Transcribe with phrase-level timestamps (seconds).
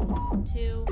[0.00, 0.84] Welcome to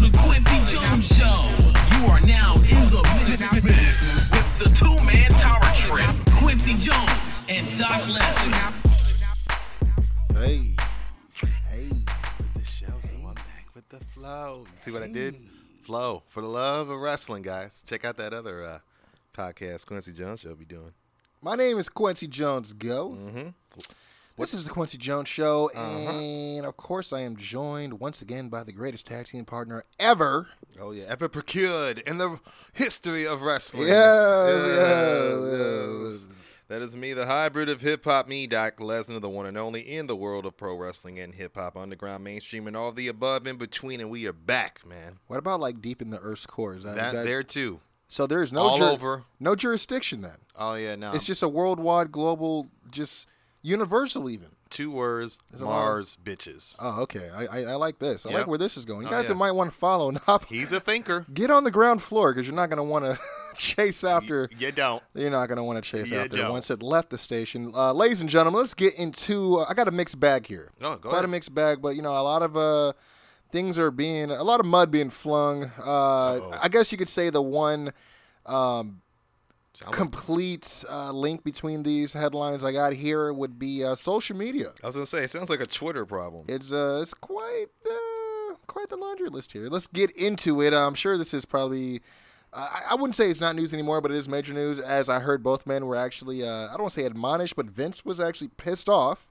[0.00, 1.44] the Kwency Jones Show.
[1.96, 3.02] You are now in the
[3.62, 8.02] mix with the two-man tower trip, Kwency Jones and Doc.
[10.32, 10.73] Hey, hey,
[14.24, 14.64] flow.
[14.80, 15.34] See what I did?
[15.82, 17.84] Flow for the love of wrestling, guys.
[17.86, 18.78] Check out that other uh,
[19.36, 20.92] podcast Kwency Jones show be doing.
[21.42, 23.10] My name is Kwency Jones Go.
[23.10, 23.48] Mm-hmm.
[24.38, 26.10] This is the Kwency Jones Show, Uh-huh.
[26.10, 30.48] and of course, I am joined once again by the greatest tag team partner ever.
[30.80, 32.40] Oh yeah, ever procured in the
[32.72, 33.86] history of wrestling.
[33.88, 36.28] Yes, Yes, yes, yes.
[36.74, 39.80] That is me, the hybrid of hip hop, me, Doc Lesnar, the one and only
[39.80, 43.46] in the world of pro wrestling and hip hop, underground, mainstream, and all the above
[43.46, 44.00] in between.
[44.00, 45.20] And we are back, man.
[45.28, 46.74] What about like deep in the Earth's core?
[46.74, 47.78] Is that, is That, that- there too.
[48.08, 49.22] so there is no all jur- over.
[49.38, 50.38] no jurisdiction then.
[50.58, 51.12] Oh yeah, no.
[51.12, 53.28] It's just a worldwide, global, just
[53.62, 54.48] universal even.
[54.68, 56.74] two words: There's lot of- Mars bitches.
[56.80, 57.30] Oh, okay.
[57.32, 58.26] I I, I like this.
[58.26, 58.38] I Yep.
[58.40, 59.02] like where this is going.
[59.02, 59.28] You Oh, guys yeah.
[59.28, 61.24] that might want to follow and hop, He's a thinker.
[61.32, 63.16] get on the ground floor because you're not going to want to
[63.58, 64.48] chase after.
[64.58, 65.02] You don't.
[65.14, 66.50] You're not going to want to chase You after don't.
[66.52, 67.72] once it left the station.
[67.74, 69.56] Uh, ladies and gentlemen, let's get into.
[69.58, 70.70] Uh, I got a mixed bag here.
[70.80, 71.24] Oh, go Quite ahead.
[71.24, 72.92] a mixed bag, but you know, a lot of uh,
[73.50, 75.70] things are being, a lot of mud being flung.
[75.82, 77.92] Uh, I guess you could say the one
[78.46, 79.00] um,
[79.90, 84.72] complete uh, link between these headlines I got here would be uh, social media.
[84.82, 86.44] I was gonna say, it sounds like a Twitter problem.
[86.48, 89.68] It's uh, it's quite uh, quite the laundry list here.
[89.68, 90.72] Let's get into it.
[90.72, 92.00] I'm sure this is probably.
[92.54, 94.78] I I wouldn't say it's not news anymore, but it is major news.
[94.78, 96.42] As I heard, both men were actually.
[96.42, 99.28] Uh, I don't want to say admonished, but Vince was actually pissed off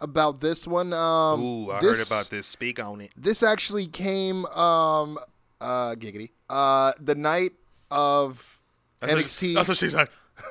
[0.00, 0.92] about this one.
[0.92, 2.46] Um, Ooh, I this, heard about this.
[2.46, 3.12] Speak on it.
[3.16, 5.18] This actually came, um,
[5.60, 7.52] uh, giggity, uh, the night
[7.90, 8.60] of
[9.00, 10.08] NXT That's what she said.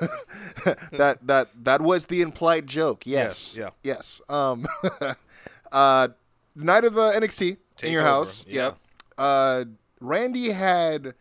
[0.92, 3.02] that that that was the implied joke.
[3.06, 3.56] Yes.
[3.56, 4.20] Yes, Yes.
[4.28, 4.66] Um.
[5.72, 6.08] uh,
[6.54, 8.46] night of uh, NXT in your Takeover, house.
[8.48, 8.62] yeah.
[8.62, 8.78] Yep.
[9.18, 9.64] Uh,
[10.00, 11.14] Randy had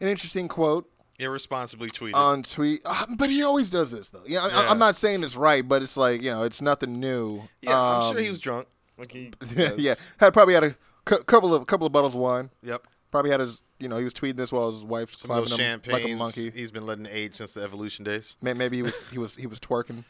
[0.00, 2.14] an interesting quote Irresponsibly tweeted.
[2.16, 4.22] on tweet, uh, but he always does this though.
[4.26, 4.70] Yeah, I, Yeah.
[4.70, 7.42] I'm not saying it's right, but it's like you know, it's nothing new.
[7.62, 8.66] yeah, I'm sure Um, he was drunk.
[8.98, 9.32] Like he,
[9.76, 12.50] yeah, had probably had a cou- couple of couple of bottles of wine.
[12.62, 12.86] Yep.
[13.10, 15.82] Probably had his, you know, he was tweeting this while his wife's Some climbing him
[15.86, 16.50] like a monkey.
[16.50, 18.36] He's been letting age since the evolution days.
[18.40, 20.04] Maybe he was he was he was twerking.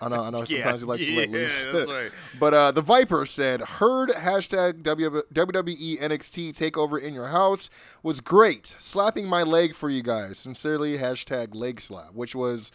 [0.00, 0.38] I know I know.
[0.38, 1.66] Yeah, Sometimes he likes to let yeah, loose.
[1.72, 2.10] that's right.
[2.40, 7.68] but uh, the Viper said, "Heard hashtag WWE NXT Takeover in your house
[8.02, 8.74] was great.
[8.78, 10.38] Slapping my leg for you guys.
[10.38, 12.72] Sincerely, hashtag leg slap." Which was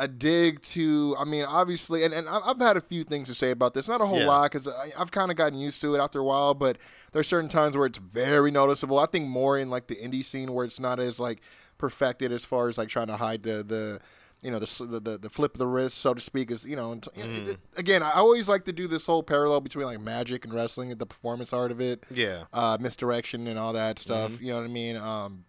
[0.00, 1.14] a dig to.
[1.18, 3.88] I mean, obviously, and, and I've had a few things to say about this.
[3.88, 4.26] Not a whole Yeah.
[4.26, 4.66] lot because
[4.98, 6.54] I've kind of gotten used to it after a while.
[6.54, 6.78] But
[7.12, 8.98] there's certain times where it's very noticeable.
[8.98, 11.40] I think more in like the indie scene where it's not as like
[11.78, 14.00] perfected as far as like trying to hide the the
[14.42, 16.94] you know the the, the, flip of the wrist so to speak is you know
[16.94, 17.50] Mm-hmm.
[17.50, 20.90] it- again I always like to do this whole parallel between like magic and wrestling
[20.90, 22.44] at the performance art of it Yeah.
[22.52, 24.32] uh, misdirection and all that stuff.
[24.32, 24.44] Mm-hmm.
[24.44, 24.96] You know what I mean?
[24.96, 25.44] Um,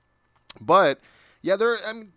[0.60, 1.00] but
[1.42, 1.78] yeah, there.
[1.88, 2.12] I mean,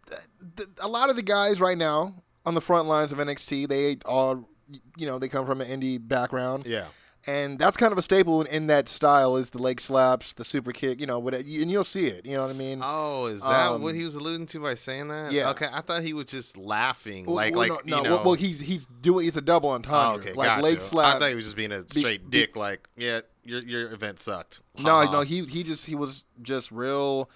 [0.81, 4.49] a lot of the guys right now on the front lines of NXT, they all,
[4.97, 6.67] you know, they come from an indie background.
[6.67, 6.87] Yeah.
[7.27, 10.45] And that's kind of a staple in, in that style is the leg slaps, the
[10.45, 12.27] super kick, you know, what, and you'll see it.
[12.27, 12.81] You know what I mean?
[12.85, 15.33] Oh, is that Um, what he was alluding to by saying that?
[15.33, 15.49] yeah.
[15.51, 18.35] Okay, I thought he was just laughing, Well, like, well, like no, no, well, well,
[18.35, 20.63] he's he's doing it's a double oh, entendre, okay, like gotcha.
[20.63, 21.17] leg slap.
[21.17, 22.57] I thought he was just being a straight be- dick.
[22.57, 24.61] Like, yeah, your your event sucked.
[24.79, 27.31] No, no, he he just he was just real,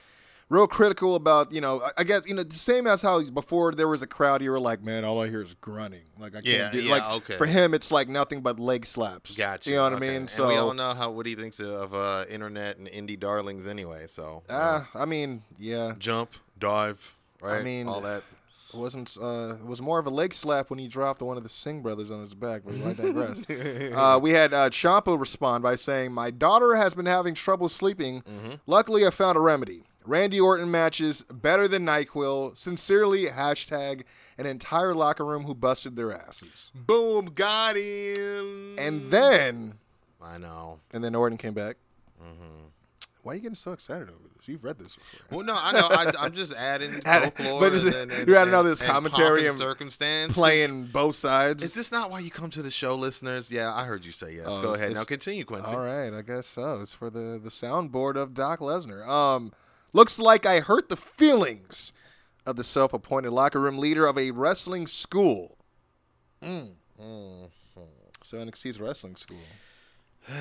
[0.48, 1.82] real critical about you know.
[1.82, 4.50] I- I guess you know the same as how before there was a crowd, you
[4.50, 6.02] were like, man, all I hear is grunting.
[6.18, 7.36] Like I Yeah, can't do yeah, like okay.
[7.36, 9.36] for him, it's like nothing but leg slaps.
[9.36, 9.70] Gotcha.
[9.70, 10.06] You know what okay.
[10.06, 10.16] I mean?
[10.20, 13.66] And So we all know how what he thinks of uh, internet and indie darlings
[13.66, 14.06] anyway.
[14.06, 17.62] So uh, ah, I mean, yeah, jump, dive, right?
[17.64, 18.22] mean, all that.
[18.72, 21.42] it wasn't uh, it was more of a leg slap when he dropped one of
[21.42, 22.62] the Singh brothers on his back.
[22.64, 23.42] But I digress.
[23.94, 28.22] uh, we had uh, Ciampa respond by saying, "My daughter has been having trouble sleeping.
[28.22, 28.54] Mm-hmm.
[28.66, 32.56] Luckily, I found a remedy." Randy Orton matches better than Nyquil.
[32.56, 34.04] Sincerely, hashtag
[34.38, 36.72] an entire locker room who busted their asses.
[36.74, 38.76] Boom, got him.
[38.78, 39.74] And then,
[40.22, 40.80] I know.
[40.92, 41.76] and then Orton came back.
[42.22, 42.68] Mm-hmm.
[43.22, 44.48] Why are you getting so excited over this?
[44.48, 45.38] You've read this before.
[45.38, 45.88] Well, no, I know.
[45.90, 47.60] I, I'm just adding folklore.
[47.60, 50.34] but is it- and, and, you're adding all this and commentary pomp and circumstance.
[50.34, 51.62] Playing both sides.
[51.62, 53.50] Is this not why you come to the show, listeners?
[53.50, 54.46] Yeah, I heard you say yes.
[54.48, 54.94] Oh, Go ahead.
[54.94, 55.70] Now continue, Kwency.
[55.72, 56.80] All right, I guess so.
[56.80, 59.06] It's for the the soundboard of Doc Lesnar.
[59.06, 59.52] Um,
[59.92, 61.92] looks like I hurt the feelings
[62.46, 65.58] of the self-appointed locker room leader of a wrestling school.
[66.42, 66.72] Mm.
[68.22, 69.38] So NXT's wrestling school.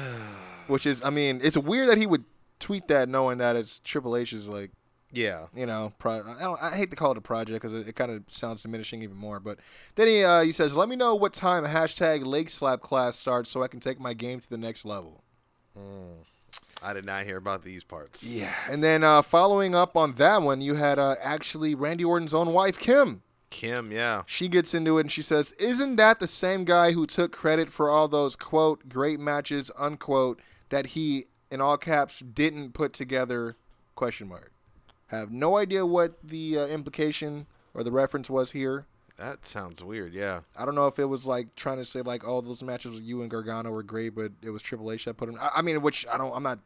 [0.67, 2.25] which is, I mean, it's weird that he would
[2.59, 4.71] tweet that knowing that it's Triple H's like
[5.11, 5.45] Yeah.
[5.55, 7.95] you know, pro- I, don't, I hate to call it a project because it, it
[7.95, 9.39] kind of sounds diminishing even more.
[9.39, 9.59] But
[9.95, 13.49] then he uh, he says, "Let me know what time hashtag leg slap class starts
[13.49, 15.23] so I can take my game to the next level."
[16.81, 18.23] I did not hear about these parts.
[18.23, 22.33] Yeah, and then uh, following up on that one, you had uh, actually Randy Orton's
[22.33, 23.23] own wife, Kim.
[23.49, 24.23] Kim, yeah.
[24.25, 27.69] She gets into it and she says, "Isn't that the same guy who took credit
[27.71, 33.55] for all those quote great matches unquote that he in all caps didn't put together?"
[33.95, 34.51] Question mark.
[35.07, 38.85] Have no idea what the uh, implication or the reference was here.
[39.17, 40.13] That sounds weird.
[40.13, 40.41] Yeah.
[40.55, 43.03] I don't know if it was like trying to say like, "Oh, those matches with
[43.03, 45.37] you and Gargano were great," but it was Triple H that put him.
[45.41, 46.35] I, I mean, which I don't.
[46.35, 46.59] I'm not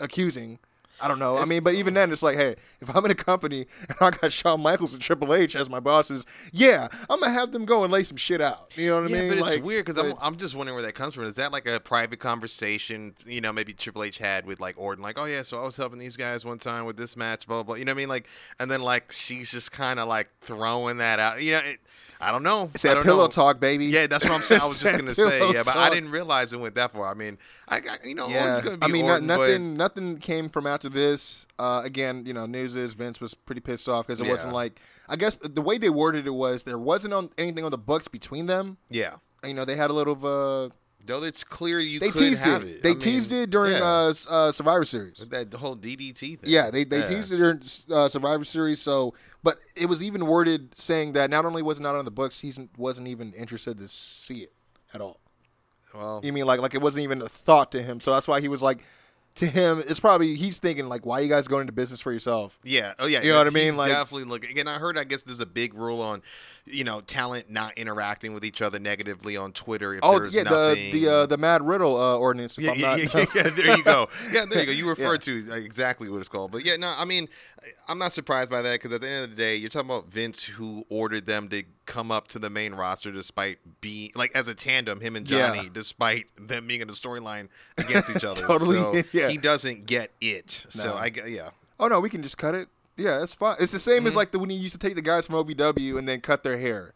[0.00, 0.58] accusing.
[1.00, 1.38] I don't know.
[1.38, 4.10] I mean, but even then, it's like, hey, if I'm in a company and I
[4.10, 7.84] got Shawn Michaels and Triple H as my bosses, yeah, I'm gonna have them go
[7.84, 8.72] and lay some shit out.
[8.76, 9.38] You know what yeah, I mean?
[9.38, 11.24] but it's weird because I'm, I'm just wondering where that comes from.
[11.24, 15.02] Is that like a private conversation, you know, maybe Triple H had with like Orton,
[15.02, 17.58] like, oh yeah, so I was helping these guys one time with this match, blah
[17.58, 17.62] blah.
[17.62, 17.74] blah.
[17.76, 18.08] You know what I mean?
[18.08, 18.28] Like,
[18.58, 21.42] and then like she's just kind of like throwing that out.
[21.42, 21.80] You know, it,
[22.20, 22.70] I don't know.
[22.74, 23.28] it's that pillow know.
[23.28, 23.86] talk, baby.
[23.86, 24.60] Yeah, that's what I'm saying.
[24.60, 27.06] I was just gonna say, yeah, but I didn't realize it went that far.
[27.08, 27.38] I mean,
[27.68, 30.66] I, got you know, Yeah, gonna be I mean, Orton, but- nothing, nothing came from
[30.66, 31.46] after this.
[31.58, 34.32] Uh, again, you know, news is Vince was pretty pissed off because it Yeah.
[34.32, 34.80] wasn't like.
[35.08, 38.08] I guess the way they worded it was there wasn't on anything on the books
[38.08, 38.78] between them.
[38.90, 39.14] Yeah,
[39.46, 40.74] You know, they had a little of uh
[41.08, 42.68] though it's clear you They could teased have it.
[42.68, 42.82] it.
[42.84, 43.82] They I mean, teased it during yeah.
[43.84, 45.26] uh, uh, Survivor Series.
[45.30, 46.38] that whole DDT thing.
[46.44, 47.04] Yeah, they, they Yeah.
[47.06, 47.60] teased it during
[47.90, 48.80] uh, Survivor Series.
[48.80, 52.10] So, but it was even worded saying that not only was it not on the
[52.12, 54.52] books, he wasn't even interested to see it
[54.94, 55.18] at all.
[55.94, 58.00] Well, You mean like like it wasn't even a thought to him?
[58.00, 58.84] So that's why he was like,
[59.36, 62.12] to him, it's probably he's thinking like, why are you guys going into business for
[62.12, 62.58] yourself?
[62.64, 62.94] Yeah.
[62.98, 63.22] Oh, yeah.
[63.22, 63.76] You know what I mean?
[63.76, 64.58] Like- definitely looking.
[64.58, 64.98] And I heard.
[64.98, 66.22] I guess there's a big rule on,
[66.70, 69.94] you know, talent not interacting with each other negatively on Twitter.
[69.94, 72.58] If Oh there's yeah, the nothing, the uh, the Matt Riddle uh, ordinance.
[72.58, 74.08] If yeah, I'm yeah, not, yeah, yeah, there you go.
[74.32, 74.72] Yeah, there you go.
[74.72, 75.42] You referred Yeah.
[75.44, 76.50] to exactly what it's called.
[76.52, 77.28] But yeah, no, I mean,
[77.88, 80.06] I'm not surprised by that because at the end of the day, you're talking about
[80.10, 84.48] Vince who ordered them to come up to the main roster despite being like as
[84.48, 85.26] a tandem, him and.
[85.26, 88.40] Johnny, despite them being in a storyline against each other.
[88.40, 89.28] Totally, So yeah.
[89.28, 90.64] he doesn't get it.
[90.68, 91.50] So I get yeah.
[91.80, 92.68] oh no, we can just cut it.
[92.98, 93.56] Yeah, that's fine.
[93.60, 94.06] It's the same Mm-hmm.
[94.08, 96.42] as like the when you used to take the guys from OVW and then cut
[96.42, 96.92] their hair.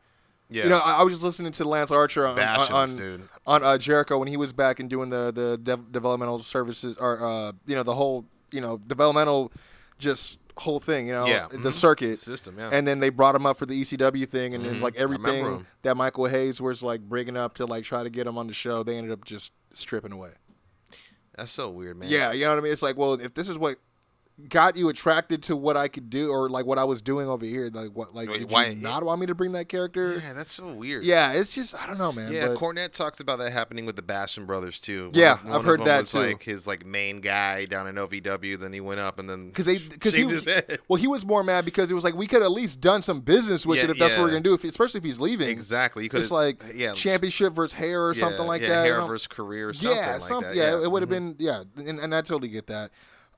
[0.51, 0.65] Yeah.
[0.65, 3.27] You know, I, I was just listening to Lance Archer on Bash on, us, dude.
[3.47, 7.25] on uh, Jericho when he was back and doing the the dev- developmental services or
[7.25, 9.51] uh, you know the whole you know developmental
[9.99, 11.07] just whole thing.
[11.07, 11.47] You know, Yeah.
[11.51, 11.73] the Mhm.
[11.73, 12.69] circuit System, yeah.
[12.71, 14.83] And then they brought him up for the ECW thing, and then Mhm.
[14.83, 18.37] like everything that Michael Hayes was like bringing up to like try to get him
[18.37, 20.33] on the show, they ended up just stripping away.
[21.37, 22.11] That's so weird, man.
[22.11, 22.73] Yeah, you know what I mean.
[22.73, 23.79] It's like, well, if this is what
[24.49, 27.45] got you attracted to what I could do or like what I was doing over
[27.47, 30.21] here, like what, like Wait, did why- you not want me to bring that character?
[30.23, 31.05] Yeah, that's so weird.
[31.05, 32.33] Yeah, it's just I don't know, man.
[32.33, 35.07] Yeah, but- Cornette talks about that happening with the Basham brothers too.
[35.07, 36.19] One Yeah, one I've heard that was too.
[36.21, 39.67] Like his like main guy down in OVW, then he went up and then because
[39.67, 40.47] they because he was
[40.89, 43.21] well he was more mad because it was like we could at least done some
[43.21, 45.49] business with Yeah, it if that's what we're gonna do if especially if he's leaving
[45.49, 46.05] Exactly.
[46.05, 49.27] You it's like yeah, championship versus hair or yeah, something like yeah, that Hair versus
[49.27, 50.55] career something yeah like some- that.
[50.55, 51.37] yeah, it would have Mhm.
[51.37, 52.91] been yeah and, and I totally get that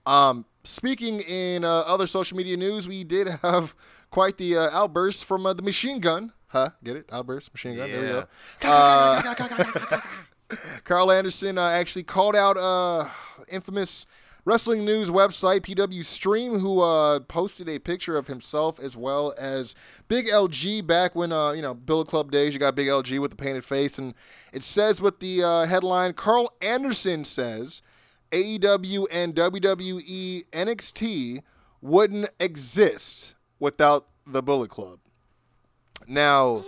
[0.07, 3.75] um speaking in uh, other social media news we did have
[4.11, 6.33] quite the uh, outburst from uh, the machine gun.
[6.49, 6.71] Huh?
[6.83, 7.07] Get it?
[7.11, 7.91] Outburst machine gun?
[7.91, 8.27] There we go.
[8.63, 10.01] Uh,
[10.85, 13.09] Karl Anderson uh, actually called out uh,
[13.49, 14.07] infamous
[14.45, 19.75] wrestling news website PW Stream, who uh, posted a picture of himself as well as
[20.09, 22.53] Big LG back when uh, you know Bullet Club days.
[22.53, 24.15] You got Big LG with the painted face, and
[24.53, 27.83] it says with the uh, headline: Karl Anderson says
[28.35, 31.43] AEW and WWE NXT
[31.81, 34.99] wouldn't exist without the Bullet Club.
[36.09, 36.65] Now.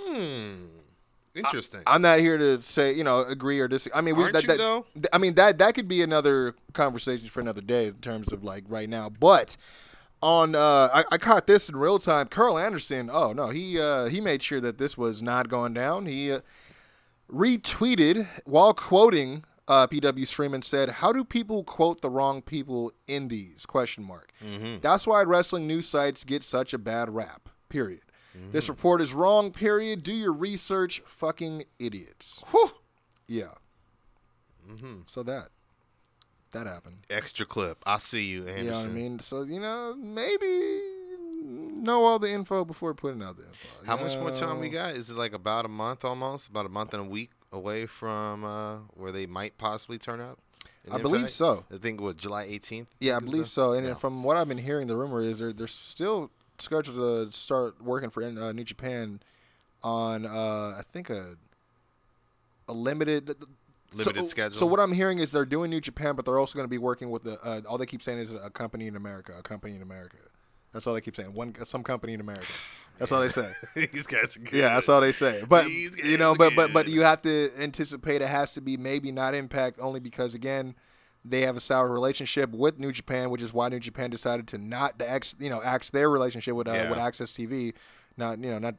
[1.35, 1.83] Interesting.
[1.87, 3.99] I'm not here to say, you know, agree or disagree.
[3.99, 4.87] I mean, we, Aren't that, you, that- though?
[4.95, 8.43] th- I mean that that could be another conversation for another day in terms of
[8.43, 9.11] like right now.
[9.11, 9.59] But
[10.23, 12.29] on, uh, I, I caught this in real time.
[12.29, 13.11] Karl Anderson.
[13.13, 16.07] Oh no, he uh, he made sure that this was not going down.
[16.07, 16.41] He uh,
[17.31, 22.93] retweeted while quoting uh, PW Stream and said, "How do people quote the wrong people
[23.07, 24.33] in these?" Question mark.
[24.45, 24.81] Mm-hmm.
[24.81, 27.49] That's why wrestling news sites get such a bad rap.
[27.69, 28.03] Period.
[28.37, 28.53] Mm-hmm.
[28.53, 29.51] This report is wrong.
[29.51, 30.03] Period.
[30.03, 32.43] Do your research, fucking idiots.
[32.51, 32.73] Whew.
[33.27, 33.55] Yeah.
[34.71, 35.01] Mm-hmm.
[35.07, 35.49] So that
[36.53, 36.99] that happened.
[37.11, 37.83] Extra clip.
[37.87, 38.65] I see you, Anderson.
[38.65, 39.19] You know what I mean?
[39.21, 40.81] So you know, maybe
[41.47, 43.69] know all the info before putting out the info.
[43.81, 44.97] you How much more time we got?
[44.97, 46.49] Is it like about a month almost?
[46.49, 50.39] About a month and a week away from uh, where they might possibly turn up?
[50.91, 51.65] I believe so.
[51.73, 52.87] I think what July 18th.
[53.01, 53.73] Yeah, I believe the- so.
[53.73, 56.97] And from what I've been hearing, the rumor is they're they're still scheduled
[57.31, 59.21] to start working for uh, New Japan
[59.83, 61.37] on uh, I think a
[62.69, 63.35] a limited.
[63.93, 64.59] limited so, schedule.
[64.59, 66.79] So what I'm hearing is they're doing New Japan, but they're also going to be
[66.79, 67.39] working with the.
[67.41, 70.17] Uh, all they keep saying is a company in America, a company in America.
[70.73, 71.33] That's all they keep saying.
[71.33, 72.53] One some company in America.
[72.99, 73.51] That's all they say.
[73.75, 74.53] These guys are good.
[74.55, 75.45] Yeah, that's all they say.
[75.49, 79.13] But you know, but but but you have to anticipate it has to be maybe
[79.13, 80.75] not Impact only because again,
[81.25, 84.59] they have a sour relationship with New Japan, which is why New Japan decided to
[84.59, 86.91] not the ex you know axe their relationship with uh, Yeah.
[86.91, 87.75] with AXS TV.
[88.17, 88.77] Not you know not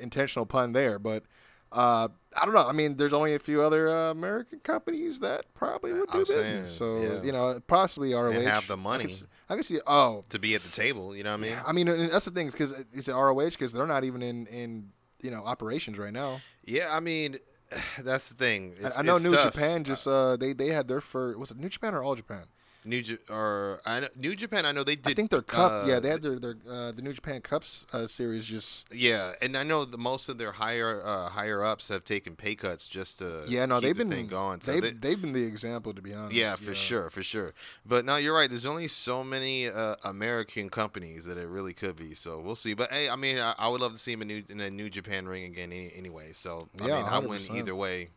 [0.00, 1.24] intentional pun there, but.
[1.72, 2.66] Uh, I don't know.
[2.66, 6.24] I mean, there's only a few other uh, American companies that probably would do I'm
[6.24, 6.46] business.
[6.46, 7.22] saying, so yeah.
[7.22, 8.40] you know, possibly ROH.
[8.42, 9.06] have the I money.
[9.06, 9.16] can,
[9.48, 9.80] I can see.
[9.86, 11.14] Oh, to be at the table.
[11.14, 11.56] You know what I mean?
[11.66, 13.34] I mean, and that's the thing, because is it ROH?
[13.50, 16.40] Because they're not even in in you know operations right now.
[16.64, 17.38] Yeah, I mean,
[18.00, 18.74] that's the thing.
[18.82, 19.52] I- It's, I know New tough.
[19.52, 22.44] Japan just uh they they had their first was it New Japan or All Japan?
[22.84, 24.64] New J- or I know, New Japan.
[24.66, 25.12] I know they did.
[25.12, 27.86] I think their cup uh, yeah they had their their uh, the New Japan Cups
[27.92, 31.88] uh, series just Yeah, and I know the most of their higher uh, higher ups
[31.88, 34.60] have taken pay cuts just to yeah no keep they've the been going.
[34.60, 36.34] So they've, they- they've been the example to be honest.
[36.36, 37.52] yeah, for sure, for sure.
[37.84, 38.48] But no, you're right.
[38.48, 42.14] There's only so many uh, American companies that it really could be.
[42.14, 42.74] So we'll see.
[42.74, 44.70] But hey, I mean, I, I would love to see him in, new, in a
[44.70, 45.72] New Japan ring again.
[45.72, 48.10] Any, anyway, so I Yeah, mean, I win either way.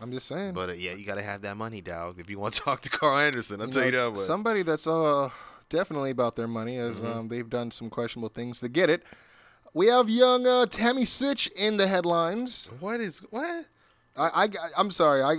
[0.00, 0.52] I'm just saying.
[0.52, 2.18] But uh, yeah, you got to have that money, dog.
[2.20, 4.10] If you want to talk to Karl Anderson, I'll You tell know, you that.
[4.12, 4.20] much.
[4.20, 5.30] somebody that's uh
[5.68, 7.06] definitely about their money as Mm-hmm.
[7.18, 9.02] um, they've done some questionable things to get it.
[9.74, 12.68] We have young uh, Tammy Sytch in the headlines.
[12.80, 13.66] What is what?
[14.18, 14.48] I, I
[14.78, 15.22] I'm sorry.
[15.22, 15.36] I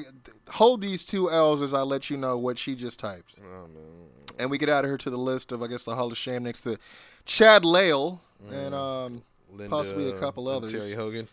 [0.51, 3.33] hold these two L's as I let you know what she just typed.
[3.39, 4.09] Oh man.
[4.37, 6.43] and we could add her to the list of I guess the Hall of Shame
[6.43, 6.77] next to
[7.25, 8.21] Chad Lale
[8.51, 10.71] and um Linda Possibly a couple others.
[10.71, 11.27] Terry Hogan.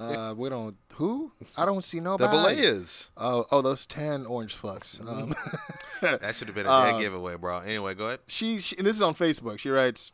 [0.00, 2.56] Uh we don't who I don't see nobody.
[2.56, 2.62] The.
[2.62, 3.08] Bolleas.
[3.16, 5.00] Oh oh those ten orange fucks.
[5.06, 5.34] Um,
[6.00, 7.60] That should have been a Uh, dead giveaway, bro.
[7.60, 8.20] Anyway, go ahead.
[8.26, 9.58] she, she and this is on Facebook.
[9.58, 10.12] She writes.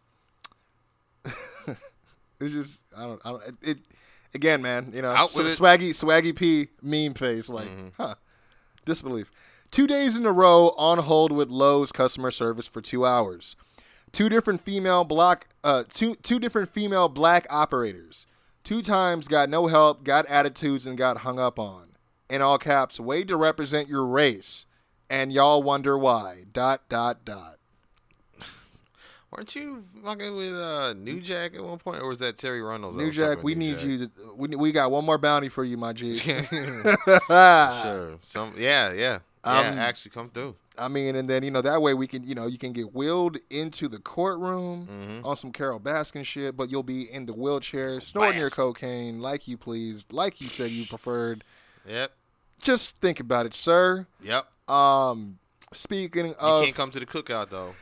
[2.40, 3.54] it's just I don't I don't it.
[3.62, 3.78] it
[4.34, 4.92] again, man.
[4.94, 8.14] You know, Out sw- swaggy swaggy p meme face like huh
[8.84, 9.30] disbelief.
[9.70, 13.56] Two days in a row on hold with Lowe's customer service for two hours.
[14.12, 18.26] Two different female black uh two two different female black operators.
[18.64, 21.88] Two times got no help, got attitudes, and got hung up on.
[22.31, 24.66] In all caps, way to represent your race,
[25.11, 26.45] and y'all wonder why.
[26.52, 27.57] Dot dot dot.
[29.31, 32.97] Weren't you fucking with uh, New Jack at one point, or was that Terri Runnels?
[32.97, 33.85] New Jack, we New need Jack?
[33.85, 33.99] you.
[34.07, 36.16] To, we we got one more bounty for you, my G.
[36.16, 36.49] sure.
[38.23, 38.54] Some.
[38.57, 38.92] Yeah.
[38.92, 38.92] Yeah.
[38.92, 39.19] Yeah.
[39.45, 40.54] Um, actually, come through.
[40.79, 42.95] I mean, and then you know that way we can, you know, you can get
[42.95, 45.26] wheeled into the courtroom Mm-hmm.
[45.26, 49.47] on some Carole Baskin shit, but you'll be in the wheelchair, snorting your cocaine like
[49.47, 51.45] you pleased, like you said you preferred.
[51.87, 52.12] Yep.
[52.62, 54.07] Just think about it, sir.
[54.23, 54.47] Yep.
[54.71, 55.38] Um,
[55.73, 57.75] speaking You of, can't come to the cookout though.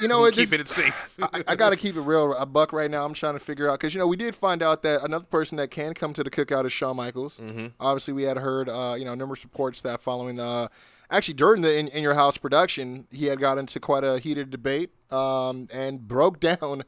[0.00, 1.14] you know what, keeping it safe.
[1.22, 3.04] I, I got to keep it real, a buck right now.
[3.04, 5.56] I'm trying to figure out because you know we did find out that another person
[5.58, 7.38] that can come to the cookout is Shawn Michaels.
[7.38, 7.66] Mm-hmm.
[7.78, 10.68] Obviously, we had heard uh, you know numerous reports that following uh,
[11.10, 14.50] actually during the in, in Your House production, he had got into quite a heated
[14.50, 16.84] debate um, and broke down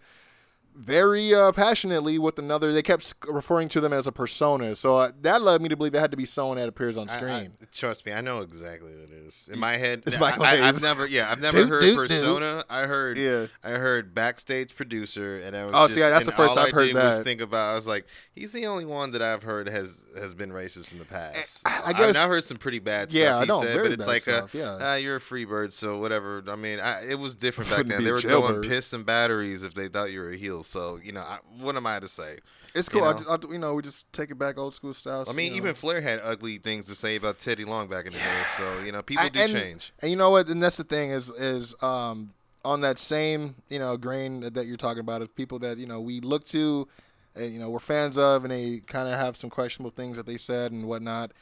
[0.75, 2.73] very uh, passionately with another.
[2.73, 5.95] They kept referring to them as a persona, so uh, that led me to believe
[5.95, 7.53] it had to be someone that appears on I- I- screen.
[7.73, 9.49] trust me, I know exactly what it is.
[9.53, 12.65] In my head, It's I, Michael I, have never, yeah, I've never heard persona.
[12.71, 13.47] I heard, Yeah.
[13.63, 16.71] I heard backstage producer, and I was Oh, just, see, that's the first I've I
[16.71, 19.69] heard did Was think about, I was like, he's the only one that I've heard
[19.69, 21.63] has has been racist in the past.
[21.67, 23.21] Eh, I- I I've heard some pretty bad stuff.
[23.21, 23.39] Yeah.
[23.39, 24.79] I know, said, very but it's bad like, stuff, a, yeah.
[24.81, 26.43] ah, you're a free bird, so whatever.
[26.49, 28.05] I mean, I, it was different back Wouldn't then.
[28.05, 28.55] They were jailbird.
[28.63, 30.62] doing piss and batteries if they thought you were a heel.
[30.63, 32.39] So you know, I, what am I to say?
[32.75, 33.01] It's cool.
[33.03, 33.13] you know?
[33.19, 35.25] just- I, you know, we just take it back old school style.
[35.29, 35.67] I mean, you know.
[35.69, 38.43] even Flair had ugly things to say about Teddy Long back in the day.
[38.57, 39.93] So you know, people I- do and, change.
[40.01, 40.49] And you know what?
[40.49, 42.33] And that's the thing is is um,
[42.65, 46.01] on that same you know grain that you're talking about of people that you know
[46.01, 46.89] we look to,
[47.37, 50.27] and you know we're fans of, and they kind of have some questionable things that
[50.27, 51.33] they said and whatnot.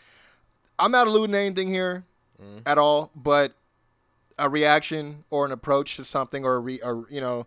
[0.79, 2.05] I'm not alluding to anything here
[2.43, 2.61] Mm-hmm.
[2.65, 3.53] at all, but
[4.39, 7.47] a reaction or an approach to something, or a re, or you know.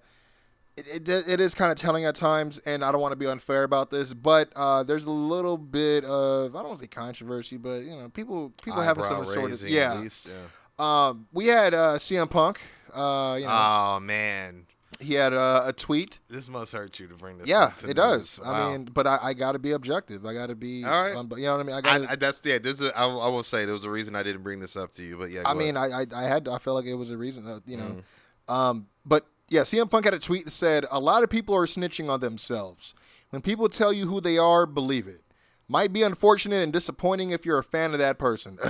[0.76, 3.28] It, it, it is kind of telling at times, and I don't want to be
[3.28, 7.84] unfair about this, but uh, there's a little bit of I don't say controversy, but
[7.84, 11.08] you know, people people having some sort of yeah, At least, yeah.
[11.08, 12.60] um, we had uh, CM Punk.
[12.92, 14.66] Uh, you know, Oh man,
[15.00, 16.20] he had uh, a tweet.
[16.30, 17.48] this must hurt you to bring this.
[17.48, 18.40] Yeah, it does.
[18.40, 18.48] news.
[18.48, 20.26] I mean, but I, I got to be objective.
[20.26, 20.84] I got to be.
[20.84, 21.16] All right.
[21.16, 21.76] um, you know what I mean?
[21.76, 22.10] I got.
[22.10, 22.58] I, that's yeah.
[22.58, 22.98] There's a.
[22.98, 25.18] I, I will say there was a reason I didn't bring this up to you,
[25.18, 25.44] but yeah.
[25.46, 25.78] I mean.
[25.78, 26.46] I, I I had.
[26.46, 27.46] To, I felt like it was a reason.
[27.46, 28.04] That, you know.
[28.48, 28.54] Mm.
[28.54, 31.68] Um, but yeah, CM Punk had a tweet that said, "A lot of people are
[31.68, 32.96] snitching on themselves.
[33.30, 35.22] When people tell you who they are, believe it."
[35.70, 38.58] Might be unfortunate and disappointing if you're a fan of that person.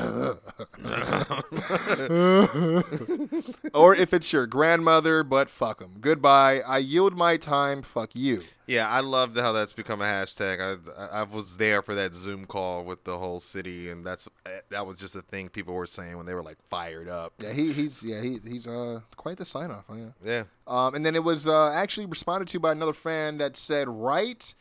[3.73, 5.95] or if it's your grandmother, but fuck them.
[5.99, 6.61] Goodbye.
[6.61, 7.81] I yield my time.
[7.81, 8.43] Fuck you.
[8.67, 10.87] Yeah, I love how that's become a hashtag.
[10.97, 14.29] I, I was there for that Zoom call with the whole city, and that's
[14.69, 17.33] that was just a thing people were saying when they were like fired up.
[17.41, 19.83] Yeah, he, he's yeah he, he's uh quite the sign off.
[19.93, 20.05] Yeah.
[20.23, 23.89] Yeah, Um, and then it was uh, actually responded to by another fan that said
[23.89, 24.53] right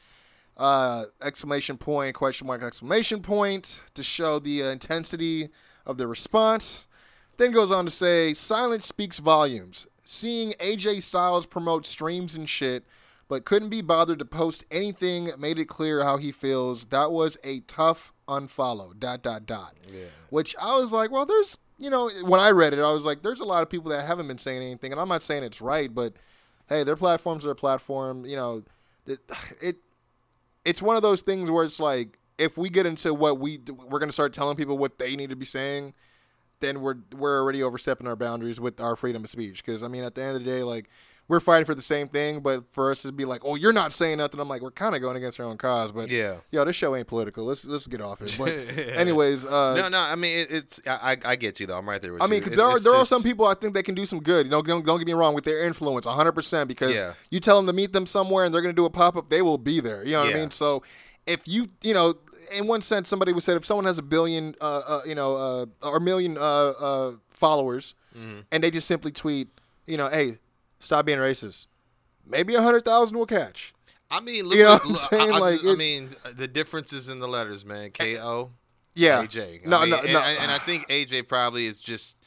[0.56, 5.49] uh, exclamation point question mark exclamation point to show the uh, intensity
[5.87, 6.87] of the response.
[7.38, 9.87] Then goes on to say silence speaks volumes.
[10.04, 12.85] Seeing AJ Styles promote streams and shit,
[13.28, 16.85] but couldn't be bothered to post anything made it clear how he feels.
[16.87, 18.99] That was a tough unfollow.
[18.99, 19.75] Dot dot dot.
[19.90, 20.04] Yeah.
[20.30, 23.23] Which I was like, well, there's you know when I read it, I was like,
[23.23, 25.61] there's a lot of people that haven't been saying anything, and I'm not saying it's
[25.61, 26.12] right, but
[26.68, 28.26] hey, their platform's are a platform.
[28.26, 28.62] You know,
[29.06, 29.21] it,
[29.62, 29.76] it
[30.64, 33.99] it's one of those things where it's like if we get into what we we're
[33.99, 35.95] gonna start telling people what they need to be saying,
[36.61, 39.64] then we're we're already overstepping our boundaries with our freedom of speech.
[39.64, 40.88] Because I mean, at the end of the day, like
[41.33, 43.91] we're fighting for the same thing, but for us to be like, oh, you're not
[43.93, 45.91] saying nothing, I'm like, we're kind of going against our own cause.
[45.91, 46.37] But Yeah.
[46.51, 47.45] yo, this show ain't political.
[47.47, 48.37] Let's let's get off it.
[48.39, 48.51] But
[48.97, 49.99] anyways, uh, no, no.
[49.99, 51.79] I mean, it, it's I, I I get you though.
[51.79, 52.31] I'm right there with I you.
[52.31, 54.21] mean, 'cause It- there are there are some people I think they can do some
[54.23, 54.47] good.
[54.47, 56.69] You know, don't, don't get me wrong with their influence, 100 percent.
[56.69, 57.15] Because Yeah.
[57.31, 59.31] you tell them to meet them somewhere and they're going to do a pop up,
[59.31, 60.05] they will be there.
[60.05, 60.51] You know what I mean?
[60.51, 60.83] So
[61.27, 62.15] if you you know,
[62.53, 65.37] in one sense, somebody would say if someone has a billion, uh, uh you know,
[65.37, 68.41] uh, or a million uh, uh, followers, Mm-hmm.
[68.53, 69.49] and they just simply tweet,
[69.87, 70.37] you know, hey,
[70.83, 71.67] stop being racist.
[72.27, 73.73] Maybe a hundred thousand will catch.
[74.11, 75.33] I mean, look, You know look, what I'm saying?
[75.33, 77.91] I, I, Like, just- I it- mean, the differences in the letters, man.
[77.91, 78.51] K O.
[78.95, 79.23] Yeah.
[79.25, 79.62] AJ.
[79.65, 80.19] I No, mean, no, no.
[80.21, 82.19] And, and I think AJ probably is just.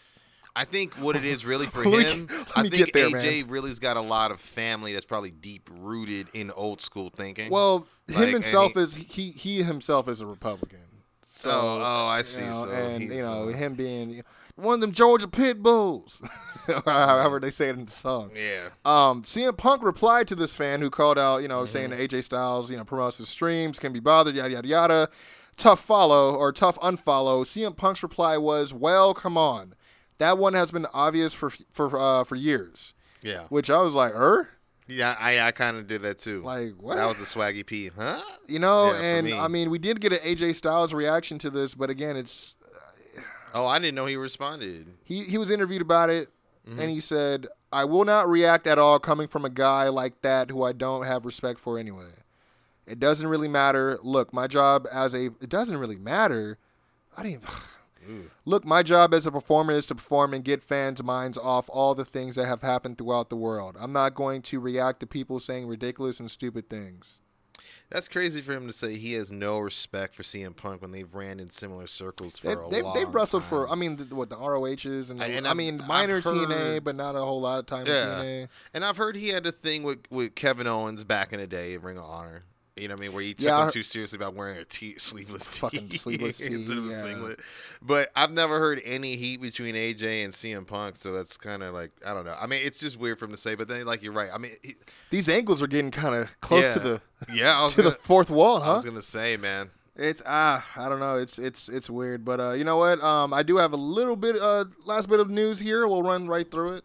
[0.57, 2.93] I think what it is really for Let me- him, let I me think get
[2.93, 7.11] there, AJ really's got a lot of family that's probably deep rooted in old school
[7.15, 7.51] thinking.
[7.51, 10.79] Well, Like, him himself he- is he he himself is a Republican.
[11.35, 12.41] So oh, oh, I see.
[12.41, 14.23] You know, so and he's, you know uh, him being
[14.55, 16.21] one of them Georgia pit bulls,
[16.85, 18.31] however they say it in the song.
[18.35, 21.99] yeah, Um, CM Punk replied to this fan who called out, you know, saying Mm-hmm.
[21.99, 25.09] that AJ Styles, you know, promotes his streams, can be bothered, yada yada yada.
[25.57, 27.45] Tough follow or tough unfollow.
[27.45, 29.73] CM Punk's reply was, "Well, come on,
[30.17, 34.13] that one has been obvious for for uh, for years." yeah, Which I was like,
[34.13, 34.49] "Er."
[34.87, 35.15] yeah.
[35.19, 36.41] I I kind of did that too.
[36.43, 36.97] Like, what?
[36.97, 38.21] That was a swaggy P, huh?
[38.47, 39.33] You know, Yeah, and me.
[39.37, 42.54] I mean, we did get an AJ Styles reaction to this, but again, it's
[43.55, 44.87] Oh, I didn't know he responded.
[45.03, 46.29] he he was interviewed about it,
[46.67, 46.79] Mm-hmm.
[46.79, 50.49] and he said, "I will not react at all coming from a guy like that
[50.49, 52.09] who I don't have respect for anyway.
[52.87, 53.99] It doesn't really matter.
[54.01, 56.57] Look, my job as a it doesn't really matter.
[57.15, 57.43] I didn't."
[58.45, 61.95] Look, my job as a performer is to perform and get fans' minds off all
[61.95, 63.75] the things that have happened throughout the world.
[63.79, 67.19] I'm not going to react to people saying ridiculous and stupid things.
[67.89, 71.13] That's crazy for him to say he has no respect for CM Punk when they've
[71.13, 73.69] ran in similar circles for They, a they, they've wrestled for.
[73.69, 76.83] I mean, the, what the ROHs and, I- and I I've- mean I've minor TNA,
[76.83, 78.47] but not a whole lot of time in Yeah, TNA.
[78.73, 81.75] and I've heard he had a thing with, with Kevin Owens back in the day
[81.75, 82.43] in Ring of Honor.
[82.75, 83.13] You know what I mean?
[83.13, 85.59] Where he took Yeah, him too seriously about wearing a t- sleeveless tee.
[85.59, 87.01] Fucking sleeveless tee, instead of a yeah.
[87.03, 87.39] singlet.
[87.81, 91.73] But I've never heard any heat between AJ and CM Punk, so that's kind of
[91.73, 92.35] like I don't know.
[92.39, 94.29] I mean, it's just weird for him to say, but then like you're right.
[94.33, 94.75] I mean, he,
[95.09, 97.01] These angles are getting kind of close to the
[97.33, 99.69] yeah, to gonna, the fourth wall, I was gonna say, man.
[99.95, 101.15] It's ah, I don't know.
[101.15, 103.01] It's it's it's weird, but uh, you know what?
[103.01, 105.87] Um, I do have a little bit uh last bit of news here.
[105.87, 106.83] We'll run right through it.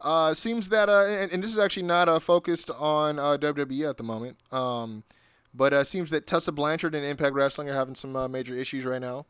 [0.00, 3.88] Uh, seems that uh, and, and this is actually not uh focused on uh, WWE
[3.88, 4.36] at the moment.
[4.50, 5.04] Um,
[5.54, 8.84] but uh, seems that Tessa Blanchard and Impact Wrestling are having some uh, major issues
[8.84, 9.26] right now.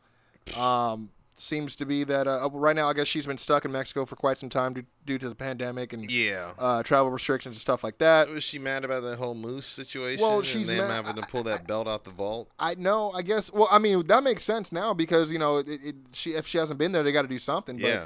[0.57, 4.05] Um, seems to be that uh, right now, I guess she's been stuck in Mexico
[4.05, 6.51] for quite some time due, due to the pandemic and Yeah.
[6.59, 8.29] uh, travel restrictions and stuff like that.
[8.29, 10.21] Was she mad about that whole moose situation?
[10.21, 12.49] Well, and she's them mad- having to pull that belt out the vault.
[12.59, 13.11] I know.
[13.11, 13.51] I guess.
[13.51, 16.57] Well, I mean, that makes sense now because you know, it, it, she if she
[16.59, 17.77] hasn't been there, they got to do something.
[17.77, 18.03] But Yeah.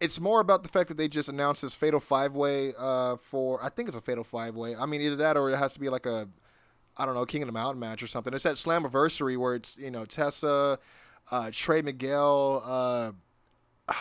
[0.00, 3.62] It's more about the fact that they just announced this fatal five way uh, for.
[3.62, 4.74] I think it's a fatal five way.
[4.74, 6.26] I mean, either that or it has to be like a,
[7.00, 8.34] I don't know, King of the Mountain match or something.
[8.34, 10.78] It's that Slammiversary where it's you know Tessa,
[11.30, 13.12] uh, Trey Miguel, uh,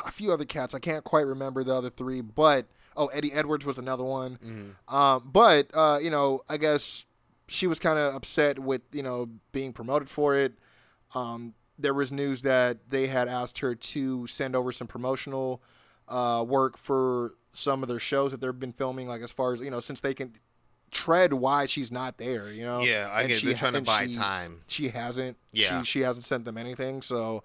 [0.06, 0.74] a few other cats.
[0.76, 4.38] I can't quite remember the other three, but oh, Eddie Edwards was another one.
[4.88, 7.06] Um, but uh, you know, I guess
[7.48, 10.54] she was kind of upset with you know being promoted for it.
[11.16, 15.62] Um, there was news that they had asked her to send over some promotional
[16.10, 19.62] uh, work for some of their shows that they've been filming, like as far as
[19.62, 20.34] you know, since they can
[20.92, 22.52] tread why she's not there.
[22.52, 24.62] You know, Yeah, I And get she they're trying to buy she- time.
[24.68, 25.38] She hasn't.
[25.52, 25.82] Yeah.
[25.82, 27.02] she, she hasn't sent them anything.
[27.02, 27.44] So.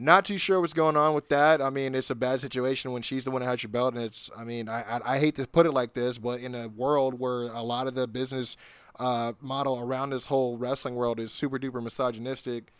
[0.00, 1.60] Not too sure what's going on with that.
[1.60, 4.04] I mean, it's a bad situation when she's the one that has your belt, and
[4.04, 4.30] it's.
[4.36, 7.18] I mean, I I, I hate to put it like this, but in a world
[7.18, 8.56] where a lot of the business
[9.00, 12.72] uh, model around this whole wrestling world is super duper misogynistic,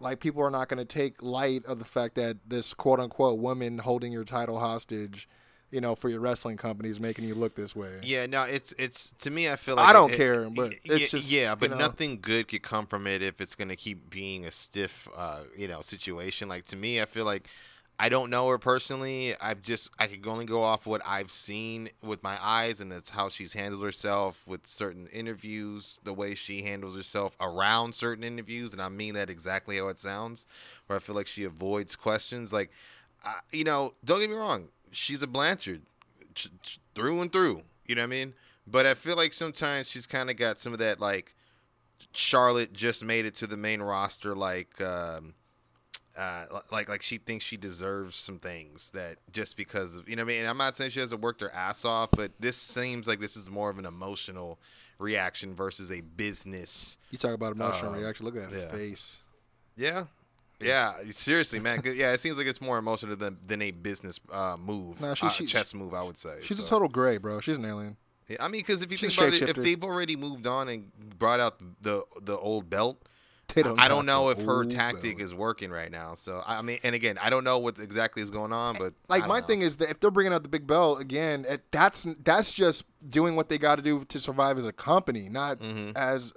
[0.00, 3.38] like people are not going to take light of the fact that this quote unquote
[3.40, 5.28] woman holding your title hostage,
[5.74, 7.90] you know, for your wrestling company is making you look this way.
[8.02, 9.50] Yeah, no, it's it's to me.
[9.50, 11.76] I feel like I don't it- care, but y- it's yeah, just, yeah, but know.
[11.78, 15.68] nothing good could come from it if it's gonna keep being a stiff, uh, you
[15.68, 16.48] know, situation.
[16.48, 17.48] Like to me, I feel like
[17.98, 19.34] I don't know her personally.
[19.40, 23.10] I've just I could only go off what I've seen with my eyes, and that's
[23.10, 28.72] how she's handled herself with certain interviews, the way she handles herself around certain interviews,
[28.72, 30.46] and I mean that exactly how it sounds.
[30.86, 32.70] Where I feel like she avoids questions, like,
[33.24, 35.82] I, you know, don't get me wrong, she's a Blanchard
[36.34, 37.62] ch- ch- through and through.
[37.86, 38.34] You know what I mean?
[38.66, 41.34] But I feel like sometimes she's kind of got some of that like
[42.12, 45.34] Charlotte just made it to the main roster, like um,
[46.16, 50.22] uh, like like she thinks she deserves some things that just because of you know
[50.22, 50.40] what I mean.
[50.40, 53.36] And I'm not saying she hasn't worked her ass off, but this seems like this
[53.36, 54.58] is more of an emotional
[54.98, 56.96] reaction versus a business.
[57.10, 58.24] You talk about emotional Uh, reaction.
[58.26, 58.70] Look at that yeah.
[58.70, 59.18] face.
[59.76, 60.04] Yeah.
[60.60, 61.82] Yeah, seriously, man.
[61.84, 65.26] Yeah, it seems like it's more emotional than than a business uh, move, Nah, she-
[65.26, 65.92] uh, she- chess move.
[65.94, 67.40] I would say She's So- a total gray, bro.
[67.40, 67.96] She's an alien.
[68.28, 70.68] Yeah, I mean, because if you She's think about it, if they've already moved on
[70.68, 73.02] and brought out the the old belt,
[73.54, 75.28] They don't I don't know if her tactic belt.
[75.28, 76.14] is working right now.
[76.14, 79.26] So I mean, and again, I don't know what exactly is going on, but Like
[79.26, 82.54] my thing is that if they're bringing out the big belt again, it, that's that's
[82.54, 85.58] just doing what they got to do to survive as a company, not
[85.94, 86.32] as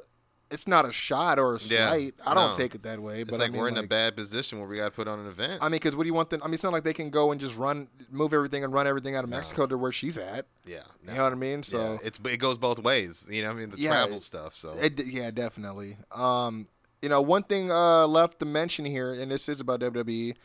[0.50, 1.74] it's not a shot or a Mm-hmm.
[1.74, 2.16] Yeah, slight.
[2.26, 2.54] I don't no.
[2.54, 3.22] take it that way.
[3.22, 5.08] it's but like I mean, we're in a bad position where we got to put
[5.08, 5.62] on an event.
[5.62, 6.42] I mean, because what do you want them?
[6.44, 8.88] I mean, it's not like they can go and just run, move everything and run
[8.88, 10.46] everything out of Mexico to where she's at.
[10.66, 11.64] yeah, You know what I mean?
[11.64, 13.26] So yeah, it's it goes both ways.
[13.30, 14.56] You know, what I mean, the Yeah, travel stuff.
[14.56, 15.98] So It, yeah, definitely.
[16.12, 16.68] Um,
[17.02, 20.36] you know, one thing uh, left to mention here, and this is about WWE.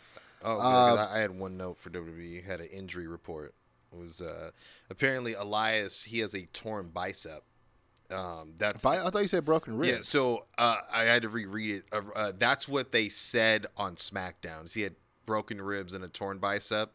[0.44, 2.44] Oh, Uh, I had one note for WWE.
[2.44, 3.54] Had an injury report.
[3.92, 4.50] It was uh,
[4.90, 6.04] apparently Elias.
[6.04, 7.44] He has a torn bicep.
[8.12, 9.90] Um, that's Bi- I thought you said broken ribs.
[9.92, 10.03] yeah.
[10.03, 11.85] So uh, I had to reread it.
[11.92, 14.72] Uh, uh, that's what they said on SmackDown.
[14.72, 14.94] He had
[15.27, 16.92] broken ribs and a torn bicep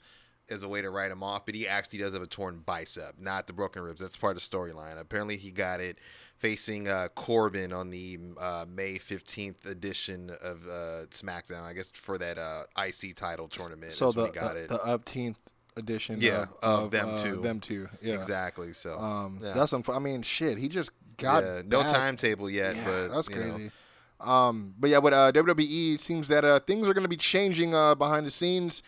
[0.50, 3.16] as a way to write him off, but he actually does have a torn bicep,
[3.20, 4.00] not the broken ribs.
[4.00, 4.98] That's part of the storyline.
[5.00, 6.00] Apparently, he got it
[6.38, 11.64] facing uh, Corbin on the uh, May fifteenth edition of uh, SmackDown.
[11.64, 13.92] I guess for that uh, IC title tournament.
[13.94, 14.70] so the he got the, it.
[14.70, 15.36] the upteenth
[15.76, 16.20] edition.
[16.22, 17.36] Yeah, of, of them uh, two.
[17.42, 17.90] Them two.
[18.02, 18.14] Yeah.
[18.16, 18.72] Exactly.
[18.74, 19.54] So Um, yeah.
[19.54, 20.58] that's unf- I mean, shit.
[20.58, 23.54] He just got Yeah, no bad- timetable yet, Yeah, but that's you know.
[23.54, 23.72] crazy.
[24.20, 27.76] Um, but yeah, with uh, WWE, seems that uh, things are going to be changing
[27.76, 28.82] uh, behind the scenes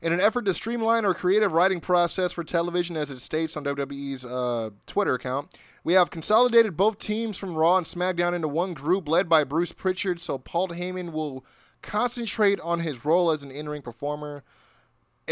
[0.00, 3.64] in an effort to streamline our creative writing process for television, as it states on
[3.64, 5.58] WWE's uh, Twitter account.
[5.84, 9.72] We have consolidated both teams from Raw and SmackDown into one group led by Bruce
[9.72, 11.44] Pritchard, so Paul Heyman will
[11.82, 14.42] concentrate on his role as an in-ring performer.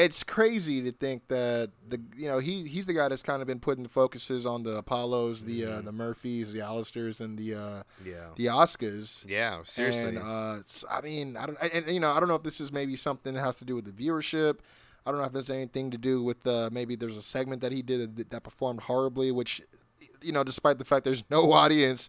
[0.04, 3.48] It's crazy to think that the you know he he's the guy that's kind of
[3.48, 7.54] been putting the focuses on the Apollos, the uh, the Murphys, the Aleisters, and the
[7.54, 8.30] uh, Yeah.
[8.36, 9.24] the Oscars.
[9.28, 10.16] Yeah, seriously.
[10.16, 10.58] And, uh,
[10.90, 12.96] I mean, I don't, and, and, you know, I don't know if this is maybe
[12.96, 14.58] something that has to do with the viewership.
[15.04, 17.72] I don't know if there's anything to do with uh, maybe there's a segment that
[17.72, 19.62] he did that, that performed horribly, which,
[20.22, 22.08] you know, despite the fact there's no audience,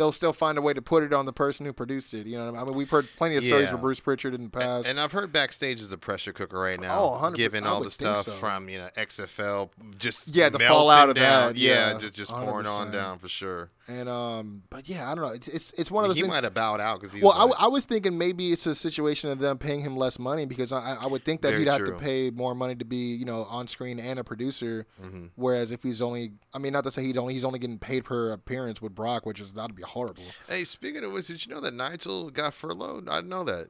[0.00, 2.26] they'll still find a way to put it on the person who produced it.
[2.26, 3.72] You know, what I mean, we've heard plenty of stories Yeah.
[3.72, 4.88] with Bruce Pritchard in the past.
[4.88, 7.34] And I've heard backstage is a pressure cooker right now, Oh, 100%.
[7.36, 8.32] given all the stuff so.
[8.32, 11.48] from you know XFL, just Yeah, the fallout of down.
[11.48, 13.70] that, Yeah, yeah, just just pouring on down for sure.
[13.88, 15.32] And um, but yeah, I don't know.
[15.32, 16.32] It's it's, it's one of those He things.
[16.32, 18.64] might have bowed out because he Well, I, like, w- I was thinking maybe it's
[18.66, 21.66] a situation of them paying him less money because I, I would think that he'd
[21.66, 21.90] have true.
[21.92, 24.86] to pay more money to be you know on screen and a producer.
[25.02, 25.26] Mm-hmm.
[25.34, 28.04] Whereas if he's only, I mean, not to say he only he's only getting paid
[28.04, 30.24] per appearance with Brock, which is that'd be horrible.
[30.48, 33.08] Hey, speaking of which, did you know that Nigel got furloughed?
[33.08, 33.68] I didn't know that.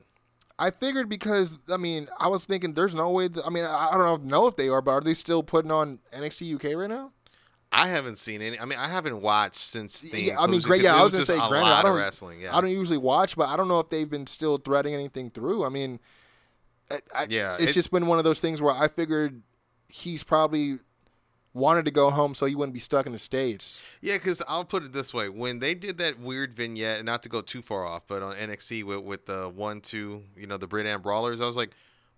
[0.58, 3.28] I figured because I mean I was thinking there's no way.
[3.28, 5.70] That, I mean I, I don't know if they are, but are they still putting
[5.70, 7.12] on NXT UK right now?
[7.72, 8.58] I haven't seen any.
[8.58, 10.82] I mean, I haven't watched since the Yeah, I mean, great.
[10.82, 12.40] Yeah, I was was gonna say, a granted, lot I of don't wrestling.
[12.40, 15.30] Yeah, I don't usually watch, but I don't know if they've been still threading anything
[15.30, 15.64] through.
[15.64, 16.00] I mean,
[16.90, 19.40] I, I, Yeah, it's it- just been one of those things where I figured
[19.88, 20.80] he's probably
[21.52, 23.82] wanted to go home so he wouldn't be stuck in the states.
[24.00, 27.28] Yeah, because I'll put it this way: when they did that weird vignette, not to
[27.28, 30.66] go too far off, but on NXT with with the one two, you know, the
[30.66, 31.70] Brit and Brawlers, I was like,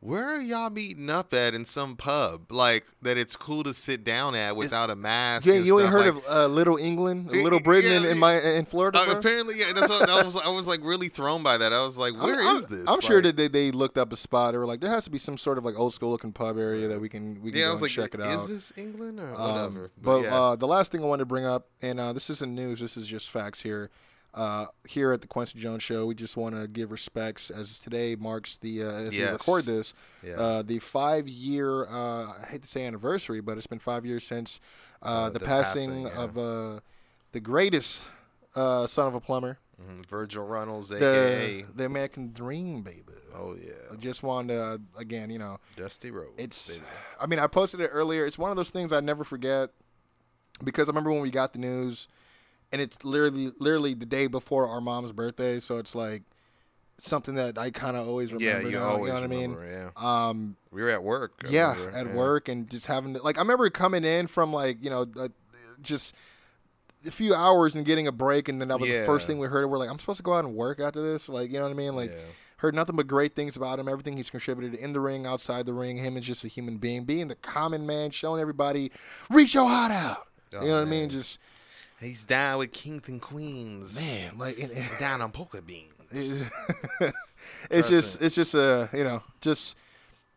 [0.05, 2.51] where are y'all meeting up at in some pub?
[2.51, 5.47] Like that, it's cool to sit down at without a mask.
[5.47, 8.41] Yeah, you ain't heard like- of uh, Little England, Little Britain in, yeah, in my
[8.41, 8.99] in Florida.
[8.99, 9.73] Uh, apparently, yeah.
[9.73, 10.35] That's what I was.
[10.35, 11.73] I was like really thrown by that.
[11.73, 12.85] I was like, I'm- where is this?
[12.89, 14.57] I'm sure that they, they looked up a spot.
[14.57, 16.89] or like, there has to be some sort of like old school looking pub area
[16.89, 18.41] that we can we can Yeah, I go was and like, check it out.
[18.41, 19.91] Is this England or Um, whatever?
[20.03, 20.35] but yeah.
[20.35, 22.97] uh, the last thing I wanted to bring up, and uh, this isn't news, this
[22.97, 23.89] is just facts here.
[24.35, 28.17] Uh, here at the Kwency Jones Show, we just want to give respects as today
[28.17, 29.93] marks the uh, as we record this,
[30.23, 30.35] Yeah.
[30.37, 34.25] uh, the five year uh, I hate to say anniversary, but it's been five years
[34.25, 34.59] since
[35.03, 36.25] uh, Uh, the, the passing, passing, yeah.
[36.25, 36.81] of uh,
[37.33, 38.05] the greatest
[38.55, 40.07] uh, son of a plumber, Mhm.
[40.07, 43.03] Virgil Runnels, the aka the American Dream, baby.
[43.35, 46.33] oh yeah, I just wanted to again, you know, Dusty Rhodes.
[46.39, 46.79] it's.
[46.79, 46.87] baby.
[47.21, 48.25] I mean, I posted it earlier.
[48.25, 49.71] It's one of those things I never forget
[50.65, 52.09] because I remember when we got the news,
[52.73, 55.61] and it's literally literally the day before our mom's birthday.
[55.61, 56.23] So it's like
[56.99, 58.63] something that I kind of always remember.
[58.63, 59.91] yeah, you now, always you know what remember, I mean?
[59.97, 61.43] Yeah, Um, we were at work.
[61.47, 62.15] I yeah, remember, at yeah.
[62.15, 65.29] work and just having to, like I remember coming in from like you know uh,
[65.83, 66.15] just
[67.07, 69.49] a few hours and getting a break, and then that was the first thing we
[69.49, 69.67] heard.
[69.69, 71.73] We're like, I'm supposed to go out and work after this, like you know what
[71.73, 71.97] I mean?
[71.97, 72.17] Like Yeah.
[72.59, 73.89] heard nothing but great things about him.
[73.89, 75.97] Everything he's contributed in the ring, outside the ring.
[75.97, 78.93] Him as just a human being, being the common man, showing everybody
[79.29, 80.29] reach your heart out.
[80.55, 81.09] Oh, you know what I mean?
[81.11, 81.41] Just
[82.03, 83.95] He's down with kings and queens.
[83.97, 85.89] man, like it- it- down on polka beans.
[87.71, 89.77] it's just it's just a you know just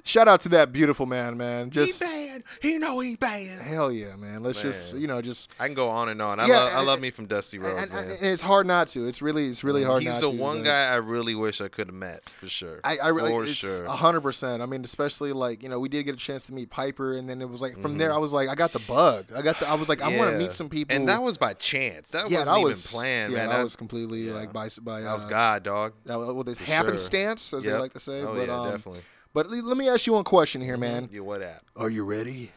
[0.05, 1.69] shout out to that beautiful man, man.
[1.71, 2.43] Just he bad.
[2.61, 3.59] He know he bad.
[3.61, 4.43] hell yeah, man.
[4.43, 6.39] Let's just you know just I can go on and on.
[6.39, 8.17] I Yeah, love I and- love me from Dusty Rhodes, and, and- man.
[8.17, 9.05] and it's hard not to.
[9.07, 11.67] It's really it's really hard He's not the one but- guy I really wish I
[11.67, 12.79] could have met for sure.
[12.83, 13.83] I, I really, for it's sure.
[13.85, 14.61] a hundred percent.
[14.61, 17.27] I mean, especially like you know, we did get a chance to meet Piper, and
[17.29, 19.25] then it was like from there, I was like, I got the bug.
[19.35, 19.67] I got the.
[19.67, 20.37] I was like, I want to Mm-hmm.
[20.39, 20.95] Meet some people.
[20.95, 22.09] and that was by chance.
[22.09, 23.49] That yeah, wasn't that even was planned, Yeah, man.
[23.49, 24.33] that That, was completely yeah.
[24.33, 25.01] like by by.
[25.01, 25.93] that was uh, God, dog.
[26.05, 28.21] That was, well, this For happenstance, as they like to say.
[28.21, 29.01] Oh but, yeah, um, definitely.
[29.35, 31.09] But le- let me ask you one question here, man.
[31.11, 31.61] Yeah, what app?
[31.75, 32.51] Are you ready?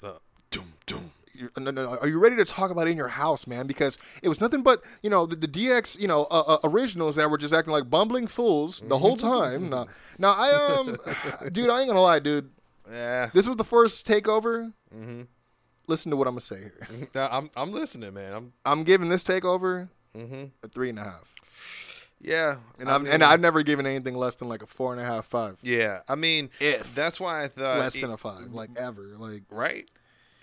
[0.00, 0.12] Uh,
[0.52, 1.10] doom, doom.
[1.32, 1.98] You're- no, no.
[1.98, 3.66] Are you ready to talk about it in your house, man?
[3.66, 7.16] Because it was nothing but you know the, the DX, you know, uh, uh, originals
[7.16, 9.68] that were just acting like bumbling fools the whole time.
[9.68, 10.96] now, now I um,
[11.52, 12.48] dude, I ain't gonna lie, dude.
[12.88, 14.72] Yeah, This was the first takeover.
[14.94, 15.22] Mm-hmm.
[15.88, 17.08] Listen to what I'm gonna say here.
[17.12, 18.32] Nah, I'm I'm listening, man.
[18.32, 20.44] I'm I'm giving this takeover mm-hmm.
[20.62, 21.34] a three and a half,
[22.24, 24.92] yeah, and I I'm and mean, I've never given anything less than like a four
[24.92, 26.00] and a half, five, yeah.
[26.08, 26.94] I mean, If.
[26.94, 29.88] that's why I thought less it- than a five, like ever, like right?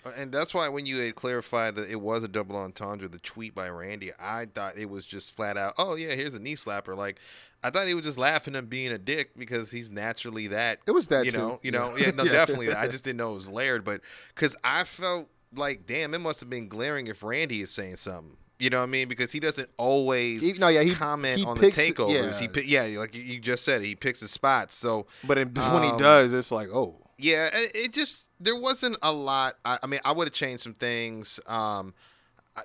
[0.04, 3.18] Uh, And that's why when you had clarified that it was a double entendre, the
[3.20, 6.56] tweet by Randy, I thought it was just flat out, oh yeah, here's a knee
[6.56, 6.96] slapper.
[6.96, 7.18] Like
[7.64, 10.80] I thought he was just laughing at being a dick because he's naturally that.
[10.86, 11.38] It was that you too.
[11.38, 11.78] know, you Yeah.
[11.78, 12.32] know, yeah, no, Yeah.
[12.32, 12.72] definitely.
[12.74, 14.00] I just didn't know it was layered, but
[14.34, 18.36] because I felt like, damn, it must have been glaring if Randy is saying something.
[18.62, 19.08] You know what I mean?
[19.08, 22.40] Because he doesn't always He- no, yeah, he- comment he on picks- the takeovers.
[22.40, 22.62] yeah.
[22.62, 24.76] He yeah, like you- just said, he picks his spots.
[24.76, 28.54] So but it, when he Um, does, it's like oh, yeah, it, it just there
[28.54, 29.56] wasn't a lot.
[29.64, 31.40] I, I mean, I would have changed some things.
[31.48, 31.92] Um,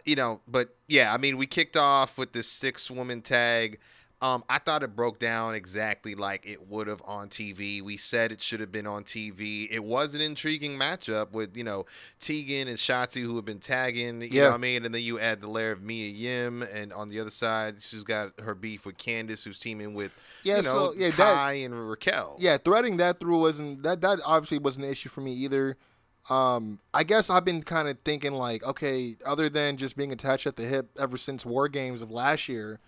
[0.05, 3.79] you know, but yeah, I mean, we kicked off with this six woman tag.
[4.19, 7.83] Um, I thought it broke down exactly like it would have on TV.
[7.83, 9.67] We said it should have been on TV.
[9.69, 11.85] It was an intriguing matchup with you know
[12.19, 14.21] Tegan and Shotzi who have been tagging.
[14.23, 14.41] You Yeah.
[14.43, 14.85] know what I mean?
[14.85, 18.03] And then you add the layer of Mia Yim, and on the other side, she's
[18.03, 21.53] got her beef with Candice, who's teaming with Yeah, you know so, yeah, that- Kai
[21.53, 22.37] and Raquel.
[22.39, 25.77] yeah, threading that through wasn't that that obviously wasn't an issue for me either.
[26.27, 30.47] Um, I guess I've been kind of thinking like, okay, other than just being attached
[30.47, 32.79] at the hip ever since War Games of last year,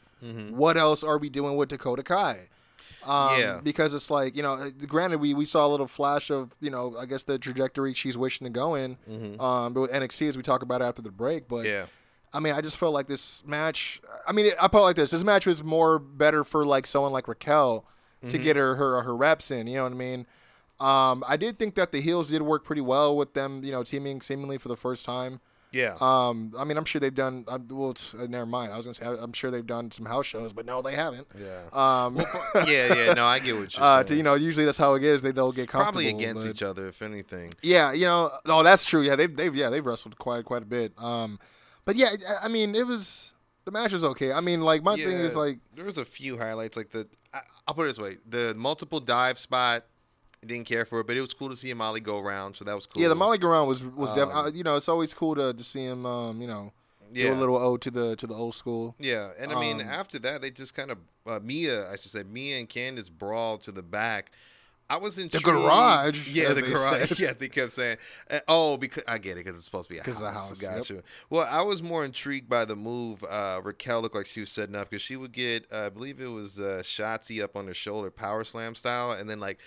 [0.56, 2.50] what else are we doing with Dakota Kai?
[3.06, 3.60] Um, Yeah.
[3.64, 6.70] because it's like you know, uh, granted we we saw a little flash of you
[6.70, 8.98] know I guess the trajectory she's wishing to go in,
[9.40, 11.86] um, but with NXT as we talk about after the break, but yeah.
[12.32, 14.02] I mean, I just felt like this match.
[14.28, 15.10] I mean, I felt like this.
[15.10, 17.86] This match was more better for like someone like Raquel
[18.22, 18.44] to Mm-hmm.
[18.44, 19.66] get her her her reps in.
[19.66, 20.28] You know what I mean?
[20.80, 23.64] Um, I did think that the heels did work pretty well with them.
[23.64, 25.40] You know, teaming seemingly for the first time.
[25.72, 25.96] Yeah.
[26.02, 27.46] Um, I mean, I'm sure they've done.
[27.70, 28.74] Well, uh, never mind.
[28.74, 31.28] I was gonna say I'm sure they've done some house shows, but no, they haven't.
[31.38, 31.62] Yeah.
[31.72, 32.18] Um,
[32.68, 34.06] yeah, yeah, no, I get what you're uh, saying.
[34.08, 35.22] to you know, usually that's how it is.
[35.22, 36.02] They they'll get comfortable.
[36.02, 37.54] Probably against but- each other, if anything.
[37.62, 39.02] Yeah, you know, oh, that's true.
[39.02, 40.94] Yeah, they've they've yeah they've wrestled quite quite a bit.
[40.98, 41.40] Um,
[41.86, 42.10] but yeah,
[42.42, 43.34] I- mean, it was
[43.66, 44.32] the match was okay.
[44.32, 47.08] I mean, like my thing is like there was a few highlights, like the.
[47.34, 49.86] I, I'll put it this way: the multiple dive spot,
[50.46, 52.64] didn't care for it, but it was cool to see a Molly go around, so
[52.66, 53.02] that was cool.
[53.02, 55.64] yeah, the Molly-Go-Round was was def- Um, uh, you know it's always cool to, to
[55.64, 56.72] see him um you know
[57.14, 58.96] do a little ode to the to the old school.
[59.00, 60.98] Yeah, and I mean, Um, after that, they just kind of
[61.28, 64.32] uh, Mia, I should say, Mia and Candice brawled to the back.
[64.92, 65.46] I was intrigued.
[65.46, 67.10] garage, yeah, the garage.
[67.10, 67.20] said.
[67.20, 67.98] Yeah, they kept saying,
[68.32, 70.16] uh, "Oh, because I get it, because it's supposed to be a house."
[70.52, 71.04] of the house, yep.
[71.30, 73.24] Well, I was more intrigued by the move.
[73.24, 76.20] Uh, Raquel looked like she was setting up because she would get, uh, I believe
[76.20, 79.60] it was uh, Shotzi up on her shoulder, power slam style, and then like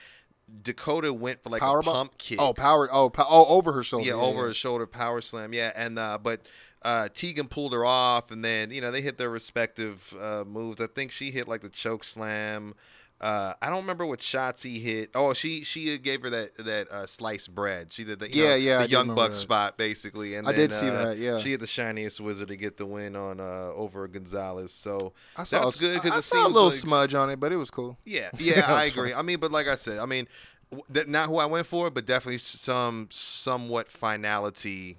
[0.63, 1.95] Dakota went for like Power a bomb?
[1.95, 2.41] pump kick.
[2.41, 2.89] Oh, power.
[2.93, 4.07] Oh, po- oh, over her shoulder.
[4.07, 5.53] Yeah, over her shoulder power slam.
[5.53, 6.43] Yeah, and uh, but
[6.83, 10.81] uh, Tegan pulled her off, and then you know they hit their respective uh, moves.
[10.81, 12.75] I think she hit like the choke slam.
[13.21, 15.11] Uh, I don't remember what Shotzi hit.
[15.15, 17.93] Oh, she she gave her that that uh, sliced bread.
[17.93, 19.37] She did the you Yeah, know, yeah, the young buck that.
[19.37, 20.35] spot basically.
[20.35, 21.39] And I then, did see uh, that, yeah.
[21.39, 24.73] she had the shiniest wizard to get the win on uh, over Gonzalez.
[24.73, 27.31] So I saw that's a, good because I it saw a little like, smudge on
[27.31, 27.97] it, but it was cool.
[28.05, 29.15] yeah, Yeah, I agree.
[29.15, 30.27] I mean, but like I said, I mean,
[30.73, 34.97] w- that not who I went for, but definitely some somewhat finality.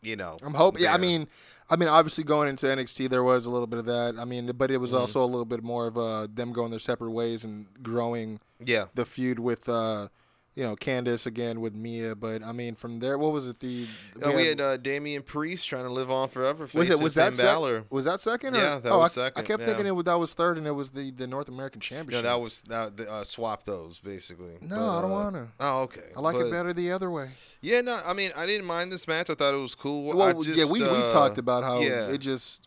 [0.00, 0.38] you know.
[0.42, 0.82] I'm hoping.
[0.84, 1.26] Yeah, I mean,
[1.68, 4.14] I mean, obviously going into NXT, there was a little bit of that.
[4.18, 5.00] I mean, but it was Mm-hmm.
[5.00, 8.86] also a little bit more of uh, them going their separate ways and growing yeah.
[8.94, 10.08] the feud with, uh,
[10.56, 12.16] you know, Candice again with Mia.
[12.16, 13.60] But I mean, from there, what was it?
[13.60, 13.86] The
[14.20, 16.66] Uh, we had uh, Damian Priest trying to live on forever.
[16.72, 17.84] was it was that sec- Balor.
[17.90, 18.56] was that second?
[18.56, 18.58] Or?
[18.58, 19.66] Yeah, that oh, was I, I kept yeah.
[19.66, 22.24] thinking it was that was third, and it was the, the North American Championship.
[22.24, 22.98] No, that was that.
[22.98, 24.54] Uh, swap those basically.
[24.62, 25.48] No, But, I don't uh, wanna.
[25.60, 26.00] Oh, okay.
[26.16, 27.28] I like But- it better the other way.
[27.60, 29.28] Yeah, no, I mean, I didn't mind this match.
[29.28, 30.12] I thought it was cool.
[30.12, 32.66] I Well, just, yeah, we, we uh, talked about how yeah, it just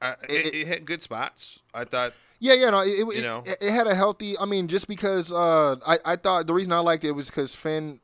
[0.00, 1.60] I, it, it had good spots.
[1.74, 2.14] I thought.
[2.38, 3.42] Yeah, yeah, no, it, it, You know?
[3.46, 4.38] it, it had a healthy.
[4.38, 7.54] I mean, just because uh, I I thought the reason I liked it was because
[7.54, 8.00] Finn.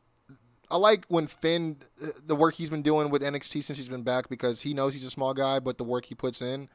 [0.71, 4.05] I like when Finn uh, the work he's been doing with NXT since he's been
[4.05, 6.71] back because he knows he's a small guy, but the work he puts in,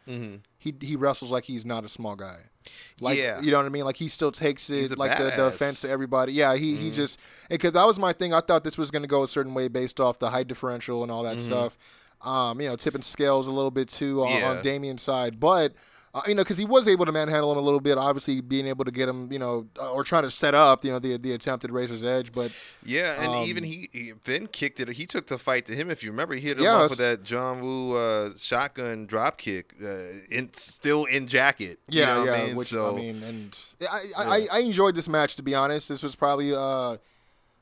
[0.60, 2.42] he he wrestles like he's not a small guy.
[3.00, 3.42] Like Yeah.
[3.42, 3.86] you know what I mean?
[3.86, 6.34] Like he still takes it like the, the offense to everybody.
[6.34, 8.36] Yeah, he he just because that was my thing.
[8.36, 11.02] I thought this was going to go a certain way based off the height differential
[11.02, 11.76] and all that stuff.
[12.22, 14.52] Um, you know, tipping scales a little bit too on, Yeah.
[14.52, 15.74] on Damian's side, but.
[16.14, 17.98] Uh, you know, because he was able to manhandle him a little bit.
[17.98, 20.92] Obviously, being able to get him, you know, uh, or trying to set up, you
[20.92, 22.32] know, the the attempted razor's edge.
[22.32, 22.52] But
[22.84, 24.88] Yeah, and Um, even he, he Finn kicked it.
[24.90, 25.92] He took the fight to him.
[25.92, 29.38] If you remember, he hit him Yeah, up with that John Woo uh, shotgun drop
[29.38, 29.88] kick, uh,
[30.32, 31.80] in still in jacket.
[31.90, 32.34] you yeah, know yeah.
[32.34, 32.56] I mean?
[32.56, 33.86] Which so, I mean, and I,
[34.18, 35.36] I, I, I enjoyed this match.
[35.36, 36.98] To be honest, this was probably uh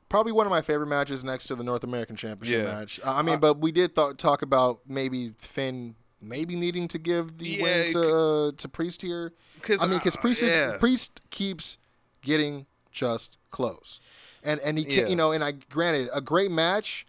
[0.08, 2.74] probably one of my favorite matches next to the North American Championship Yeah.
[2.74, 3.00] match.
[3.04, 7.46] I mean, but we did th- talk about maybe Finn maybe needing to give the
[7.48, 9.34] Yeah, win to uh, to Priest here.
[9.62, 10.78] 'Cause, I mean, because uh, Priest is, yeah.
[10.78, 11.78] Priest keeps
[12.22, 14.00] getting just close,
[14.44, 15.08] and and he can, Yeah.
[15.08, 17.06] you know, and I granted a great match.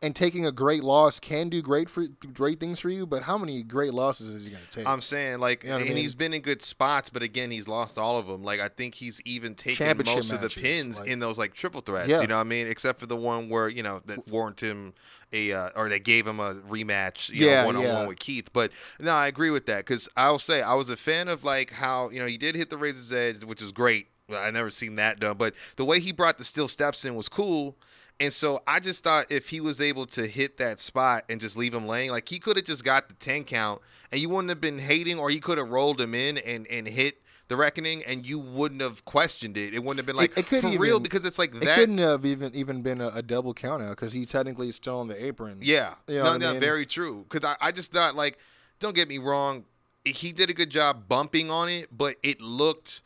[0.00, 3.36] And taking a great loss can do great for great things for you, but how
[3.36, 4.86] many great losses is he going to take?
[4.86, 5.96] I'm saying like, know what I and mean?
[5.96, 8.44] he's been in good spots, but again, he's lost all of them.
[8.44, 11.80] Like I think he's even taken most of the pins like- in those like triple
[11.80, 12.06] threats.
[12.08, 12.20] Yeah.
[12.20, 12.68] You know what I mean?
[12.68, 14.94] Except for the one where you know that warranted him
[15.32, 17.28] a uh, or they gave him a rematch.
[17.28, 18.50] You Yeah, know, one on one with Keith.
[18.52, 21.72] But no, I agree with that because I'll say I was a fan of like
[21.74, 24.08] how you know he did hit the razor's edge, which is great.
[24.30, 27.28] I never seen that done, but the way he brought the steel steps in was
[27.28, 27.76] cool.
[28.20, 31.56] And so I just thought if he was able to hit that spot and just
[31.56, 34.48] leave him laying, like he could have just got the 10 count and you wouldn't
[34.48, 38.02] have been hating, or he could have rolled him in and, and hit the reckoning
[38.04, 39.74] and you wouldn't have questioned it.
[39.74, 41.98] It wouldn't have been like it could for real because it's like that It couldn't
[41.98, 45.08] have even even been a, a double count out because he technically is still on
[45.08, 45.58] the apron.
[45.62, 46.60] Yeah, You know no, what I mean?
[46.60, 47.24] very true.
[47.28, 48.38] Because I, I just thought like,
[48.80, 49.64] don't get me wrong,
[50.04, 53.02] he did a good job bumping on it, but it looked.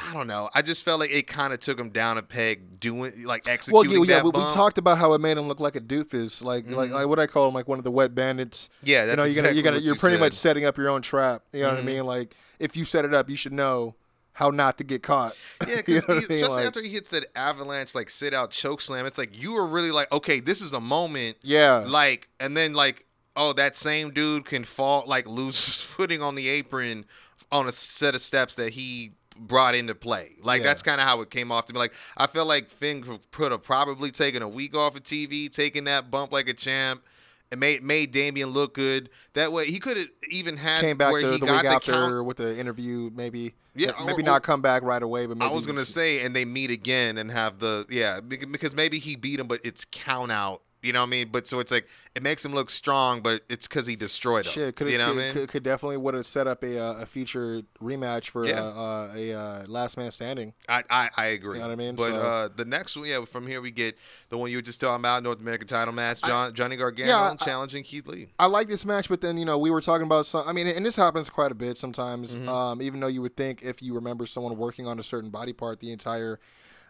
[0.00, 0.48] I don't know.
[0.54, 3.54] I just felt like it kind of took him down a peg doing like Well,
[3.54, 4.06] executing yeah, yeah.
[4.18, 4.40] that We, we.
[4.44, 4.54] Mm-hmm.
[4.54, 7.26] talked about how it made him look like a doofus, like like, like what I
[7.26, 8.70] call him, like one of the wet bandits.
[8.84, 11.02] Yeah, you know, you're gonna you're gonna you're you pretty much setting up your own
[11.02, 11.42] trap.
[11.52, 11.84] You know what I Mhm.
[11.84, 12.06] mean?
[12.06, 13.94] Like if you set it up, you should know
[14.32, 15.34] how not to get caught.
[15.66, 16.22] Yeah, You know what I mean?
[16.30, 19.54] especially Like- after he hits that avalanche like sit out choke slam, it's like you
[19.54, 21.36] were really like, okay, this is a moment.
[21.42, 21.84] Yeah.
[21.86, 23.04] Like, and then like,
[23.36, 27.04] oh, that same dude can fall like lose his footing on the apron
[27.50, 30.36] on a set of steps that he brought into play.
[30.42, 30.68] Like Yeah.
[30.68, 31.78] that's kind of how it came off to me.
[31.78, 35.84] Like I feel like Finn could have probably taken a week off of TV, taking
[35.84, 37.02] that bump like a champ.
[37.50, 39.08] It made made Damian look good.
[39.32, 41.72] That way, he could have even had Came back where the, he the got week
[41.72, 43.54] after count with the interview, maybe.
[43.74, 46.36] Yeah, maybe or- not come back right away, but maybe I was gonna say, and
[46.36, 50.30] they meet again and have the yeah because maybe he beat him, but it's count
[50.30, 50.62] out.
[50.82, 51.28] You know what I mean?
[51.32, 54.52] But so it's like it makes him look strong, but it's because he destroyed him.
[54.52, 55.32] Shit, could you know could, what I mean?
[55.34, 58.62] could, could definitely would have set up a uh, a feature rematch for Yeah.
[58.62, 60.52] uh, uh, a uh, last man standing.
[60.68, 61.56] I, I I agree.
[61.56, 61.96] You know what I mean?
[61.96, 63.96] But So- uh, the next one, yeah, from here we get
[64.28, 67.30] the one you were just talking about, North American title match, John, Johnny Gargano yeah,
[67.32, 68.28] I- challenging Keith Lee.
[68.38, 70.46] I like this match, but then you know we were talking about some.
[70.46, 72.36] I mean, and this happens quite a bit sometimes.
[72.36, 72.48] Mm-hmm.
[72.48, 75.52] Um, even though you would think if you remember someone working on a certain body
[75.52, 76.38] part the entire,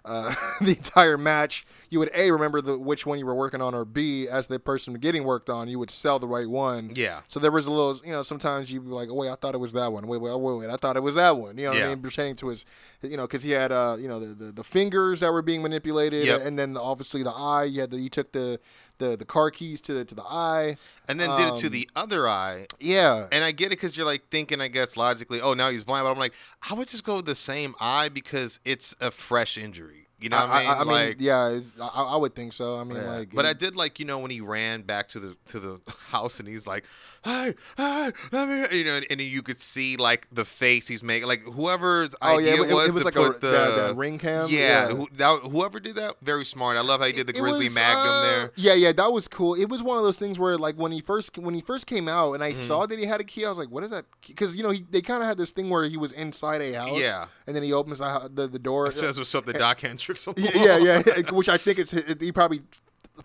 [0.05, 3.75] uh, the entire match, you would a remember the which one you were working on,
[3.75, 6.93] or b as the person getting worked on, you would sell the right one.
[6.95, 7.21] Yeah.
[7.29, 9.55] So there was a little, you know, sometimes you'd be like, oh, wait, I thought
[9.55, 10.07] it was that one.
[10.07, 11.59] Wait, wait, wait, wait, I thought it was that one.
[11.59, 11.87] You know what Yeah.
[11.87, 12.03] I mean?
[12.03, 12.65] Pertaining to his,
[13.03, 15.63] you know, because he had, uh, you know, the, the the fingers that were being
[15.63, 16.41] manipulated, Yep.
[16.45, 17.65] and then obviously the eye.
[17.65, 18.61] You had the, he took the
[18.99, 20.77] the the car keys to the to the eye.
[21.09, 22.67] And then did it to Um, the other eye.
[22.79, 23.29] Yeah.
[23.33, 26.05] And I get it because you're like thinking, I guess, logically, oh, now he's blind.
[26.05, 26.35] But I'm like,
[26.69, 30.08] I would just go with the same eye because it's a fresh injury.
[30.21, 30.69] You know what I mean?
[30.69, 32.77] I, like, yeah, it's, I, I would think so.
[32.77, 33.11] I mean, Yeah.
[33.11, 35.61] like, but he- I did like you know when he ran back to the to
[35.61, 36.85] the house and he's like,
[37.25, 41.05] "Hey, hey, let me," you know, and, and you could see like the face he's
[41.05, 43.49] making, like whoever's Oh, yeah, idea it- it- it was, was to like a- the
[43.51, 44.49] that- that ring cam?
[44.51, 44.89] Yeah, Yeah.
[44.97, 46.77] Who, that, whoever did that, very smart.
[46.77, 48.53] I love how he did the it Grizzly was, Magnum uh, there.
[48.57, 49.55] Yeah, yeah, that was cool.
[49.55, 52.09] It was one of those things where, like, when he first when he first came
[52.09, 52.61] out, and I Mm-hmm.
[52.67, 54.71] saw that he had a key, I was like, "What is that?" Because you know,
[54.71, 57.27] he, they kind of had this thing where he was inside a house, Yeah.
[57.49, 58.87] And then he opens the the, the door.
[58.87, 60.25] It says what's up to Doc Hendricks.
[60.27, 61.91] the yeah, yeah, yeah, which I think it's
[62.21, 62.61] he probably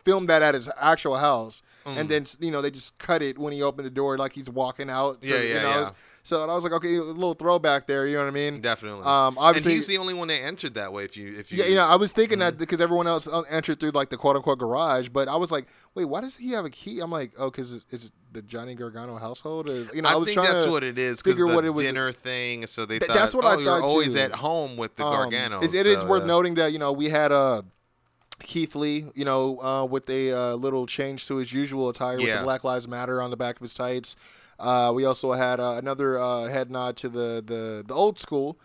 [0.04, 1.98] filmed that at his actual house, Mm.
[1.98, 4.50] and then you know they just cut it when he opened the door like he's
[4.50, 5.22] walking out.
[5.22, 5.92] So, Yeah, you yeah, know, yeah.
[6.26, 8.08] So I was like, okay, a little throwback there.
[8.08, 8.62] You know what I mean?
[8.62, 9.02] Definitely.
[9.04, 11.04] Um, obviously, and he's the only one that entered that way.
[11.04, 12.46] If you, if you, yeah, you know, I was thinking Mm-hmm.
[12.52, 15.52] that because everyone else uh, entered through like the quote unquote garage, but I was
[15.52, 15.66] like,
[15.96, 17.02] wait, why does he have a key?
[17.02, 19.70] I'm like, oh, because it's the Johnny Gargano household?
[19.70, 21.22] Or, you know, I, I, was think trying that's to what it is.
[21.22, 21.86] Figure the what it was.
[21.86, 24.20] dinner thing, so they Th- thought, that's what oh, I you're thought, always too.
[24.22, 25.62] at home with the Um, Gargano.
[25.62, 26.28] it is so, worth yeah.
[26.28, 27.64] noting that you know we had uh,
[28.40, 32.28] Keith Lee, you know, uh, with a uh, little change to his usual attire with
[32.28, 32.38] Yeah.
[32.38, 34.16] the Black Lives Matter on the back of his tights.
[34.60, 38.58] Uh, we also had uh, another uh, head nod to the the, the old school.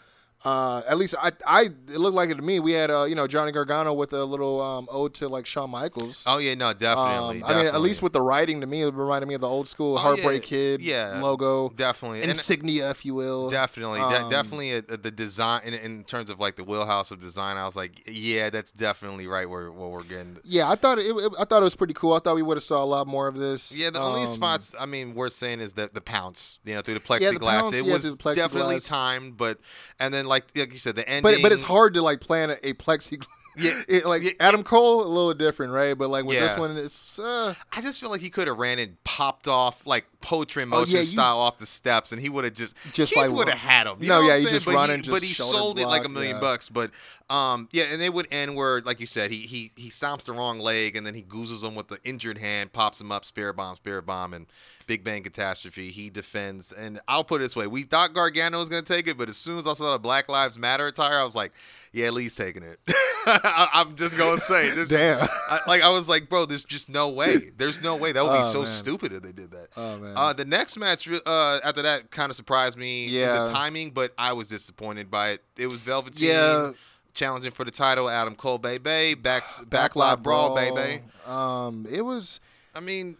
[0.44, 2.60] Uh, at least I, I, it looked like it to me.
[2.60, 5.70] We had, uh, you know, Johnny Gargano with a little um, ode to like Shawn
[5.70, 6.22] Michaels.
[6.28, 7.42] Oh yeah, no, definitely.
[7.42, 9.48] Um, I mean, at least with the writing, to me, it reminded me of the
[9.48, 13.50] old school Oh, Heartbreak yeah, Kid yeah, logo, definitely And- insignia, if you will.
[13.50, 17.20] Definitely, de- Um, definitely uh the design in, in terms of like the wheelhouse of
[17.20, 17.56] design.
[17.56, 20.36] I was like, yeah, that's definitely right where what we're getting.
[20.44, 21.32] Yeah, I thought it, it.
[21.36, 22.12] I thought it was pretty cool.
[22.12, 23.76] I thought we would have saw a lot more of this.
[23.76, 26.80] Yeah, the only Um, spots I mean worth saying is the the pounce, you know,
[26.80, 27.20] through the plexiglass.
[27.22, 29.58] Yeah, the pounce, it yeah, was the definitely timed, but
[29.98, 31.22] and then like like you said, the ending.
[31.22, 33.26] But but it's hard to like plan a, a plexiglass.
[33.58, 35.96] Yeah, It, like yeah, Adam Cole, a little different, right?
[35.96, 38.78] But like with this one, it's uh, I just feel like he could have ran
[38.78, 42.28] and popped off like poetry Oh, motion yeah, you- style off the steps, and he
[42.28, 43.96] would have just Just Keith like would have had him.
[44.00, 44.54] You No, know yeah, he saying?
[44.54, 46.40] just but run he, and but he sold it like a million yeah.
[46.40, 46.68] bucks.
[46.68, 46.90] But
[47.30, 50.32] um, yeah, and they would end where like you said, he he he stomps the
[50.32, 53.54] wrong leg, and then he goozles him with the injured hand, pops him up, spirit
[53.54, 54.46] bomb, spirit bomb, and
[54.86, 55.90] Big Bang Catastrophe.
[55.90, 59.18] He defends, and I'll put it this way: we thought Gargano was gonna take it,
[59.18, 61.52] but as soon as I saw the Black Lives Matter attire, I was like,
[61.98, 62.78] yeah, Lee's taking it.
[63.26, 65.28] I, I'm just gonna say, Damn.
[65.50, 67.50] I, like I was like, bro, there's just no way.
[67.56, 68.66] There's no way that would be Oh, so man.
[68.66, 69.68] stupid if they did that.
[69.76, 70.16] Oh, man.
[70.16, 73.06] Uh, the next match uh, after that kind of surprised me.
[73.06, 73.44] Yeah.
[73.44, 75.42] the timing, but I was disappointed by it.
[75.58, 76.72] It was Velveteen Yeah.
[77.12, 78.08] challenging for the title.
[78.08, 81.02] Adam Cole, baby, back backlot backlot brawl, baby.
[81.26, 82.40] Um, it was.
[82.74, 83.16] I mean,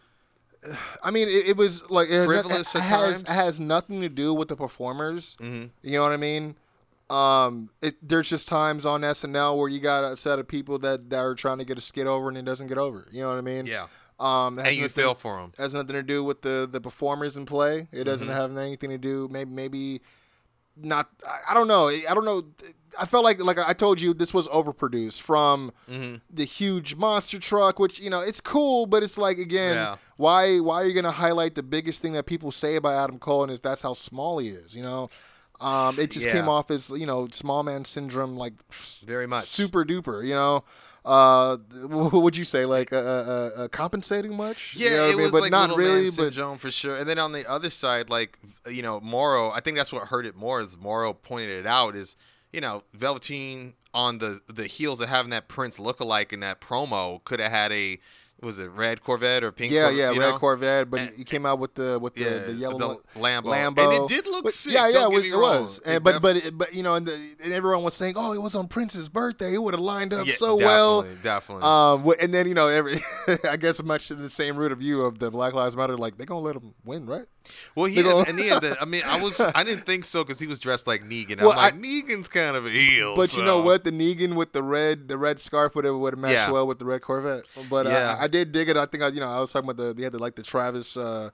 [1.03, 4.57] I mean, it, it was like it has, has, has nothing to do with the
[4.57, 5.37] performers.
[5.41, 5.71] mhm.
[5.83, 6.57] You know what I mean?
[7.11, 11.09] Um, it, there's just times on SNL where you got a set of people that,
[11.11, 13.07] that are trying to get a skit over and it doesn't get over.
[13.11, 13.65] You know what I mean?
[13.67, 13.87] yeah,
[14.21, 15.53] Um, and you nothing- feel for them.
[15.57, 17.89] has nothing to do with the the performers in play.
[17.93, 18.35] It doesn't Mhm.
[18.35, 19.27] have anything to do.
[19.31, 20.01] Maybe maybe
[20.77, 21.09] not.
[21.27, 21.89] I, I don't know.
[21.89, 22.45] I don't know.
[22.99, 27.39] I felt like like I told you this was overproduced from hmm the huge monster
[27.39, 29.97] truck, which you know it's cool, but it's like again, Yeah.
[30.19, 33.45] why why are you gonna highlight the biggest thing that people say about Adam Cole
[33.45, 34.75] and is that's how small he is?
[34.75, 35.11] You know,
[35.61, 36.33] um, it just Yeah.
[36.33, 38.55] came off as you know small man syndrome, like
[39.05, 39.49] Very much.
[39.49, 40.25] super duper.
[40.27, 40.65] You know.
[41.05, 41.57] Uh,
[41.87, 42.67] what would you say?
[42.67, 44.75] Like, uh, uh, uh, compensating much?
[44.77, 45.23] Yeah, You know it I mean?
[45.23, 46.03] was but like not little really.
[46.03, 46.97] man But syndrome for sure.
[46.97, 48.39] And then on the other side, like
[48.69, 49.51] you know, Mauro.
[49.51, 50.61] I think that's what hurt it more.
[50.61, 52.15] Is Mauro pointed it out is
[52.53, 56.61] you know Velveteen on the the heels of having that Prince look alike in that
[56.61, 57.99] promo could have had a
[58.41, 59.73] was it red Corvette or pink?
[59.73, 60.39] Yeah, Cor- yeah, red know?
[60.39, 63.45] Corvette, but And- he came out with the with the, Yeah, the yellow the Lambo.
[63.45, 65.23] Lambo, And it did look But- sick, Yeah, yeah, it get was.
[65.25, 65.79] me It was.
[65.79, 68.15] It And, but def- but it- but you know, and, the, and everyone was saying,
[68.17, 69.55] "Oh, it was on Prince's birthday.
[69.55, 71.65] It would have lined up Yeah, so well." definitely, Definitely.
[71.65, 73.01] Um, and then you know, every
[73.49, 76.17] I guess much to the same root of you of the Black Lives Matter, like
[76.17, 77.27] they're gonna let him win, right?
[77.75, 80.25] Well, he had, and he had the, I mean, I was I didn't think so
[80.25, 81.41] because he was dressed like Negan.
[81.41, 83.15] Well, I'm like I- Negan's kind of a heel.
[83.15, 83.85] But you know what?
[83.85, 86.51] The Negan with the red, the red scarf would have would have matched Yeah.
[86.51, 87.45] well with the red Corvette.
[87.71, 88.77] But uh, I, did dig it.
[88.77, 90.43] I think I, you know, I was talking about the they had the like the
[90.43, 91.31] Travis uh,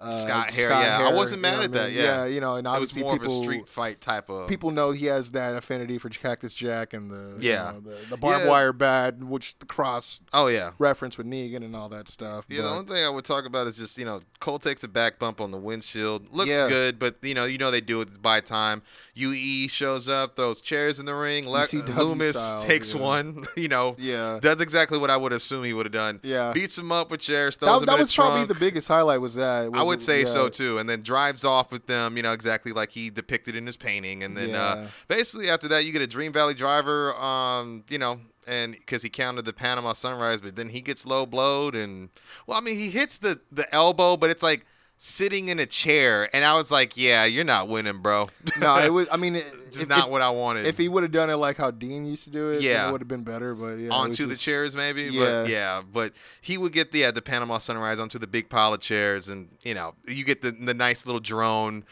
[0.00, 0.98] uh, Scott hair, yeah.
[1.08, 1.98] I wasn't you mad know at what I that, mean?
[2.04, 2.24] yeah.
[2.26, 4.70] you know, and it was obviously more people of a street fight type of people
[4.70, 7.72] know he has that affinity for Cactus Jack and the you Yeah.
[7.72, 8.50] know, the, the barbed Yeah.
[8.50, 10.70] wire bat, which the cross Oh yeah.
[10.78, 12.44] reference with Negan and all that stuff.
[12.48, 14.84] Yeah, the but- only thing I would talk about is just you know Cole takes
[14.84, 16.68] a back bump on the windshield, looks Yeah.
[16.68, 18.82] good, but you know you know they do it by time.
[19.14, 21.48] UE shows up, throws chairs in the ring.
[21.48, 23.00] Le- ECW Lumis style, takes yeah.
[23.00, 24.38] one, you know, yeah.
[24.40, 26.20] does exactly what I would assume he would have done.
[26.22, 26.52] Yeah.
[26.52, 29.20] beats him up with chairs, That, that was probably the biggest highlight.
[29.20, 29.70] Was that?
[29.74, 32.72] I was would say so too, and then drives off with them, you know, exactly
[32.72, 36.06] like he depicted in his painting, and then uh, basically after that you get a
[36.06, 40.70] Dream Valley driver, um, you know, and because he counted the Panama Sunrise, but then
[40.70, 42.08] he gets low blowed, and
[42.46, 44.64] well, I mean he hits the the elbow, but it's like
[45.00, 48.28] sitting in a chair, and I was like, yeah, you're not winning, bro.
[48.60, 49.06] No, it was.
[49.12, 50.66] I mean, it, just if, not if, what I wanted.
[50.66, 52.88] if he would have done it like how Dean used to do it, Yeah.
[52.88, 53.54] it would have been better.
[53.54, 55.24] But yeah, onto the just- chairs maybe Yeah.
[55.42, 58.74] but yeah but he would get the yeah, the panama sunrise onto the big pile
[58.74, 61.84] of chairs and you know you get the the nice little drone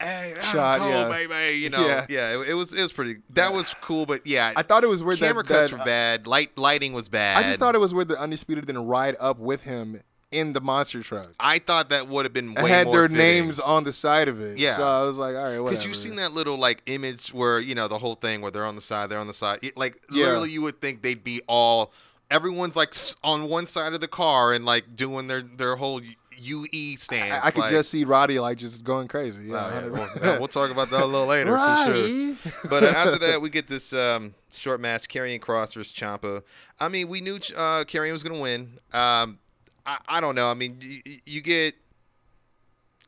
[0.00, 1.08] hey Shot, Cole, yeah.
[1.08, 2.06] baby you know Yeah.
[2.08, 4.88] yeah, it, it was it was pretty that was cool but yeah I thought it
[4.88, 7.74] was weird camera that, cuts that- were bad light lighting was bad I just thought
[7.74, 10.00] it was weird that Undisputed didn't ride up with him
[10.32, 11.28] in the monster truck.
[11.38, 13.16] I thought that would have been It way had more their fitting.
[13.18, 14.58] names on the side of it.
[14.58, 14.76] Yeah.
[14.76, 15.70] So I was like, all right, whatever.
[15.70, 18.66] Because you've seen that little like image where you know the whole thing where they're
[18.66, 19.58] on the side, they're on the side.
[19.62, 20.26] It- like Yeah.
[20.26, 21.92] literally, you would think they'd be all
[22.30, 26.00] everyone's like on one side of the car and like doing their their whole
[26.38, 27.32] UE stance.
[27.44, 29.50] I, I could like, just see Roddy like just going crazy.
[29.50, 29.92] Oh, Yeah, yeah, 100%.
[29.92, 32.36] well, yeah, we'll talk about that a little later for sure.
[32.68, 36.42] But uh, after that, we get this um, short match: Karrion Kross versus Ciampa.
[36.80, 38.78] I mean, we knew uh, was going to win.
[38.92, 39.38] Um,
[39.86, 40.50] I, I don't know.
[40.50, 41.74] I mean, you, you get.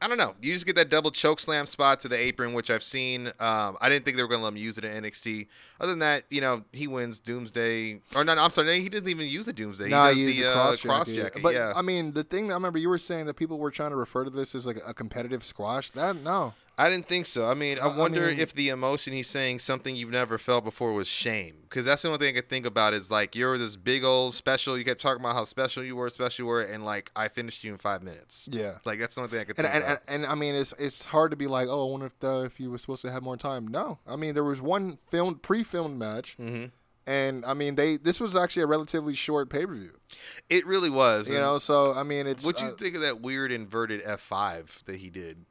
[0.03, 0.35] I don't know.
[0.43, 3.29] You just get that double choke slam spot to the apron, which I've seen.
[3.41, 5.47] Um, I didn't think they were going to let him use it in NXT.
[5.81, 8.01] Other than that, you know, he wins Doomsday.
[8.15, 9.89] Or no, no I'm sorry, he doesn't even use the Doomsday.
[9.89, 11.17] Nah, he does the, the uh, Kross, Kross jacket.
[11.17, 11.43] jacket.
[11.43, 11.73] But yeah.
[11.75, 13.97] I mean, the thing that I remember you were saying that people were trying to
[13.97, 15.91] refer to this as like a competitive squash.
[15.93, 17.49] That no, I didn't think so.
[17.49, 20.39] I mean, I Uh, I wonder mean- if the emotion he's saying something you've never
[20.39, 21.59] felt before was shame.
[21.63, 24.35] Because that's the only thing I could think about is like you're this big old
[24.35, 24.77] special.
[24.77, 27.63] You kept talking about how special you were, special you were, and like I finished
[27.63, 28.49] you in five minutes.
[28.51, 28.79] yeah.
[28.85, 30.73] Like that's the only thing I could And, think and, and, and I mean, it's
[30.79, 33.11] it's hard to be like, oh, I wonder if the, if you were supposed to
[33.13, 33.69] have more time.
[33.69, 36.73] No, I mean, there was one filmed pre-filmed match, Mhm.
[37.07, 39.93] and I mean, they this was actually a relatively short pay-per-view.
[40.49, 41.29] It really was.
[41.29, 44.85] You know, so I mean, it's What'd you uh, think of that weird inverted F5
[44.87, 45.45] that he did?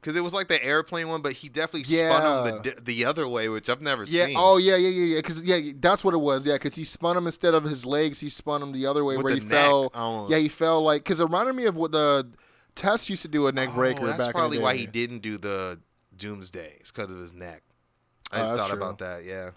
[0.00, 2.24] Because it was like the airplane one, but he definitely spun
[2.54, 4.26] him the, the other way, which I've never Yeah.
[4.26, 4.34] seen.
[4.38, 5.18] Oh, yeah, yeah, yeah, yeah.
[5.18, 6.46] Because yeah, that's what it was.
[6.46, 9.16] Yeah, because he spun him instead of his legs, he spun him the other way
[9.16, 9.90] With where he fell.
[9.94, 10.30] almost.
[10.30, 12.28] Yeah, he fell like because it reminded me of what the
[12.76, 14.86] Test used to do a neck Oh, breaker that's back probably in the why he
[14.86, 15.80] didn't do the
[16.16, 16.76] Doomsday.
[16.78, 17.62] It's because of his neck.
[18.30, 18.76] I Oh, just thought true.
[18.76, 19.24] about that.
[19.24, 19.50] Yeah.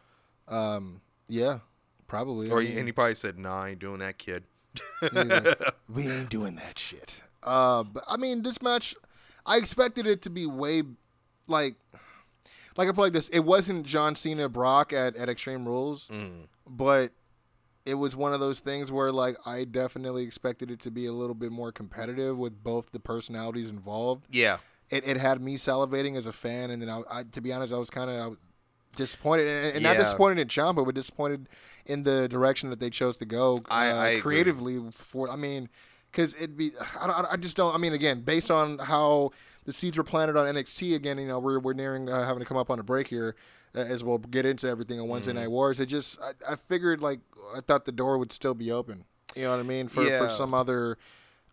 [0.47, 1.59] Um, yeah,
[2.07, 2.49] probably.
[2.49, 4.45] Or he, mean, and he probably said, "Nah, I ain't doing that, kid."
[5.11, 5.55] like,
[5.87, 7.21] we ain't doing that shit.
[7.43, 8.95] Uh, but I mean, this match,
[9.45, 10.83] I expected it to be way
[11.47, 11.75] like.
[12.77, 16.47] Like I put like this, it wasn't John Cena Brock at, at Extreme Rules, Mm.
[16.65, 17.11] but
[17.85, 21.11] it was one of those things where like I definitely expected it to be a
[21.11, 24.25] little bit more competitive with both the personalities involved.
[24.31, 27.51] Yeah, It, it had me salivating as a fan, and then I, I to be
[27.51, 28.37] honest, I was kind of
[28.95, 31.49] disappointed, and, and not disappointed in Ciampa, but disappointed
[31.85, 34.21] in the direction that they chose to go uh, I agree.
[34.21, 34.79] creatively.
[34.95, 35.67] For I mean,
[36.11, 37.73] because it'd be I, I just don't.
[37.73, 39.31] I mean, again, based on how
[39.65, 42.45] the seeds were planted on NXT, again, you know, we're we're nearing uh, having to
[42.45, 43.35] come up on a break here.
[43.73, 45.39] Uh, as we'll get into everything on Wednesday Mm-hmm.
[45.43, 47.21] Night Wars, it just I, I figured like
[47.55, 49.05] I thought the door would still be open.
[49.33, 49.87] You know what I mean?
[49.87, 50.17] For Yeah.
[50.19, 50.97] for some other,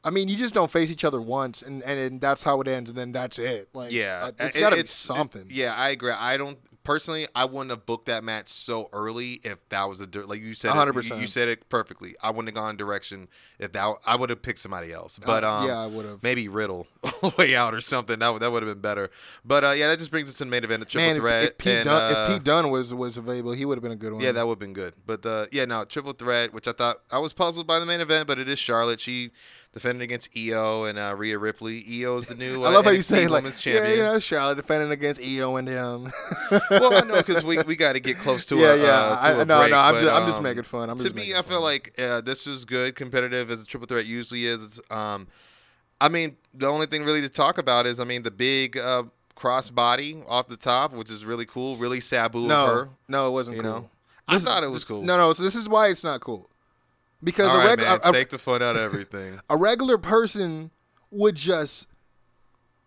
[0.02, 2.66] I mean, you just don't face each other once, and and, and that's how it
[2.66, 3.68] ends, and then that's it.
[3.72, 4.24] Like, yeah.
[4.24, 5.44] uh, it's It- got to be it- something.
[5.48, 6.10] yeah, I agree.
[6.10, 7.28] I don't personally.
[7.36, 10.72] I wouldn't have booked that match so early if that was a like you said.
[10.72, 11.10] 100%.
[11.10, 12.16] You, you said it perfectly.
[12.20, 13.28] I wouldn't have gone direction
[13.58, 13.94] if that.
[14.06, 15.18] I would have picked somebody else.
[15.18, 16.22] But Uh, um, yeah, I would've.
[16.22, 16.86] maybe Riddle
[17.22, 18.18] all the way out or something.
[18.18, 19.10] That would that would have been better.
[19.44, 21.22] But uh, yeah, that just brings us to the main event, the triple Man, if,
[21.22, 21.42] threat.
[21.44, 23.92] if Pete and, Dunn, uh, if Pete Dunn was was available, he would have been
[23.92, 24.22] a good one.
[24.22, 24.94] Yeah, that would have been good.
[25.06, 28.00] But uh, yeah, no, triple threat, which I thought I was puzzled by the main
[28.00, 29.00] event, but it is Charlotte.
[29.00, 29.30] She
[29.74, 31.84] defended against Io and uh, Rhea Ripley.
[32.02, 34.18] Io is the new uh, I love how you say like, Women's yeah, you know,
[34.18, 36.10] Charlotte defending against Io and him.
[36.70, 38.88] well, I know because we, we got to get close to Yeah, a, yeah.
[38.90, 40.88] Uh, to I- a no, break, no, I'm but, ju- I'm just um, making fun.
[40.90, 41.62] I'm to me, I feel fun.
[41.62, 44.80] like uh, this was good, competitive as a triple threat usually is.
[44.90, 45.28] Um,
[46.00, 49.04] I mean, the only thing really to talk about is, I mean, the big uh,
[49.34, 51.76] cross body off the top, which is really cool.
[51.76, 52.88] Really Sabu no, of her.
[53.08, 53.72] no, it wasn't You cool.
[53.72, 53.90] know,
[54.28, 55.02] I thought it was cool.
[55.02, 55.32] No, no.
[55.32, 56.48] So this is why it's not cool.
[57.22, 59.40] Because All a, right, man, a, a- take the fun out of everything.
[59.50, 60.70] a regular person
[61.10, 61.88] would just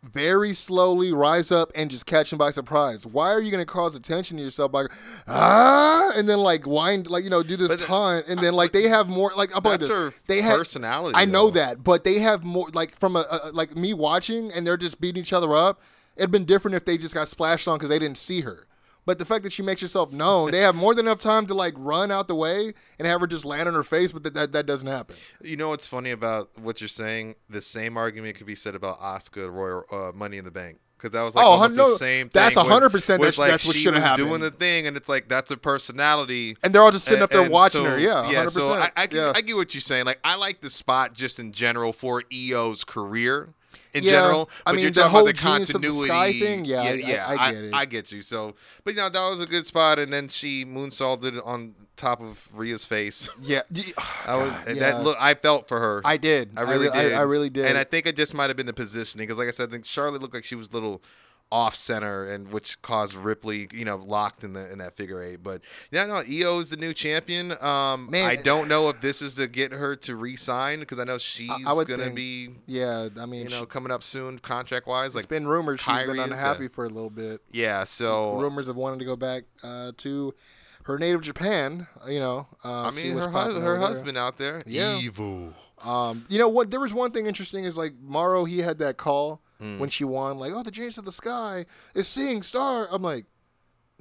[0.04, 3.06] very slowly rise up and just catch him by surprise.
[3.06, 4.86] Why are you going to cause attention to yourself by
[5.28, 8.72] ah and then like wind like you know do this But taunt and then like
[8.72, 9.90] they have more like I'm like That's this.
[9.92, 11.60] her they have personality, I know though.
[11.60, 15.00] that, but they have more like from a, a like me watching and they're just
[15.00, 15.80] beating each other up.
[16.18, 18.68] It'd been different if they just got splashed on because they didn't see her.
[19.06, 21.54] But the fact that she makes herself known, they have more than enough time to
[21.54, 24.34] like run out the way and have her just land on her face, but that
[24.36, 25.16] that, that doesn't happen.
[25.42, 27.36] You know what's funny about what you're saying?
[27.50, 31.14] The same argument could be said about Oscar Royal uh, Money in the Bank because
[31.14, 32.30] that was like Oh, almost no, the same.
[32.30, 32.44] Thing.
[32.44, 34.28] That's 100% with, that's- like, that's what shoulda happened.
[34.28, 36.56] Doing the thing, and it's like that's a personality.
[36.64, 38.00] And they're all just sitting up there watching so- her.
[38.00, 38.32] Yeah, 100%.
[38.32, 38.46] yeah.
[38.48, 39.32] So I, I, yeah.
[39.36, 40.06] I get what you're saying.
[40.06, 43.56] Like I like the spot just in general for Io's career
[43.94, 44.50] in Yeah, general.
[44.66, 46.88] I mean, you're the talking whole about the of the continuity sky thing, yeah, I-
[46.88, 47.26] I- yeah.
[47.28, 47.74] I get it.
[47.74, 48.22] I get you.
[48.22, 52.22] So, but you know that was a good spot, and then she moonsaulted on top
[52.22, 53.30] of Rhea's face.
[53.42, 53.62] yeah.
[54.26, 54.92] I was, God, and yeah.
[54.92, 56.02] that oh, look, I felt for her.
[56.04, 56.52] I did.
[56.58, 57.14] I really I, did.
[57.14, 57.66] I really did.
[57.66, 59.72] And I think it just might have been the positioning because, like I said, I
[59.72, 61.02] think Charlotte looked like she was a little
[61.52, 65.44] off center, and which caused Ripley, you know, locked in the in that figure eight.
[65.44, 67.52] But yeah, no, Io is the new champion.
[67.62, 68.26] Um, Man.
[68.30, 71.50] I don't know if this is to get her to re-sign because I know she's
[71.66, 74.88] I would gonna think, be, yeah, I mean, you know, she- coming up soon contract
[74.88, 75.08] wise.
[75.08, 77.42] it's Like, been rumored she's been unhappy a- for a little bit.
[77.52, 80.34] yeah, so Rumors of wanting to go back uh, to
[80.84, 81.88] her native Japan.
[82.08, 83.78] You know, uh, I mean, her, hus- her there.
[83.78, 84.98] husband out there, Yeah.
[85.00, 85.54] evil.
[85.84, 86.70] Um, you know what?
[86.72, 88.46] There was one thing interesting is like Mauro.
[88.46, 89.78] He had that call Mm.
[89.80, 93.26] when she won, like, "Oh, the genius of the sky is seeing star." I'm like,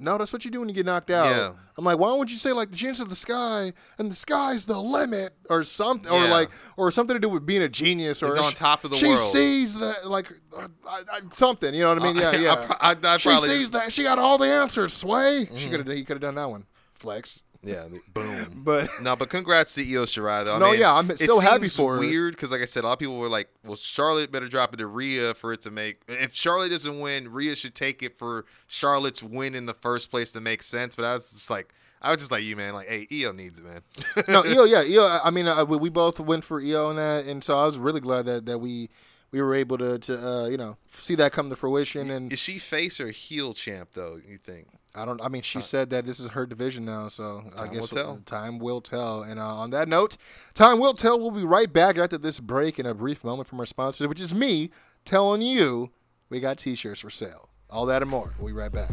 [0.03, 1.27] No, that's what you do when you get knocked out.
[1.27, 1.51] Yeah.
[1.77, 4.65] I'm like, why wouldn't you say like the chance of the sky and the sky's
[4.65, 8.29] the limit or something or like or something to do with being a genius or
[8.29, 9.19] He's on she- top of the she world.
[9.19, 11.75] sees that like uh, I, I, something.
[11.75, 12.15] You know what I mean?
[12.15, 12.75] Yeah, yeah.
[12.81, 14.91] I she probably- sees that she got all the answers.
[14.95, 15.45] Sway.
[15.45, 15.69] She Mm-hmm.
[15.69, 16.65] could have he could have done that one.
[16.93, 17.43] Flex.
[17.63, 18.61] Yeah, boom.
[18.63, 20.55] But No, but congrats to Io Shirai though.
[20.55, 21.99] I No, mean, yeah, I'm so happy for her.
[21.99, 24.73] Weird because, like I said, a lot of people were like, "Well, Charlotte better drop
[24.73, 28.17] it to Rhea for it to make." If Charlotte doesn't win, Rhea should take it
[28.17, 30.95] for Charlotte's win in the first place to make sense.
[30.95, 32.73] But I was just like, I was just like you, man.
[32.73, 33.81] Like, hey, Io needs it, man.
[34.27, 35.19] no, Io, yeah, Io.
[35.23, 37.77] I mean, uh, we, we both went for Io in that, and so I was
[37.77, 38.89] really glad that, that we
[39.31, 42.09] we were able to to uh, you know see that come to fruition.
[42.09, 44.19] And Is she face or heel champ though?
[44.27, 44.67] You think?
[44.93, 45.21] I don't.
[45.21, 47.89] I mean, she said that this is her division now, so I Uh, will guess
[47.89, 48.17] tell.
[48.25, 49.23] time will tell.
[49.23, 50.17] And uh, on that note,
[50.53, 51.17] time will tell.
[51.19, 54.19] We'll be right back after this break in a brief moment from our sponsor, which
[54.19, 54.69] is me
[55.05, 55.91] telling you
[56.29, 57.47] we got T-shirts for sale.
[57.69, 58.33] All that and more.
[58.37, 58.91] We'll be right back.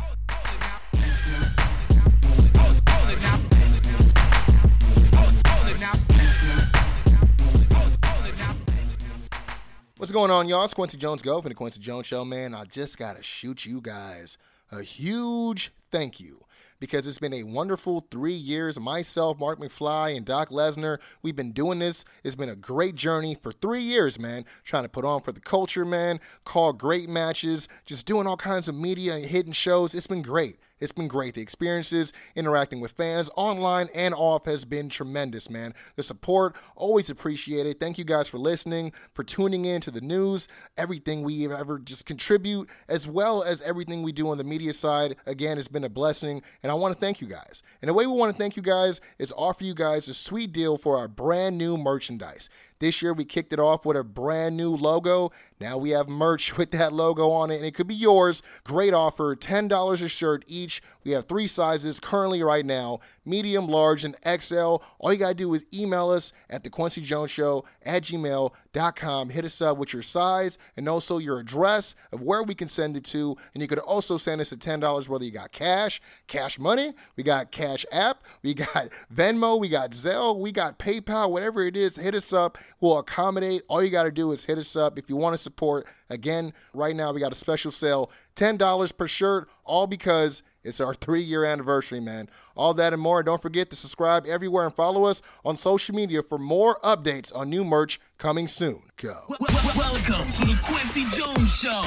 [9.97, 10.65] What's going on, y'all?
[10.65, 12.55] It's Kwency Jones Go from the Kwency Jones Show, man.
[12.55, 14.39] I just got to shoot you guys
[14.71, 16.45] a huge thank you
[16.81, 18.79] because it's been a wonderful three years.
[18.79, 22.05] Myself, Mark McFly, and Doc Lesnar, we've been doing this.
[22.23, 24.45] It's been a great journey for three years, man.
[24.65, 26.21] Trying to put on for the culture, man.
[26.45, 29.95] Call great matches, just doing all kinds of media and hidden shows.
[29.95, 30.59] It's been great.
[30.81, 31.35] It's been great.
[31.35, 35.75] The experiences interacting with fans online and off has been tremendous, man.
[35.97, 37.81] The support, always appreciated.
[37.81, 42.07] Thank you guys for listening, for tuning in to the news, everything we ever just
[42.07, 45.17] contribute, as well as everything we do on the media side.
[45.27, 47.63] Again, it's been a blessing, and I want to thank you guys.
[47.83, 50.53] And the way we want to thank you guys is offer you guys a sweet
[50.53, 52.49] deal for our brand new merchandise.
[52.81, 55.33] This year we kicked it off with a brand new logo.
[55.61, 58.43] Now we have merch with that logo on it, and it could be yours.
[58.65, 60.83] Great offer $10 a shirt each.
[61.05, 64.77] We have three sizes currently right now medium, large, and XL.
[64.99, 69.31] All you got to do is email us at the Kwency Jones Show at gmail.com.
[69.31, 72.97] Hit us up with your size and also your address of where we can send
[72.97, 73.37] it to.
[73.53, 77.23] And you could also send us a $10 whether you got cash, cash money, we
[77.23, 81.97] got Cash App, we got Venmo, we got Zelle, we got PayPal, whatever it is,
[81.97, 82.59] hit us up.
[82.81, 83.63] We'll accommodate.
[83.69, 85.87] All you got to do is hit us up if you want to support.
[86.11, 90.93] Again, right now we got a special sale $10 per shirt, all because it's our
[91.05, 92.29] three year anniversary, man.
[92.55, 93.23] All that and more.
[93.23, 97.49] Don't forget to subscribe everywhere and follow us on social media for more updates on
[97.49, 98.83] new merch coming soon.
[98.99, 99.17] Go.
[99.29, 101.83] Wel- wel- Welcome to the Kwency Jones Show,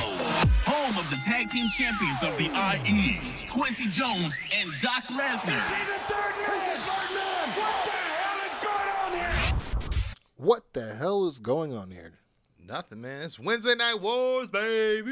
[0.65, 3.15] home of the tag team champions of the IE,
[3.47, 5.61] Kwency Jones and Doc Lesnar.
[10.37, 12.13] What the hell is going on here?
[12.67, 13.23] Nothing, man.
[13.23, 15.11] It's Wednesday Night Wars, baby.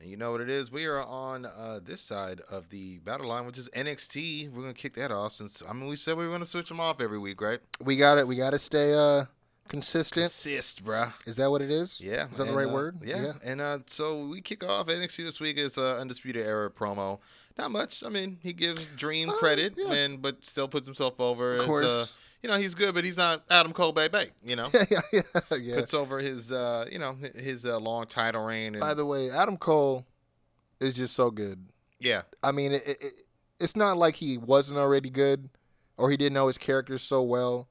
[0.00, 0.70] And you know what it is?
[0.70, 4.50] We are on uh, this side of the battle line, which is NXT.
[4.52, 6.80] We're gonna kick that off since I mean we said we were gonna switch them
[6.80, 7.60] off every week, right?
[7.82, 8.26] We got it.
[8.26, 9.24] We got to stay uh
[9.68, 10.26] consistent.
[10.26, 11.12] Assist, bruh.
[11.26, 12.00] Is that what it is?
[12.00, 12.98] Yeah, Is that the right uh, word?
[13.02, 13.32] Yeah.
[13.44, 17.18] and uh, so we kick off NXT this week is uh, Undisputed Era promo.
[17.58, 18.02] Not much.
[18.04, 19.92] I mean, he gives Dream Uh, credit, yeah.
[19.92, 21.54] and but still puts himself over.
[21.54, 21.86] Of as, course.
[21.86, 22.06] uh,
[22.42, 24.30] you know he's good, but he's not Adam Cole, baby.
[24.44, 25.22] You know, yeah, yeah,
[25.58, 25.74] yeah.
[25.74, 28.74] puts over his uh, you know his uh, long title reign.
[28.74, 30.06] And, By the way, Adam Cole
[30.80, 31.66] is just so good.
[31.98, 33.12] yeah, I mean, it, it,
[33.58, 35.48] it's not like he wasn't already good
[35.96, 37.68] or he didn't know his character so well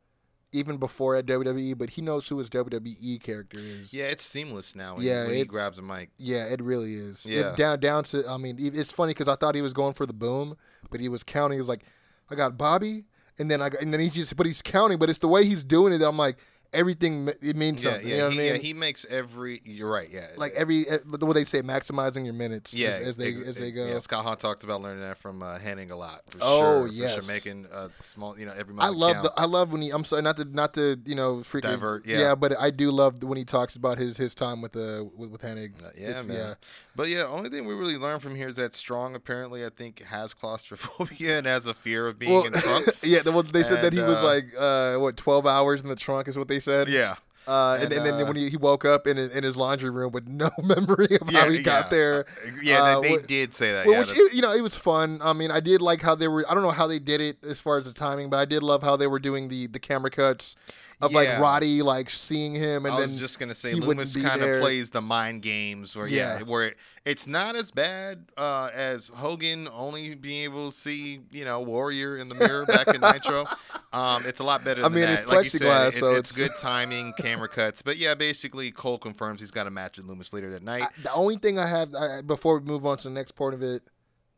[0.51, 3.93] even before at WWE, but he knows who his WWE character is.
[3.93, 4.95] yeah, it's seamless now.
[4.95, 6.09] When, Yeah, when he grabs a mic.
[6.17, 7.25] Yeah, it really is.
[7.25, 7.55] It- Yeah.
[7.55, 10.13] down down to I mean, it's funny because I thought he was going for the
[10.13, 10.55] boom,
[10.89, 11.57] but he was counting.
[11.57, 11.83] He was like,
[12.29, 13.05] I got Bobby,
[13.37, 15.43] and then I got, and then he's just but he's counting, but it's the way
[15.45, 15.97] he's doing it.
[15.99, 16.37] that I'm like,
[16.77, 18.07] everything it means Yeah, something.
[18.09, 18.53] yeah, you know he, what I mean?
[18.55, 19.61] yeah, he makes every.
[19.65, 20.09] You're right.
[20.11, 22.73] Yeah, like every what they say, maximizing your minutes.
[22.73, 23.85] yeah, as, as they ex- as they go.
[23.87, 26.21] Yeah, Scott Hall talks about learning that from uh, Hennig a lot.
[26.29, 27.25] For Oh, sure, yes.
[27.25, 28.37] sure, making uh, small.
[28.39, 28.75] You know, every.
[28.79, 29.23] I love count.
[29.25, 32.05] the I love when he I'm sorry not to not to you know freaking Divert,
[32.05, 32.35] yeah.
[32.35, 35.41] but I do love when he talks about his his time with the with, with
[35.41, 35.73] Hennig.
[35.83, 36.55] Uh, yeah, It's- man.
[36.95, 40.01] But yeah, only thing we really learned from here is that Strong apparently, I think,
[40.05, 43.03] has claustrophobia and has a fear of being Well, in trunks.
[43.05, 45.81] yeah, the- well, they said that And, he was uh, like uh, what 12 hours
[45.83, 46.87] in the trunk is what they said.
[46.89, 47.15] yeah.
[47.47, 49.55] Uh, and, And, and, then uh, when he, he woke up in his, in his
[49.55, 52.25] laundry room with no memory of Yeah, how he got there.
[52.61, 53.85] Yeah, Uh, they, they wh- did say that.
[53.85, 55.21] Well, yeah, which that's- you know, it was fun.
[55.23, 56.43] I mean, I did like how they were.
[56.49, 58.63] I don't know how they did it as far as the timing, but I did
[58.63, 60.57] love how they were doing the the camera cuts
[60.99, 64.41] of like Roddy like seeing him, and I then was just gonna say Lumis kind
[64.41, 66.43] of plays the mind games where yeah, Yeah.
[66.43, 71.45] where it, it's not as bad uh, as Hogan only being able to see you
[71.45, 73.45] know Warrior in the mirror back in Nitro.
[73.93, 74.83] Um, it's a lot better.
[74.83, 75.11] I mean, that.
[75.19, 77.81] it's like you said, plexiglass, it- so it's, it's- good timing, camera cuts.
[77.83, 80.83] But yeah, basically Cole confirms he's got a match with Lumis later that night.
[80.83, 83.53] I- the only thing I have I, before we move on to the next part
[83.53, 83.83] of it,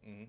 [0.07, 0.23] Mm-hmm.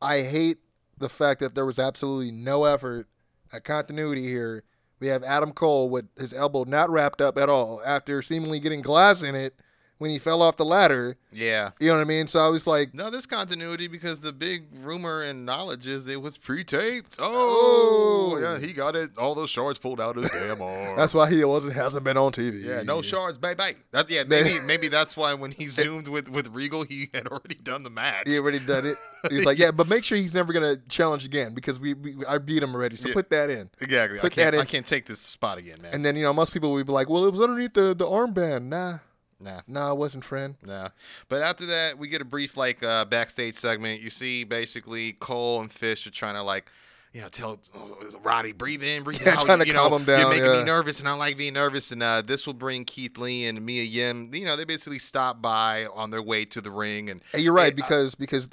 [0.00, 0.58] I hate
[0.98, 3.08] the fact that there was absolutely no effort
[3.52, 4.62] at continuity here.
[5.00, 8.82] We have Adam Cole with his elbow not wrapped up at all after seemingly getting
[8.82, 9.58] glass in it
[9.98, 11.16] when he fell off the ladder.
[11.32, 11.70] Yeah.
[11.80, 12.26] You know what I mean?
[12.26, 16.20] So I was like, No, there's continuity because the big rumor and knowledge is it
[16.20, 17.16] was pre-taped.
[17.18, 18.38] Oh, Oh.
[18.38, 19.16] yeah, he got it.
[19.18, 20.96] All those shards pulled out of his damn arm.
[20.96, 22.64] that's why he wasn't hasn't been on TV.
[22.64, 23.76] yeah, no shards, bye bye.
[23.92, 27.56] That, yeah, maybe maybe that's why when he zoomed with with Regal, he had already
[27.56, 28.26] done the match.
[28.26, 28.96] He already done it.
[29.30, 32.38] He's like, yeah, but make sure he's never gonna challenge again because we, we I
[32.38, 32.96] beat him already.
[32.96, 33.14] So Yeah.
[33.14, 33.70] put that in.
[33.80, 34.18] exactly.
[34.18, 34.60] I Put can't, that in.
[34.60, 35.92] I can't take this spot again, man.
[35.94, 38.06] And then you know most people would be like, well, it was underneath the the
[38.06, 38.64] armband.
[38.64, 38.98] Nah,
[39.40, 39.60] nah.
[39.66, 40.56] nah, it wasn't, friend.
[40.64, 40.88] Nah.
[41.28, 44.00] But after that, we get a brief like uh, backstage segment.
[44.00, 46.70] You see basically Cole and Fish are trying to like,
[47.12, 49.40] you know, tell oh, Roddy breathe in, breathe Yeah, out.
[49.40, 50.58] trying to you calm know, him down, You're making yeah.
[50.58, 51.92] me nervous, and I like being nervous.
[51.92, 54.30] And uh, this will bring Keith Lee and Mia Yim.
[54.34, 57.52] You know, they basically stop by on their way to the ring, and Hey, you're
[57.52, 58.48] right Hey, because because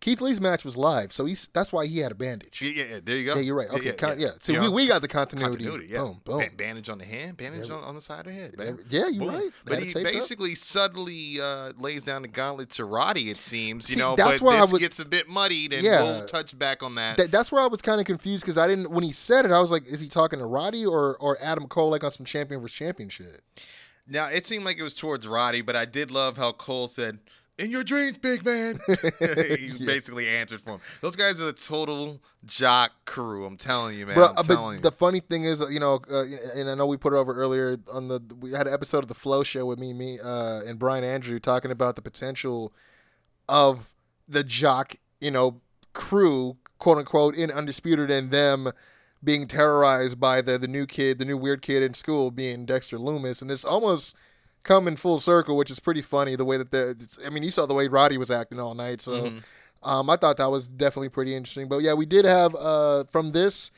[0.00, 2.62] Keith Lee's match was live, so he's that's why he had a bandage.
[2.62, 3.34] yeah, yeah, yeah, there you go.
[3.34, 3.68] Yeah, you're right.
[3.70, 4.30] Yeah, Okay, con- yeah.
[4.40, 5.56] So You we, know, we got the continuity.
[5.64, 5.86] continuity.
[5.92, 6.38] Yeah, Boom, boom.
[6.38, 8.56] Ba- bandage on the hand, bandage on, on the side of the head.
[8.56, 8.78] man.
[8.88, 9.34] Yeah, you're Boom.
[9.34, 9.50] right.
[9.66, 10.12] But he taped up.
[10.14, 13.30] basically subtly uh, lays down the gauntlet to Roddy.
[13.30, 16.02] It seems, you know, that's but why I would- gets a bit muddied, and Yeah.
[16.02, 17.18] we'll touch back on that.
[17.18, 19.50] That, that's where I was kind of confused because I didn't when he said it,
[19.50, 22.24] I was like, is he talking to Roddy or or Adam Cole like on some
[22.24, 23.42] champion versus champion shit?
[24.08, 27.18] Now it seemed like it was towards Roddy, but I did love how Cole said,
[27.60, 28.80] "In your dreams, big man."
[29.18, 30.80] he basically answered for him.
[31.00, 33.44] Those guys are the total jock crew.
[33.44, 34.18] I'm telling you, man.
[34.18, 37.12] Uh, telling but the funny thing is, you know, uh, and I know we put
[37.12, 39.92] it over earlier on the we had an episode of the Flow Show with me,
[39.92, 42.72] me, uh, and Brian Andrew talking about the potential
[43.48, 43.92] of
[44.28, 45.60] the jock, you know,
[45.92, 48.70] crew, quote unquote, in Undisputed, and them
[49.22, 52.96] being terrorized by the the new kid, the new weird kid in school, being Dexter
[52.96, 54.16] Lumis, and it's almost
[54.62, 56.36] come in full circle, which is pretty funny.
[56.36, 59.00] The way that the I mean, you saw the way Roddy was acting all night,
[59.00, 59.12] so.
[59.12, 59.38] Mm-hmm.
[59.82, 61.66] Um, I thought that was definitely pretty interesting.
[61.66, 63.70] But yeah, we did have uh, from this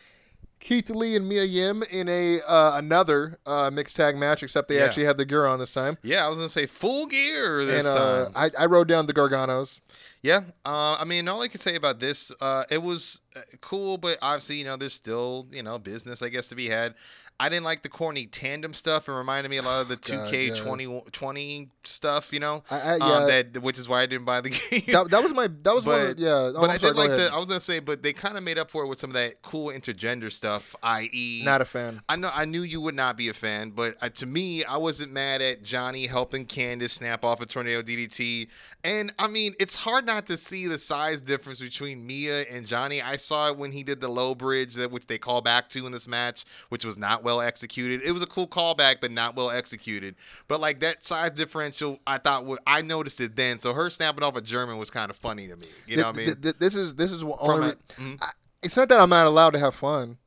[0.59, 4.79] Keith Lee and Mia Yim in a uh, another uh, mixed tag match, except they
[4.79, 4.85] Yeah.
[4.87, 5.99] actually had the gear on this time.
[6.03, 8.33] yeah, I was gonna say full gear this and uh, time.
[8.35, 9.79] I, I wrote down the Garganos.
[10.23, 13.97] Yeah, uh, I mean, all I can say about this, uh, it was uh, cool,
[13.97, 16.95] but obviously, you know, there's still, you know, business, I guess, to be had.
[17.41, 19.09] I didn't like the corny tandem stuff.
[19.09, 20.55] It reminded me a lot of the 2K yeah.
[20.55, 22.63] 20, 20 stuff, you know.
[22.71, 24.83] I- I- um, that which is why I didn't buy the game.
[24.89, 25.99] That, that was my that was one.
[26.01, 27.21] But- Of, the- yeah, oh, but I'm I sorry, did like ahead.
[27.31, 27.35] the.
[27.35, 29.15] I was gonna say, but they kind of made up for it with some of
[29.15, 32.03] that cool intergender stuff, i.e., Not a fan.
[32.09, 34.77] I know I knew you would not be a fan, but uh, to me, I
[34.77, 38.49] wasn't mad at Johnny helping Candice snap off a tornado DDT.
[38.85, 43.01] And I mean, it's hard not to see the size difference between Mia and Johnny.
[43.03, 45.87] I saw it when he did the low bridge, that which they call back to
[45.87, 48.03] in this match, which was not well executed.
[48.05, 50.15] It was a cool callback, but not well executed.
[50.49, 53.59] But like that size differential, I thought I noticed it then.
[53.59, 55.67] So her snapping off a German was kind of funny to me.
[55.87, 56.27] You know what I mean?
[56.27, 57.73] th- th- this is this is From only.
[57.97, 58.19] mhm.
[58.23, 58.31] I,
[58.63, 60.19] it's not that I'm not allowed to have fun.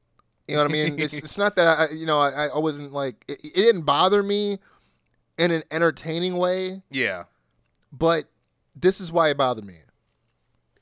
[0.48, 1.00] You know what I mean?
[1.00, 4.22] it's, it's not that I, you know I, I wasn't like it, it didn't bother
[4.24, 4.60] me
[5.38, 6.82] in an entertaining way.
[6.90, 7.24] yeah.
[7.92, 8.28] But
[8.76, 9.76] this is why it bothered me.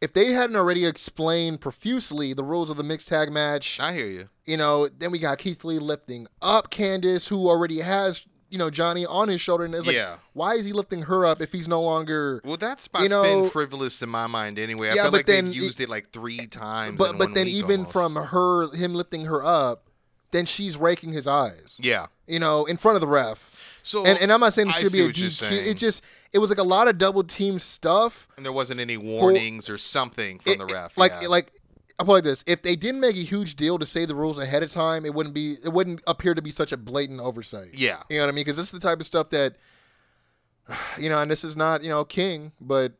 [0.03, 4.07] If they hadn't already explained profusely the rules of the mixed tag match, I hear
[4.07, 4.27] you.
[4.45, 8.69] you know, then we got Keith Lee lifting up Candice, who already has, you know,
[8.69, 9.63] Johnny on his shoulder.
[9.63, 10.17] And it's like, Yeah.
[10.33, 12.41] why is he lifting her up if he's no longer.
[12.43, 14.89] Well, that spot's You know- been frivolous in my mind anyway.
[14.89, 16.97] I Yeah, feel but like then they've it- used it like three times.
[16.97, 17.93] But but then even almost.
[17.93, 19.89] from her, him lifting her up,
[20.31, 22.07] then she's raking his eyes, yeah.
[22.27, 23.51] you know, in front of the ref.
[23.83, 25.51] So And, and I'm not saying it I should be a DQ.
[25.51, 28.27] It just it was like a lot of double team stuff.
[28.37, 30.97] and there wasn't any warnings or something from It- the ref.
[30.97, 31.27] Like yeah.
[31.27, 31.51] like
[31.99, 34.39] I'll put like this: if they didn't make a huge deal to say the rules
[34.39, 37.69] ahead of time, it wouldn't be it wouldn't appear to be such a blatant oversight.
[37.73, 38.01] yeah.
[38.09, 38.45] You know what I mean?
[38.45, 39.57] Because this is the type of stuff that,
[40.97, 42.93] you know, and this is not you know King, but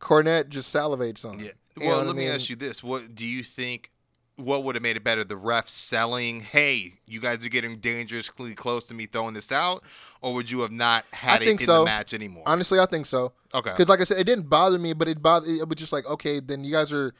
[0.00, 1.40] Cornette just salivates on.
[1.40, 1.46] Yeah.
[1.48, 1.56] it.
[1.78, 3.90] Well, let I me ask you this: What do you think?
[4.36, 5.24] What would have made it better?
[5.24, 9.82] The ref selling, "Hey, you guys are getting dangerously close to me throwing this out,"
[10.20, 11.78] or would you have not had I it think in so.
[11.80, 12.42] the match anymore?
[12.46, 13.32] Honestly, I think so.
[13.54, 13.70] okay.
[13.70, 15.48] Because like I said, it didn't bother me, but it bothered.
[15.50, 17.14] It was just like, okay, then you guys are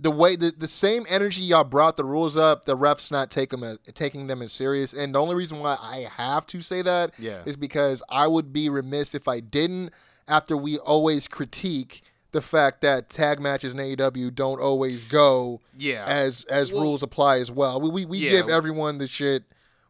[0.00, 2.64] the way the, the same energy y'all brought the rules up.
[2.66, 5.76] The refs not take them as, taking them as serious, and the only reason why
[5.80, 7.42] I have to say that is Yeah.
[7.46, 9.90] is because I would be remiss if I didn't.
[10.28, 12.02] After we always critique
[12.32, 16.04] the fact that tag matches in AEW don't always go Yeah.
[16.06, 17.80] as as Well- rules apply as well.
[17.80, 18.30] We we, we Yeah.
[18.32, 19.44] give everyone the shit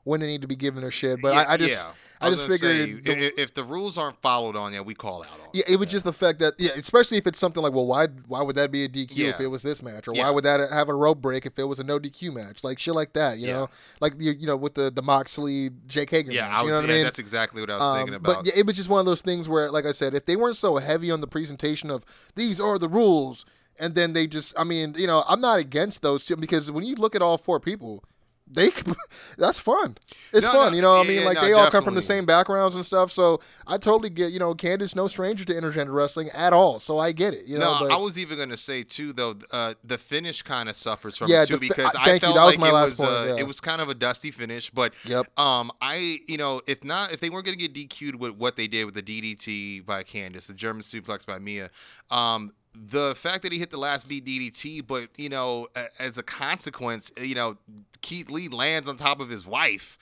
[0.04, 1.20] when they need to be given their shit.
[1.20, 1.92] But Yeah, I, I just, yeah.
[2.20, 3.04] I, was just figured.
[3.04, 5.48] say, the- i- if the rules aren't followed on you, we call out on.
[5.52, 8.06] yeah, it was just the fact that yeah, especially if it's something like, well, why
[8.26, 10.24] why would that be a DQ if it was this match, or Yeah.
[10.24, 12.78] why would that have a rope break if it was a no DQ match, like
[12.78, 13.52] shit like that, you Yeah.
[13.52, 13.70] know,
[14.00, 16.70] like you, you know with the the Moxley Jake Hager Yeah, match, I you was,
[16.70, 17.04] know what yeah, I mean?
[17.04, 18.44] that's exactly what I was Um, thinking about.
[18.44, 20.36] But yeah, it was just one of those things where, like I said, if they
[20.36, 23.44] weren't so heavy on the presentation of these are the rules,
[23.78, 26.84] and then they just, I mean, you know, I'm not against those two because when
[26.84, 28.02] you look at all four people,
[28.50, 28.70] they
[29.38, 29.96] that's fun.
[30.32, 30.96] It's No, fun, no, you know.
[30.96, 33.40] what I mean, like no, they all come from the same backgrounds and stuff, so
[33.66, 34.32] I totally get.
[34.32, 37.46] You know, Candice no stranger to intergender wrestling at all, so I get it.
[37.46, 39.36] You know, no, but I was even going to say too, though.
[39.50, 42.20] Uh, the finish kind of suffers from Yeah, it too fi- because uh, I you,
[42.20, 43.36] felt that was like my it last was point, uh, yeah.
[43.40, 44.70] it was kind of a dusty finish.
[44.70, 45.26] But Yep.
[45.38, 48.56] um, I you know if not if they weren't going to get DQ'd with what
[48.56, 51.70] they did with the DDT by Candice, the German suplex by Mia,
[52.10, 52.52] um.
[52.74, 57.10] The fact that he hit the last beat DDT, but you know, as a consequence,
[57.20, 57.56] you know,
[58.02, 59.98] Keith Lee lands on top of his wife.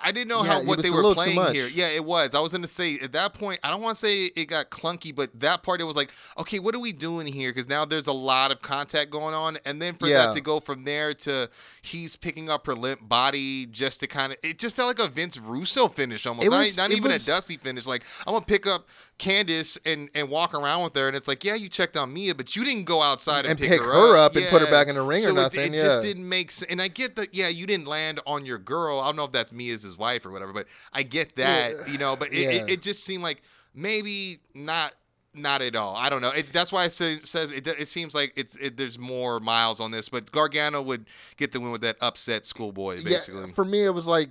[0.00, 1.66] I didn't know Yeah, how what they were playing here.
[1.66, 2.36] Yeah, it was.
[2.36, 4.70] I was going to say at that point, I don't want to say it got
[4.70, 7.50] clunky, but that part it was like, okay, what are we doing here?
[7.50, 10.26] Because now there's a lot of contact going on, and then for Yeah.
[10.26, 11.50] that to go from there to
[11.82, 15.10] he's picking up her limp body just to kind of, it just felt like a
[15.12, 16.46] Vince Russo finish almost.
[16.46, 17.84] It not not even was- a Dusty finish.
[17.84, 18.86] Like I'm gonna pick up
[19.18, 22.34] Candice and and walk around with her, and it's like, yeah, you checked on Mia,
[22.34, 24.62] but you didn't go outside and, And pick, pick her, her up, up and put
[24.62, 26.02] her back in the ring or So it- nothing, It, just yeah.
[26.08, 26.70] didn't make sense.
[26.70, 28.98] And I get that, yeah, you didn't land on your girl.
[28.98, 31.72] I don't know if that's me as his wife or whatever, but I get that,
[31.86, 31.92] Yeah.
[31.92, 32.16] you know.
[32.16, 33.42] But it, it, it just seemed like
[33.74, 34.92] maybe not.
[35.34, 35.96] Not at all.
[35.96, 36.28] I don't know.
[36.28, 39.80] It, that's why it say, says it, it seems like it's it, there's more miles
[39.80, 41.06] on this, but Gargano would
[41.38, 43.40] get the win with that upset schoolboy, basically.
[43.40, 44.28] Yeah, for me, it was like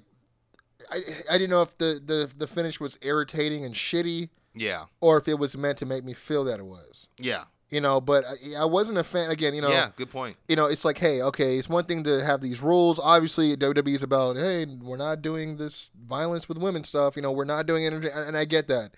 [0.92, 5.18] I, I didn't know if the, the the finish was irritating and shitty, yeah, or
[5.18, 7.08] if it was meant to make me feel that it was.
[7.18, 9.32] yeah, You know, but I, I wasn't a fan.
[9.32, 9.92] Again, you know, yeah.
[9.96, 10.36] Good point.
[10.50, 13.00] you know, it's like, hey, okay, it's one thing to have these rules.
[13.00, 17.16] Obviously, WWE is about, hey, we're not doing this violence with women stuff.
[17.16, 18.92] You know, we're not doing energy, and I get that.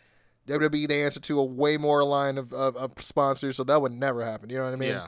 [0.48, 3.92] WWE they answer to a way more line of, of, of sponsors, so that would
[3.94, 4.50] never happen.
[4.50, 4.90] You know what I mean?
[4.90, 5.08] yeah,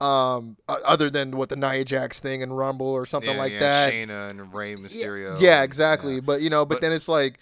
[0.00, 3.58] Um, other than what the Nia Jax thing and Rumble or something yeah, like yeah,
[3.60, 3.92] that.
[3.92, 5.40] Shayna and Rey Mysterio.
[5.40, 6.20] Yeah, exactly.
[6.20, 7.38] But you know, but, But- then it's like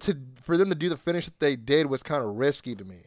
[0.00, 2.84] to for them to do the finish that they did was kind of risky to
[2.84, 3.02] me.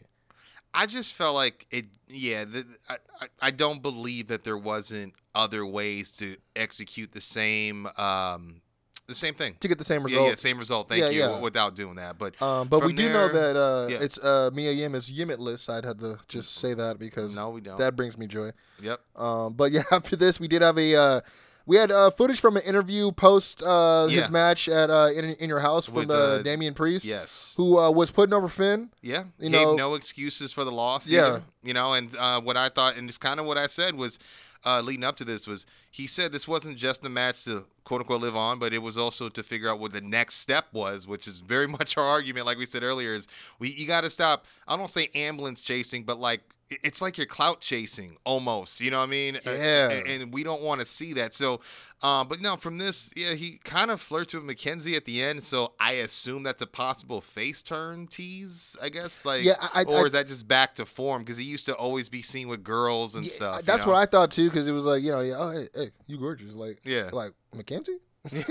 [0.73, 1.85] I just felt like it.
[2.07, 2.97] Yeah, the, I,
[3.41, 8.61] I don't believe that there wasn't other ways to execute the same um
[9.07, 9.57] the same thing.
[9.59, 10.29] To get the same result.
[10.29, 10.87] yeah, same result.
[10.87, 11.19] Thank Yeah, you.
[11.19, 11.39] yeah.
[11.41, 13.97] Without doing that, but Um, but we do know that uh, yeah.
[13.99, 15.67] it's uh, Mia Yim is Yimitless.
[15.69, 17.77] I'd have to just say that because no, we don't.
[17.77, 18.51] that brings me joy.
[18.81, 19.01] yep.
[19.15, 21.21] Um, but yeah, after this, we did have a uh,
[21.65, 24.17] we had uh, footage from an interview post uh, Yeah.
[24.17, 27.53] his match at uh, in, in your house from With, uh, uh, Damian Priest, Yes.
[27.57, 28.89] who uh, was putting over Finn.
[29.01, 31.07] Yeah, You gave know- no excuses for the loss.
[31.07, 31.27] Yeah.
[31.27, 33.95] either, you know, and uh, what I thought, and it's kind of what I said
[33.95, 34.19] was
[34.65, 38.01] uh, leading up to this was he said this wasn't just a match to quote
[38.01, 41.07] unquote live on, but it was also to figure out what the next step was,
[41.07, 42.45] which is very much our argument.
[42.45, 44.45] Like we said earlier, is we you got to stop.
[44.67, 46.41] I don't say ambulance chasing, but like
[46.83, 48.79] it's like you're clout chasing almost.
[48.81, 49.35] You know what I mean?
[49.37, 49.89] Uh, Yeah.
[49.89, 51.33] and, and we don't want to see that.
[51.33, 51.59] So,
[52.01, 55.43] uh, but no, from this, yeah, he kind of flirts with Mackenzie at the end.
[55.43, 58.75] So I assume that's a possible face turn tease.
[58.81, 61.21] I guess like Yeah, I- or I- is that just back to form?
[61.23, 63.55] Because he used to always be seen with girls and Yeah, stuff.
[63.57, 63.91] you That's know?
[63.93, 66.17] what I thought too, because it was like you know, yeah, oh hey, hey, you
[66.17, 67.09] gorgeous, like Yeah.
[67.13, 67.97] like Mackenzie.
[68.33, 68.45] Like,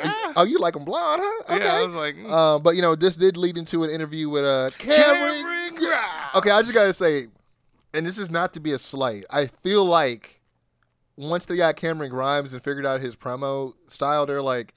[0.04, 0.32] ah.
[0.36, 1.54] oh, you like them blonde, huh?
[1.54, 1.64] Okay.
[1.64, 2.28] Yeah, I was like, mm.
[2.28, 5.34] Uh, but you know, this did lead into an interview with uh, Cameron.
[5.42, 6.34] Cameron Grimes.
[6.34, 7.28] Okay, I just gotta say,
[7.94, 9.24] and this is not to be a slight.
[9.30, 10.40] I feel like
[11.16, 14.74] once they got Cameron Grimes and figured out his promo style, they're like,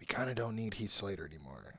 [0.00, 1.74] we kind of don't need Heath Slater anymore.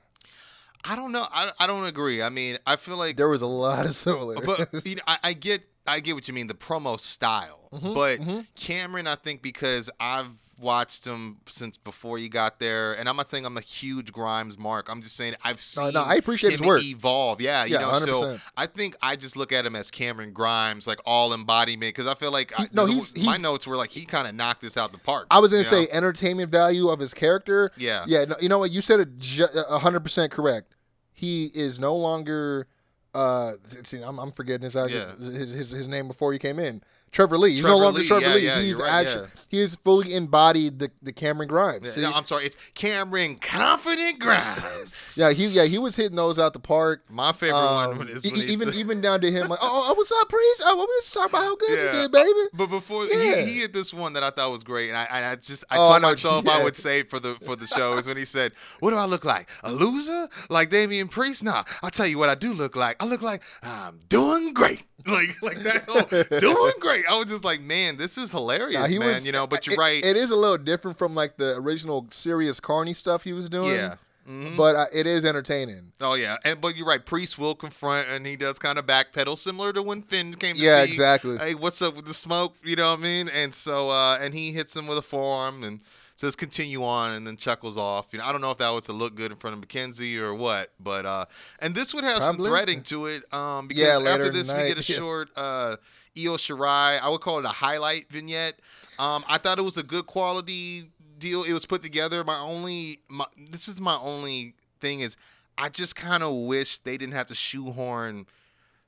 [0.85, 1.27] I don't know.
[1.31, 2.21] I, I don't agree.
[2.21, 4.45] I mean, I feel like There was a lot of similarities.
[4.71, 7.93] but you know, I, I get I get what you mean the promo style, Mm-hmm,
[7.93, 10.29] but Cameron, I think because I've
[10.59, 14.57] watched him since before you got there, and I'm not saying I'm a huge Grimes
[14.57, 14.87] mark.
[14.89, 16.81] I'm just saying I've seen no, I appreciate his work.
[16.83, 17.41] evolve.
[17.41, 17.99] Yeah, you Yeah, know.
[17.99, 18.41] So 100%.
[18.57, 22.15] I think I just look at him as Cameron Grimes, like all embodiment, because I
[22.15, 24.77] feel like I, no, he's- my he's- notes were like he kind of knocked this
[24.77, 25.27] out the park.
[25.29, 25.85] I was gonna you know?
[25.85, 27.71] say entertainment value of his character.
[27.77, 28.05] Yeah.
[28.07, 28.25] yeah.
[28.25, 28.71] No, you know what?
[28.71, 30.75] You said it ju- a hundred percent correct.
[31.13, 32.67] He is no longer.
[33.13, 33.53] Uh,
[33.83, 35.15] see, I'm, I'm forgetting his, Yeah.
[35.17, 36.83] his his his name before he came in.
[37.11, 37.51] Trevor Lee.
[37.51, 38.45] He's Trevor no longer Lee, Trevor yeah, Lee.
[38.45, 39.41] yeah, he's right, actually yeah.
[39.47, 41.95] he has fully embodied the, the Cameron Grimes.
[41.95, 45.15] Yeah, no, I'm sorry, it's Cameron Confident Grimes.
[45.19, 47.03] yeah, he yeah he was hitting those out the park.
[47.09, 50.11] My favorite Um, one is e- even even down to him like, oh, oh, what's
[50.11, 50.61] up, priest?
[50.65, 52.49] Oh, we was talking about how good you did, baby.
[52.53, 55.35] But before he, he had this one that I thought was great, and I, I
[55.35, 56.47] just I Oh, I told know, myself.
[56.49, 59.05] I would say for the for the show is when he said, "What do I
[59.05, 59.49] look like?
[59.63, 60.27] A loser?
[60.49, 61.43] Like Damian Priest?
[61.43, 63.01] Nah, I'll tell you what I do look like.
[63.01, 65.83] I look like I'm doing great." like like that.
[65.87, 67.05] Oh, doing great.
[67.09, 69.13] I was just like, man, this is hilarious, Nah, he man.
[69.13, 70.03] was- you know, but you're it- right.
[70.03, 73.75] It is a little different from like the original serious carny stuff he was doing.
[73.75, 73.95] yeah.
[74.27, 74.57] Mhm.
[74.57, 75.93] But uh, it is entertaining.
[76.01, 77.05] Oh yeah, and but you're right.
[77.05, 80.55] Priest will confront, and he does kind of backpedal, similar to when Finn came.
[80.57, 81.37] to Yeah, see, exactly.
[81.37, 82.53] Hey, what's up with the smoke?
[82.61, 83.29] You know what I mean?
[83.29, 85.79] And so, uh, and he hits him with a forearm and
[86.17, 88.07] says, "Continue on," and then chuckles off.
[88.11, 90.17] You know, I don't know if that was to look good in front of McKenzie
[90.17, 91.25] or what, but uh,
[91.59, 92.45] and this would have Probably.
[92.45, 93.33] some threading to it.
[93.33, 94.97] Um, because Yeah, after this, we get a yeah.
[94.99, 95.77] short uh,
[96.17, 96.99] Io Shirai.
[97.01, 98.59] I would call it a highlight vignette.
[98.99, 100.89] Um, I thought it was a good quality
[101.19, 101.43] deal.
[101.43, 102.23] It was put together.
[102.23, 105.15] My only, my, this is my only thing is,
[105.57, 108.25] I just kind of wish they didn't have to shoehorn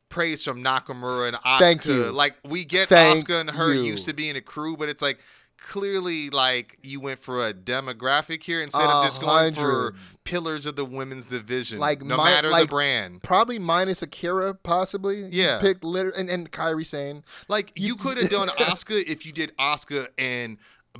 [0.09, 1.59] praise from Nakamura and Asuka.
[1.59, 2.11] Thank you.
[2.11, 3.83] Like we get Thank Asuka and her you.
[3.83, 5.19] used to being a crew, but it's like
[5.69, 9.93] clearly like you went for a demographic here instead of just going for
[10.23, 11.79] pillars of the women's division.
[11.79, 13.21] Like no my- matter like- the brand.
[13.23, 15.17] Probably minus Akira, possibly.
[15.19, 15.59] You Yeah.
[15.61, 17.23] picked liter- and and Kairi Sane.
[17.47, 20.57] Like you, could have done Asuka if you did Asuka and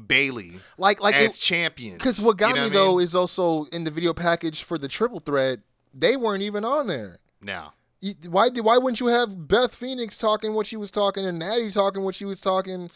[0.07, 1.97] Bayley Like like as it, champions.
[1.97, 5.59] Because what got me though is also in the video package for the triple threat,
[5.93, 7.17] they weren't even on there.
[7.41, 7.73] now.
[8.01, 11.37] You- Why did why wouldn't you have Beth Phoenix talking what she was talking and
[11.37, 12.89] Natty talking what she was talking?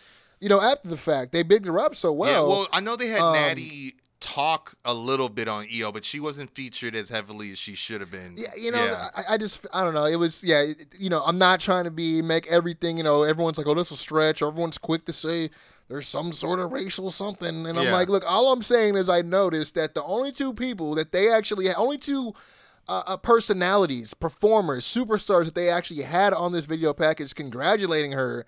[0.44, 2.30] You know, after the fact, they bigged her up so well.
[2.32, 6.06] yeah, well, I know they had um, Natty talk a little bit on EO, but
[6.06, 8.36] she wasn't featured as heavily as she should have been.
[8.38, 9.10] Yeah, you know, Yeah.
[9.16, 10.06] I, I just I don't know.
[10.06, 10.66] It was yeah,
[10.98, 12.98] you know, I'm not trying to be make everything.
[12.98, 14.42] You know, everyone's like, oh, this is a stretch.
[14.42, 15.50] Or everyone's quick to say
[15.90, 17.94] there's some sort of racial something, and I'm Yeah.
[17.94, 21.30] like, look, all I'm saying is I noticed that the only two people that they
[21.32, 22.34] actually had only two.
[22.90, 28.46] Uh, uh, personalities, performers, superstars that they actually had on this video package congratulating her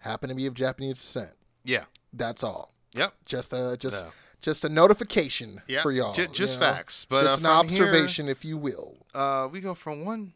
[0.00, 1.30] happen to be of Japanese descent.
[1.64, 1.84] yeah.
[2.12, 2.74] That's all.
[2.94, 3.14] Yep.
[3.24, 4.10] Just a just No.
[4.40, 6.12] just a notification Yeah, for y'all.
[6.16, 6.66] you just know?
[6.66, 7.06] facts.
[7.08, 8.96] But just uh, an from here, observation, if you will.
[9.14, 10.32] uh, we go from one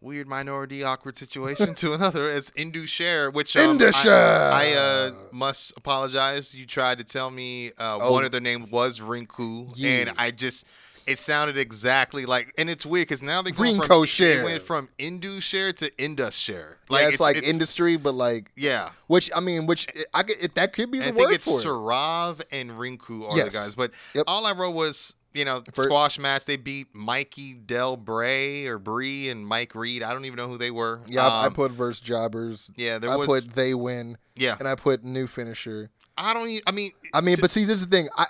[0.00, 4.50] weird minority awkward situation to another as Indu Sher, which um, Indu I- Sher.
[4.50, 6.54] I, uh, must apologize.
[6.54, 8.12] You tried to tell me uh, Oh.
[8.12, 9.90] one of their names was Rinku, Yeah.
[9.90, 10.64] and I just.
[11.06, 14.40] It sounded exactly like, and it's weird because now they from Sher.
[14.40, 16.78] It went from Indu Sher to Indus Sher.
[16.90, 18.90] yeah, it's, like industry, but like yeah.
[19.06, 21.44] which I mean, which I could, it, that could be the I think word it's
[21.50, 21.64] for it.
[21.64, 23.52] Saurav and Rinku are Yes.
[23.52, 23.74] the guys.
[23.74, 24.24] But Yep.
[24.26, 26.44] all I wrote was, you know, For- squash match.
[26.44, 30.02] They beat Mikey Del Bray or Bree and Mike Reed.
[30.02, 31.00] I don't even know who they were.
[31.06, 32.70] Yeah, I- I Um, put verse jobbers.
[32.76, 33.26] Yeah, there I was.
[33.26, 35.90] put they win, yeah, and I put new finisher.
[36.16, 36.48] I don't.
[36.48, 38.08] Even, I mean, I mean, to- but see, this is the thing.
[38.16, 38.26] I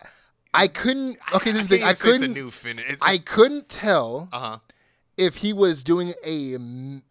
[0.52, 1.18] I couldn't.
[1.34, 1.84] Okay, this is the thing.
[1.84, 2.50] I even say it's a couldn't.
[2.52, 2.96] finish.
[3.00, 4.58] I couldn't tell Uh huh.
[5.16, 6.56] if he was doing a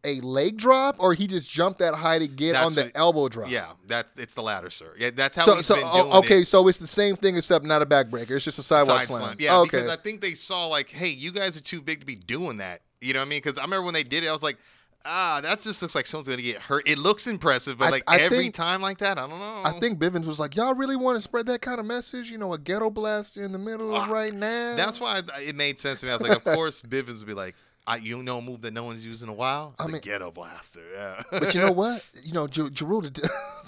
[0.03, 2.91] a leg drop or he just jumped that high to get That's on the what-
[2.95, 3.49] elbow drop.
[3.49, 4.93] Yeah, that's it's the latter, sir.
[4.97, 6.45] Yeah, that's how So he's so been oh, okay, it.
[6.47, 8.31] so it's the same thing except not a backbreaker.
[8.31, 9.19] It's just a sidewalk Side slam.
[9.21, 9.35] slam.
[9.39, 9.69] Yeah, okay.
[9.77, 12.57] because I think they saw like, hey, you guys are too big to be doing
[12.57, 12.81] that.
[13.01, 13.41] You know what I mean?
[13.41, 14.57] Because I remember when they did it, I was like,
[15.05, 16.87] ah, that just looks like someone's gonna get hurt.
[16.87, 19.61] It looks impressive, but I- like I every think- time like that, I don't know.
[19.63, 22.29] I think Bivens was like, "Y'all really want to spread that kind of message?
[22.29, 25.41] You know, a ghetto blaster in the middle Ah, of right now." That's why I-
[25.41, 26.11] it made sense to me.
[26.11, 27.55] I was like, of course, Bivens would be like,
[27.87, 29.73] I, you know, a move that no one's used in a while.
[29.79, 30.81] I I mean, mean- ghetto blaster.
[30.93, 31.23] Yeah.
[31.31, 32.03] But you know what?
[32.23, 33.09] You know, Giroux, Giroux the,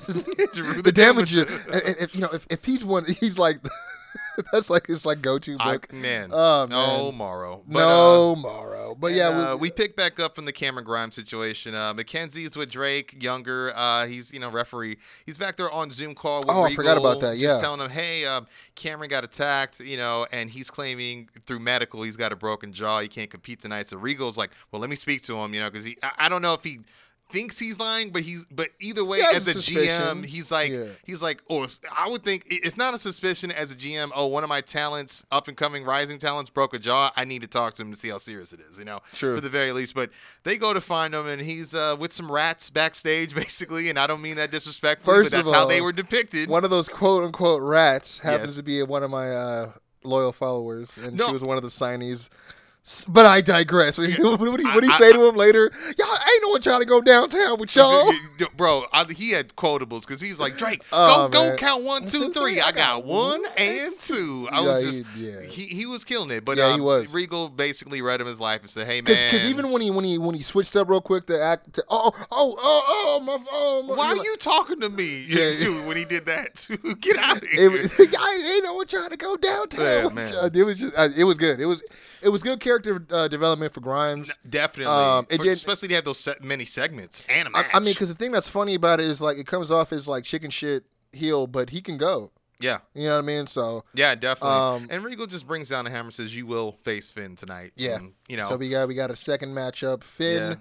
[0.07, 1.45] the, the damager.
[1.45, 1.75] Damager.
[1.87, 3.59] If, if- you know, if, if he's one, he's like,
[4.51, 5.93] that's like it's like go-to I, book.
[5.93, 6.29] man.
[6.31, 7.15] Oh, No man.
[7.17, 7.63] Morrow.
[7.67, 8.95] But, no uh, Morrow.
[8.99, 11.75] But and, yeah, uh, we, we pick back up from the Cameron Grimes situation.
[11.75, 13.73] Uh, Mackenzie's with Drake, younger.
[13.75, 14.97] Uh, he's you know referee.
[15.25, 16.41] He's back there on Zoom call.
[16.41, 17.61] With Oh, I forgot about Regal, that, Just yeah.
[17.61, 19.79] telling him, hey, um, Cameron got attacked.
[19.79, 22.99] You know, and he's claiming through medical he's got a broken jaw.
[23.01, 23.87] He can't compete tonight.
[23.87, 25.53] So Regal's like, well, let me speak to him.
[25.53, 26.79] You know, because he I, I don't know if he
[27.31, 30.85] thinks he's lying, but he's but either way, as a a GM, he's like Yeah.
[31.05, 31.65] he's like, oh,
[31.95, 35.25] I would think if not a suspicion as a GM, oh, one of my talents,
[35.31, 37.11] up and coming rising talents, broke a jaw.
[37.15, 38.77] I need to talk to him to see how serious it is.
[38.79, 39.35] You know, True.
[39.35, 39.95] for the very least.
[39.95, 40.09] But
[40.43, 43.89] they go to find him, and he's uh, with some rats backstage, basically.
[43.89, 46.49] And I don't mean that disrespectfully, First but that's how they were depicted.
[46.49, 48.55] one of those quote unquote rats happens Yes.
[48.57, 49.71] to be one of my uh,
[50.03, 51.27] loyal followers, and No.
[51.27, 52.29] she was one of the signees.
[53.07, 53.97] But I digress.
[54.01, 55.71] What do you, what do you, what do you I- say to him later?
[55.99, 58.11] Y'all ain't no one trying to go downtown with y'all.
[58.57, 62.07] Bro, I, he had quotables because he was like, Drake, Oh, go, go count one,
[62.07, 62.59] two, three.
[62.59, 64.49] I got one and two.
[64.51, 65.41] I Yeah, was he- just, yeah.
[65.43, 66.43] he, he was killing it.
[66.43, 67.13] But Yeah, um, he was.
[67.13, 69.15] Regal basically read him his life and said, hey, man.
[69.31, 71.85] Because even when he when he when he switched up real quick to act, to,
[71.87, 75.25] oh oh oh oh my oh my, Why are like- you talking to me?
[75.31, 75.57] Yeah.
[75.57, 76.77] dude, when he did that, too.
[76.99, 77.71] Get out of here.
[77.71, 79.85] It was, I ain't no one trying to go downtown.
[79.85, 80.51] Yeah, man.
[80.55, 81.59] It was just, uh, it was good.
[81.59, 81.83] It was,
[82.21, 84.35] it was good character uh, development for Grimes.
[84.49, 84.93] Definitely.
[84.93, 87.71] Um, it For- did- especially to have those se- many segments and a I, match.
[87.73, 90.07] I mean, because the thing that's funny about it is like it comes off as
[90.07, 92.31] like chicken shit heel, but he can go.
[92.59, 92.79] yeah.
[92.93, 93.47] You know what I mean?
[93.47, 94.57] So Yeah, definitely.
[94.57, 97.95] Um, and Regal just brings down the hammer, says, "You will face Finn tonight." yeah,
[97.95, 100.57] And, you know, So we got we got a second matchup: Finn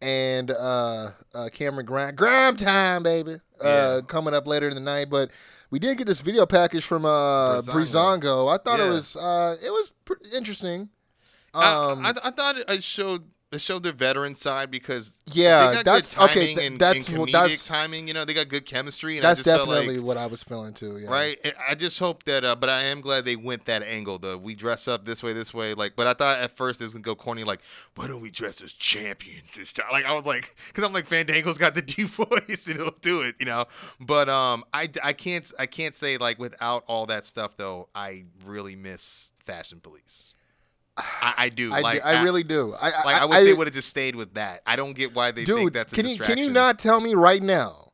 [0.00, 2.14] and uh, uh, Cameron Graham.
[2.16, 3.34] Graham time, baby.
[3.62, 4.00] Uh, Yeah.
[4.08, 5.30] coming up later in the night, but
[5.70, 7.60] we did get this video package from uh.
[7.62, 8.52] Breezango.
[8.52, 10.88] I thought it was uh, it was pr- interesting.
[11.54, 15.74] I- Um, I, I, thought it- showed it showed their veteran side because Yeah, they
[15.74, 18.08] got that's- good okay, th- and, that's and comedic that's- timing.
[18.08, 20.24] You know, they got good chemistry, and that's I just felt definitely like, what I
[20.24, 20.96] was feeling too.
[20.96, 21.10] Yeah.
[21.10, 21.38] right.
[21.44, 24.18] I- I just hope that, uh, but I am glad they went that angle.
[24.18, 25.74] The we dress up this way, this way.
[25.74, 27.44] Like, but I thought at first it was gonna go corny.
[27.44, 27.60] Like,
[27.94, 29.48] why don't we dress as champions?
[29.92, 33.20] Like, I was like, because I'm like Fandango's got the deep voice and he'll do
[33.20, 33.66] it, you know.
[34.00, 37.90] But um, I, I can't I can't say like without all that stuff though.
[37.94, 40.34] I really miss Fashion Police.
[40.96, 41.72] I, I do.
[41.72, 42.74] I, do- like, I really do.
[42.78, 44.60] I, like I, wish they would have just stayed with that.
[44.66, 45.72] I don't get why they think dude.
[45.74, 47.92] that's a Can you can you not tell me right now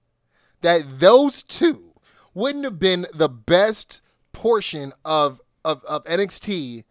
[0.63, 1.93] that those two
[2.35, 4.01] wouldn't have been the best
[4.33, 6.85] portion of of, of NXT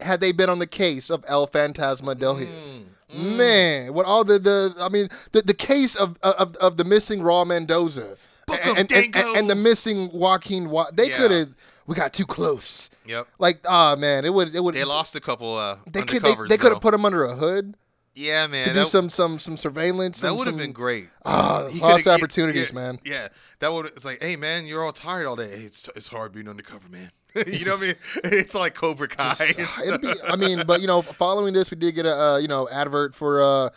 [0.00, 2.48] had they been on the case of El Fantasma Del Rio?
[2.48, 6.84] Mm, Man, what all the the I mean the the case of of, of the
[6.84, 8.16] missing Raul Mendoza
[8.48, 10.72] and, and, and, and the missing Joaquin.
[10.92, 11.16] They Yeah.
[11.16, 11.54] could have.
[11.86, 12.88] We got too close.
[13.10, 13.26] Yep.
[13.38, 14.74] Like, ah, man, it would it would.
[14.74, 17.34] They lost a couple uh They could they, they could have put him under a
[17.34, 17.74] hood
[18.14, 18.68] Yeah, man.
[18.68, 20.20] to do that- some some some surveillance.
[20.20, 21.08] That would have been great.
[21.24, 22.98] Ah, He lost opportunities, yeah, man.
[23.04, 23.86] Yeah, that would.
[23.86, 25.50] It's like, hey, man, you're all tired all day.
[25.56, 27.10] Hey, it's it's hard being undercover, man.
[27.46, 27.94] you know what I mean?
[28.24, 29.34] It's like Cobra Kai.
[29.34, 30.12] Just- it'll be.
[30.24, 33.14] I mean, but you know, following this, we did get a uh, you know advert
[33.14, 33.68] for uh,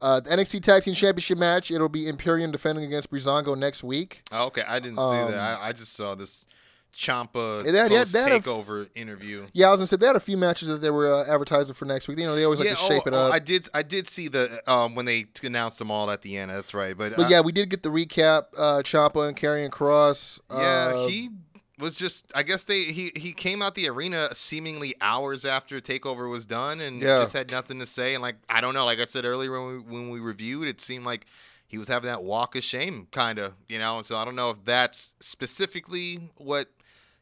[0.00, 1.70] uh, the NXT Tag Team Championship match.
[1.70, 4.22] It'll be Imperium defending against Breezango next week.
[4.32, 5.60] Oh, okay, I didn't Um, see that.
[5.60, 6.46] I, I just saw this
[6.94, 9.46] Ciampa that- yeah, that have- takeover interview.
[9.52, 11.74] Yeah, I was gonna say they had a few matches that they were uh, advertising
[11.74, 12.18] for next week.
[12.18, 13.32] You know, they always like yeah, to shape oh, it oh, up.
[13.32, 13.68] I did.
[13.72, 16.50] I did see the um when they announced them all at the end.
[16.50, 16.96] That's right.
[16.96, 18.46] But, but uh, yeah, we did get the recap.
[18.56, 20.40] Uh, Ciampa and Karrion Kross.
[20.50, 21.30] Yeah, uh, he
[21.78, 22.32] was just.
[22.34, 26.80] I guess they he he came out the arena seemingly hours after Takeover was done,
[26.80, 27.20] and Yeah.
[27.20, 28.14] just had nothing to say.
[28.14, 30.80] And like I don't know, like I said earlier when we when we reviewed, it
[30.80, 31.26] seemed like
[31.68, 33.98] he was having that walk of shame, kind of, you know.
[33.98, 36.68] And so I don't know if that's specifically what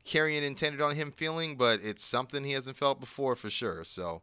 [0.06, 3.84] Karrion intended on him feeling, but it's something he hasn't felt before for sure.
[3.84, 4.22] So,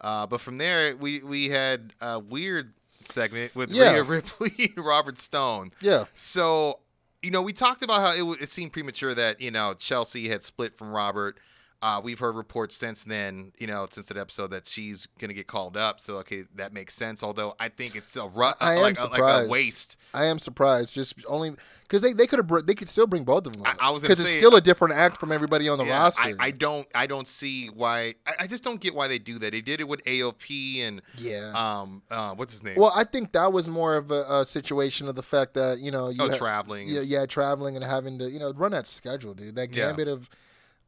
[0.00, 2.74] uh, but from there, we we had a weird
[3.04, 3.92] segment with Yeah.
[3.92, 5.70] Rhea Ripley, and Robert Stone.
[5.80, 6.04] yeah.
[6.14, 6.80] So,
[7.22, 10.42] you know, we talked about how it, it seemed premature that, you know, Chelsea had
[10.42, 11.38] split from Robert.
[11.82, 15.34] Uh, we've heard reports since then, you know, since that episode that she's going to
[15.34, 16.00] get called up.
[16.00, 17.24] So, okay, that makes sense.
[17.24, 19.96] Although I think it's still ru- I am like, a, like a waste.
[20.14, 23.24] I am surprised, just only because they, they could have br- they could still bring
[23.24, 23.62] both of them.
[23.66, 26.22] I- I was because it's still a different act from everybody on the Yeah, roster.
[26.22, 29.38] I, I don't I don't see why I, I just don't get why they do
[29.40, 29.50] that.
[29.50, 31.52] They did it with AOP and yeah.
[31.54, 32.76] um uh what's his name?
[32.76, 35.90] well, I think that was more of a, a situation of the fact that you
[35.90, 36.88] know you oh, ha- traveling.
[36.88, 39.56] yeah, yeah, traveling and having to you know run that schedule, dude.
[39.56, 39.88] That Yeah.
[39.88, 40.30] gambit of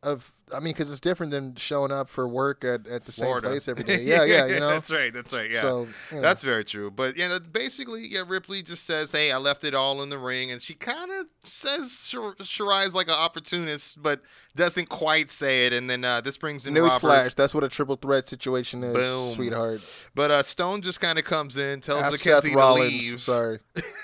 [0.04, 3.46] of I mean, because it's different than showing up for work at, at the Florida.
[3.46, 4.02] same place every day.
[4.04, 4.68] Yeah, yeah, you know.
[4.68, 5.12] that's right.
[5.12, 5.50] That's right.
[5.50, 5.62] Yeah.
[5.62, 6.20] So you know.
[6.20, 6.90] That's very true.
[6.90, 10.50] But yeah, basically, yeah, Ripley just says, "Hey, I left it all in the ring,"
[10.50, 14.20] and she kind of says Shir- Shirai's like an opportunist, but
[14.56, 15.72] doesn't quite say it.
[15.72, 16.74] And then uh, this brings in.
[16.74, 19.30] Newsflash, that's what a triple threat situation is, Boom.
[19.32, 19.80] sweetheart.
[20.14, 23.58] But uh, Stone just kind of comes in, tells Mackenzie to leave, Sorry.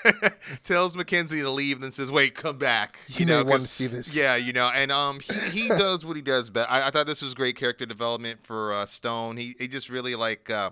[0.63, 3.87] tells Mackenzie to leave, then says, "Wait, come back." You, know, may want to see
[3.87, 4.15] this.
[4.15, 6.71] Yeah, you know, and um, he, he does what he does best.
[6.71, 9.37] I, I thought this was great character development for uh, Stone.
[9.37, 10.49] He he just really like.
[10.49, 10.71] Uh,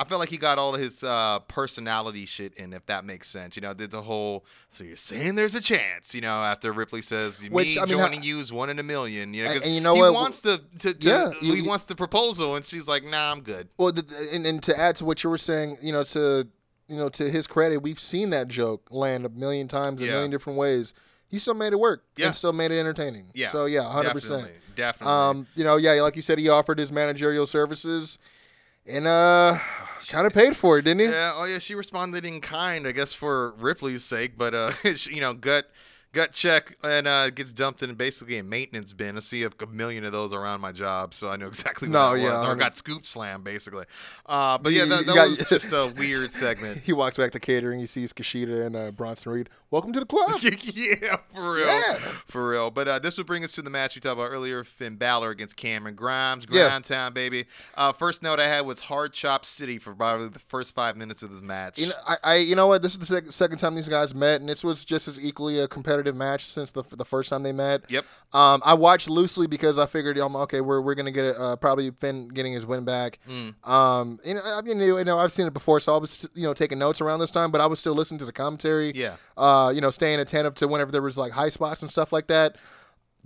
[0.00, 3.28] I felt like he got all of his uh, personality shit in, if that makes
[3.28, 3.56] sense.
[3.56, 4.44] You know, did the whole.
[4.68, 7.88] So you're saying there's a chance, you know, after Ripley says me Which, I mean,
[7.98, 9.34] joining how- you is one in a million.
[9.34, 10.14] You know, And- 'cause and you know he what?
[10.14, 13.40] wants to, to, to Yeah, he you- wants the proposal, and she's like, Nah, I'm
[13.40, 13.68] good.
[13.76, 13.92] Well,
[14.32, 16.46] and, and to add to what you were saying, you know, to
[16.86, 20.10] you know, to his credit, we've seen that joke land a million times, in a
[20.10, 20.14] Yeah.
[20.14, 20.94] million different ways.
[21.28, 22.26] He still made it work, Yeah.
[22.26, 23.30] and still made it entertaining.
[23.34, 24.44] Yeah, So yeah, hundred percent.
[24.74, 25.12] Definitely, definitely.
[25.14, 28.18] Um, you know, yeah, like you said, he offered his managerial services,
[28.86, 29.58] and uh,
[30.08, 31.06] kind of paid for it, didn't he?
[31.06, 35.14] Yeah, oh yeah, she responded in kind, I guess for Ripley's sake, but uh, she-
[35.14, 35.70] you know, gut
[36.12, 39.16] gut check and uh, gets dumped in basically a maintenance bin.
[39.16, 41.92] I see a, a million of those around my job, so I know exactly what
[41.92, 42.34] No, that yeah, was.
[42.34, 43.84] Or 100 got scoop slam basically.
[44.26, 46.82] Uh, but yeah, that, that got- was just a weird segment.
[46.88, 47.80] He walks back to catering.
[47.80, 49.48] He sees Kushida and uh, Bronson Reed.
[49.70, 50.40] Welcome to the club.
[50.42, 51.66] yeah, for real.
[51.66, 51.94] Yeah.
[52.26, 52.70] For real.
[52.70, 55.30] But uh, this would bring us to the match we talked about earlier Finn Balor
[55.30, 56.46] against Cameron Grimes.
[56.50, 56.68] Yeah.
[56.68, 57.44] Grind Town, baby.
[57.74, 61.22] Uh, first note I had was Hard Chop City for probably the first five minutes
[61.22, 61.78] of this match.
[61.78, 62.80] You know, I, I, you know what?
[62.80, 65.58] This is the sec- second time these guys met, and this was just as equally
[65.60, 67.82] a competitive match since the the first time they met.
[67.88, 68.04] Yep.
[68.32, 71.56] Um, I watched loosely because I figured, um, okay, we're we're gonna get it, uh,
[71.56, 73.18] probably Finn getting his win back.
[73.28, 73.68] Mm.
[73.68, 76.42] Um, you know, I mean, you know, I've seen it before, so I was, you
[76.42, 78.92] know, taking notes around this time, but I was still listening to the commentary.
[78.94, 79.16] Yeah.
[79.36, 82.26] Uh, you know, staying attentive to whenever there was like high spots and stuff like
[82.28, 82.56] that.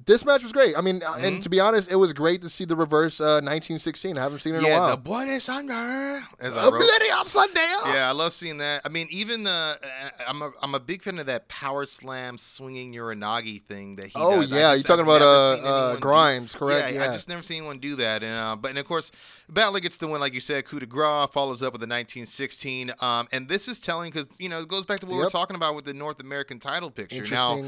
[0.05, 0.77] This match was great.
[0.77, 1.25] I mean, uh Mm-hmm.
[1.25, 4.17] and to be honest, it was great to see the reverse uh, 1916.
[4.19, 4.91] I haven't seen it in a Yeah, while.
[4.91, 6.25] the bloody thunder.
[6.41, 6.81] As I A wrote.
[6.81, 7.61] bloody on Sunday.
[7.87, 8.83] Yeah, I love seeing that.
[8.85, 9.51] I mean, even the
[9.83, 14.07] uh, I'm a I'm a big fan of that power slam swinging Uranage thing that
[14.07, 14.13] he.
[14.17, 14.51] Oh, does.
[14.51, 16.95] Yeah, just- you're talking I've about, uh, uh, anyone do- Grimes, correct?
[16.95, 17.11] Yeah, Yeah.
[17.11, 18.23] I just never seen anyone do that.
[18.23, 19.13] And uh, but and of course,
[19.49, 20.65] Balor gets the win, like you said.
[20.65, 22.93] Coup de grace follows up with the 1916.
[23.01, 25.25] Um, and this is telling because you know it goes back to what we were
[25.25, 25.33] Yep.
[25.33, 27.25] talking about with the North American title picture.
[27.33, 27.63] Now,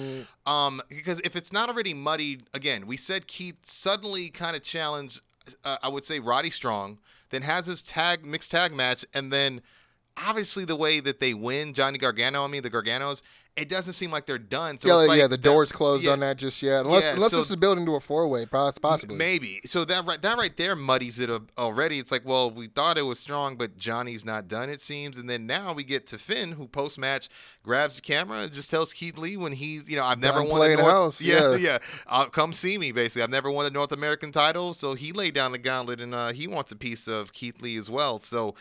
[0.47, 1.95] um, because if it's not already
[2.25, 5.21] muddied, again, we said Keith suddenly kind of challenged,
[5.65, 6.99] uh, I would say Roddy Strong,
[7.31, 9.61] then has his tag mixed tag match, and then
[10.17, 13.23] obviously the way that they win, Johnny Gargano, I mean the Garganos,
[13.57, 14.79] it doesn't seem like they're done.
[14.79, 16.85] So yeah, it's like yeah, the door's closed yeah, on that just yet.
[16.85, 19.15] Unless, Yeah, unless so- this is building to a four way, possibly.
[19.15, 19.61] Maybe.
[19.65, 22.01] So that right that right there muddies it up already.
[22.01, 25.19] It's like, well, we thought it was strong, but Johnny's not done, it seems.
[25.19, 27.29] And then now we get to Finn, who post match
[27.63, 30.49] grabs the camera and just tells Keith Lee when he's, you know, I've never Done
[30.49, 31.57] won the North, house, Yeah, yeah.
[31.57, 31.79] yeah.
[32.09, 33.23] Uh, come see me, basically.
[33.23, 36.33] I've never won the North American title, so he laid down the gauntlet and uh,
[36.33, 38.19] he wants a piece of Keith Lee as well.
[38.19, 38.55] So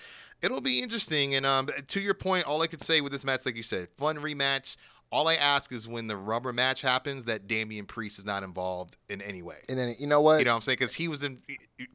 [0.43, 1.33] it'll be interesting.
[1.35, 3.87] And um, to your point, all I could say with this match, like you said,
[3.97, 4.75] fun rematch.
[5.11, 8.95] All I ask is when the rubber match happens, that Damian Priest is not involved
[9.09, 9.57] in any way.
[9.69, 10.39] And then you know what?
[10.39, 10.77] You know what I'm saying?
[10.79, 11.39] Because he was in.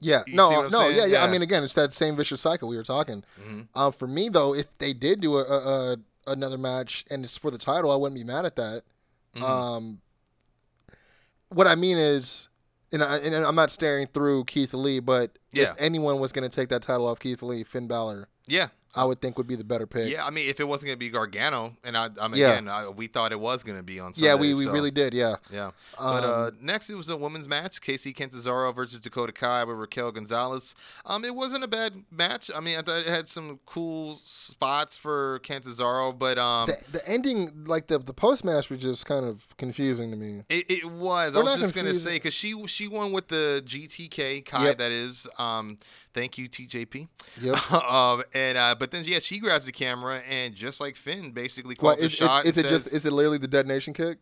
[0.01, 0.97] Yeah, no, no, saying?
[0.97, 3.25] yeah, yeah, I mean, again, it's that same vicious cycle we were talking.
[3.43, 3.67] Mhm.
[3.75, 5.97] Um, for me though, if they did do a, a, a
[6.29, 8.83] another match and it's for the title, I wouldn't be mad at that.
[9.35, 9.43] Mhm.
[9.43, 10.01] Um,
[11.49, 12.49] what I mean is,
[12.93, 15.73] and, I, and I'm not staring through Keith Lee, but Yeah.
[15.73, 19.05] if anyone was going to take that title off Keith Lee, Finn Balor, yeah, I
[19.05, 20.11] would think would be the better pick.
[20.11, 20.25] yeah.
[20.25, 22.53] I mean, if it wasn't gonna be Gargano, and I, I mean, Yeah.
[22.53, 24.15] again, I, we thought it was gonna be on.
[24.15, 25.13] Sunday, yeah, we, we so, really did.
[25.15, 29.33] Yeah, Yeah, but Um, uh, next it was a women's match: Kacy Catanzaro versus Dakota
[29.33, 30.75] Kai with Raquel Gonzalez.
[31.05, 32.51] Um, it wasn't a bad match.
[32.55, 37.09] I mean, I thought it had some cool spots for Catanzaro, but um, the, the
[37.09, 40.43] ending, like the the post match, was just kind of confusing to me.
[40.49, 41.35] It, it was.
[41.35, 44.65] We're I was just gonna say because she she won with the GTK Kai.
[44.65, 44.79] Yep.
[44.79, 45.29] That is.
[45.39, 45.79] Um,
[46.19, 47.09] thank you TJP.
[47.41, 47.73] Yep.
[47.91, 51.75] um, and uh, but then yeah, she grabs the camera and just like Finn, basically
[51.75, 52.45] calls is, a shot.
[52.45, 54.19] is, is it just is it literally the detonation kick?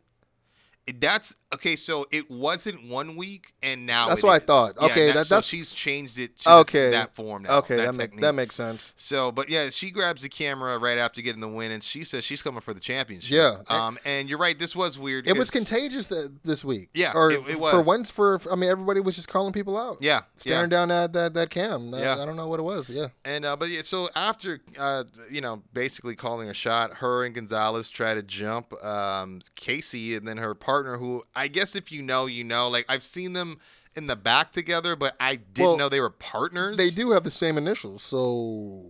[1.00, 1.76] That's okay.
[1.76, 4.74] So it wasn't one week, and now That's what I thought.
[4.80, 6.86] Yeah, Okay, that- that- so that's- she's changed it to Okay.
[6.86, 7.58] this, that form now.
[7.58, 8.92] Okay, that that, make, that makes sense.
[8.96, 12.24] So, but yeah, she grabs the camera right after getting the win, and she says
[12.24, 13.32] she's coming for the championship.
[13.32, 13.56] Yeah.
[13.68, 14.58] Um, and you're right.
[14.58, 15.28] This was weird.
[15.28, 16.90] It was contagious th- this week.
[16.94, 18.10] Yeah, or it- it for once.
[18.10, 19.98] For I mean, everybody was just calling people out.
[20.00, 20.22] Yeah.
[20.34, 20.76] staring yeah.
[20.76, 21.92] down at that that cam.
[21.94, 22.16] Yeah.
[22.20, 22.88] I don't know what it was.
[22.90, 27.24] Yeah, And uh, but yeah, so after uh, you know, basically calling a shot, her
[27.24, 31.90] and Gonzalez try to jump um, Kacy, and then her partner, who I guess if
[31.92, 32.68] you know, you know.
[32.68, 33.58] Like I've seen them
[33.94, 36.76] in the back together, but I didn't Well, know they were partners.
[36.76, 38.02] they do have the same initials.
[38.02, 38.84] So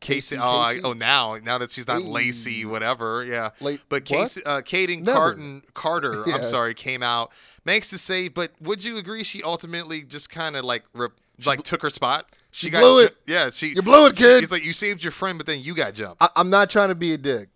[0.00, 0.36] Kacy.
[0.36, 2.08] Kacy, oh, I, oh, now now that she's not Hey.
[2.08, 3.24] Lacey, whatever.
[3.24, 3.50] Yeah.
[3.60, 4.28] Like, But what?
[4.28, 5.18] Kacy, uh, Kayden Never.
[5.18, 6.36] Carton Carter, Yeah.
[6.36, 7.32] I'm sorry, came out
[7.64, 8.32] makes the save.
[8.34, 11.12] But would you agree she ultimately just kind of like rep,
[11.44, 12.30] like took her spot?
[12.50, 13.16] she got blew it.
[13.26, 14.40] Yeah, she You blew it, she- kid.
[14.40, 16.22] He's like, you saved your friend, but then you got jumped.
[16.22, 17.48] I, I'm not trying to be a dick,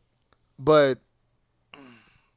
[0.59, 0.99] but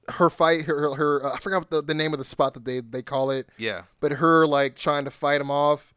[0.10, 3.02] her fight, her her I forgot the, the name of the spot that they they
[3.02, 3.84] call it, yeah.
[4.00, 5.94] but her like trying to fight him off.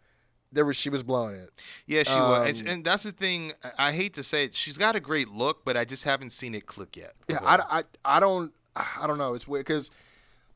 [0.51, 1.51] There was she was blowing it.
[1.87, 3.53] Yeah, she was, Um, and, and that's the thing.
[3.77, 4.55] I hate to say it.
[4.55, 7.13] She's got a great look, but I just haven't seen it click yet.
[7.29, 9.35] Yeah, I, I, I don't I don't know.
[9.35, 9.91] It's weird because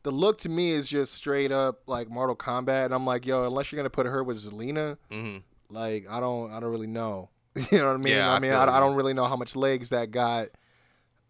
[0.03, 3.45] the look to me is just straight up like Mortal Kombat, and I'm like, yo,
[3.47, 5.39] unless you're gonna put her with Zelina, hmm
[5.69, 7.29] like I don't I don't really know.
[7.55, 8.15] you know what I mean?
[8.15, 8.65] Yeah, I I mean I.
[8.65, 10.49] I don't really know how much legs that got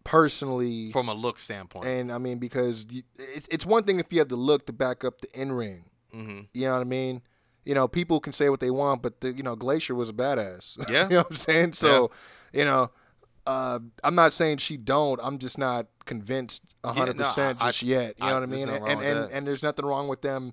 [0.05, 0.91] personally.
[0.93, 1.87] From a look standpoint.
[1.87, 4.73] and I mean because you, it's it's one thing if you have the look to
[4.73, 5.85] back up the in ring.
[6.13, 7.23] hmm You know what I mean?
[7.65, 10.13] You know, people can say what they want, but the you know Glacier was a
[10.13, 10.77] badass.
[10.91, 11.05] Yeah.
[11.05, 11.73] you know what I'm saying?
[11.75, 12.11] So,
[12.53, 12.91] you know,
[13.47, 15.21] uh, I'm not saying she don't.
[15.23, 18.15] I'm just not convinced hundred no, percent I- just yet.
[18.19, 18.69] You I- know what I mean?
[18.69, 20.53] And wrong and, and, there's nothing wrong with them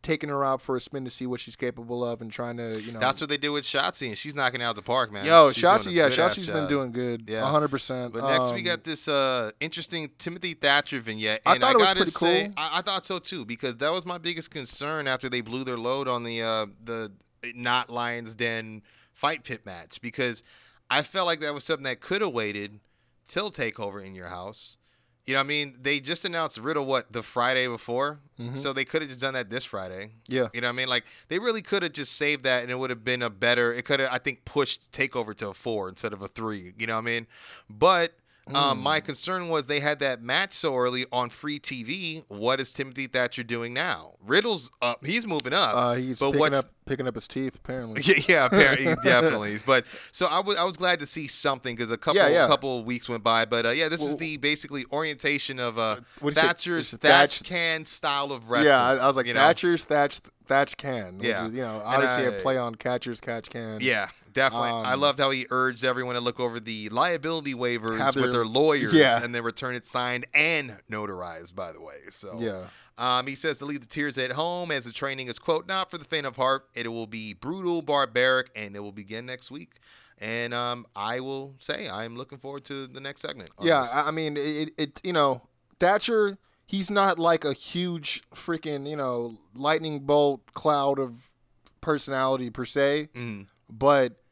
[0.00, 2.80] taking her out for a spin to see what she's capable of and trying to
[2.80, 3.00] you know.
[3.00, 5.24] That's what they do with Shotzi, and she's knocking out the park, man.
[5.26, 6.68] Yo, She's Shotzi, yeah, Shotzi's been job.
[6.68, 7.50] doing good, Yeah.
[7.50, 8.12] hundred percent.
[8.12, 11.42] But next we Um, got this uh, interesting Timothy Thatcher vignette.
[11.44, 12.54] I And thought it was pretty say, cool.
[12.56, 15.76] I, I thought so too because that was my biggest concern after they blew their
[15.78, 17.12] load on the uh, the
[17.54, 20.42] not Lions Den fight pit match because
[20.90, 22.80] I felt like that was something that could have waited
[23.26, 24.76] till Takeover in your house.
[25.28, 28.18] You know, what I mean, they just announced Riddle what the Friday before,
[28.54, 30.06] so they could have just done that this Friday.
[30.06, 30.32] Mm-hmm.
[30.34, 30.48] Yeah.
[30.54, 30.88] You know what I mean?
[30.88, 33.74] Like they really could have just saved that and it would have been a better
[33.74, 36.72] it could have I think pushed takeover to a four instead of a three.
[36.78, 37.26] You know what I mean?
[37.68, 38.14] But
[38.54, 42.24] Um, my concern was they had that match so early on free TV.
[42.28, 44.12] What is Timothy Thatcher doing now?
[44.24, 45.04] Riddle's up.
[45.04, 45.74] He's moving up.
[45.74, 48.02] Uh, he's but picking up picking up his teeth apparently.
[48.06, 49.58] Yeah, yeah, apparently, definitely.
[49.66, 52.46] But so I was I was glad to see something because a couple Yeah, yeah.
[52.48, 53.44] couple weeks went by.
[53.44, 56.40] But uh, yeah, this is the basically orientation of uh, what do you say?
[56.46, 57.00] Thatcher's Thatch
[57.38, 58.68] Thatch- can style of wrestling.
[58.72, 59.40] Yeah, I, I was like you know?
[59.40, 61.20] Thatcher's Thatch Thatch can.
[61.20, 61.46] Yeah.
[61.46, 63.78] is, you know, obviously I- a play on catcher's catch can.
[63.82, 64.68] Yeah, definitely.
[64.68, 68.24] I Um, loved how he urged everyone to look over the liability waivers Have with
[68.24, 69.22] their- their lawyers Yeah.
[69.22, 71.54] and then return it signed and notarized.
[71.54, 72.68] By the way, so Yeah.
[72.96, 75.88] Um, he says to leave the tears at home as the training is quote not
[75.90, 76.68] for the faint of heart.
[76.74, 79.74] It will be brutal, barbaric, and it will begin next week.
[80.20, 83.50] And um, I will say I'm looking forward to the next segment.
[83.60, 83.90] Yeah, this.
[83.92, 85.00] I I mean, it, it.
[85.04, 85.42] You know,
[85.78, 86.38] Thatcher.
[86.66, 91.30] He's not like a huge freaking you know lightning bolt cloud of
[91.80, 93.46] personality per se, Mhm.
[93.70, 94.22] But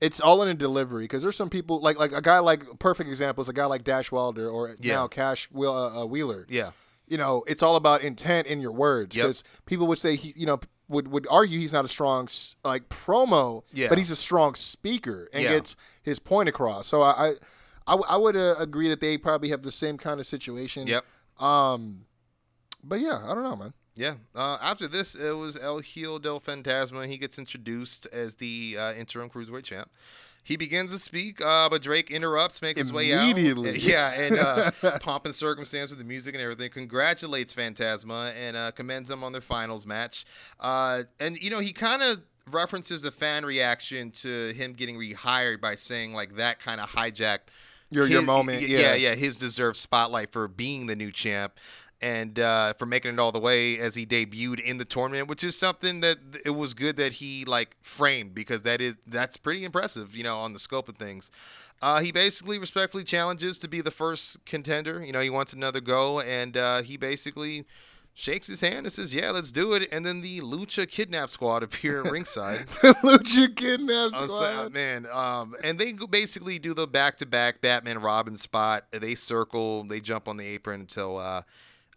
[0.00, 1.04] it's all in a delivery.
[1.04, 3.84] Because there's some people like like a guy like perfect example is a guy like
[3.84, 4.94] Dash Wilder or Yeah.
[4.94, 6.46] now Cash Wheel, uh, uh, Wheeler.
[6.48, 6.70] yeah,
[7.06, 9.16] You know, it's all about intent in your words.
[9.16, 9.24] Yep.
[9.24, 12.28] Because people would say he, you know, would would argue he's not a strong
[12.64, 13.88] like promo, Yeah.
[13.88, 15.50] but he's a strong speaker and Yeah.
[15.50, 16.86] gets his point across.
[16.86, 17.28] So I I,
[17.86, 20.86] I, w- I would uh, agree that they probably have the same kind of situation.
[20.86, 21.04] Yep.
[21.38, 22.04] Um,
[22.84, 23.72] but yeah, I don't know, man.
[23.98, 24.14] Yeah.
[24.34, 27.06] Uh, after this, it was El Hijo del Fantasma.
[27.08, 29.90] He gets introduced as the uh, interim cruiserweight champ.
[30.44, 33.24] He begins to speak, uh, but Drake interrupts, makes his way out.
[33.24, 33.76] Immediately.
[33.80, 34.70] Yeah, and uh,
[35.00, 36.70] pomp and circumstance with the music and everything.
[36.70, 40.24] Congratulates Fantasma and uh, commends them on their finals match.
[40.60, 42.20] Uh, and, you know, he kind of
[42.50, 47.48] references the fan reaction to him getting rehired by saying, like, that kind of hijacked
[47.90, 48.78] Your- your moment, yeah.
[48.78, 51.58] yeah, yeah, his deserved spotlight for being the new champ
[52.00, 55.42] and uh, for making it all the way as he debuted in the tournament, which
[55.42, 59.64] is something that it was good that he like framed because that is that's pretty
[59.64, 61.30] impressive, you know, on the scope of things.
[61.80, 65.02] Uh, he basically respectfully challenges to be the first contender.
[65.02, 67.66] You know, he wants another go, and uh, he basically
[68.14, 71.62] shakes his hand and says, "Yeah, let's do it." And then the Lucha Kidnap Squad
[71.64, 72.58] appear at ringside.
[72.82, 74.38] Lucha kidnap squad.
[74.38, 78.86] saying, man, um, and they basically do the back-to-back Batman Robin spot.
[78.90, 81.42] They circle, they jump on the apron until uh,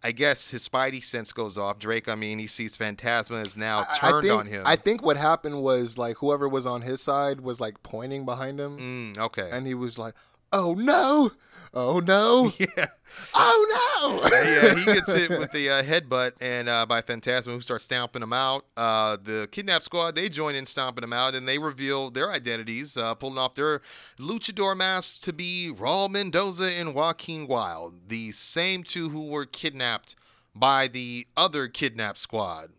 [0.04, 1.78] I guess his Spidey sense goes off.
[1.78, 4.62] Drake, I mean, he sees Fantasma is now I- I turned think, on him.
[4.66, 8.58] I think what happened was like whoever was on his side was like pointing behind
[8.58, 8.78] him,
[9.16, 9.48] Mm, okay.
[9.52, 10.14] and he was like,
[10.52, 11.30] "Oh no,
[11.74, 12.86] oh no, yeah.
[13.34, 13.66] oh
[14.00, 17.84] no." yeah, he gets hit with the uh, headbutt and uh, by Fantasma, who starts
[17.84, 18.66] stomping him out.
[18.76, 22.96] Uh, the Kidnap Squad they join in stomping him out, and they reveal their identities,
[22.96, 23.80] uh, pulling off their
[24.18, 30.14] luchador masks to be Raul Mendoza and Joaquin Wilde, the same two who were kidnapped
[30.54, 32.70] by the other Kidnap Squad,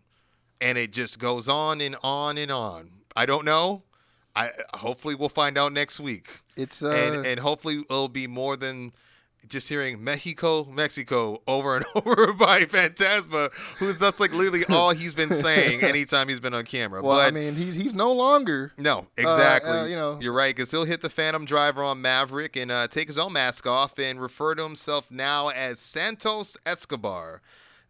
[0.62, 2.92] and it just goes on and on and on.
[3.16, 3.84] I don't know.
[4.36, 8.58] I hopefully we'll find out next week It's uh, and and hopefully it'll be more
[8.58, 8.94] than
[9.48, 15.14] just hearing Mexico, Mexico over and over by Fantasma, who's that's like literally all he's
[15.14, 17.02] been saying anytime he's been on camera.
[17.02, 18.72] well, but I mean, he's he's no longer.
[18.78, 19.72] no, exactly.
[19.72, 20.18] uh, you know.
[20.22, 23.34] you're right because he'll hit the Phantom Driver on Maverick and uh, take his own
[23.34, 27.42] mask off and refer to himself now as Santos Escobar.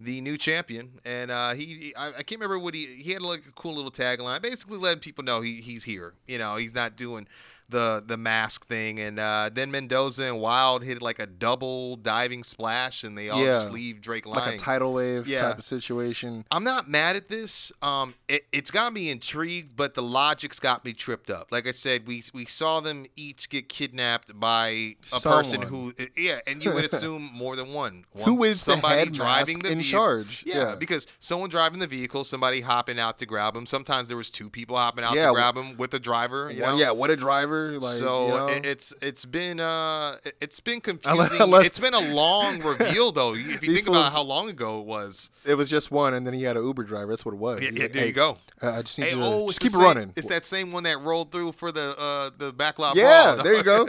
[0.03, 3.45] The new champion, and uh, he, I, I can't remember what he he had like
[3.47, 6.13] a cool little tagline, basically letting people know he, he's here.
[6.27, 7.25] You know, he's not doing
[7.69, 12.43] the the mask thing, and uh, then Mendoza and Wilde hit like a double diving
[12.43, 13.59] splash, and they all Yeah.
[13.59, 15.41] just leave Drake Like a tidal wave Yeah.
[15.49, 16.45] type of situation.
[16.51, 17.71] I'm not mad at this.
[17.81, 21.51] Um, it, it's got me intrigued, but the logic's got me tripped up.
[21.51, 26.39] Like I said, we we saw them each get kidnapped by a person who, yeah,
[26.45, 28.05] and you would assume more than one.
[28.11, 29.99] one Who is the somebody head driving the in vehicle.
[29.99, 30.43] charge?
[30.45, 30.75] Yeah, Yeah.
[30.75, 33.65] because someone driving the vehicle, somebody hopping out to grab him.
[33.65, 36.51] Sometimes there was two people hopping out Yeah, to grab him with a driver.
[36.51, 36.75] You know?
[36.77, 37.52] yeah, what a driver!
[37.79, 38.47] Like, so you know?
[38.47, 41.41] it- it's it's been uh it- it's been confusing.
[41.41, 43.33] unless- it's been a long reveal though.
[43.33, 46.33] If you think about how long ago it was, it was just one, and then
[46.33, 47.07] he had an Uber driver.
[47.11, 47.61] That's what it was.
[47.61, 48.37] yeah, yeah, like, there "Hey, you go.
[48.61, 50.13] uh, I just need Hey, you to oh, just keep the it same- running.
[50.15, 52.95] It's that same one that rolled through for the uh, the backlot.
[52.95, 53.87] yeah, there you go.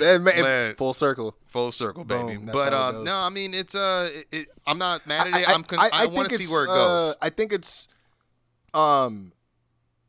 [0.18, 0.74] Man.
[0.76, 1.34] full circle.
[1.48, 2.36] Full circle, baby.
[2.36, 3.04] Boom, but goes.
[3.04, 5.48] no, I mean it's uh, it, I'm not mad at it.
[5.48, 7.16] I, am con- I, want to see where it uh, goes.
[7.20, 7.88] I think it's,
[8.72, 9.32] um,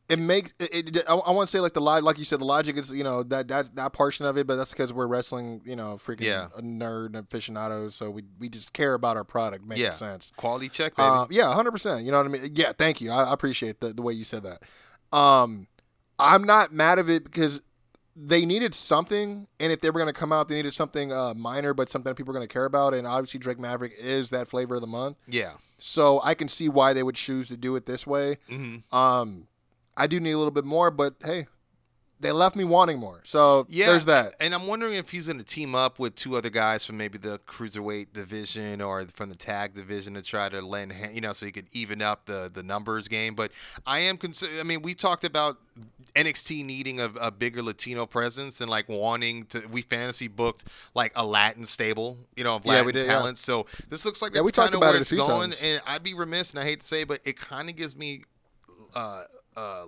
[0.10, 0.98] it makes it.
[0.98, 2.92] it I, I want to say like the log, like you said, the logic is
[2.92, 5.96] you know that that that portion of it, but that's because we're wrestling, you know,
[5.96, 6.48] freaking Yeah.
[6.58, 9.66] a nerd aficionados, so we we just care about our product.
[9.66, 10.32] Makes yeah, sense.
[10.36, 11.08] quality check, baby.
[11.08, 12.04] Um, yeah, hundred percent.
[12.06, 12.52] You know what I mean?
[12.54, 13.12] Yeah, thank you.
[13.12, 14.62] I, I appreciate the the way you said that.
[15.18, 15.68] Um,
[16.20, 17.62] I'm not mad of it because
[18.16, 21.34] they needed something, and if they were going to come out, they needed something uh,
[21.34, 22.94] minor, but something people are going to care about.
[22.94, 25.54] And obviously, Drake Maverick is that flavor of the month, yeah.
[25.80, 28.38] so I can see why they would choose to do it this way.
[28.48, 29.48] hmm Um,
[29.96, 31.48] I do need a little bit more, but hey,
[32.24, 33.22] they left me wanting more.
[33.26, 34.36] So Yeah, there's that.
[34.40, 37.18] And I'm wondering if he's going to team up with two other guys from maybe
[37.18, 41.46] the cruiserweight division or from the tag division to try to lend, you know, so
[41.46, 43.36] he could even up the the numbers game.
[43.36, 43.52] But
[43.86, 44.54] I am concerned.
[44.60, 45.58] I mean, we talked about
[46.16, 49.68] NXT needing a, a bigger Latino presence and like wanting to.
[49.68, 50.64] We fantasy booked
[50.96, 53.14] like a Latin stable, you know, of Latin we did, yeah.
[53.14, 53.38] talent.
[53.38, 55.52] So this looks like Yeah, that's we talked about where it it's going.
[55.52, 55.62] times.
[55.62, 58.24] And I'd be remiss, and I hate to say, but it kind of gives me.
[58.96, 59.24] Uh,
[59.56, 59.86] uh,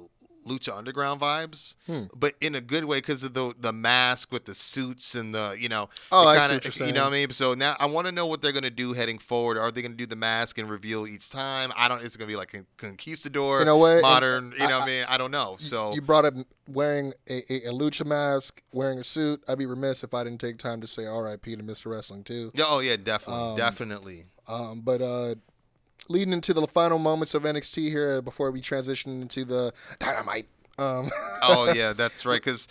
[0.48, 2.04] Lucha Underground vibes, Hmm.
[2.16, 5.58] but in a good way because of the the mask with the suits and the
[5.60, 5.90] you know.
[6.12, 7.32] Oh, I see kinda- you're You know what I mean?
[7.32, 9.58] So now I want to know what they're gonna do heading forward.
[9.58, 11.74] Are they gonna do the mask and reveal each time?
[11.76, 12.04] I don't.
[12.06, 13.94] It's gonna be like a conquistador, You know what?
[13.94, 14.52] And modern.
[14.52, 15.06] You know I- what I mean?
[15.10, 15.56] I don't know.
[15.58, 16.36] So You brought up
[16.68, 19.44] wearing a, a, a lucha mask, wearing a suit.
[19.48, 21.56] I'd be remiss if I didn't take time to say R.I.P.
[21.56, 21.88] to Mr.
[21.92, 22.52] Wrestling too.
[22.54, 24.26] yeah, oh yeah, definitely, Um, definitely.
[24.48, 25.36] Um, but uh,
[26.10, 30.48] leading into the final moments of NXT here before we transition into the dynamite.
[30.78, 31.10] Um,
[31.42, 32.42] oh yeah, that's right.
[32.44, 32.68] Because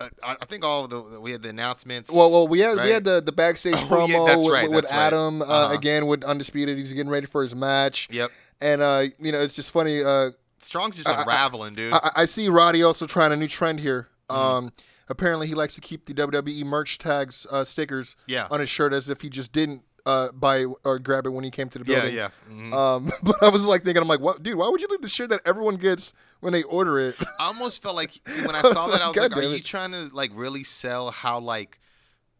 [0.00, 2.10] uh, I, think all of the we had the announcements.
[2.10, 4.80] well, well, we had we had the, the backstage Oh, promo that's with, right, with
[4.82, 5.06] that's right.
[5.06, 5.74] Adam uh, Uh-huh.
[5.74, 6.76] again with Undisputed.
[6.78, 8.08] He's getting ready for his match.
[8.10, 8.30] Yep.
[8.60, 10.02] And uh, you know, it's just funny.
[10.02, 10.30] Uh,
[10.60, 11.92] Strong's just I- unraveling, dude.
[11.92, 14.08] I, I see Roddy also trying a new trend here.
[14.28, 14.40] Mm-hmm.
[14.40, 14.72] Um,
[15.08, 18.46] apparently, he likes to keep the WWE merch tags uh, stickers Yeah.
[18.50, 21.50] on his shirt as if he just didn't uh, buy or grab it when he
[21.50, 22.16] came to the yeah, building.
[22.16, 22.28] yeah.
[22.50, 22.72] mhm.
[22.72, 24.56] Um, but I was like thinking, I'm like, what, dude?
[24.56, 27.16] Why would you leave the shirt that everyone gets when they order it?
[27.38, 29.44] I almost felt like see, when I I saw that, like, I was God like,
[29.44, 31.78] "Are you trying to like really sell how like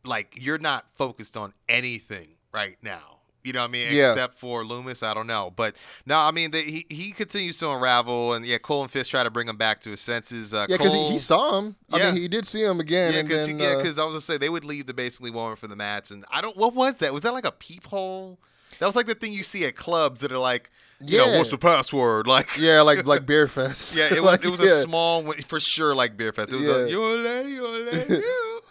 [0.04, 3.17] like you're not focused on anything right now?"
[3.48, 3.88] You know what I mean?
[3.92, 4.12] Yeah.
[4.12, 5.52] Except for Lumis, I don't know.
[5.56, 5.74] But
[6.06, 9.22] no, I mean, the, he he continues to unravel, and yeah, Cole and Fish try
[9.24, 10.54] to bring him back to his senses.
[10.54, 11.76] Uh, yeah, because he, he saw him.
[11.92, 12.12] I Yeah.
[12.12, 14.48] mean, he did see him again, yeah, because yeah, uh, I was gonna say they
[14.50, 16.56] would leave the basically woman for the match, and I don't.
[16.56, 17.12] What was that?
[17.12, 18.38] Was that like a peephole?
[18.78, 20.70] That was like the thing you see at clubs that are like,
[21.00, 21.38] you know, Yeah.
[21.38, 22.26] what's the password?
[22.36, 23.96] Like, yeah, like like Beer Fest.
[23.96, 24.66] Yeah, it was Like, it was yeah.
[24.78, 26.52] a small for sure like beer fest.
[26.52, 26.72] It was Yeah.
[26.74, 28.22] a lady, you're a lady,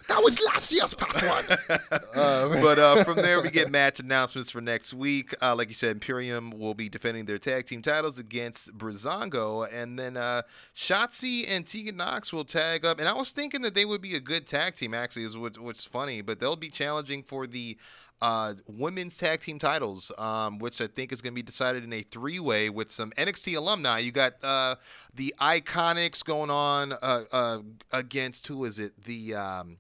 [0.09, 0.35] you're a lady.
[0.37, 1.59] you." That was last year's password.
[2.15, 5.33] uh, but uh, from there we get match announcements for next week.
[5.41, 9.97] Uh, like you said, Imperium will be defending their tag team titles against Breezango, and
[9.97, 10.43] then uh,
[10.73, 12.99] Shotzi and Tegan Nox will tag up.
[12.99, 14.93] And I was thinking that they would be a good tag team.
[14.93, 17.77] Actually, is what, what's funny, but they'll be challenging for the
[18.21, 21.93] uh, women's tag team titles, um, which I think is going to be decided in
[21.93, 23.99] a three way with some NXT alumni.
[23.99, 24.75] You got uh,
[25.13, 27.59] the Iconics going on uh, uh,
[27.91, 29.03] against who is it?
[29.03, 29.77] The um,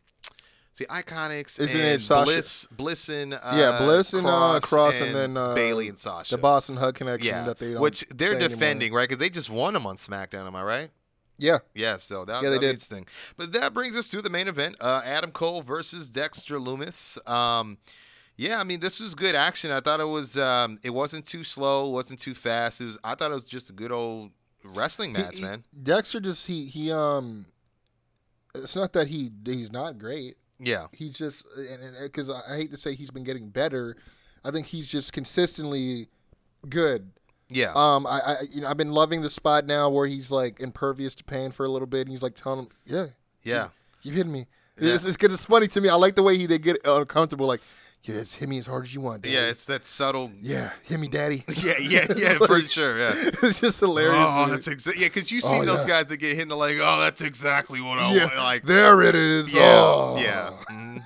[0.77, 4.65] the Iconics Isn't and it Sasha- Bliss, Bliss and uh, yeah, Bliss and uh, Cross,
[4.65, 6.35] Cross, and, then uh, Bayley and Sasha.
[6.35, 8.49] the Boss 'n' Hug connection yeah, that they don't which they're say anymore.
[8.49, 9.09] defending, right?
[9.09, 10.47] Because they just won them on SmackDown.
[10.47, 10.89] Am I right?
[11.39, 12.69] Yeah, Yeah, so that, Yeah, they did.
[12.71, 13.05] interesting.
[13.37, 17.17] But that brings us to the main event: uh, Adam Cole versus Dexter Lumis.
[17.29, 17.77] Um,
[18.35, 19.69] yeah, I mean, this was good action.
[19.71, 20.37] I thought it was.
[20.37, 21.89] Um, it wasn't too slow.
[21.89, 22.81] wasn't too fast.
[22.81, 22.97] It was.
[23.03, 24.31] I thought it was just a good old
[24.63, 25.63] wrestling match, he- man.
[25.83, 27.45] Dexter just he he um.
[28.55, 30.37] It's not that he he's not great.
[30.59, 31.45] Yeah, He's just
[32.01, 33.95] because I hate to say he's been getting better.
[34.43, 36.07] I think he's just consistently
[36.67, 37.11] good.
[37.49, 40.59] yeah, Um, I, I you know I've been loving the spot now where he's like
[40.59, 43.05] impervious to pain for a little bit, and he's like telling him, "Yeah,
[43.43, 43.69] yeah.
[44.01, 44.47] you hitting me."
[44.79, 44.93] Yeah.
[44.93, 45.89] It's because it's, funny to me.
[45.89, 47.47] I like the way he they get uncomfortable.
[47.47, 47.61] Like,
[48.03, 49.21] yeah, it's hit me as hard as you want.
[49.23, 49.33] Daddy.
[49.35, 50.31] Yeah, it's that subtle.
[50.41, 51.43] yeah, hit me, daddy.
[51.57, 52.97] Yeah, yeah, yeah, It's for sure.
[52.99, 53.13] Yeah.
[53.43, 54.25] it's just hilarious.
[54.29, 54.53] Oh, dude.
[54.55, 55.07] that's exactly yeah.
[55.09, 55.87] Because you see Oh, those yeah.
[55.87, 58.35] guys that get hit and they're like, oh, that's exactly what I yeah, want.
[58.37, 59.53] Like, there it is.
[59.53, 60.15] yeah, Oh.
[60.17, 60.51] yeah.
[60.69, 61.03] mhm.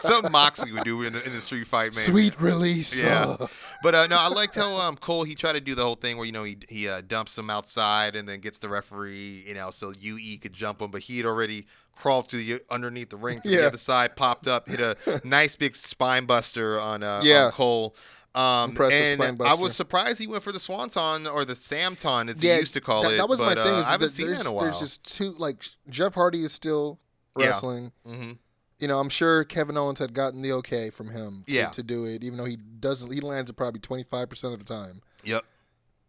[0.00, 2.04] Something Moxley would do in the, in the street fight, man.
[2.04, 3.02] Sweet release.
[3.02, 3.48] Yeah, Oh.
[3.82, 6.16] But uh, no, I liked how um, Cole he tried to do the whole thing
[6.16, 9.54] where you know he he uh, dumps him outside and then gets the referee, you
[9.54, 13.16] know, so UE could jump him, but he had already crawled to the underneath the
[13.16, 17.20] ring to the other side, popped up, hit a nice big spine buster on uh,
[17.22, 17.46] Yeah.
[17.46, 17.96] on Cole.
[18.34, 22.42] Um, Impressive and I was surprised he went for the Swanton or the Samton, as
[22.42, 23.16] yeah, he used to call that, it.
[23.18, 23.74] That was but, my thing.
[23.74, 24.64] Uh, I haven't seen there's, that in a while.
[24.64, 26.98] There's just two like Jeff Hardy is still
[27.36, 27.92] wrestling.
[28.06, 28.12] Yeah.
[28.12, 28.38] wrestling.
[28.82, 31.68] You know, I'm sure Kevin Owens had gotten the okay from him to, Yeah.
[31.70, 33.12] to do it, even though he doesn't.
[33.12, 35.00] He lands it probably 25 percent of the time.
[35.22, 35.44] Yep.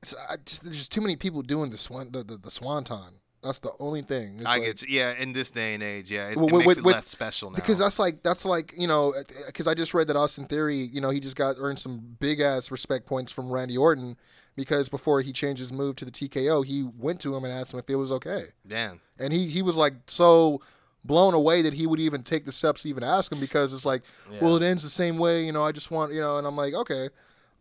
[0.02, 3.20] It's, I just, there's just too many people doing the swan the, the, the swanton.
[3.44, 4.38] That's the only thing.
[4.38, 4.88] It's I like- get you.
[5.00, 7.08] Yeah, in this day and age, yeah, it, Well, it makes with- it with- less
[7.08, 7.56] special now.
[7.58, 10.46] because that's like that's like you know uh, uh, because I just read that Austin
[10.46, 14.18] Theory you know he just got earned some big ass respect points from Randy Orton
[14.56, 17.74] because before he changed his move to the TKO he went to him and asked
[17.74, 19.00] him if it was okay damn.
[19.20, 20.62] and he he was like so
[21.06, 23.86] blown away that he would even take the steps to even ask him because it's
[23.86, 24.04] like
[24.42, 26.56] well it ends the same way you know I just want you know and I'm
[26.56, 27.10] like okay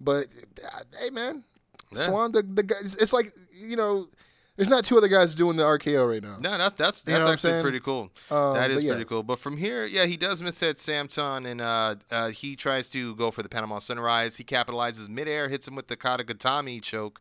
[0.01, 0.27] but
[1.01, 1.45] hey man
[1.93, 1.99] Yeah.
[1.99, 4.09] Swan the the guy it's, like you know
[4.57, 7.27] there's not two other guys doing the RKO right now No, that's that's You know
[7.27, 8.11] that's what I'm actually pretty cool.
[8.31, 8.91] Um, that is yeah.
[8.93, 9.23] pretty cool.
[9.23, 13.15] But from here, yeah, he does miss that Samson, and uh, uh, he tries to
[13.17, 14.37] go for the Panama Sunrise.
[14.37, 17.19] He capitalizes midair, hits him with the Katagatame choke.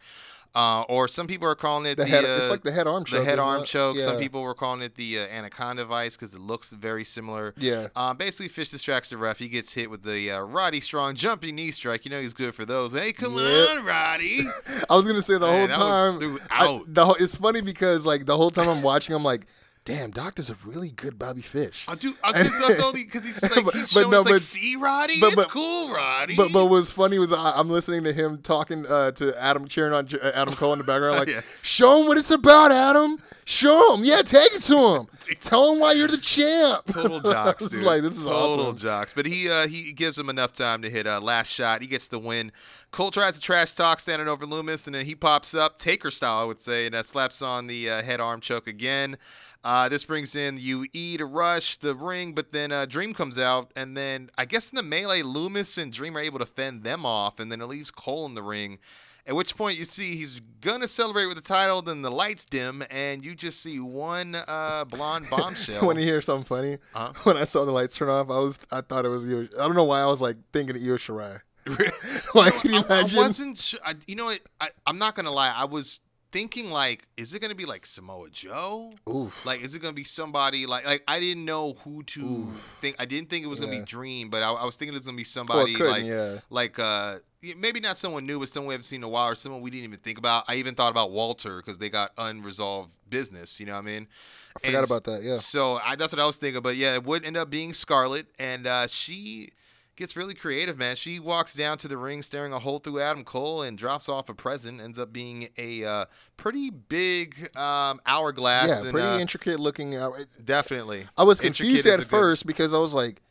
[0.53, 2.86] Uh, or some people are calling it The the, head- uh, it's like the head
[2.86, 3.68] arm choke, The head arm it?
[3.68, 3.98] choke.
[3.99, 7.53] Some people were calling it the uh, anaconda vice because it looks very similar.
[7.57, 7.88] Yeah.
[7.95, 9.40] Uh, basically, Fish distracts the ref.
[9.40, 12.03] He gets hit with the uh, Roddy Strong jumping knee strike.
[12.03, 12.91] You know he's good for those.
[12.91, 13.78] Hey, come Yep.
[13.78, 14.41] on, Roddy.
[14.90, 16.40] I was gonna say the Man, whole time.
[16.49, 19.48] I- the whole, it's funny because like the whole time I'm watching, I'm like,
[19.83, 22.13] "Damn, Doctor's a really good Bobby Fish." I do.
[22.23, 24.35] I guess that's only because he's just like But- he's but showing no, it's like,
[24.35, 26.35] but- see, Roddy, but- it's cool, Roddy.
[26.35, 29.93] But but what's funny was I, I'm listening to him talking uh, to Adam, cheering
[29.93, 31.41] on J- Adam Cole in the background, like, Yeah.
[31.61, 33.21] "Show him what it's about, Adam.
[33.45, 35.07] Show him, yeah, take it to him.
[35.41, 37.83] Tell him why you're the champ." Total jocks, dude.
[37.83, 38.77] like this is total awesome.
[38.77, 39.13] jocks.
[39.13, 41.81] But he uh, he gives him enough time to hit a last shot.
[41.81, 42.51] He gets the win.
[42.91, 46.39] Cole tries to trash talk standing over Lumis, and then he pops up Taker style,
[46.39, 49.17] I would say, and that slaps on the uh, head arm choke again.
[49.63, 53.71] Uh, this brings in UE to rush the ring, but then uh, Dream comes out,
[53.75, 57.05] and then I guess in the melee, Lumis and Dream are able to fend them
[57.05, 58.79] off, and then it leaves Cole in the ring.
[59.27, 62.83] At which point you see he's gonna celebrate with the title, then the lights dim,
[62.89, 65.85] and you just see one uh, blonde bombshell.
[65.85, 66.79] Want to hear something funny?
[66.93, 67.13] Huh?
[67.23, 69.47] When I saw the lights turn off, I was I thought it was Io.
[69.59, 71.41] I don't know why I was like thinking of Io Shirai.
[72.33, 73.19] like, can you I, I imagine?
[73.19, 73.73] wasn't.
[73.85, 74.39] I, you know what?
[74.59, 75.53] I, I'm not gonna lie.
[75.55, 75.99] I was
[76.31, 78.91] thinking like, is it gonna be like Samoa Joe?
[79.09, 79.45] Oof.
[79.45, 82.51] Like, is it gonna be somebody like like I didn't know who to
[82.81, 82.95] think.
[82.99, 83.79] I didn't think it was gonna Yeah.
[83.79, 86.39] be Dream, but I, I was thinking it was gonna be somebody couldn't, like yeah.
[86.49, 87.19] like uh
[87.57, 89.69] maybe not someone new, but someone we haven't seen in a while, or someone we
[89.71, 90.45] didn't even think about.
[90.47, 93.59] I even thought about Walter because they got unresolved business.
[93.59, 94.07] You know what I mean?
[94.55, 95.23] I forgot about that.
[95.23, 95.39] Yeah.
[95.39, 96.61] So I, that's what I was thinking.
[96.61, 99.49] But yeah, it would end up being Scarlett, and uh, she
[100.02, 100.95] gets really creative, man.
[100.95, 104.30] She walks down to the ring, staring a hole through Adam Cole, and drops off
[104.30, 104.82] a present.
[104.82, 106.06] Ends up being a uh,
[106.38, 108.68] pretty big um, hourglass.
[108.69, 109.95] Yeah, and, pretty uh, intricate looking.
[109.95, 110.10] uh,
[110.44, 111.07] Definitely.
[111.18, 113.22] I was confused at a good- first because I was like,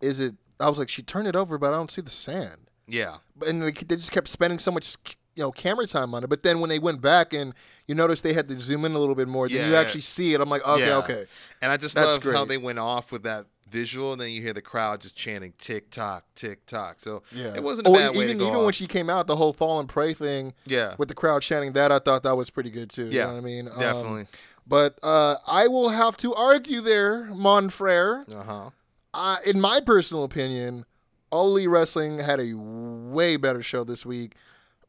[0.00, 2.68] "Is it?" I was like, "She turned it over, but I don't see the sand."
[2.86, 3.16] Yeah.
[3.46, 4.96] and they just kept spending so much
[5.36, 6.30] you know camera time on it.
[6.30, 7.54] But then when they went back and
[7.86, 9.80] you noticed they had to zoom in a little bit more, then you Yeah.
[9.80, 10.40] actually see it.
[10.40, 10.96] I'm like, okay, Yeah.
[10.98, 11.24] okay,
[11.62, 14.42] And I just That's love how they went off with that visual, and then you
[14.42, 17.54] hear the crowd just chanting "tick tock, tick tock." So yeah.
[17.54, 19.52] it wasn't a oh, way even to go even when she came out, the whole
[19.52, 20.94] fallen prey thing Yeah.
[20.98, 23.06] with the crowd chanting that, I thought that was pretty good too.
[23.06, 24.26] you Yeah, know what I mean, Um, definitely.
[24.66, 28.24] but uh, I will have to argue there, Mon Frere.
[28.32, 28.70] Uh huh.
[29.14, 30.84] Uh, in my personal opinion,
[31.30, 34.34] All Elite Wrestling had a way better show this week.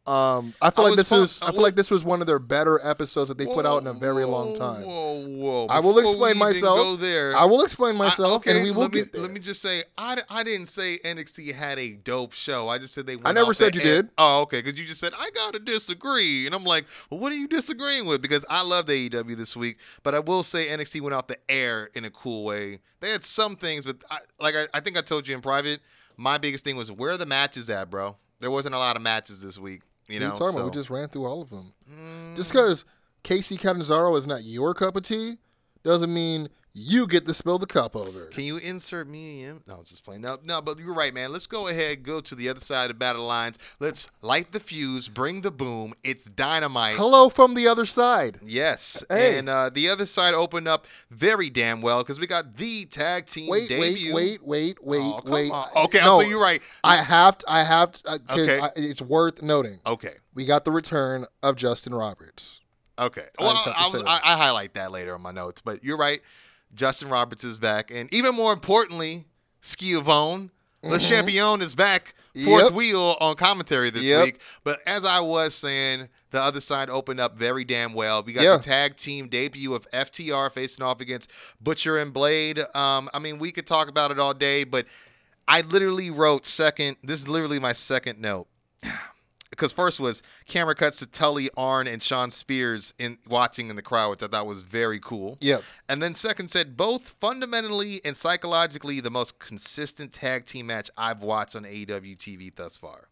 [0.10, 2.20] Um, I feel I like this fun- was I I feel like this was one
[2.20, 4.82] of their better episodes that they put out in a very long time.
[4.82, 5.66] Whoa, whoa!
[5.68, 7.00] I will explain myself.
[7.00, 7.38] There.
[7.38, 9.22] I will explain I- myself, okay, and we will let me, get there.
[9.22, 12.70] Let me just say, I, I didn't say NXT had a dope show.
[12.70, 13.18] I just said they.
[13.18, 14.10] Went I never said you did.
[14.18, 14.64] Oh, okay.
[14.64, 18.08] Because you just said I gotta disagree, and I'm like, well, what are you disagreeing
[18.08, 18.20] with?
[18.20, 21.92] Because I loved AEW this week, but I will say NXT went off the air
[21.94, 22.80] in a cool way.
[23.00, 25.82] They had some things, but I, like I, I think I told you in private,
[26.18, 28.18] my biggest thing was where are the matches at, bro?
[28.40, 29.84] There wasn't a lot of matches this week.
[30.10, 30.66] You What are know, talking about?
[30.66, 31.74] We just ran through all of them.
[31.90, 32.36] Mm.
[32.36, 32.84] Just because
[33.24, 35.38] Casey Catanzaro is not your cup of tea
[35.84, 38.26] doesn't mean you get to spill the cup over.
[38.28, 39.62] Can you insert me in?
[39.68, 40.22] No, I was just playing.
[40.22, 41.32] No, no, but you're right, man.
[41.32, 43.58] Let's go ahead, go to the other side of battle lines.
[43.80, 45.94] Let's light the fuse, bring the boom.
[46.04, 46.96] It's dynamite.
[46.98, 48.40] Hello from the other side.
[48.44, 49.38] Yes, Hey.
[49.40, 53.26] and uh, the other side opened up very damn well because we got the tag
[53.26, 54.14] team Wait, debut.
[54.14, 55.52] wait, wait, wait, wait, Oh, come wait.
[55.52, 55.68] on.
[55.76, 56.62] Okay, no, so you're right.
[56.84, 57.52] I have to.
[57.52, 58.70] I have to because Okay.
[58.76, 59.80] it's worth noting.
[59.86, 62.60] Okay, We got the return of Justin Roberts.
[62.98, 63.26] okay.
[63.40, 64.10] I Well, just have to I, say was, that.
[64.26, 66.22] I, I highlight that later on my notes, but you're right.
[66.76, 69.26] Justin Roberts is back, and even more importantly,
[69.62, 70.50] Schiavone,
[70.84, 72.14] Le Champion, is back.
[72.46, 72.64] Fourth Mm-hmm.
[72.66, 72.74] Yep.
[72.74, 74.24] wheel on commentary this Yep.
[74.26, 74.42] week.
[74.64, 78.22] But as I was saying, the other side opened up very damn well.
[78.24, 78.58] We got Yeah.
[78.58, 81.30] the tag team debut of FTR facing off against
[81.60, 82.60] Butcher and Blade.
[82.76, 84.86] Um, I mean, we could talk about it all day, but
[85.48, 86.98] I literally wrote second.
[87.04, 88.48] This is literally my second note.
[89.50, 93.82] Because first was camera cuts to Tully, Arn, and Shawn Spears in watching in the
[93.82, 95.38] crowd, which I thought was very cool.
[95.42, 95.64] Yep.
[95.88, 101.24] And then second said both fundamentally and psychologically the most consistent tag team match I've
[101.24, 103.08] watched on AEW TV thus far.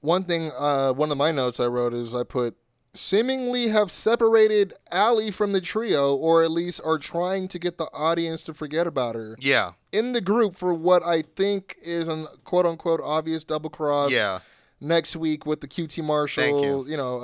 [0.00, 2.56] One thing, uh, one of my notes I wrote is I put
[2.94, 7.84] seemingly have separated Allie from the trio, or at least are trying to get the
[7.92, 12.26] audience to forget about her Yeah, in the group for what I think is an
[12.44, 14.10] quote unquote obvious double cross.
[14.10, 14.40] yeah,
[14.80, 16.96] Next week with the QT Marshall, Thank you.
[16.96, 17.18] know,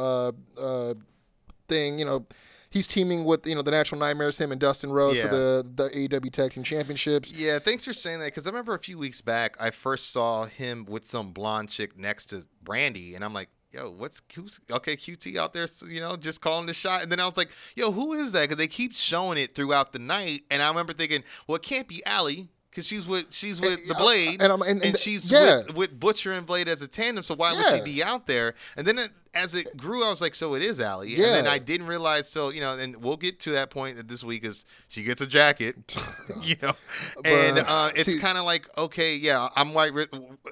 [0.59, 0.95] uh, uh,
[1.69, 2.27] thing, you know.
[2.71, 5.29] He's teaming with you know the Natural Nightmares, him and Dustin Rhodes Yeah.
[5.29, 7.33] for the the AEW Tag Team Championships.
[7.33, 7.61] yeah.
[7.61, 10.85] Thanks for saying that because I remember a few weeks back I first saw him
[10.85, 13.49] with some blonde chick next to Brandi, and I'm like.
[13.71, 14.95] Yo, what's who's okay?
[14.97, 17.03] QT out there, you know, just calling the shot.
[17.03, 19.93] And then I was like, "Yo, who is that?" Because they keep showing it throughout
[19.93, 23.61] the night, and I remember thinking, "Well, it can't be Allie because she's with she's
[23.61, 25.59] with the uh, Blade, and and- and she's yeah.
[25.59, 27.23] with, with Butcher and Blade as a tandem.
[27.23, 30.21] So why would she be out there?" And then it, as it grew, I was
[30.21, 31.11] like, so it is Allie.
[31.17, 31.25] Yeah.
[31.27, 34.09] And then I didn't realize till you know, and we'll get to that point that
[34.09, 35.97] this week is she gets a jacket,
[36.43, 36.75] you know,
[37.25, 39.93] and uh, it's kind of like okay, yeah, I'm like,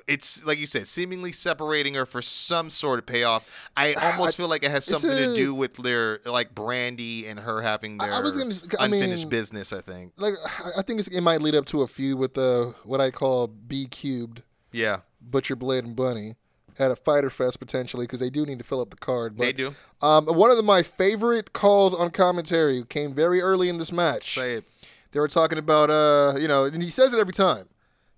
[0.07, 3.71] it's like you said, seemingly separating her for some sort of payoff.
[3.77, 7.63] I almost feel like it has something to do with their like Brandi and her
[7.63, 9.73] having their I was gonna I unfinished mean- business.
[9.73, 12.35] I think, Like I- I think it's, it might lead up to a feud with
[12.35, 14.43] the what I call B cubed,
[14.73, 16.37] yeah, Butcher Blade and Bunny.
[16.79, 19.37] At a Fyter Fest potentially because they do need to fill up the card.
[19.37, 19.75] But, they do.
[20.01, 24.35] Um, one of the, my favorite calls on commentary came very early in this match.
[24.35, 24.65] Say it.
[25.13, 27.69] They were talking about, uh, you know, and he says it every time.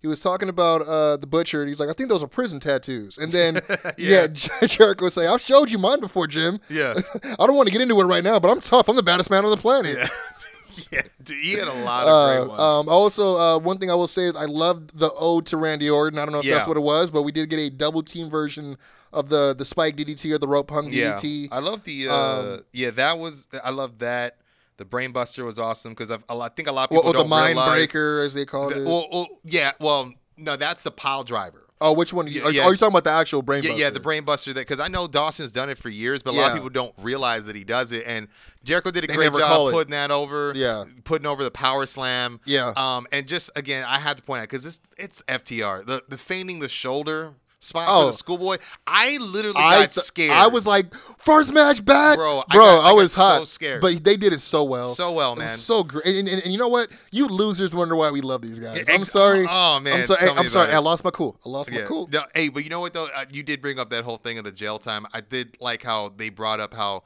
[0.00, 2.60] He was talking about uh, the butcher, and he's like, "I think those are prison
[2.60, 3.60] tattoos." And then,
[3.96, 4.26] yeah,
[4.66, 6.60] Jericho would say, "I've showed you mine before, Jim.
[6.68, 6.92] Yeah.
[7.24, 8.90] I don't want to get into it right now, but I'm tough.
[8.90, 10.08] I'm the baddest man on the planet." Yeah.
[10.90, 12.60] yeah, dude, he had a lot of Uh, great ones.
[12.60, 15.88] um, also, uh, one thing I will say is I loved the ode to Randy
[15.90, 16.18] Orton.
[16.18, 18.28] I don't know if that's what it was, but we did get a double team
[18.30, 18.76] version
[19.12, 21.48] of the the Spike DDT or the rope hung yeah, DDT.
[21.52, 22.08] I love the.
[22.08, 23.46] Uh, Um, yeah, that was.
[23.62, 24.36] I love that.
[24.76, 27.56] The Brainbuster was awesome because I think a lot of Well, people the don't mind
[27.56, 28.86] realize breaker, as they called the- it.
[28.86, 31.63] well, well, yeah, well, no, that's the pile driver.
[31.80, 32.26] Oh, which one?
[32.26, 33.62] yeah, are, yeah, are you talking about the actual brain?
[33.62, 33.98] Yeah, yeah, buster?
[33.98, 34.54] the brainbuster.
[34.54, 36.94] That because I know Dawson's done it for years, but a lot of people don't
[36.98, 38.04] realize that he does it.
[38.06, 38.28] And
[38.64, 40.52] Jericho did a They great job putting that over.
[40.54, 40.84] Yeah.
[41.04, 42.40] putting over the power slam.
[42.44, 42.72] Yeah.
[42.76, 45.86] Um, and just again, I have to point out because it's it's FTR.
[45.86, 47.34] The the feigning the shoulder
[47.64, 48.06] spot Oh.
[48.06, 48.58] for the schoolboy.
[48.86, 50.30] I literally I got th- scared.
[50.32, 52.64] I was like, first match back, Bro, I bro.
[52.64, 53.80] got- I got was so hot, scared.
[53.80, 55.50] But they did it so well, So well, man.
[55.50, 56.06] so great.
[56.06, 56.88] And, and, and you know what?
[57.10, 58.84] You losers wonder why we love these guys.
[58.86, 59.46] Yeah, I'm sorry.
[59.48, 60.70] oh, man, I'm me I'm sorry.
[60.70, 60.74] it.
[60.74, 61.38] I lost my cool.
[61.44, 61.86] I lost my Yeah.
[61.86, 62.08] cool.
[62.12, 63.06] No, hey, but you know what though?
[63.14, 65.06] Uh, you did bring up that whole thing of the jail time.
[65.12, 67.02] I did like how they brought up how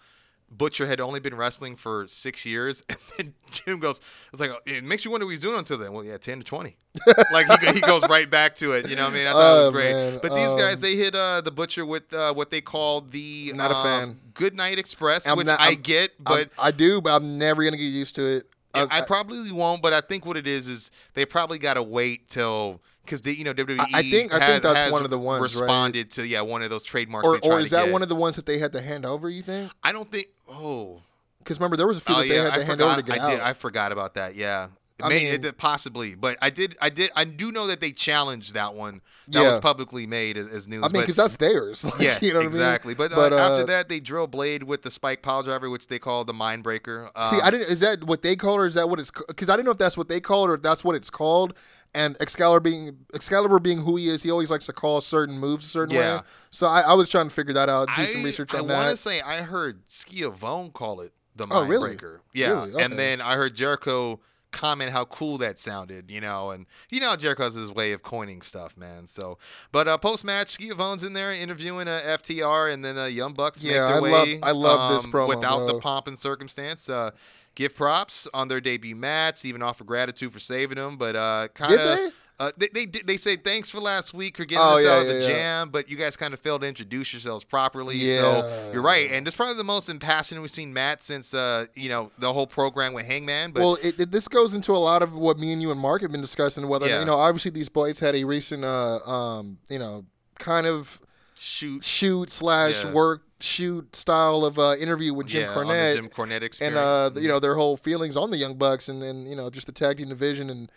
[0.50, 4.00] Butcher had only been wrestling for six years, and then Jim goes,
[4.32, 6.44] "It's like it makes you wonder what he's doing until then." Well, yeah, ten to
[6.44, 6.76] twenty.
[7.32, 8.88] like he, he goes right back to it.
[8.88, 9.26] You know what I mean?
[9.26, 9.92] I thought it Oh, was great.
[9.92, 10.18] man.
[10.22, 13.52] But these guys, Um, they hit uh, the Butcher with uh, what they call the
[13.54, 14.20] Not a um, fan.
[14.34, 16.48] Good Night Express, I'm which not- I get, but.
[16.58, 18.46] I, I do, but I'm never gonna get used to it.
[18.74, 21.82] Yeah, I, probably won't, but I think what it is is they probably got to
[21.82, 23.80] wait till because you know WWE.
[23.80, 25.60] I- I think- I think that's one of the ones, right?
[25.62, 27.26] responded to yeah one of those trademarks.
[27.26, 29.28] or or is that one of the ones that they had to hand over?
[29.30, 29.70] You think?
[29.82, 30.26] I don't think.
[30.48, 31.02] Oh,
[31.38, 32.90] Because remember, there was a few oh that they yeah, had I to hand forgot.
[32.92, 33.30] over to get I out.
[33.30, 33.40] did.
[33.40, 34.34] I forgot about that.
[34.34, 34.68] Yeah.
[35.00, 36.76] I May- mean- it possibly, but I did.
[36.80, 37.12] I did.
[37.14, 39.00] I do know that they challenged that one.
[39.28, 39.50] That Yeah.
[39.50, 40.82] was publicly made as, as news.
[40.82, 41.84] I mean, because that's theirs.
[41.88, 42.96] Like, yeah, you know what exactly.
[42.98, 43.10] I mean?
[43.10, 46.00] But, uh, after uh, that, they drill Blade with the spike pile driver, which they
[46.00, 47.10] call the mind breaker.
[47.30, 47.68] See, Um, I didn't.
[47.68, 49.12] Is that what they call it, or is that what it's?
[49.28, 51.10] Because I didn't know if that's what they call it or if that's what it's
[51.10, 51.54] called.
[51.94, 55.66] And Excalibur being Excalibur being who he is, he always likes to call certain moves
[55.66, 56.18] a certain Yeah.
[56.18, 56.22] way.
[56.50, 58.76] So I, I was trying to figure that out, do some research on I- research
[58.76, 61.88] I want to say I heard Schiavone call it the Oh, Mind really?
[61.90, 62.20] Breaker.
[62.34, 62.74] Yeah, Really?
[62.74, 62.84] Okay.
[62.84, 64.20] and then I heard Jericho
[64.50, 66.10] comment how cool that sounded.
[66.10, 69.06] You know, and you know how Jericho has his way of coining stuff, man.
[69.06, 69.38] So,
[69.72, 73.62] but uh, post match, Schiavone's in there interviewing uh, FTR, and then uh, Young Bucks
[73.62, 74.10] make Yeah, their I way.
[74.10, 76.88] love- I love this um, promo, without the pomp and circumstance.
[76.88, 77.12] Uh,
[77.58, 81.74] Give props on their debut match, even offer gratitude for saving them, but uh, kind
[81.74, 82.08] of they?
[82.38, 85.00] uh, they, they they say thanks for last week for getting Oh, us yeah, out
[85.02, 85.26] of the yeah.
[85.26, 87.96] jam, but you guys kind of failed to introduce yourselves properly.
[87.96, 88.20] Yeah.
[88.20, 91.88] So you're right, and it's probably the most impassioned we've seen Matt since uh you
[91.88, 93.50] know the whole program with Hangman.
[93.50, 95.80] But well, it, it- this goes into a lot of what me and you and
[95.80, 96.68] Mark have been discussing.
[96.68, 97.00] Whether Yeah.
[97.00, 100.04] you know, obviously these boys had a recent, uh, um, you know,
[100.38, 101.00] kind of
[101.38, 102.92] shoot, shoot slash Yeah.
[102.92, 105.94] work shoot style of uh, interview with Jim yeah, Cornette.
[105.94, 109.00] Jim Cornette experience, and uh, you know their whole feelings on the Young Bucks, and
[109.00, 110.70] then you know just the tag team division, and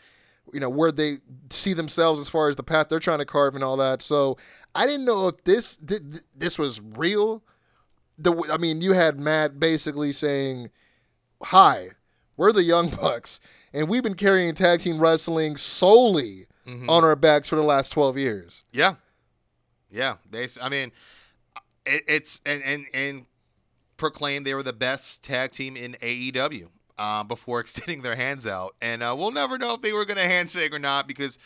[0.53, 1.17] you know where they
[1.49, 4.01] see themselves as far as the path they're trying to carve and all that.
[4.03, 4.37] So
[4.75, 7.43] I didn't know if this thi- thi- this was real.
[8.19, 10.69] The I mean, you had Matt basically saying,
[11.45, 11.89] "Hi,
[12.37, 13.39] we're the Young Bucks,
[13.73, 16.91] and we've been carrying tag team wrestling solely Mm-hmm.
[16.91, 18.95] on our backs for the last twelve years." yeah,
[19.91, 20.15] yeah.
[20.29, 20.91] They, I mean,
[21.85, 23.25] it, it's and and and
[23.97, 26.67] proclaimed they were the best tag team in AEW.
[26.97, 30.17] Uh, before extending their hands out, and uh, we'll never know if they were going
[30.17, 31.39] to handshake or not because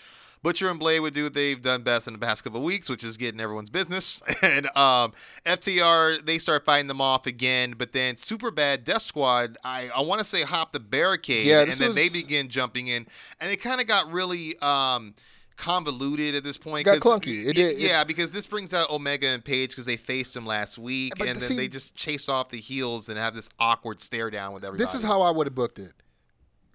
[0.46, 2.88] Butcher and Blade would do what they've done best in the past couple of weeks,
[2.88, 4.22] which is getting everyone's business.
[4.44, 5.14] And um,
[5.44, 10.02] FTR, they start fighting them off again, but then Super Bad Death Squad, I, I
[10.02, 13.08] want to say hop the barricade, Yeah, and then they begin jumping in,
[13.40, 14.58] and it kind of got really.
[14.60, 15.16] Um,
[15.58, 17.46] convoluted at this point Got clunky.
[17.46, 20.78] It it- yeah because this brings out omega and Page because they faced them last
[20.78, 24.30] week and then see- they just chase off the heels and have this awkward stare
[24.30, 25.94] down with everybody This is how I would have booked it.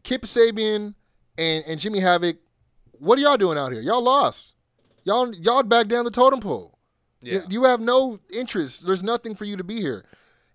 [0.03, 0.95] Kip Sabian
[1.37, 2.39] and, and Jimmy Havoc,
[2.93, 3.83] what are y'all doing out here?
[3.83, 4.53] Y'all lost.
[5.05, 6.79] Y'all y'all back down the totem pole.
[7.23, 7.41] You- Yeah.
[7.51, 8.87] You, have no interest.
[8.87, 10.05] There's nothing for you to be here.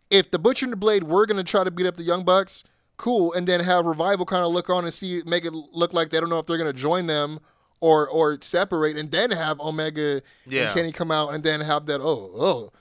[0.10, 2.64] If the Butcher and the Blade were gonna try to beat up the Young Bucks,
[2.98, 6.10] cool, and then have Revival kind of look on and see make it look like
[6.10, 7.40] they don't know if they're gonna join them
[7.80, 10.66] or or separate, and then have Omega Yeah.
[10.68, 12.72] and Kenny come out and then have that oh oh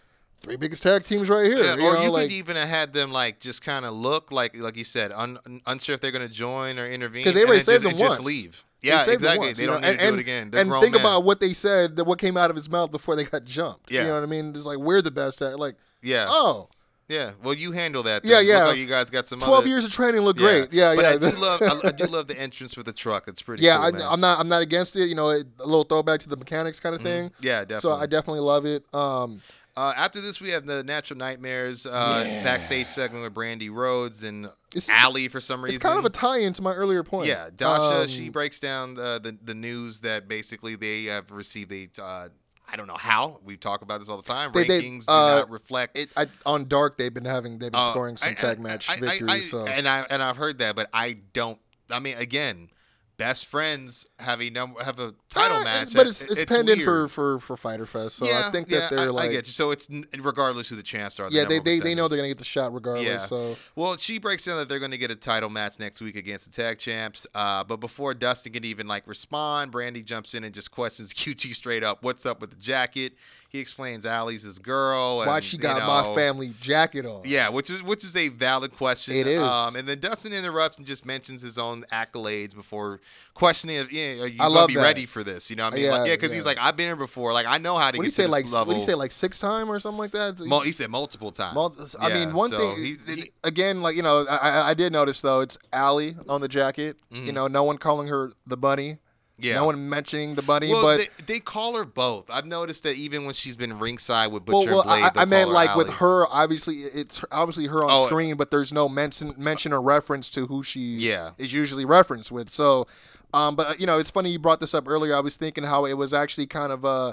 [0.42, 1.64] three biggest tag teams right here.
[1.64, 3.94] Yeah, you or know, you like, could even have had them like just kind of
[3.94, 7.24] look like like you said, un, un- unsure if they're going to join or intervene
[7.24, 8.26] 'Cause they and already then saved just, them and just once.
[8.26, 8.64] leave.
[8.82, 9.46] They Yeah, saved exactly.
[9.46, 9.88] once, they don't know?
[9.90, 10.50] need to and, do it again.
[10.50, 11.00] They're and think men.
[11.00, 13.90] about what they said, that what came out of his mouth before they got jumped.
[13.90, 14.02] Yeah.
[14.02, 14.50] You know what I mean?
[14.54, 15.76] It's like we're the best at like.
[16.02, 16.26] Yeah.
[16.28, 16.68] Oh,
[17.08, 17.32] Yeah.
[17.42, 18.24] Well, you handle that.
[18.24, 18.64] Yeah, yeah.
[18.64, 20.72] like you guys got some 12 other- years of training look great.
[20.72, 21.10] Yeah, but yeah.
[21.10, 23.28] I do love I, I do love the entrance for the truck.
[23.28, 23.62] It's pretty.
[23.62, 24.12] yeah, cool, I.
[24.12, 24.38] I'm not.
[24.40, 25.06] I'm not against it.
[25.08, 27.30] You know, it, a little throwback to the mechanics kind of thing.
[27.40, 27.80] Yeah, definitely.
[27.80, 27.92] So.
[27.92, 28.84] I definitely love it.
[28.94, 29.40] Um,
[29.76, 34.44] Uh, after this, we have the Natural Nightmares uh, backstage segment with Brandi Rhodes and
[34.72, 35.74] It's- Allie for some reason.
[35.74, 37.26] it's kind of a tie-in to my earlier point.
[37.26, 38.02] Yeah, Dasha.
[38.02, 41.88] Um, she breaks down the, the the news that basically they have received a.
[42.00, 42.28] Uh,
[42.70, 43.40] I don't know how.
[43.44, 44.50] We talk about this all the time.
[44.52, 45.96] They- they, Rankings do uh, not reflect.
[45.96, 48.62] It, I, on Dark, they've been having they've been uh, scoring some I- tag I-
[48.62, 49.50] match victories.
[49.50, 51.58] So and I and I've heard that, but I don't.
[51.90, 52.70] I mean, again,
[53.16, 56.44] best friends have a number have a title Ah, match, it's- but it's It- it's,
[56.46, 57.10] penned in for, weird.
[57.12, 58.16] for for Fyter Fest.
[58.16, 59.52] So yeah, I think yeah, that they're I, like I get you.
[59.52, 61.28] So it's n- regardless who the champs are.
[61.30, 63.04] yeah they, they, they know they're gonna get the shot regardless.
[63.06, 63.18] Yeah.
[63.18, 66.16] So Well, she breaks down that they're going to get a title match next week
[66.16, 67.26] against the tag champs.
[67.34, 71.54] Uh, but before Dustin can even like respond, Brandi jumps in and just questions QT
[71.54, 72.02] straight up.
[72.02, 73.14] What's up with the jacket?
[73.54, 75.18] He explains Allie's his girl.
[75.18, 77.20] why and, she you got know, my family jacket on?
[77.24, 79.14] Yeah, which is which is a valid question.
[79.14, 79.38] It is.
[79.40, 83.00] Um, and then Dustin interrupts and just mentions his own accolades before
[83.32, 84.82] questioning if yeah, are you I gonna love be that.
[84.82, 85.50] ready for this?
[85.50, 87.32] You know, what I mean, Yeah, like, yeah, because he's like, I've been here before.
[87.32, 88.66] Like, I know how to What do get you say like level.
[88.66, 90.40] what do you say like six time or something like that?
[90.64, 91.94] He said multiple times.
[91.94, 92.76] I Yeah, mean, one so thing
[93.06, 96.40] he- he- again, like you know, I, I- I did notice though, it's Allie on
[96.40, 96.96] the jacket.
[97.12, 98.98] You know, no one calling her the bunny.
[99.36, 99.56] Yeah.
[99.56, 102.30] No one mentioning the bunny, Well, but they, they call her both.
[102.30, 105.22] I've noticed that even when she's been ringside with well, Butcher well and Blade, I,
[105.22, 106.26] I meant like with her.
[106.28, 110.46] Obviously, it's obviously her on Oh, screen, but there's no mention mention or reference to
[110.46, 111.32] who she Yeah.
[111.36, 112.48] is usually referenced with.
[112.48, 112.86] So,
[113.32, 115.16] um, but you know, it's funny you brought this up earlier.
[115.16, 117.12] I was thinking how it was actually kind of uh,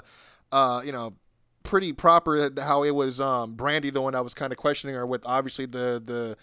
[0.52, 1.14] uh, you know,
[1.64, 5.06] pretty proper how it was um Brandi the one that was kind of questioning her
[5.06, 6.36] with obviously the the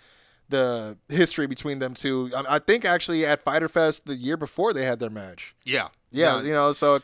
[0.50, 2.32] the history between them two.
[2.36, 5.56] I, I think actually at Fyter Fest the year before they had their match.
[5.64, 6.96] Yeah, Yeah, you know, so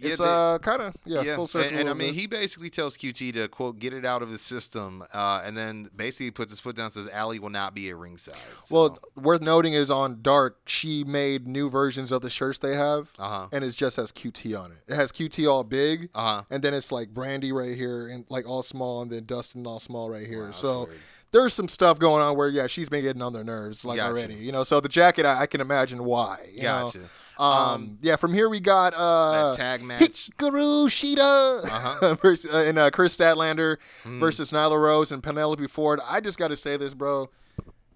[0.00, 1.68] Yeah, it's they- uh kind of yeah, yeah, full circle.
[1.70, 2.20] And, and I mean, bit.
[2.20, 5.90] he basically tells QT to quote get it out of his system, uh, and then
[5.96, 8.36] basically puts his foot down and says Allie will not be at ringside.
[8.62, 12.76] So, Well, worth noting is on Dark, she made new versions of the shirts they
[12.76, 13.48] have, uh-huh.
[13.52, 14.78] and it just has QT on it.
[14.86, 16.42] It has QT all big, Uh-huh.
[16.50, 19.80] and then it's like Brandi right here, and like all small, and then Dustin all
[19.80, 20.46] small right here.
[20.46, 20.98] Wow, so weird.
[21.30, 24.08] There's some stuff going on where yeah, she's been getting on their nerves like Gotcha.
[24.10, 24.34] already.
[24.34, 26.38] You know, so the jacket, I, I can imagine why.
[26.54, 26.98] You Gotcha.
[26.98, 27.04] Know?
[27.44, 30.30] Um, yeah, from here we got uh, tag match.
[30.38, 32.14] Hikaru Shida Uh-huh.
[32.22, 34.18] versus, uh, and uh, Kris Statlander Hmm.
[34.18, 36.00] versus Nyla Rose and Penelope Ford.
[36.04, 37.30] I just got to say this, bro.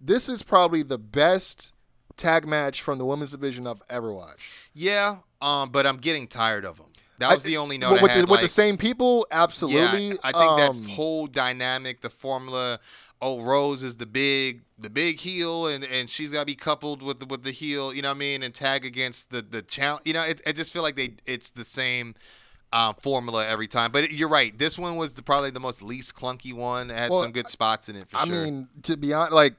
[0.00, 1.72] This is probably the best
[2.16, 4.44] tag match from the women's division I've ever watched.
[4.74, 6.86] Yeah, um, but I'm getting tired of them.
[7.18, 8.26] That was I- the only note with, I had.
[8.26, 10.08] the, with the same people, absolutely.
[10.08, 12.78] Yeah, I think Um, that whole dynamic, the formula.
[13.24, 17.02] Oh, Rose is the big, the big heel, and, and she's got to be coupled
[17.02, 17.94] with the, with the heel.
[17.94, 18.42] You know what I mean?
[18.42, 20.02] And tag against the the challenge.
[20.04, 22.16] You know, it, I just feel like they it's the same
[22.72, 23.92] uh, formula every time.
[23.92, 24.58] But you're right.
[24.58, 26.90] This one was the, probably the most least clunky one.
[26.90, 28.34] It had Well, some good spots in it for I sure.
[28.44, 29.54] mean, to be honest, like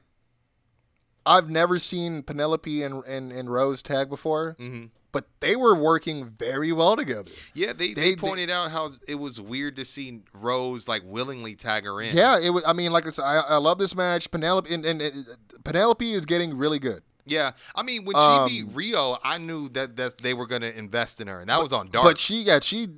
[1.26, 4.90] I've never seen Penelope and and, and Rose tag before, Mhm.
[5.14, 7.30] But they were working very well together.
[7.54, 11.00] yeah, they, they- they, they- pointed out how it was weird to see Rose like
[11.06, 12.14] willingly tag her in.
[12.14, 12.62] Yeah, it was.
[12.66, 14.30] I mean, like I said, I, I love this match.
[14.30, 15.26] Penelope and, and, and
[15.64, 17.02] Penelope is getting really good.
[17.26, 20.60] Yeah, I mean, when Um, she beat Rio, I knew that that they were going
[20.60, 22.04] to invest in her, and that was on dark.
[22.04, 22.88] But she, yeah, she,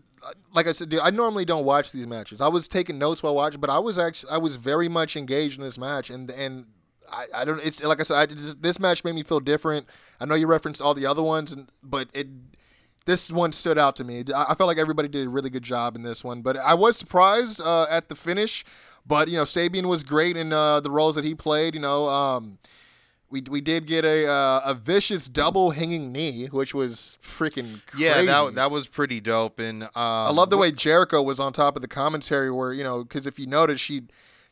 [0.53, 2.41] like I said, dude, I normally don't watch these matches.
[2.41, 5.59] I was taking notes while watching, but I was actually, I was very much engaged
[5.59, 6.67] in this match, and and
[7.13, 7.61] I, I don't.
[7.65, 9.87] It's like I said, I, this match made me feel different.
[10.21, 12.29] I know you referenced all the other ones, and but it.
[13.05, 14.25] This one stood out to me.
[14.35, 16.75] I I felt like everybody did a really good job in this one, but I
[16.75, 18.65] was surprised uh, at the finish.
[19.07, 21.75] But you know, Sabian was great in uh, the roles that he played.
[21.75, 22.59] You know, um,
[23.31, 28.05] we we did get a uh, a vicious double hanging knee, which was freaking crazy.
[28.05, 31.53] yeah, that that was pretty dope, and um, I love the way Jericho was on
[31.53, 34.03] top of the commentary, where you know, because if you notice, she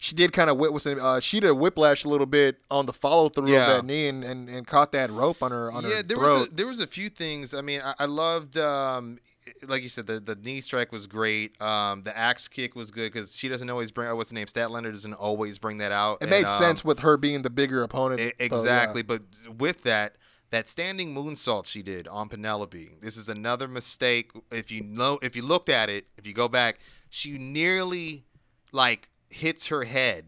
[0.05, 2.85] she did kind of whip was uh, she did a whiplash a little bit on
[2.85, 3.62] the follow through Yeah.
[3.62, 6.16] of that knee and, and, and caught that rope on her on yeah, her there
[6.18, 6.39] throat.
[6.40, 7.55] was a, there was a few things.
[7.55, 9.18] I mean, I, I loved, um,
[9.66, 11.59] like you said, the, the knee strike was great.
[11.60, 14.14] Um, the axe kick was good because she doesn't always bring.
[14.14, 14.47] What's the name?
[14.47, 16.18] Statlander doesn't always bring that out.
[16.20, 18.20] it and, made um, sense with her being the bigger opponent.
[18.20, 18.44] E- so, yeah.
[18.47, 19.22] exactly, but
[19.59, 20.16] with that,
[20.51, 24.32] that standing moonsault she did on Penelope, this is another mistake.
[24.51, 26.78] If you know, if you looked at it, if you go back,
[27.09, 28.24] she nearly
[28.70, 30.27] like hits her head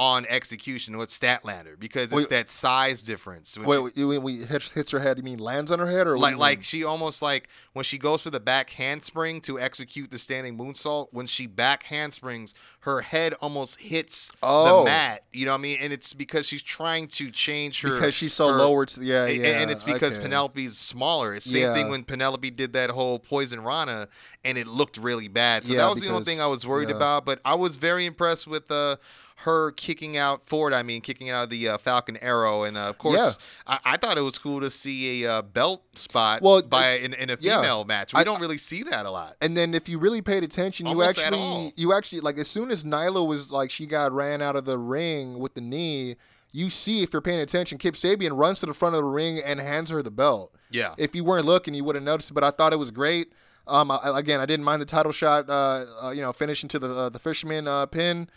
[0.00, 2.30] on execution with Statlander because it's Wait.
[2.30, 3.58] that size difference.
[3.58, 5.18] When Wait, she- you we hits, hits her head?
[5.18, 8.22] You mean lands on her head, or like like she almost like when she goes
[8.22, 12.54] for the back handspring to execute the standing moonsault when she back handsprings
[12.84, 14.78] her head almost hits Oh.
[14.78, 17.92] the mat you know what i mean and it's because she's trying to change her
[17.96, 18.86] because she's so her- lower.
[18.86, 20.22] To, yeah, yeah, and it's because okay.
[20.28, 21.34] Penelope's smaller.
[21.34, 21.74] It's same Yeah.
[21.74, 24.08] thing when Penelope did that whole poison Rana,
[24.46, 25.66] and it looked really bad.
[25.66, 26.96] So Yeah, that was the only thing I was worried yeah.
[26.96, 27.26] about.
[27.26, 28.96] But I was very impressed with uh,
[29.44, 30.72] her kicking out Ford.
[30.72, 33.74] I mean, kicking out the uh, Falcon Arrow, and uh, of course, Yeah.
[33.84, 37.14] I-, I thought it was cool to see a uh, belt spot Well, by in,
[37.14, 37.60] in a yeah.
[37.60, 38.12] female match.
[38.12, 39.36] We I- don't really see that a lot.
[39.40, 42.48] And then if you really paid attention, you Almost at actually you actually like as
[42.48, 46.16] soon as Nyla was like she got ran out of the ring with the knee,
[46.52, 49.40] you see if you're paying attention, Kip Sabian runs to the front of the ring
[49.44, 50.54] and hands her the belt.
[50.70, 50.94] Yeah.
[50.98, 52.30] If you weren't looking, you would have noticed.
[52.30, 53.32] it, But I thought it was great.
[53.66, 55.48] Um, I, again, I didn't mind the title shot.
[55.48, 58.28] Uh, uh you know, finishing to the uh, the fisherman uh, pin.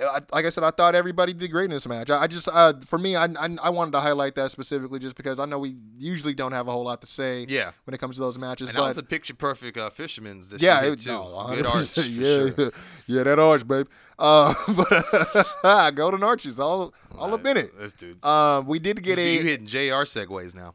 [0.00, 2.10] I, like I said, I thought everybody did great in this match.
[2.10, 5.14] I, I just, uh, for me, I, I I wanted to highlight that specifically just
[5.16, 7.46] because I know we usually don't have a whole lot to say.
[7.48, 7.70] Yeah.
[7.84, 10.50] When it comes to those matches, And but that was a picture perfect uh, fisherman's.
[10.50, 11.10] That yeah, it, too.
[11.10, 11.96] no, Good arch.
[11.98, 12.72] yeah, sure.
[13.06, 13.86] yeah, that arch, babe.
[14.18, 14.54] Uh,
[15.62, 17.78] but golden arches, all all up in it.
[17.78, 18.24] This dude.
[18.24, 20.74] Um, we did get you, a you hitting JR segues now.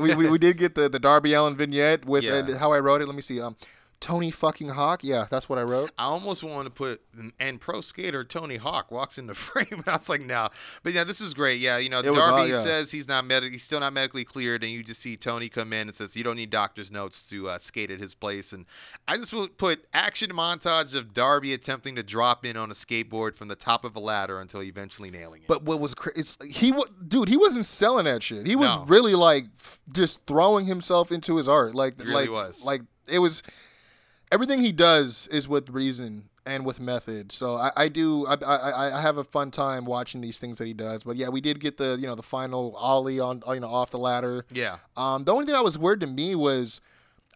[0.00, 2.56] we, we, we did get the the Darby Allin vignette with Yeah.
[2.56, 3.06] how I wrote it.
[3.06, 3.40] Let me see.
[3.40, 3.56] Um,
[4.00, 5.04] Tony fucking Hawk.
[5.04, 5.92] Yeah, that's what I wrote.
[5.98, 7.02] I almost wanted to put
[7.38, 10.48] and pro skater Tony Hawk walks in the frame, and I was like, no.
[10.82, 11.60] But yeah, this is great.
[11.60, 12.62] Yeah, you know, It Darby all- yeah.
[12.62, 15.72] says he's not med- he's still not medically cleared, and you just see Tony come
[15.74, 18.52] in and says you don't need doctor's notes to uh, skate at his place.
[18.54, 18.64] And
[19.06, 23.36] I just put, put action montage of Darby attempting to drop in on a skateboard
[23.36, 25.48] from the top of a ladder until eventually nailing it.
[25.48, 28.46] But what was cra- it's he wa- dude he wasn't selling that shit.
[28.46, 28.84] He was No.
[28.86, 31.74] really like f- just throwing himself into his art.
[31.74, 32.64] Like Really like was.
[32.64, 33.42] like it was
[34.32, 37.32] everything he does is with reason and with method.
[37.32, 40.66] So I, I do I, I I have a fun time watching these things that
[40.66, 41.04] he does.
[41.04, 43.90] But yeah, we did get the you know the final ollie on you know off
[43.90, 44.46] the ladder.
[44.52, 46.80] yeah, Um, the only thing that was weird to me was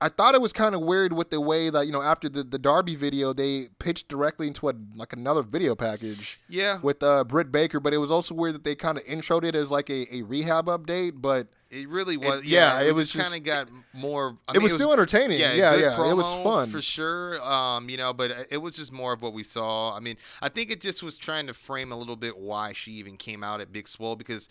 [0.00, 2.42] I thought it was kind of weird with the way that you know after the
[2.42, 6.78] the Darby video they pitched directly into a like another video package yeah.
[6.82, 9.54] with uh Britt Baker, but it was also weird that they kind of introed it
[9.54, 12.44] as like a, a rehab update, but It really was.
[12.44, 14.36] yeah, yeah, it was just kind of got more.
[14.48, 15.38] I it mean, was still entertaining.
[15.40, 16.70] Yeah, Yeah, yeah, it was fun.
[16.70, 17.42] for sure.
[17.42, 19.94] Um, you know, but it was just more of what we saw.
[19.96, 22.92] I mean, I think it just was trying to frame a little bit why she
[22.92, 24.48] even came out at Big Swole because.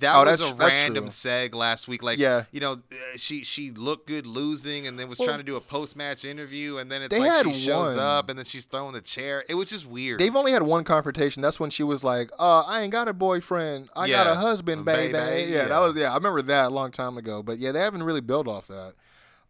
[0.00, 2.02] That Oh, was a random seg last week.
[2.02, 2.44] Like, Yeah.
[2.52, 5.56] you know, uh, she she looked good losing, and then was Well, trying to do
[5.56, 7.98] a post match interview, and then it's they like had she shows one.
[8.04, 9.44] up, and then she's throwing the chair.
[9.48, 10.20] It was just weird.
[10.20, 11.40] They've only had one confrontation.
[11.40, 13.88] That's when she was like, "Uh, I ain't got a boyfriend.
[13.96, 15.68] I got a husband, Baby, baby." Yeah, yeah.
[15.68, 16.12] that was yeah.
[16.12, 17.42] I remember that a long time ago.
[17.42, 18.94] But yeah, they haven't really built off that.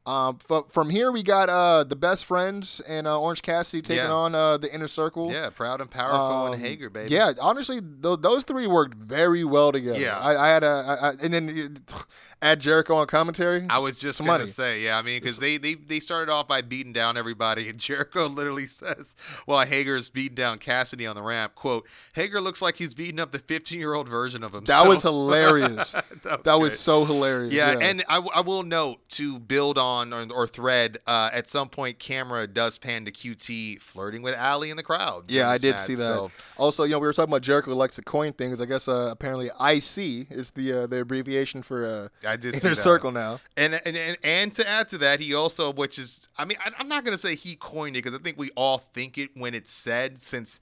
[0.06, 4.04] Um, f- from here we got uh the best friends and uh, Orange Cassidy taking
[4.04, 4.12] Yeah.
[4.12, 5.32] on uh the inner circle.
[5.32, 7.12] yeah, proud and powerful Um, and Hager, baby.
[7.12, 9.98] Yeah, honestly, th- those three worked very well together.
[9.98, 10.16] Yeah.
[10.18, 11.78] I, I had a, I, and then
[12.42, 13.66] add Jericho on commentary.
[13.70, 14.46] I was just gonna money.
[14.46, 17.78] say, yeah, I mean, because they, they they started off by beating down everybody, and
[17.86, 19.14] Jericho literally says,
[19.46, 23.32] "While Hager's beating down Cassidy on the ramp, quote, Hager looks like he's beating up
[23.32, 25.02] the 15 year old version of himself." that was
[25.36, 25.92] hilarious.
[26.22, 27.52] that that was was so hilarious.
[27.52, 30.98] Yeah, Yeah, and I will note to build on or, or thread.
[31.06, 35.30] Uh, at some point, camera does pan to QT flirting with Allie in the crowd.
[35.30, 36.14] Yeah, I did match, see that.
[36.14, 38.60] so- Also, you know, we were talking about Jericho likes to coin things.
[38.60, 42.74] I guess uh, apparently IC is the uh, the abbreviation for uh, I did inner
[42.74, 43.40] circle now.
[43.56, 46.70] And, and and and to add to that, he also, which is, I mean, I,
[46.78, 49.54] I'm not gonna say he coined it because I think we all think it when
[49.54, 50.60] it's said, since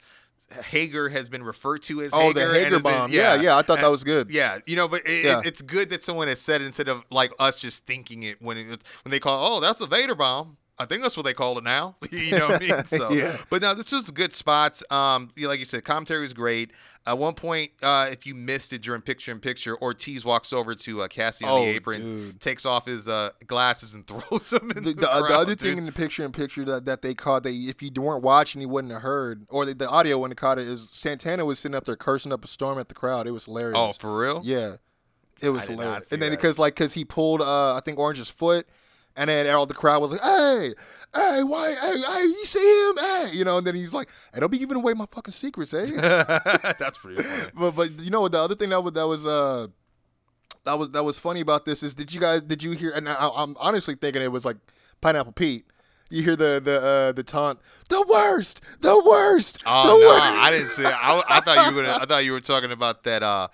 [0.64, 2.34] Hager has been referred to as Oh, Hager.
[2.34, 3.12] the Hager has been- bomb.
[3.12, 4.30] Yeah, yeah, I thought that was good.
[4.30, 5.40] Yeah, you know, but it, Yeah.
[5.40, 8.40] it, it's good that someone has said it instead of like us just thinking it
[8.42, 8.66] when it,
[9.04, 10.56] when they call, oh, that's a Vader bomb.
[10.76, 11.94] I think that's what they call it now.
[12.10, 12.84] you know what I mean?
[12.86, 13.36] So, Yeah.
[13.48, 14.82] but no, this was good spots.
[14.90, 16.72] Um, like you said, commentary was great.
[17.06, 20.74] At one point, uh, if you missed it during picture in picture, Ortiz walks over
[20.74, 22.40] to uh, Cassidy on Oh, the apron, dude.
[22.40, 25.54] takes off his uh, glasses and throws them in The, the, the, crowd, the other
[25.54, 25.60] dude.
[25.60, 28.60] thing in the picture in picture that, that they caught, they if you weren't watching,
[28.60, 30.66] you wouldn't have heard, or the, the audio wouldn't have caught it.
[30.66, 33.26] Is Santana was sitting up there cursing up a storm at the crowd.
[33.28, 33.76] It was hilarious.
[33.78, 34.40] Oh, for real?
[34.42, 34.76] Yeah,
[35.40, 36.12] it was I did not hilarious.
[36.12, 38.66] And then because like because he pulled uh I think Orange's foot,
[39.16, 40.74] and then all the crowd was like, "Hey,
[41.14, 42.96] hey, why, hey, hey, you see him?
[42.98, 45.72] Hey, you know." And then he's like, "Hey, don't be giving away my fucking secrets,
[45.74, 45.86] eh?"
[46.78, 47.50] That's pretty funny.
[47.54, 48.32] but but you know what?
[48.32, 49.68] The other thing that was that was uh
[50.64, 52.90] that was that was funny about this is did you guys did you hear?
[52.90, 54.56] And I, I'm honestly thinking it was like
[55.00, 55.66] Pineapple Pete.
[56.10, 60.22] You hear the the uh, the taunt, the worst, the worst, Oh the no, worst.
[60.22, 60.82] I didn't see.
[60.82, 60.92] It.
[60.92, 61.84] I, I thought you were.
[61.86, 63.22] I thought you were talking about that.
[63.22, 63.48] Uh,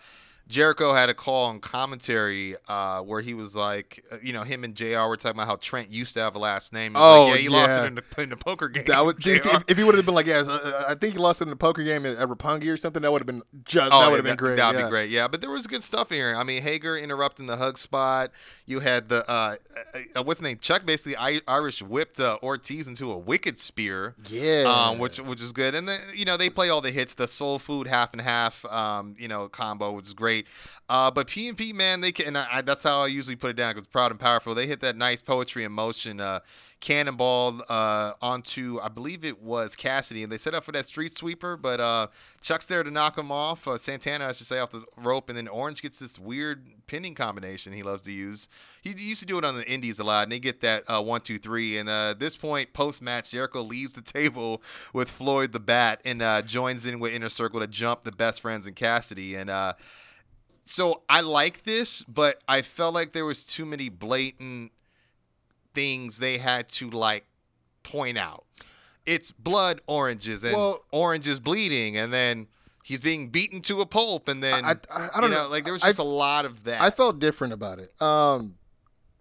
[0.50, 4.64] Jericho had a call on commentary uh, where he was like, uh, you know, him
[4.64, 5.06] and Jr.
[5.06, 6.94] were talking about how Trent used to have a last name.
[6.96, 8.84] Oh, like, yeah, he lost it in the, in the poker game.
[8.86, 11.18] That would if, if, if he would have been like, yeah, uh, I think he
[11.20, 13.00] lost it in the poker game at, at Roppongi or something.
[13.00, 13.92] That would have been just.
[13.92, 14.56] Oh, that would have been great.
[14.56, 14.86] That'd yeah.
[14.86, 15.10] be great.
[15.10, 16.34] Yeah, but there was good stuff here.
[16.34, 18.32] I mean, Hager interrupting the hug spot.
[18.66, 19.56] You had the uh,
[20.16, 20.58] uh, what's his name?
[20.60, 21.16] Chuck basically
[21.46, 24.16] Irish whipped uh, Ortiz into a wicked spear.
[24.28, 24.64] Yeah.
[24.66, 25.74] um, which which is good.
[25.74, 28.64] And then you know they play all the hits, the soul food half and half,
[28.64, 30.39] um, you know, combo, which is great.
[30.88, 32.28] Uh, but P man, they can.
[32.28, 34.54] And I, I, that's how I usually put it down because proud and powerful.
[34.54, 36.20] They hit that nice poetry in motion.
[36.20, 36.40] Uh,
[36.80, 41.16] cannonball uh, onto I believe it was Cassidy, and they set up for that street
[41.16, 42.08] sweeper, but uh,
[42.40, 43.68] Chuck's there to knock him off.
[43.68, 47.14] Uh, Santana, I should say, off the rope, and then Orange gets this weird pinning
[47.14, 48.48] combination he loves to use.
[48.82, 50.84] He, he used to do it on the Indies a lot, and they get that
[50.88, 51.76] uh, one, two, three.
[51.76, 54.62] And at this point, post match, Jericho leaves the table
[54.94, 58.66] with Floyd the Bat and joins in with Inner Circle to jump the best friends
[58.66, 59.36] in Cassidy.
[59.36, 59.50] And
[60.70, 64.70] so I like this, but I felt like there was too many blatant
[65.74, 67.24] things they had to like
[67.82, 68.44] point out.
[69.06, 72.46] It's blood oranges and Well- orange is bleeding, and then
[72.84, 75.48] he's being beaten to a pulp, and then I- I- I don't know.
[75.48, 76.80] Like there was just a lot of that.
[76.80, 78.00] I felt different about it.
[78.00, 78.54] Um,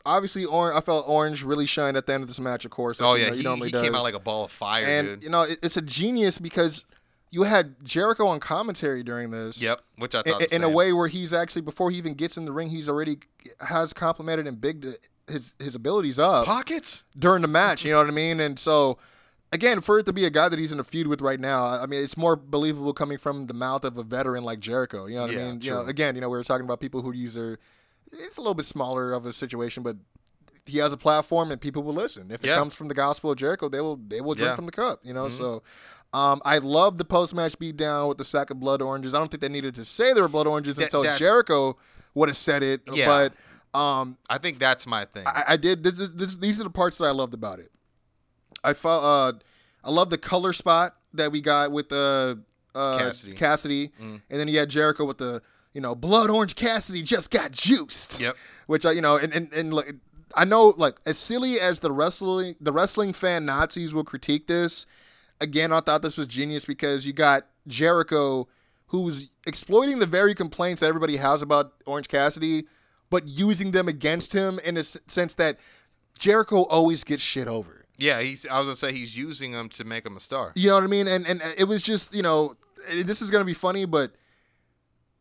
[0.06, 0.78] obviously, Orange.
[0.78, 2.64] I felt Orange really shined at the end of this match.
[2.66, 3.02] Of course.
[3.02, 4.86] oh like, you yeah, know, he, normally he came out like a ball of fire,
[4.86, 5.24] and dude.
[5.24, 6.86] you know it, it's a genius because
[7.32, 9.62] you had Jericho on commentary during this.
[9.62, 12.14] Yep, which I thought i- the in a way where he's actually before he even
[12.14, 13.20] gets in the ring, he's already
[13.62, 14.86] has complimented and big
[15.28, 17.04] his his abilities up pockets.
[17.18, 17.86] during the match.
[17.86, 18.40] You know what I mean?
[18.40, 18.98] And so.
[19.52, 21.64] Again, for it to be a guy that he's in a feud with right now,
[21.66, 25.08] I mean, it's more believable coming from the mouth of a veteran like Jericho.
[25.08, 25.62] You know what Yeah, I mean?
[25.64, 25.90] You know, true.
[25.90, 27.58] again, you know, we were talking about people who use their.
[28.12, 29.96] It's a little bit smaller of a situation, but
[30.68, 32.30] he has a platform and people will listen.
[32.30, 32.58] If it Yeah.
[32.58, 34.52] comes from the gospel of Jericho, they will they will drink Yeah.
[34.52, 34.56] Mm-hmm.
[34.58, 35.00] from the cup.
[35.02, 35.64] You know, so
[36.14, 39.14] um, I love the post match beatdown with the sack of blood oranges.
[39.14, 41.78] I don't think they needed to say they were blood oranges That- until that's- Jericho
[42.16, 42.82] would have said it.
[42.92, 43.30] Yeah.
[43.74, 45.26] But um, I think that's my thing.
[45.28, 45.84] I, I did.
[45.84, 47.72] This, this, this, these are the parts that I loved about it.
[48.64, 49.04] I felt.
[49.04, 49.34] Uh,
[49.84, 52.40] I love the color spot that we got with the
[52.76, 53.34] uh, Cassidy.
[53.34, 54.22] Cassidy, Mm.
[54.30, 55.42] and then you had Jericho with the
[55.74, 58.20] you know blood orange Cassidy just got juiced.
[58.20, 58.36] Yep.
[58.68, 59.94] Which I you know and and, and like
[60.36, 64.86] I know like as silly as the wrestling the wrestling fan Nazis will critique this.
[65.42, 68.48] Again, I thought this was genius because you got Jericho
[68.88, 72.66] who's exploiting the very complaints that everybody has about Orange Cassidy,
[73.12, 75.60] but using them against him in a s- sense that
[76.18, 77.86] Jericho always gets shit over.
[78.00, 78.46] yeah, he's.
[78.48, 80.54] I was gonna say he's using them to make him a star.
[80.56, 81.08] You know what I mean?
[81.08, 82.56] And and uh, it was just you know
[82.90, 84.12] eh, this is gonna be funny, but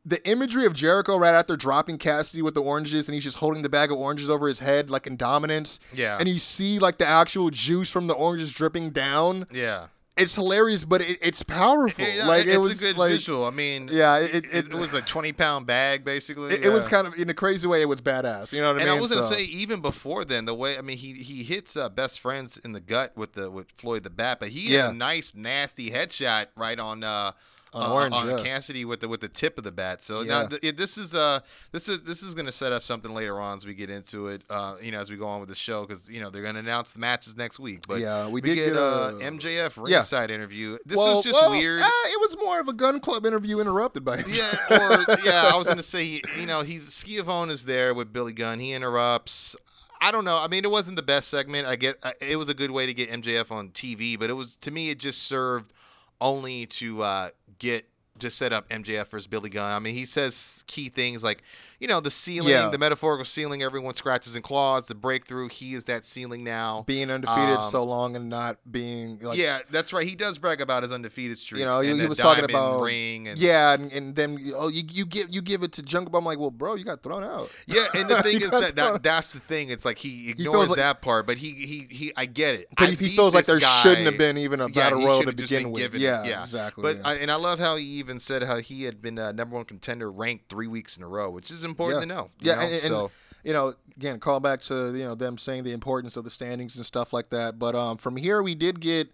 [0.05, 3.63] the imagery of Jericho right after dropping Cassidy with the oranges and he's just holding
[3.63, 5.79] the bag of oranges over his head like in dominance.
[5.93, 6.17] Yeah.
[6.19, 9.47] And you see like the actual juice from the oranges dripping down.
[9.53, 9.89] Yeah.
[10.19, 12.05] It's hilarious, but it, it's powerful.
[12.05, 13.45] Yeah, like it's it was a good like, visual.
[13.47, 16.55] I mean, Yeah, it it, it, was a twenty pound bag basically.
[16.55, 17.83] it, it was kind of in a crazy way.
[17.83, 18.53] It was badass.
[18.53, 18.89] You know what I mean?
[18.89, 18.99] And?
[18.99, 21.77] I was gonna So- say even before then, the way I mean he he hits
[21.77, 24.87] uh, best friends in the gut with the with Floyd the Bat, but he Yeah.
[24.87, 27.33] had a nice nasty headshot right on uh
[27.75, 28.43] On uh, Orange, on yeah.
[28.43, 30.03] Cassidy with the with the tip of the bat.
[30.03, 30.43] So Yeah.
[30.43, 31.41] now th- this is uh
[31.71, 34.43] this is this is gonna set up something later on as we get into it.
[34.49, 36.61] Uh, you know as we go on with the show because you know they're gonna
[36.61, 37.81] announce the matches next week.
[37.87, 39.97] But Yeah, we we, did get, get uh, a- MJF Yeah.
[39.97, 40.79] ringside interview.
[40.87, 41.83] This well, was just well, weird.
[41.85, 44.31] ah, it was more of a gun club interview interrupted by him.
[44.33, 48.33] Yeah, or yeah, I was gonna say, you know, he's Schiavone is there with Billy
[48.33, 48.61] Gunn.
[48.61, 49.57] He interrupts.
[50.01, 50.39] I don't know.
[50.39, 51.67] I mean, it wasn't the best segment.
[51.67, 54.35] I get uh, it was a good way to get MJF on TV, but it
[54.35, 55.73] was to me it just served
[56.21, 57.87] only to uh, get
[58.19, 59.73] to set up MJF versus Billy Gunn.
[59.73, 61.43] I mean, he says key things like,
[61.81, 62.69] you know, the ceiling, Yeah.
[62.71, 63.63] the metaphorical ceiling.
[63.63, 64.87] Everyone scratches and claws.
[64.87, 65.49] The breakthrough.
[65.49, 66.85] He is that ceiling now.
[66.87, 70.07] being undefeated Um, so long and not being like yeah, that's right.
[70.07, 71.61] He does brag about his undefeated streak.
[71.61, 74.83] you know he, he was talking about ring and yeah and, and then oh you,
[74.91, 76.19] you give you give it to Jungle Boy.
[76.19, 79.03] I'm like well bro you got thrown out Yeah, and the thing is that, that
[79.03, 79.71] that's the thing.
[79.71, 82.13] It's like he ignores like- that part, but he he he.
[82.17, 82.69] I get it.
[82.77, 83.83] but I he, he feels like there guy.
[83.83, 86.83] shouldn't have been even a battle he royal to begin with given yeah, yeah, exactly
[86.83, 87.03] But yeah.
[87.09, 89.65] I, and I love how he even said how he had been uh, number one
[89.65, 92.01] contender ranked three weeks in a row, which is important yeah.
[92.01, 92.31] to know.
[92.41, 92.61] yeah know?
[92.63, 93.11] and, and, so
[93.45, 96.77] you know again call back to you know them saying the importance of the standings
[96.77, 99.11] and stuff like that but um from here we did get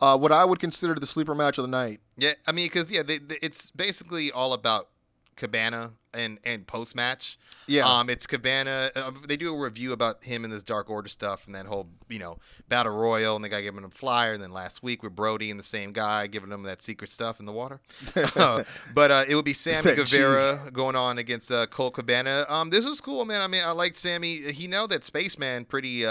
[0.00, 2.90] uh what I would consider the sleeper match of the night yeah, I mean, because
[2.90, 4.88] yeah, they, they- it's basically all about
[5.36, 7.38] Cabana and and post match.
[7.66, 7.86] Yeah.
[7.88, 8.90] Um, it's Cabana.
[8.94, 11.88] Uh, they do a review about him and this Dark Order stuff and that whole
[12.08, 12.38] you know
[12.68, 14.34] battle royal and the guy giving him a flyer.
[14.34, 17.40] And then last week with Brodie and the same guy giving him that secret stuff
[17.40, 17.80] in the water.
[18.36, 22.44] Uh, but uh, it would be Sammy Guevara going on against uh, Colt Cabana.
[22.48, 23.40] Um, this was cool, man.
[23.40, 24.50] I mean, I liked Sammy.
[24.52, 26.04] He nailed that Spaceman pretty.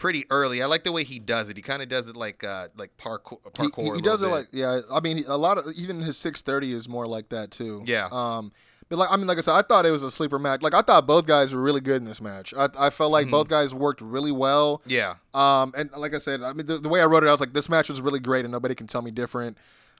[0.00, 0.62] Pretty early.
[0.62, 1.56] I like the way he does it.
[1.56, 3.38] He kind of does it like uh like parkour.
[3.44, 4.80] He- parkour he, he does it like yeah.
[4.92, 7.82] I mean, a lot of even his six thirty is more like that too.
[7.86, 8.08] Yeah.
[8.10, 8.50] Um,
[8.88, 10.62] But like I mean, like I said, I thought it was a sleeper match.
[10.62, 12.52] Like I thought both guys were really good in this match.
[12.56, 14.82] I, I felt like both guys worked really well.
[14.86, 15.16] Yeah.
[15.34, 17.38] Um, and like I said, I mean, the, the way I wrote it, I was
[17.40, 19.58] like, this match was really great, and nobody can tell me different.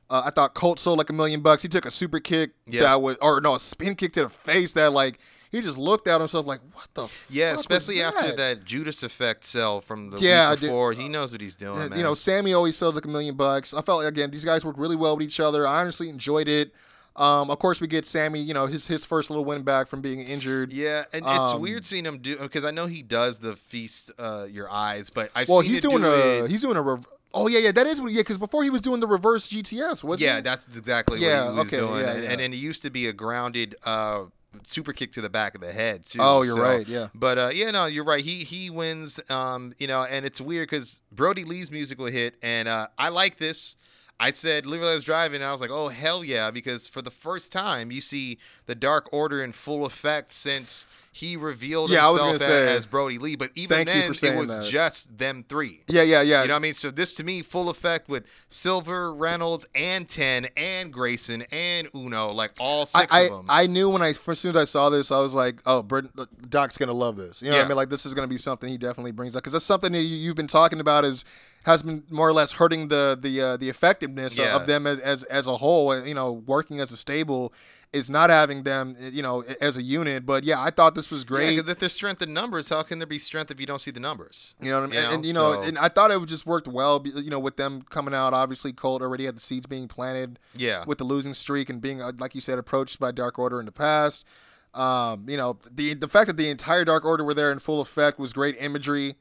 [0.09, 1.63] Uh, I thought Colt sold like a million bucks.
[1.63, 2.81] He took a super kick Yeah.
[2.83, 5.21] that was, or no, a spin kick to the face that like
[5.51, 7.09] he just looked at himself like, what the?
[7.29, 8.37] Yeah, fuck was especially after that?
[8.37, 10.93] that Judas effect sell from the Yeah, week before.
[10.93, 11.99] he knows what he's doing, Uh, man.
[11.99, 13.75] You know, Sammy always sells like a million bucks.
[13.75, 15.67] I felt like again these guys worked really well with each other.
[15.67, 16.73] I honestly enjoyed it.
[17.17, 18.41] Um, of course, we get Sammy.
[18.41, 20.73] You know, his his first little win back from being injured.
[20.73, 24.13] Yeah, and it's Um, weird seeing him do because I know he does the feast
[24.19, 27.07] uh, your eyes, but I've Well, seen he's doing do a he's doing a rev-
[27.35, 30.03] oh yeah yeah that is what yeah because before he was doing the reverse GTS
[30.05, 30.43] wasn't yeah, he?
[30.43, 32.31] that's exactly Yeah, what he was okay, doing, yeah, and, yeah.
[32.31, 34.25] and then it used to be a grounded uh,
[34.63, 36.19] super kick to the back of the head too.
[36.21, 37.09] Oh, you're so- right, yeah.
[37.15, 38.25] But uh, yeah, no, you're right.
[38.25, 39.21] He he wins.
[39.29, 43.39] Um, you know, and it's weird because Brodie Lee's musical hit, and uh, I like
[43.39, 43.77] this.
[44.23, 47.01] I said Live Let Us Drive, and I was like, oh hell yeah, because for
[47.01, 52.07] the first time you see the Dark Order in full effect since he revealed Yeah,
[52.07, 53.35] I himself gonna say, as Brodie Lee.
[53.35, 54.65] But even then, it was that.
[54.71, 55.83] just them three.
[55.89, 56.75] yeah yeah yeah You know what I mean?
[56.75, 62.31] So this to me, full effect with Silver, Reynolds, and Ten, and Grayson, and Uno,
[62.31, 63.47] like all I, six I, of them.
[63.49, 66.07] I knew when I as soon as I saw this, I was like, "Oh, Brit,
[66.49, 67.77] Doc's gonna love this." You know what I mean?
[67.77, 70.17] Like this is gonna be something he definitely brings up because that's something that you,
[70.17, 71.25] you've been talking about is
[71.65, 74.55] has been more or less hurting the the uh, the effectiveness Yeah.
[74.57, 76.07] of them as, as as a whole.
[76.07, 77.53] You know, working as a stable
[77.93, 80.25] is not having them, you know, as a unit.
[80.25, 81.57] But yeah, I thought this was great.
[81.57, 83.91] because if there's strength in numbers, how can there be strength if you don't see
[83.91, 84.55] the numbers?
[84.61, 84.95] You know what I mean?
[84.95, 87.03] You and, know, and, you know, so- and I thought it just worked well.
[87.05, 90.39] You know, with them coming out, obviously Colt already had the seeds being planted.
[90.57, 90.85] Yeah.
[90.87, 93.67] With the losing streak and being, uh, like you said, approached by Dark Order in
[93.67, 94.25] the past.
[94.73, 97.81] Um, you know, the the fact that the entire Dark Order were there in full
[97.81, 99.17] effect was great imagery.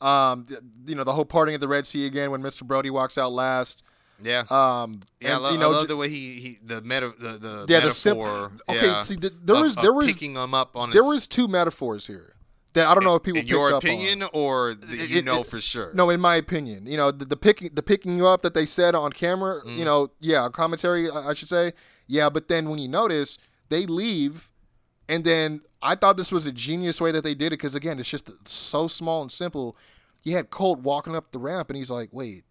[0.00, 0.46] Um,
[0.86, 2.64] you know, the whole parting at the Red Sea again when Mr.
[2.64, 3.82] Brodie walks out last.
[4.22, 4.44] Yeah.
[4.50, 6.80] Um, yeah, I, and, lo- you know, I love j- the way he, he the
[6.82, 8.52] meta the, the Yeah, the sim- metaphor.
[8.68, 11.08] okay, yeah, see, th- there of- was- there was- picking him up on there his,
[11.12, 12.34] was two metaphors here
[12.74, 15.40] that I don't know if people in picked your opinion or that you It- know
[15.40, 15.90] it- for sure.
[15.94, 18.64] No, in my opinion, you know, the, the picking the picking you up that they
[18.66, 19.76] said on camera, Mm.
[19.76, 21.72] you know, yeah, commentary, I I should say,
[22.06, 22.28] yeah.
[22.30, 23.38] But then when you notice,
[23.68, 24.50] they leave,
[25.08, 27.98] and then I thought this was a genius way that they did it because again,
[27.98, 29.76] it's just so small and simple.
[30.22, 32.44] You had Colt walking up the ramp, and he's like, "Wait,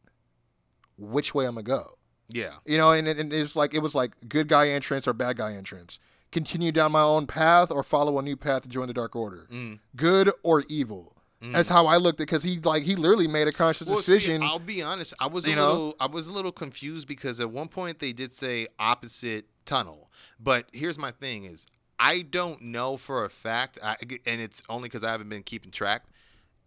[1.01, 1.97] which way I'm gonna go?"
[2.29, 2.53] Yeah.
[2.65, 5.53] You know, and, and it's like it was like good guy entrance or bad guy
[5.53, 5.99] entrance.
[6.31, 9.47] Continue down my own path or follow a new path to join the Dark Order.
[9.51, 9.79] Mm.
[9.95, 11.17] Good or evil.
[11.43, 14.13] That's how I looked at because he like he literally made a conscious Well, see,
[14.13, 14.43] decision.
[14.43, 15.15] I'll be honest.
[15.19, 15.71] I was a know?
[15.71, 20.11] little, I was a little confused because at one point they did say opposite tunnel,
[20.39, 21.65] but here's my thing: is
[21.99, 23.95] I don't know for a fact, I,
[24.27, 26.03] and it's only because I haven't been keeping track.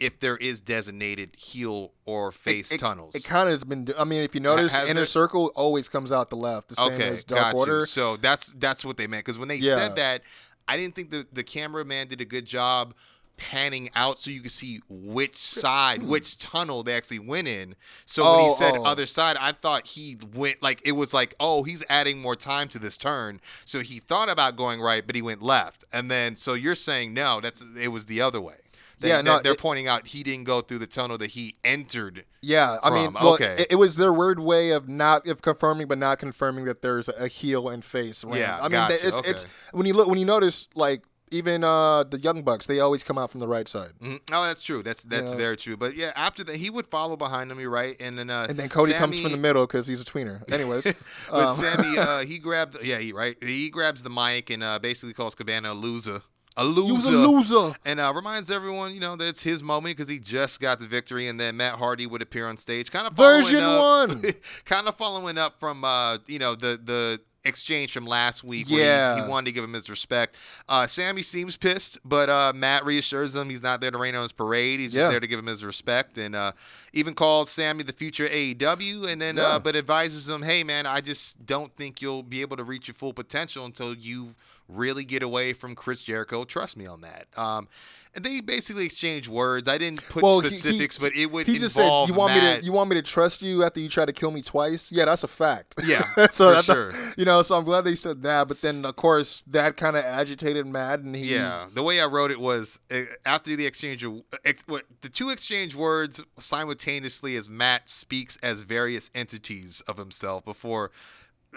[0.01, 3.89] If there is designated heel or face it, tunnels, It kind of has been.
[3.99, 5.07] I mean, if you notice, has inner it?
[5.07, 7.81] circle always comes out the left, the same okay, as Dark got Order.
[7.81, 7.87] you.
[7.87, 9.77] So that's that's what they meant because when they Yeah.
[9.77, 10.23] said that,
[10.67, 12.95] I didn't think the the cameraman did a good job
[13.37, 16.09] panning out so you could see which side, hmm.
[16.09, 17.75] which tunnel they actually went in.
[18.07, 18.85] So when he Oh, said oh.
[18.85, 22.69] other side, I thought he went like it was like, oh, he's adding more time
[22.71, 23.41] to this turn.
[23.65, 25.85] So he thought about going right, but he went left.
[25.93, 28.57] And then so you're saying no, that's it was the other way.
[29.05, 31.55] They, Yeah, no, they're, it- pointing out he didn't go through the tunnel that he
[31.63, 32.25] entered.
[32.41, 33.57] Yeah, I mean, well, okay.
[33.59, 37.09] it, it was their weird way of not of confirming, but not confirming that there's
[37.09, 38.25] a heel and face.
[38.33, 39.53] Yeah, I mean, gotcha, it's it's okay.
[39.73, 43.17] when you look when you notice like even uh the Young Bucks, they always come
[43.19, 44.21] out from the right side, Mhm.
[44.31, 44.83] Oh, that's true.
[44.83, 45.39] That's that's know?
[45.39, 45.77] very true.
[45.77, 47.59] But yeah, after that, he would follow behind him.
[47.59, 50.05] You're right, and then uh, and then Cody comes from the middle because he's a
[50.05, 50.43] tweener.
[50.53, 50.85] Anyways,
[51.31, 54.79] But um, Sammy, uh, he grabbed, yeah, he right, he grabs the mic and uh,
[54.79, 56.21] basically calls Cabana a loser,
[56.57, 57.07] a loser, he was
[57.51, 57.77] a loser.
[57.85, 60.87] and uh, reminds everyone, you know, that it's his moment because he just got the
[60.87, 64.23] victory, and then Matt Hardy would appear on stage, kind of Version one.
[64.65, 68.67] kind of following up from, uh, you know, the the exchange from last week.
[68.71, 69.23] where he- Yeah.
[69.23, 70.35] he, wanted to give him his respect.
[70.67, 74.23] Uh, Sammy seems pissed, but uh, Matt reassures him he's not there to rain on
[74.23, 74.81] his parade.
[74.81, 75.11] He's just Yeah.
[75.11, 76.53] there to give him his respect, and uh,
[76.95, 79.43] even calls Sammy the future AEW, and then Yeah.
[79.43, 82.89] uh, but advises him, hey man, I just don't think you'll be able to reach
[82.89, 84.35] your full potential until you
[84.69, 86.45] really get away from Chris Jericho.
[86.45, 87.27] Trust me on that.
[87.37, 87.69] Um,
[88.17, 89.69] and they basically exchange words.
[89.69, 92.33] I didn't put Well, he- he- specifics, but it would He just said, "You want
[92.35, 92.65] me Matt- to?
[92.67, 94.93] You want me to trust you after you try to kill me twice?
[94.93, 95.75] Yeah, that's a fact.
[95.85, 96.93] Yeah, so sure.
[97.17, 98.47] you know, so I'm glad they said that.
[98.47, 102.07] But then, of course, that kind of agitated Matt, and he, Yeah, the way I
[102.07, 107.37] wrote it was uh, after the exchange of ex, what, the two exchange words simultaneously
[107.37, 110.93] as Matt speaks as various entities of himself before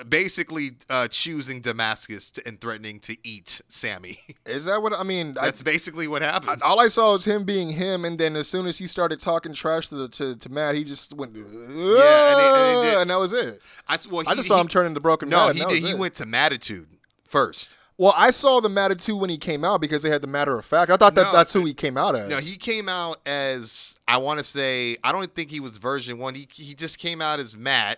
[0.08, 4.20] basically uh, choosing Damascus to, and threatening to eat Sammy.
[4.46, 5.38] is that what I mean?
[5.40, 6.62] I, That's basically what happened.
[6.64, 9.54] all I saw was him being him, and then as soon as he started talking
[9.54, 13.10] trash to the, to, to Matt, he just went, yeah, and he- and did- and
[13.10, 13.62] that was it.
[13.88, 15.30] I, well, I he- just saw he- him turn into broken.
[15.30, 15.84] No, Matt, he did.
[15.84, 15.98] He it.
[15.98, 16.88] went to Matitude
[17.28, 17.78] first.
[18.00, 20.64] Well, I saw the two when he came out because they had the Matter of
[20.66, 20.92] Fact.
[20.92, 22.30] I thought that No, that's who he came out as.
[22.30, 26.20] No, he came out as I want to say I don't think he was version
[26.20, 26.36] one.
[26.36, 27.98] He he just came out as Matt,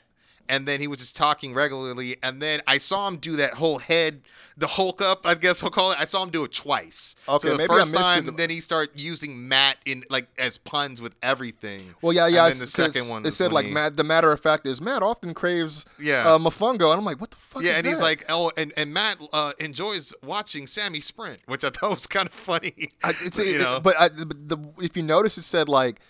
[0.50, 2.18] and then he was just talking regularly.
[2.22, 4.22] And then I saw him do that whole head,
[4.58, 5.98] the Hulk up, I guess we'll call it.
[6.00, 7.16] I saw him do it twice.
[7.30, 8.36] Okay, so the maybe I first missed it.
[8.38, 11.96] then he started using Matt in like as puns with everything.
[12.02, 12.46] Well, yeah, yeah.
[12.46, 13.96] And then the second one, it said like he- Matt.
[13.96, 16.28] The matter of fact is Matt often craves Yeah.
[16.34, 17.62] uh, mofongo, and I'm like, what the fuck?
[17.64, 21.70] Yeah, and he's like, oh, and, and Matt uh, enjoys watching Sammy sprint, which I
[21.70, 22.90] thought was kind of funny.
[23.04, 26.02] I, it's you it- know, but I, but the, if you notice, it said like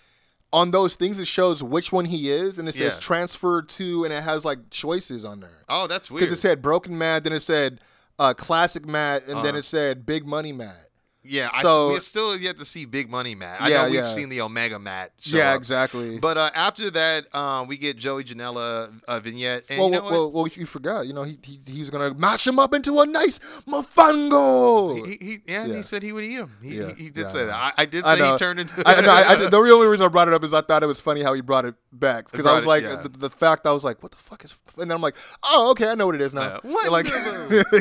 [0.51, 3.01] on those things, it shows which one he is, and it says Yeah.
[3.01, 5.63] transfer to, and it has like choices on there.
[5.69, 6.21] oh, that's weird.
[6.21, 7.79] Because it said broken Matt, then it said
[8.17, 9.57] uh, classic Matt, and then Uh-huh.
[9.59, 10.88] it said big money Matt.
[11.29, 13.61] Yeah, I, So- we're still yet to see Big Money Matt.
[13.61, 14.03] I Yeah, know we've yeah.
[14.05, 15.11] seen the Omega Matt.
[15.19, 15.57] Show yeah, up.
[15.57, 16.17] exactly.
[16.17, 20.03] But uh, after that, um, we get Joey Janela uh, vignette, and well, you know
[20.03, 21.05] well, well, well, you forgot.
[21.07, 25.05] You know, he, he he was gonna mash him up into a nice mofongo.
[25.05, 25.77] he, he, yeah, and Yeah.
[25.77, 26.51] he said he would eat him.
[26.61, 27.55] He, Yeah, he, he did say I that.
[27.55, 28.83] I, I did I say he turned into.
[28.87, 30.87] I, no, I, I, the only reason I brought it up is I thought it
[30.87, 33.71] was funny how he brought it back because I was like the, the fact I
[33.71, 34.55] was like, what the fuck is?
[34.77, 36.41] And then I'm like, oh, okay, I know what it is now.
[36.41, 36.89] Uh, what?
[36.99, 37.07] Like,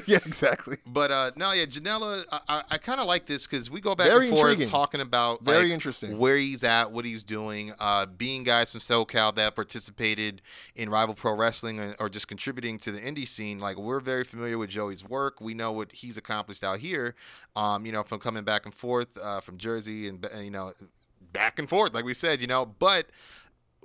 [0.07, 0.77] yeah, exactly.
[0.87, 3.94] But uh, no, yeah, Janela, I, I, I kind of like this because we go
[3.94, 4.70] back Very and forth intriguing.
[4.70, 6.19] talking about Very like, interesting.
[6.19, 10.43] where he's at, what he's doing, uh, being guys from SoCal that participated
[10.74, 13.59] in Rival Pro Wrestling or, or just contributing to the indie scene.
[13.59, 15.40] Like we're very familiar with Joey's work.
[15.40, 17.15] We know what he's accomplished out here.
[17.56, 20.73] Um, you know, from coming back and forth uh, from Jersey and and, you know
[21.32, 23.06] back and forth, like we said, you know, but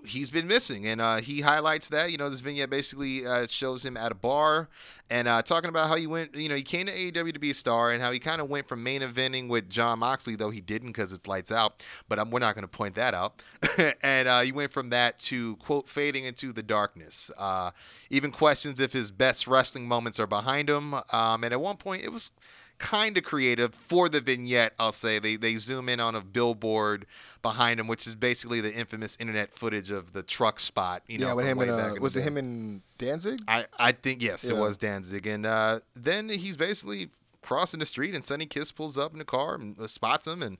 [0.05, 2.11] he's been missing, and uh, he highlights that.
[2.11, 4.69] You know, this vignette basically uh, shows him at a bar
[5.09, 6.35] and uh, talking about how he went.
[6.35, 8.49] You know, he came to AEW to be a star, and how he kind of
[8.49, 11.83] went from main eventing with Jon Moxley, though he didn't because it's lights out.
[12.07, 13.41] But we're not going to point that out.
[14.01, 17.31] and uh, he went from that to quote fading into the darkness.
[17.37, 17.71] Uh,
[18.09, 20.93] even questions if his best wrestling moments are behind him.
[21.11, 22.31] Um, and at one point, it was
[22.79, 24.73] kind of creative for the vignette.
[24.79, 27.05] I'll say they they zoom in on a billboard
[27.41, 31.03] behind him, which is basically the infamous internet footage of the truck spot.
[31.07, 32.27] You know, yeah, with him and uh, was it day.
[32.27, 33.39] him and Danzig?
[33.47, 37.09] I I think yes, it was Danzig, and uh, then he's basically
[37.41, 40.43] crossing the street, and Sonny Kiss pulls up in the car and uh, spots him
[40.43, 40.57] and.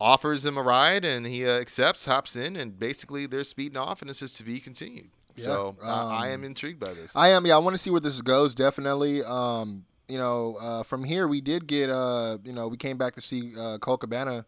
[0.00, 4.00] Offers him a ride and he uh, accepts, hops in, and basically they're speeding off,
[4.00, 5.10] and it says to be continued.
[5.34, 7.10] Yeah, So uh, I um, am intrigued by this.
[7.16, 7.46] I am.
[7.46, 8.54] Yeah, I want to see where this goes.
[8.54, 9.24] Definitely.
[9.24, 11.90] Um, you know, uh, from here we did get.
[11.90, 14.46] Uh, you know, we came back to see uh, Colt Cabana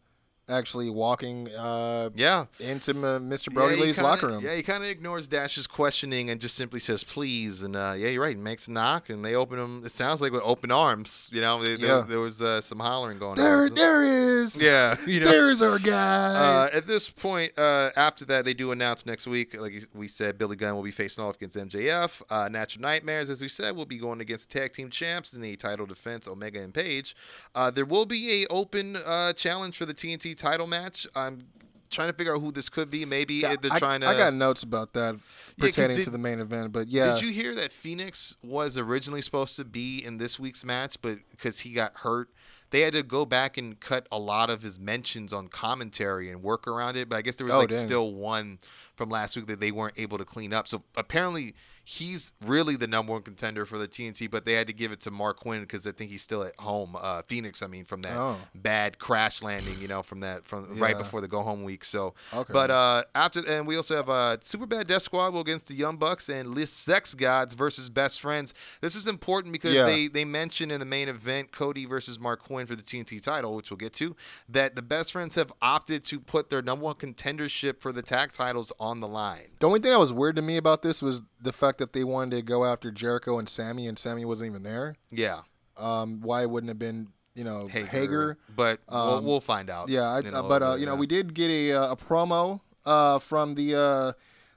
[0.51, 3.53] actually walking uh, yeah, into Mr.
[3.53, 4.45] Brodie kinda- locker room.
[4.45, 7.63] Yeah, he kind of ignores Dash's questioning and just simply says please.
[7.63, 8.37] And uh, yeah, you're right.
[8.37, 9.83] He makes a knock and they open him.
[9.85, 11.29] It sounds like with open arms.
[11.33, 12.05] You know, there, there- Yeah.
[12.09, 13.69] there was uh, some hollering going There, on.
[13.69, 14.41] So- there is.
[14.61, 15.27] Yeah, you know.
[15.31, 16.35] There's our guy.
[16.35, 20.39] Uh, at this point, uh, after that, they do announce next week, like we said,
[20.39, 22.23] Billy Gunn will be facing off against MJF.
[22.31, 25.57] Uh, Natural Nightmares, as we said, will be going against tag team champs in the
[25.57, 27.15] title defense, Omega and Page.
[27.55, 31.07] Uh, there will be a open uh, challenge for the TNT title match.
[31.15, 31.43] I'm
[31.91, 33.05] trying to figure out who this could be.
[33.05, 34.07] Maybe Yeah, they're I, trying to.
[34.07, 35.15] I got notes about that
[35.57, 37.15] Yeah, pertaining did- to the main event, but yeah.
[37.15, 41.19] Did you hear that Fenix was originally supposed to be in this week's match, but
[41.31, 42.31] because he got hurt,
[42.71, 46.41] they had to go back and cut a lot of his mentions on commentary and
[46.43, 47.09] work around it.
[47.09, 47.85] But I guess there was Oh, like dang.
[47.85, 48.61] still one
[48.95, 50.69] from last week that they weren't able to clean up.
[50.69, 51.55] So apparently
[51.85, 55.01] he's really the number one contender for the TNT, but they had to give it
[55.01, 56.97] to Marq Quen because I think he's still at home.
[56.99, 58.37] Uh, Fenix, I mean, from that Oh.
[58.55, 61.85] bad crash landing, you know, from that from right before the go home week.
[61.85, 62.53] So, Okay.
[62.53, 65.75] but uh, after and we also have uh, Super Bad Death Squad will against the
[65.75, 68.55] Young Bucks and Le Sex Gods versus Best Friends.
[68.81, 69.87] This is important because Yeah.
[69.87, 73.55] they they mentioned in the main event Cody versus Marq Quen for the TNT title,
[73.57, 74.15] which we'll get to,
[74.49, 78.33] that the Best Friends have opted to put their number one contendership for the tag
[78.33, 79.47] titles on the line.
[79.59, 82.05] The only thing that was weird to me about this was the fact that they
[82.05, 84.97] wanted to go after Jericho and Sammy, and Sammy wasn't even there.
[85.11, 85.41] Yeah,
[85.77, 88.39] Um, why it wouldn't have been, you know, Hager, Hager?
[88.55, 89.89] but we'll, Um, we'll find out.
[89.89, 93.19] Yeah, I, uh, but uh, you know, we did get a uh, a promo uh,
[93.19, 94.13] from the uh,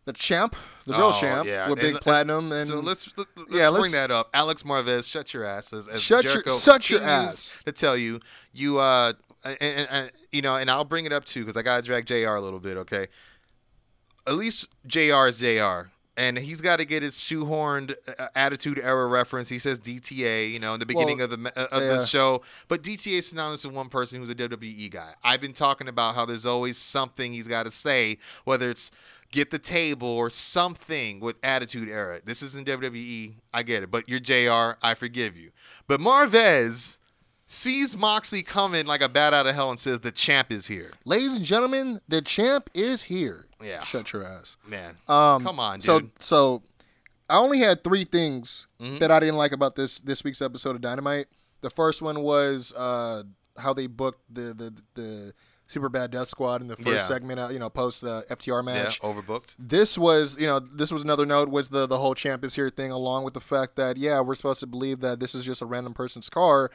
[0.05, 0.55] the champ,
[0.85, 1.69] the real Oh, champ, yeah.
[1.69, 4.29] with And- Big Platinum, and so let's let, us yeah, bring let's- that up.
[4.33, 5.71] Alex Marvez, shut your ass.
[5.71, 7.57] As, as Shut your- Jericho shut your ass.
[7.65, 8.19] To tell you,
[8.51, 9.13] you uh,
[9.45, 12.05] and, and, and you know, and I'll bring it up too because I gotta drag
[12.05, 12.35] Jr.
[12.35, 12.75] a little bit.
[12.77, 13.07] Okay,
[14.27, 15.27] at least Jr.
[15.27, 15.89] is Jr.
[16.15, 19.49] And he's got to get his shoehorned uh, attitude error reference.
[19.49, 21.87] He says DTA, you know, in the beginning Well, of the uh, of yeah.
[21.89, 22.43] the show.
[22.67, 25.13] But DTA is synonymous with one person who's a WWE guy.
[25.23, 28.91] I've been talking about how there's always something he's got to say, whether it's
[29.31, 32.21] get the table or something with attitude era.
[32.23, 33.33] This isn't WWE.
[33.51, 33.89] I get it.
[33.89, 34.77] But you're JR.
[34.85, 35.49] I forgive you.
[35.87, 36.99] But Marvez
[37.47, 40.91] sees Moxley coming like a bat out of hell and says, the champ is here.
[41.05, 43.45] ladies and gentlemen, the champ is here.
[43.63, 43.81] Yeah.
[43.83, 44.57] shut your ass.
[44.67, 44.97] Man.
[45.07, 45.83] Um, Come on, dude.
[45.83, 46.63] So so,
[47.29, 48.99] I only had three things Mhm.
[48.99, 51.27] that I didn't like about this this week's episode of Dynamite.
[51.61, 53.23] The first one was uh,
[53.57, 55.33] how they booked the the the
[55.65, 57.01] Super Bad Death Squad in the first Yeah.
[57.07, 58.75] segment, uh, you know, post the FTR match.
[58.75, 59.01] Yeah, match.
[59.01, 59.55] overbooked.
[59.57, 62.69] This was, you know, this was another note was the the whole champ is here
[62.69, 65.61] thing, along with the fact that yeah, we're supposed to believe that this is just
[65.61, 66.69] a random person's car,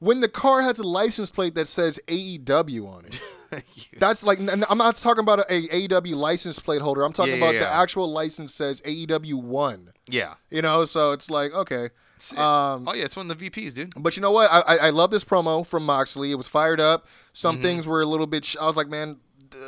[0.00, 3.64] when the car has a license plate that says AEW on it.
[3.98, 7.02] That's like I'm not talking about a, AEW license plate holder.
[7.02, 9.92] I'm talking Yeah, yeah, about the actual license says AEW one.
[10.08, 10.34] Yeah.
[10.50, 11.90] You know, so it's like okay.
[12.36, 13.92] Um, oh yeah, it's one of the VPs, dude.
[13.96, 14.50] but you know what?
[14.52, 16.30] I, I I love this promo from Moxley.
[16.32, 17.06] It was fired up.
[17.32, 17.62] Some Mm-hmm.
[17.62, 18.44] things were a little bit.
[18.44, 19.16] Sh- I was like, man,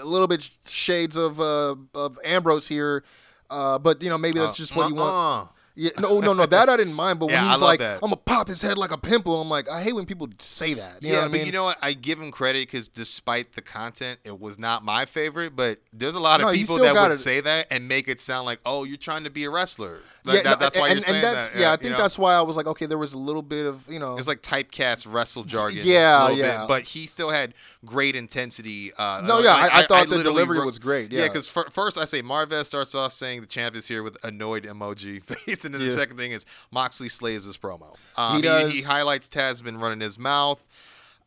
[0.01, 3.05] a little bit shades of uh, of Ambrose here.
[3.51, 5.49] Uh, but you know, maybe that's just what you want.
[5.74, 7.19] Yeah, no, no, no, that I didn't mind.
[7.19, 7.94] But when Yeah, I he's like, that.
[8.03, 10.74] "I'm gonna pop his head like a pimple," I'm like, I hate when people say
[10.74, 11.03] that.
[11.03, 11.47] You yeah, know what I but mean?
[11.47, 11.78] you know what?
[11.81, 15.57] I give him credit because despite the content, it was not my favorite.
[15.57, 17.19] But there's a lot of No, people that would it.
[17.19, 20.01] say that and make it sound like, oh, you're trying to be a wrestler.
[20.24, 21.59] Like, yeah, that- no, that's why and, you're saying and that's that.
[21.61, 21.69] yeah.
[21.69, 21.99] I you think know?
[21.99, 24.19] that's why I was like, okay, there was a little bit of you know.
[24.19, 25.81] It's like typecast wrestle jargon.
[25.86, 26.59] Yeah, yeah.
[26.61, 27.55] Bit, but he still had
[27.85, 28.93] great intensity.
[28.94, 31.28] Uh, No, yeah, I- I thought the delivery wrote- was great, Yeah, yeah.
[31.28, 35.23] because first I say Marvez starts off saying the champ is here with annoyed emoji
[35.24, 37.97] face, and then the second thing is Moxley slays his promo.
[38.17, 38.73] Um, He does.
[38.73, 40.65] He, highlights Taz been running his mouth.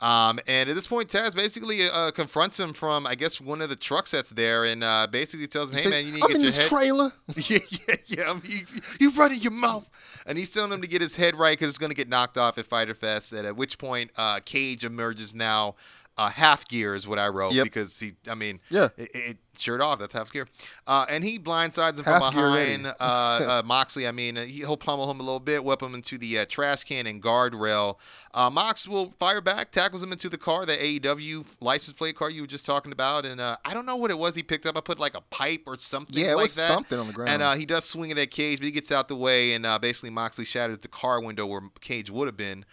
[0.02, 3.70] Um, and at this point, Taz basically uh, confronts him from, I guess, one of
[3.70, 6.38] the trucks that's there, and uh, basically tells him, "Hey, man, you need to get
[6.38, 7.14] your this head." trailer.
[7.36, 8.30] yeah, yeah, yeah.
[8.30, 8.66] I mean, you,
[9.00, 9.90] you running your mouth,
[10.26, 12.38] and he's telling him to get his head right because it's going to get knocked
[12.38, 13.32] off at Fyter Fest.
[13.32, 15.76] And at which point, uh, Cage emerges now.
[16.18, 17.64] Uh, half gear is what I wrote Yep.
[17.66, 18.88] because he, I mean, Yeah.
[18.96, 20.00] it, it shirt off.
[20.00, 20.48] That's half gear,
[20.88, 22.88] uh, and he blindsides him Half from behind.
[23.00, 26.18] uh, uh, Moxley, I mean, he, he'll pummel him a little bit, whip him into
[26.18, 27.98] the uh, trash can and guardrail.
[28.34, 32.30] Uh, Mox will fire back, tackles him into the car, the AEW license plate car
[32.30, 34.66] you were just talking about, and uh, I don't know what it was he picked
[34.66, 34.78] up.
[34.78, 36.18] I put like a pipe or something.
[36.18, 36.68] Yeah, it like was that.
[36.68, 37.30] something on the ground.
[37.30, 39.66] And uh, he does swing it at Cage, but he gets out the way, and
[39.66, 42.64] uh, basically Moxley shatters the car window where Cage would have been.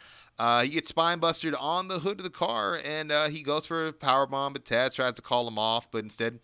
[0.43, 3.65] Uh, he gets spine busted on the hood of the car, and uh, he goes
[3.65, 6.41] for a power bomb, but Taz tries to call him off, but instead,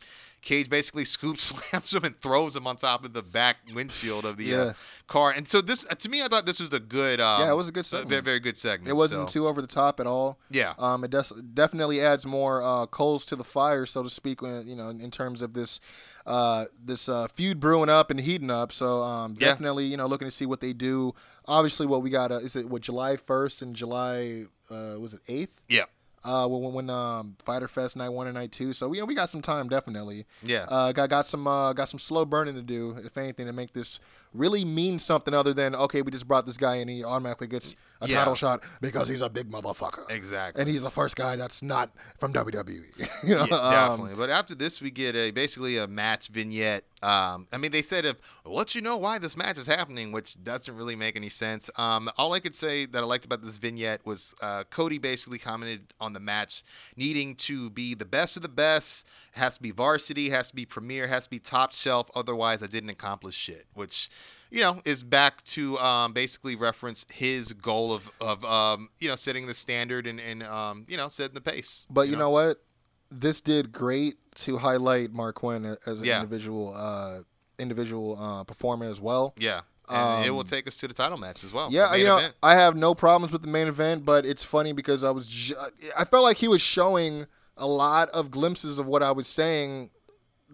[0.48, 4.36] Cage basically scoops, slams him, and throws him on top of the back windshield of
[4.38, 4.56] the Yeah.
[4.58, 4.72] uh,
[5.06, 5.30] car.
[5.30, 7.54] And so this, uh, to me, I thought this was a good, um, Yeah, it
[7.56, 8.08] was a good a segment.
[8.10, 8.88] very, very good segment.
[8.88, 9.32] It wasn't so.
[9.40, 10.38] too over the top at all.
[10.50, 10.72] Yeah.
[10.78, 14.40] Um, it des- definitely adds more uh, coals to the fire, so to speak.
[14.42, 15.80] When you know, in terms of this,
[16.26, 18.72] uh, this uh, feud brewing up and heating up.
[18.72, 19.48] So um, Yeah.
[19.48, 21.14] definitely, you know, looking to see what they do.
[21.46, 25.20] Obviously, what we got uh, is it what July first and July uh, was it
[25.28, 25.60] eighth?
[25.68, 25.84] Yeah.
[26.24, 28.72] Uh, when when um, Fyter Fest night one and night two.
[28.72, 30.26] So yeah, we got some time definitely.
[30.42, 30.66] Yeah.
[30.68, 33.72] Uh, got got some uh, got some slow burning to do, if anything, to make
[33.72, 34.00] this
[34.34, 37.76] really mean something other than okay, we just brought this guy in, he automatically gets
[38.00, 38.18] a Yeah.
[38.18, 40.08] title shot because he's a big motherfucker.
[40.10, 40.60] Exactly.
[40.60, 42.84] And he's the first guy that's not from WWE.
[43.24, 44.14] Yeah, um, definitely.
[44.16, 46.84] but after this, we get a basically a match vignette.
[47.02, 50.42] Um, I mean, they said if let you know why this match is happening, which
[50.42, 51.68] doesn't really make any sense.
[51.76, 55.38] Um, all I could say that I liked about this vignette was uh, Cody basically
[55.38, 56.62] commented on the match
[56.96, 59.06] needing to be the best of the best.
[59.32, 62.08] Has to be varsity, has to be premier, has to be top shelf.
[62.14, 63.66] Otherwise, I didn't accomplish shit.
[63.74, 64.10] Which
[64.50, 69.16] you know, is back to um, basically reference his goal of, of um, you know,
[69.16, 71.84] setting the standard and, and um, you know, setting the pace.
[71.90, 72.62] But you know what?
[73.10, 76.20] This did great to highlight Marq Quen as an Yeah.
[76.20, 77.20] individual uh,
[77.58, 79.34] individual uh, performer as well.
[79.38, 79.60] Yeah.
[79.90, 81.68] And it will Um, take us to the title match as well.
[81.72, 82.34] Yeah, you know, event.
[82.42, 85.56] I have no problems with the main event, but it's funny because I was, ju-
[85.96, 87.26] I felt like he was showing
[87.56, 89.88] a lot of glimpses of what I was saying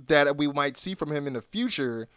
[0.08, 2.08] that we might see from him in the future.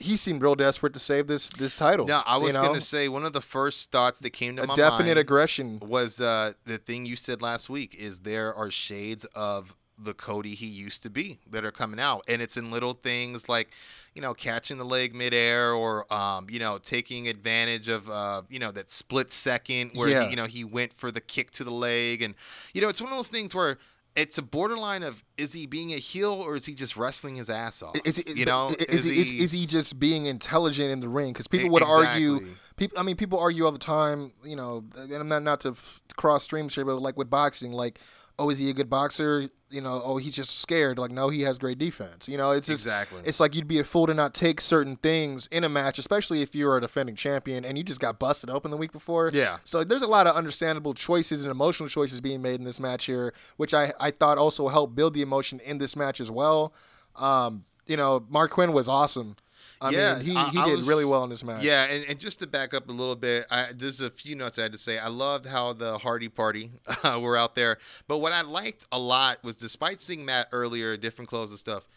[0.00, 2.06] He seemed real desperate to save this this title.
[2.06, 2.62] Now, I you was know?
[2.62, 5.78] going to say one of the first thoughts that came to a my definite aggression.
[5.80, 10.54] was uh, the thing you said last week is there are shades of the Cody
[10.54, 13.68] he used to be that are coming out, and it's in little things like,
[14.14, 18.58] you know, catching the leg midair or, um, you know, taking advantage of, uh, you
[18.58, 20.24] know, that split second where Yeah.
[20.24, 22.34] he, you know he went for the kick to the leg, and
[22.72, 23.76] you know, it's one of those things where.
[24.16, 27.48] It's a borderline of is he being a heel or is he just wrestling his
[27.48, 27.96] ass off?
[28.04, 31.32] Is, is, you know, is, is, is, is he just being intelligent in the ring?
[31.32, 32.26] Because people would Exactly.
[32.26, 32.46] argue,
[32.76, 32.98] people.
[32.98, 34.32] I mean, people argue all the time.
[34.44, 37.72] You know, and I'm not not to f- cross streams here, but like with boxing,
[37.72, 38.00] like,
[38.40, 39.50] oh, is he a good boxer?
[39.68, 40.98] You know, oh, he's just scared.
[40.98, 42.26] Like, no, he has great defense.
[42.26, 43.22] You know, it's just, Exactly.
[43.24, 46.42] It's like you'd be a fool to not take certain things in a match, especially
[46.42, 49.30] if you're a defending champion and you just got busted open the week before.
[49.32, 49.58] Yeah.
[49.64, 53.04] So there's a lot of understandable choices and emotional choices being made in this match
[53.04, 56.72] here, which I, I thought also helped build the emotion in this match as well.
[57.16, 59.36] Um, you know, Marq Quen was awesome.
[59.82, 61.62] I Yeah, mean, he, I- he I did was- really well in this match.
[61.62, 64.58] Yeah, and, and just to back up a little bit, I, there's a few notes
[64.58, 64.98] I had to say.
[64.98, 66.70] I loved how the Hardy Party
[67.02, 70.96] uh, were out there, but what I liked a lot was, despite seeing Matt earlier,
[70.96, 71.88] different clothes and stuff,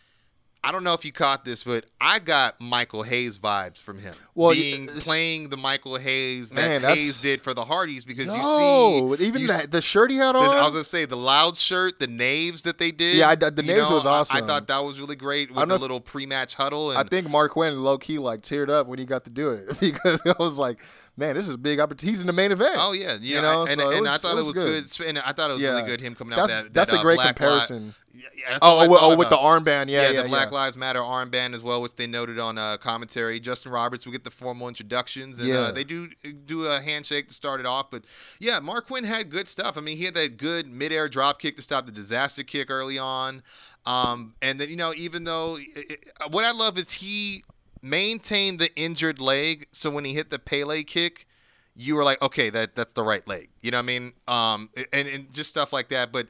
[0.65, 4.15] I don't know if you caught this, but I got Michael Hayes vibes from him.
[4.33, 8.35] Well, being playing the Michael Hayes that Man, Hayes did for the Hardys because No,
[9.11, 10.55] you see even you the, the shirt he had the- on.
[10.55, 13.17] I was gonna say the loud shirt, the knaves that they did.
[13.17, 15.77] Yeah, I- the knaves know, was I- I, thought that was really great with the
[15.77, 16.91] little pre-match huddle.
[16.91, 19.51] And I think Marq Quen low key like teared up when he got to do
[19.51, 20.79] it because I was like,
[21.17, 22.07] man, this is a big opportunity.
[22.11, 22.75] He's in the main event.
[22.77, 24.47] Oh yeah, you, You know, know, and, so it and I thought it it was
[24.53, 24.89] was good.
[24.97, 25.07] good.
[25.07, 25.69] And I thought it was Yeah.
[25.71, 26.73] really good him coming out That's, that.
[26.73, 27.95] that's that, a uh, great Black comparison.
[28.15, 30.55] Yeah, yeah, Oh, with, thought oh, with the armband, yeah, yeah, the Black yeah.
[30.55, 33.39] Lives Matter armband as well, which they noted on uh, commentary.
[33.39, 35.55] Justin Roberts will get the formal introductions, and Yeah.
[35.55, 36.09] uh, they do
[36.45, 37.89] do a handshake to start it off.
[37.89, 38.03] But
[38.39, 39.77] yeah, Marq Quen had good stuff.
[39.77, 42.99] I mean, he had that good midair drop kick to stop the disaster kick early
[42.99, 43.41] on,
[43.85, 47.43] um, and then you know, even though it, it- what I love is he
[47.83, 51.27] maintained the injured leg, so when he hit the Pele kick.
[51.75, 53.49] You were like, okay, that that's the right leg.
[53.61, 54.13] You know what I mean?
[54.27, 56.11] Um, and, and just stuff like that.
[56.11, 56.27] But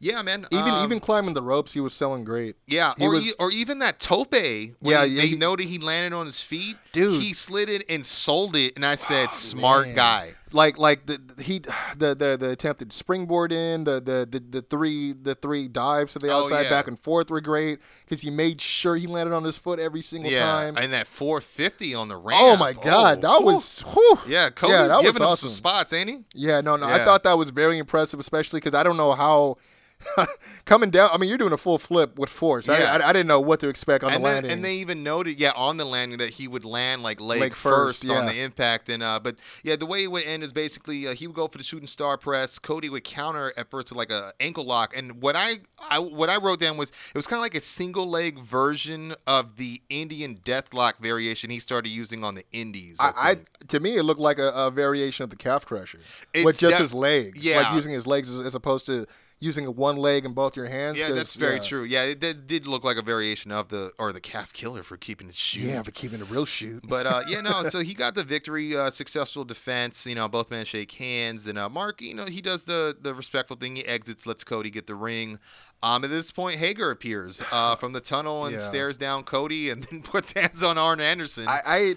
[0.00, 0.46] yeah, man.
[0.50, 2.56] Even um, even climbing the ropes, he was selling great.
[2.66, 4.32] yeah, He or, was- e- or even that tope.
[4.32, 6.76] When Yeah, yeah, they he- noted he landed on his feet.
[6.92, 7.20] Dude.
[7.20, 9.94] he slid it and sold it, and I said, "Smart Man.
[9.96, 11.58] guy." Like like the he
[11.96, 16.18] the the, the attempted springboard in the, the the the three the three dives to
[16.18, 16.70] the Oh, outside yeah.
[16.70, 20.00] back and forth were great because he made sure he landed on his foot every
[20.02, 20.76] single Yeah, time.
[20.78, 22.40] and that 450 on the ramp.
[22.40, 24.18] oh my god, that was whew.
[24.26, 24.50] yeah.
[24.50, 25.48] Cody's yeah, that was giving him awesome.
[25.50, 26.18] some spots, ain't he?
[26.34, 26.86] Yeah, no, no.
[26.86, 29.58] I thought that was very impressive, especially because I don't know how
[30.64, 31.10] coming down.
[31.12, 32.68] I mean, you're doing a full flip with force.
[32.68, 32.96] I, Yeah.
[33.02, 34.52] I, I didn't know what to expect on and, the then, landing.
[34.52, 37.54] and they even noted, yeah, on the landing that he would land like leg, Leg
[37.54, 38.88] first, first, on the impact.
[38.88, 41.48] And uh, but yeah, the way it would end is basically uh, he would go
[41.48, 42.58] for the shooting star press.
[42.58, 44.96] Cody would counter at first with like a ankle lock.
[44.96, 45.58] And what I,
[45.90, 49.14] I what I wrote down was it was kind of like a single leg version
[49.26, 52.96] of the Indian deathlock variation he started using on the Indies.
[53.00, 53.36] I, I, I
[53.68, 55.98] to me it looked like a, a variation of the calf crusher
[56.32, 57.38] It's with just def- his legs.
[57.42, 57.62] yeah.
[57.62, 59.06] like using his legs as, as opposed to
[59.40, 60.98] using a one leg and both your hands.
[60.98, 61.62] Yeah, that's very yeah.
[61.62, 61.84] true.
[61.84, 64.96] Yeah, it did, did look like a variation of the or the calf killer for
[64.96, 65.62] keeping it shoot.
[65.62, 66.84] Yeah, for keeping a real shoot.
[66.86, 67.62] But uh, yeah, no.
[67.68, 70.06] So he got the victory, uh, successful defense.
[70.06, 73.14] You know, both men shake hands, and uh, Mark, you know, he does the the
[73.14, 73.76] respectful thing.
[73.76, 75.38] He exits, lets Cody get the ring.
[75.82, 78.62] Um, at this point, Hager appears uh, from the tunnel and Yeah.
[78.62, 81.46] stares down Cody, and then puts hands on Arn Anderson.
[81.46, 81.94] I, I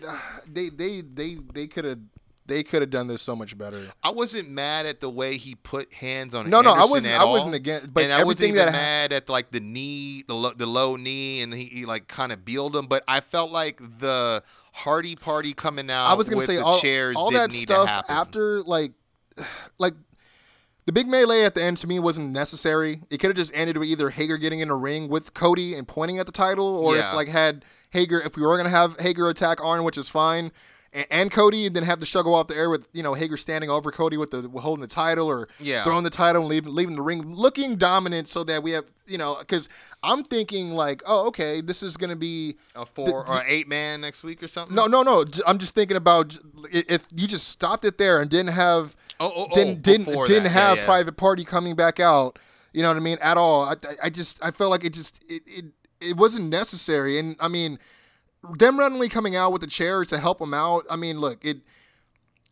[0.47, 1.99] they they they they could have
[2.51, 3.81] they could have done this so much better.
[4.03, 6.49] I wasn't mad at the way he put hands on.
[6.49, 8.81] No, no, I wasn't- I wasn't against- but and I wasn't everything even that ha-
[8.81, 12.31] mad at like the knee, the low, the low knee, and he, he like kind
[12.31, 12.87] of bealed him.
[12.87, 16.07] But I felt like the Hardy Party coming out.
[16.07, 18.91] I was gonna say all, chairs all that need stuff after like
[19.77, 19.93] like
[20.85, 23.01] the big melee at the end to me wasn't necessary.
[23.09, 25.87] It could have just ended with either Hager getting in a ring with Cody and
[25.87, 27.09] pointing at the title, or Yeah.
[27.09, 30.51] if like had Hager if we were gonna have Hager attack Arn, which is fine.
[30.93, 33.13] And, and Cody, and then have the show go off the air with you know
[33.13, 35.83] Hager standing over Cody with the holding the title or Yeah.
[35.83, 39.17] throwing the title and leaving, leaving the ring looking dominant, so that we have you
[39.17, 39.69] know because
[40.03, 44.23] I'm thinking like oh okay this is gonna be a four or eight man next
[44.23, 44.75] week or something.
[44.75, 45.23] no, no, no.
[45.47, 46.37] I'm just thinking about
[46.71, 50.27] if you just stopped it there and didn't have, Oh, oh, oh, didn't didn't didn't
[50.27, 50.43] that.
[50.43, 50.85] Yeah, have yeah.
[50.85, 52.37] private party coming back out.
[52.73, 53.17] You know what I mean?
[53.21, 53.63] At all.
[53.65, 55.65] I, I- I just I felt like it just it, it
[56.01, 57.17] it wasn't necessary.
[57.19, 57.79] And I mean,
[58.57, 60.85] them randomly coming out with the chairs to help them out.
[60.89, 61.57] I mean, look it.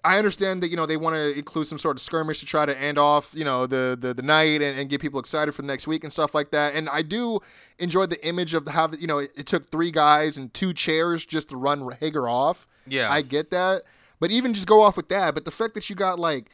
[0.02, 2.66] I understand that you know they want to include some sort of skirmish to try
[2.66, 5.62] to end off you know the the, the night and, and get people excited for
[5.62, 6.74] the next week and stuff like that.
[6.76, 7.40] And I do
[7.80, 11.26] enjoy the image of how you know it, it took three guys and two chairs
[11.26, 12.66] just to run Hager off.
[12.88, 13.12] Yeah.
[13.12, 13.84] I get that,
[14.20, 15.34] but even just go off with that.
[15.34, 16.50] But the fact that you got like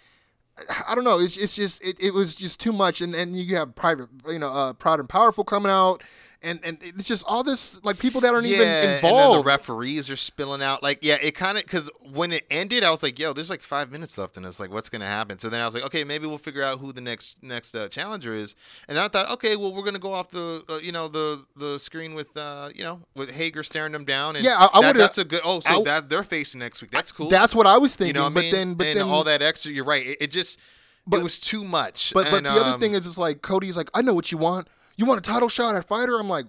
[0.87, 1.19] I don't know.
[1.19, 4.39] It's, it's just it, it was just too much, and and you have private, you
[4.39, 6.01] know, uh, proud and powerful coming out,
[6.45, 10.09] and and it's just all this like people that aren't even And then the referees
[10.09, 10.81] are spilling out.
[10.83, 13.61] Like, yeah, it kind of because when it ended, I was like, "Yo, there's like
[13.61, 14.59] five minutes left in this.
[14.59, 16.93] Like, what's gonna happen?" So then I was like, "Okay, maybe we'll figure out who
[16.93, 18.55] the next next uh, challenger is."
[18.87, 21.43] And then I thought, "Okay, well, we're gonna go off the uh, you know the
[21.57, 24.81] the screen with uh you know with Hager staring them down." And Yeah, I- I
[24.81, 25.41] that- would've- That's a good.
[25.43, 26.91] Oh, so I- that they're facing next week.
[26.91, 27.29] That's cool.
[27.29, 28.15] That's what I was thinking.
[28.15, 28.51] you know what I but mean?
[28.53, 29.71] then, but and then all that extra.
[29.71, 30.05] You're right.
[30.05, 30.59] It, it just
[31.07, 32.11] But- it was too much.
[32.13, 34.31] But but And, the other um, thing is, it's like Cody's like, I know what
[34.31, 34.67] you want.
[34.97, 36.19] You want a title shot at Fyter?
[36.19, 36.45] I'm like,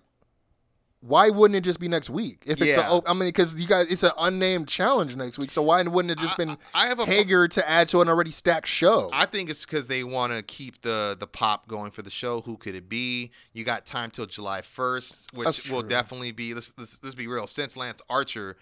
[1.00, 2.42] why wouldn't it just be next week?
[2.46, 2.88] If it's, Yeah.
[2.96, 5.50] a, I mean, because you guys, it's an unnamed challenge next week.
[5.52, 8.08] So why wouldn't it just I- been I have a- Hager to add to an
[8.08, 9.10] already stacked show?
[9.12, 12.40] I think it's because they want to keep the the pop going for the show.
[12.40, 13.30] Who could it be?
[13.52, 16.54] You got time till July first, which will definitely be.
[16.54, 17.46] Let's, let's let's be real.
[17.46, 18.56] Since Lance Archer,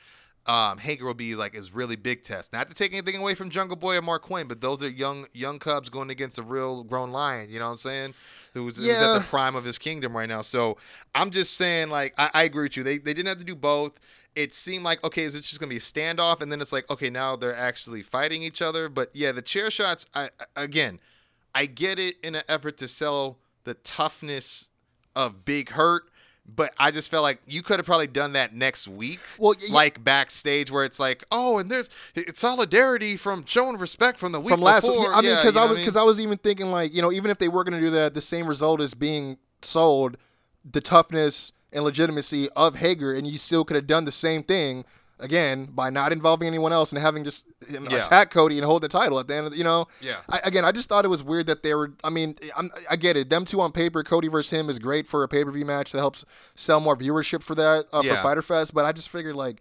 [0.47, 2.53] um, Hager will be like his really big test.
[2.53, 5.27] Not to take anything away from Jungle Boy or Marq Quen, but those are young
[5.33, 7.49] young cubs going against a real grown lion.
[7.51, 8.15] You know what I'm saying?
[8.53, 10.43] Who's, who's at the prime of his kingdom right now.
[10.43, 10.77] So
[11.15, 12.83] I'm just saying, like, I, I agree with you.
[12.83, 13.93] They they didn't have to do both.
[14.35, 16.43] It seemed like okay, is it just gonna be a standoff?
[16.43, 18.89] And then it's like okay, now they're actually fighting each other.
[18.89, 20.07] But yeah, the chair shots.
[20.15, 21.01] I- again,
[21.55, 24.69] I get it in an effort to sell the toughness
[25.17, 26.05] of Big Hurt.
[26.47, 29.21] But I just felt like you could have probably done that next week.
[29.39, 34.19] Well, y- like backstage where it's like, oh, and there's it's solidarity from showing respect
[34.19, 35.01] from the week from last before.
[35.01, 35.09] week.
[35.11, 37.31] I mean, because you I was because I was even thinking like you know even
[37.31, 40.19] if they were going to do that, the same result as being sold,
[40.71, 44.85] the toughness and legitimacy of Hager, and you still could have done the same thing
[45.21, 47.99] again by not involving anyone else and having just him Yeah.
[47.99, 49.47] attack Cody and hold the title at the end.
[49.47, 50.17] of the- You know, Yeah.
[50.29, 51.93] I, again, I just thought it was weird that they were.
[52.03, 53.31] I mean, I'm, I get it.
[53.31, 55.93] Them two on paper, Cody versus him is great for a pay per view match
[55.93, 56.25] that helps
[56.55, 58.75] sell more viewership for that uh, for Fyter Fest.
[58.75, 59.61] But I just figured like.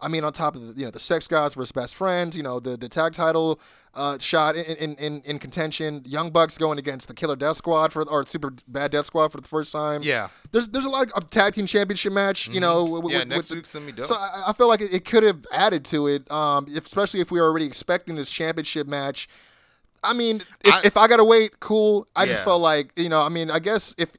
[0.00, 2.42] I mean, on top of the, you know the sex gods versus best friends, you
[2.42, 3.58] know the the tag title
[3.94, 6.02] uh, shot in, in in in contention.
[6.04, 9.40] Young Bucks going against the Killer Death Squad for or Super Bad Death Squad for
[9.40, 10.02] the first time.
[10.02, 10.28] Yeah.
[10.52, 12.48] there's there's a lot of a tag team championship match.
[12.48, 13.10] You know, w- Mm-hmm.
[13.10, 14.06] Yeah, with, next with week's gonna be dope.
[14.06, 17.20] So I, I feel like it, it could have added to it, um, if- especially
[17.20, 19.28] if we were already expecting this championship match.
[20.04, 22.06] I mean, if I- if I gotta wait, cool.
[22.14, 24.10] I just felt like you know, I mean, I guess if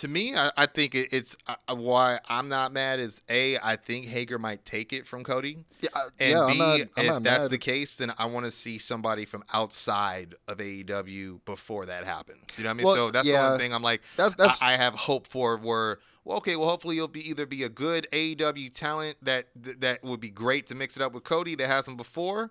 [0.00, 3.58] to me, I, I think it, it's uh, uh, why I'm not mad is a
[3.58, 6.80] I think Hager might take it from Cody, yeah, I- and yeah, b I'm not,
[6.96, 7.50] I'm if that's mad.
[7.50, 12.40] the case, then I want to see somebody from outside of AEW before that happens.
[12.56, 12.86] You know what I mean?
[12.86, 13.50] Well, so that's the yeah.
[13.50, 15.98] one thing I'm like, That's- that's- I, I have hope for where.
[16.24, 16.54] Well, okay.
[16.56, 20.66] Well, hopefully you'll be either be a good AEW talent that that would be great
[20.68, 22.50] to mix it up with Cody that hasn't before,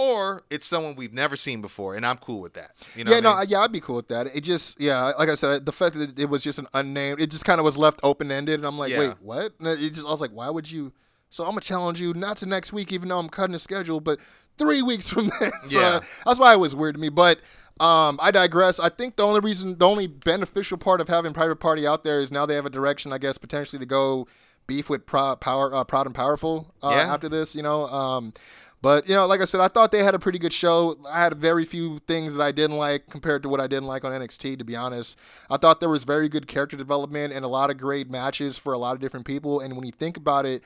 [0.00, 2.70] or it's someone we've never seen before, and I'm cool with that.
[2.94, 3.10] You know?
[3.10, 3.48] yeah, no, I mean?
[3.50, 4.28] yeah, I'd be cool with that.
[4.28, 7.32] It just, yeah, like I said, the fact that it was just an unnamed, it
[7.32, 9.00] just kind of was left open ended, and I'm like, Yeah.
[9.00, 9.54] wait, what?
[9.58, 10.92] And it just, I was like, why would you?
[11.30, 13.98] So I'm gonna challenge you not to next week, even though I'm cutting the schedule,
[14.00, 14.20] but
[14.56, 15.50] three weeks from then.
[15.66, 16.00] so Yeah.
[16.24, 17.08] that's why it was weird to me.
[17.08, 17.40] But
[17.80, 18.78] um, I digress.
[18.78, 22.20] I think the only reason, the only beneficial part of having Private Party out there
[22.20, 24.26] is now they have a direction, I guess, potentially to go
[24.68, 27.12] beef with Pro, Power, uh, Proud and Powerful uh, Yeah.
[27.14, 27.56] after this.
[27.56, 27.88] You know.
[27.88, 28.32] Um,
[28.80, 30.96] but you know, like I said, I thought they had a pretty good show.
[31.08, 34.04] I had very few things that I didn't like compared to what I didn't like
[34.04, 34.58] on NXT.
[34.58, 35.18] To be honest,
[35.50, 38.72] I thought there was very good character development and a lot of great matches for
[38.72, 39.60] a lot of different people.
[39.60, 40.62] And when you think about it,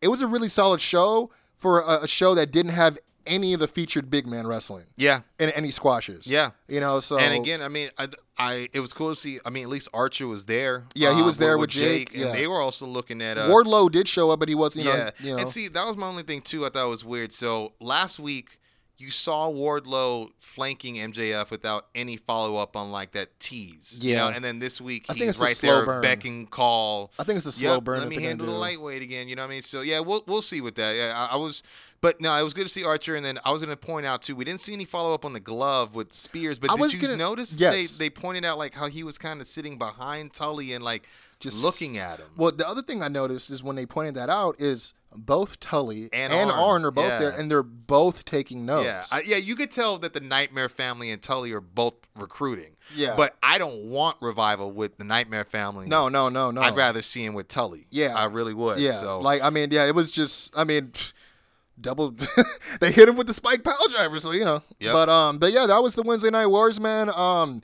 [0.00, 2.98] it was a really solid show for a, show that didn't have
[3.30, 5.20] any of the featured big man wrestling yeah.
[5.38, 6.26] and any squashes.
[6.26, 6.50] Yeah.
[6.68, 7.00] you know.
[7.00, 9.38] So and again, I mean, I, I it was cool to see.
[9.46, 10.84] I mean, at least Archer was there.
[10.94, 12.32] Yeah, he um, was there with Jake, and yeah.
[12.32, 14.94] they were also looking at uh, Wardlow did show up, but he was, you know,
[14.94, 15.38] yeah, you know.
[15.38, 16.66] and see, that was my only thing too.
[16.66, 17.32] I thought was weird.
[17.32, 18.59] So last week,
[19.00, 23.98] you saw Wardlow flanking MJF without any follow up on like that tease.
[24.02, 24.28] you know?
[24.28, 24.34] Yeah.
[24.36, 26.02] and then this week I think he's right slow there, burn.
[26.02, 27.10] beck and call.
[27.18, 27.98] I think it's a slow Yep, burn.
[28.00, 29.26] Let me handle the lightweight again.
[29.28, 29.62] You know what I mean?
[29.62, 30.94] So yeah, we'll we'll see with that.
[30.96, 31.62] Yeah, I, I was,
[32.02, 33.16] but no, it was good to see Archer.
[33.16, 35.24] And then I was going to point out too, we didn't see any follow up
[35.24, 36.58] on the glove with Spears.
[36.58, 37.96] But I did was you gonna- notice yes.
[37.98, 41.08] they they pointed out like how he was kind of sitting behind Tully and like
[41.40, 42.26] just looking at him.
[42.36, 46.10] Well, the other thing I noticed is when they pointed that out is both Tully
[46.12, 47.18] And and, Arn, Arn are both yeah.
[47.18, 48.84] there, and they're both taking notes.
[48.84, 52.76] Yeah, I, yeah, you could tell that the Nightmare family and Tully are both recruiting.
[52.94, 53.14] Yeah.
[53.16, 55.86] but I don't want revival with the Nightmare family.
[55.88, 56.60] no, no, no, no.
[56.60, 57.86] I'd rather see him with Tully.
[57.90, 58.14] Yeah.
[58.14, 58.78] I really would.
[58.78, 61.12] Yeah, so like I mean, yeah, it was just, I mean, pfft,
[61.80, 62.14] double.
[62.80, 64.62] they hit him with the spike power driver, so you know.
[64.78, 64.92] Yep.
[64.92, 67.10] But um, but yeah, that was the Wednesday Night Wars, man.
[67.10, 67.62] Um,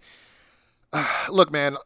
[1.28, 1.76] look, man.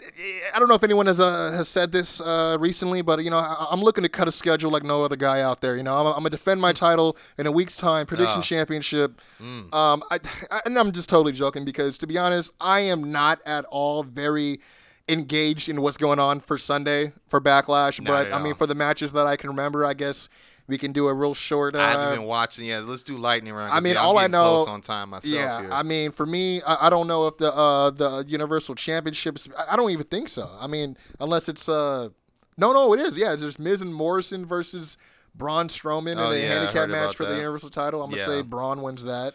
[0.00, 3.30] I, I don't know if anyone has uh, has said this uh, recently, but you
[3.30, 5.76] know I, I'm looking to cut a schedule like no other guy out there.
[5.76, 8.42] You know I'm, I'm gonna defend my title in a week's time, prediction Ah.
[8.42, 9.20] championship.
[9.40, 9.70] Um,
[10.10, 10.18] I,
[10.50, 14.02] I, and I'm just totally joking because to be honest, I am not at all
[14.02, 14.60] very
[15.08, 18.00] engaged in what's going on for Sunday for Backlash.
[18.00, 20.28] Not but I mean, for the matches that I can remember, I guess
[20.66, 21.74] we can do a real short.
[21.76, 22.84] Uh, I haven't been watching yet.
[22.84, 23.72] Let's do lightning round.
[23.72, 25.32] I mean, yeah, all I know- close on time myself.
[25.34, 25.70] yeah, here.
[25.72, 29.48] I mean, for me, I, I don't know if the uh, the Universal Championships.
[29.58, 30.50] I, I don't even think so.
[30.58, 32.08] I mean, unless it's uh,
[32.56, 33.16] no, no, it is.
[33.18, 34.96] Yeah, there's Miz and Morrison versus
[35.34, 37.34] Braun Strowman Oh, in a yeah, handicap match for the.
[37.36, 38.02] Universal title.
[38.02, 38.26] I'm gonna Yeah.
[38.26, 39.34] say Braun wins that.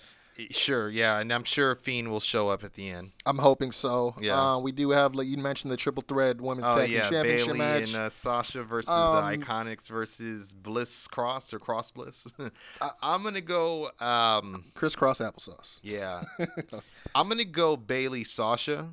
[0.52, 0.90] Sure.
[0.90, 3.11] Yeah, and I'm sure Fiend will show up at the end.
[3.26, 4.16] I'm hoping so.
[4.20, 4.40] Yeah.
[4.56, 7.48] Uh, we do have, like you mentioned, the triple threat women's Oh tag yeah, championship
[7.48, 7.88] Bayley match.
[7.88, 12.28] and uh, Sasha versus Um, uh, Iconics versus Bliss Cross or Cross Bliss.
[13.02, 13.91] I'm gonna go.
[13.99, 15.80] Um, Crisscross applesauce.
[15.84, 16.24] Yeah.
[17.16, 18.90] I'm gonna go Bayley Sasha.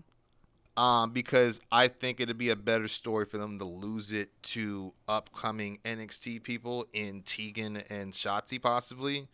[0.78, 4.92] Um, because I think it'd be a better story for them to lose it to
[5.08, 9.26] upcoming NXT people in Tegan and Shotzi possibly.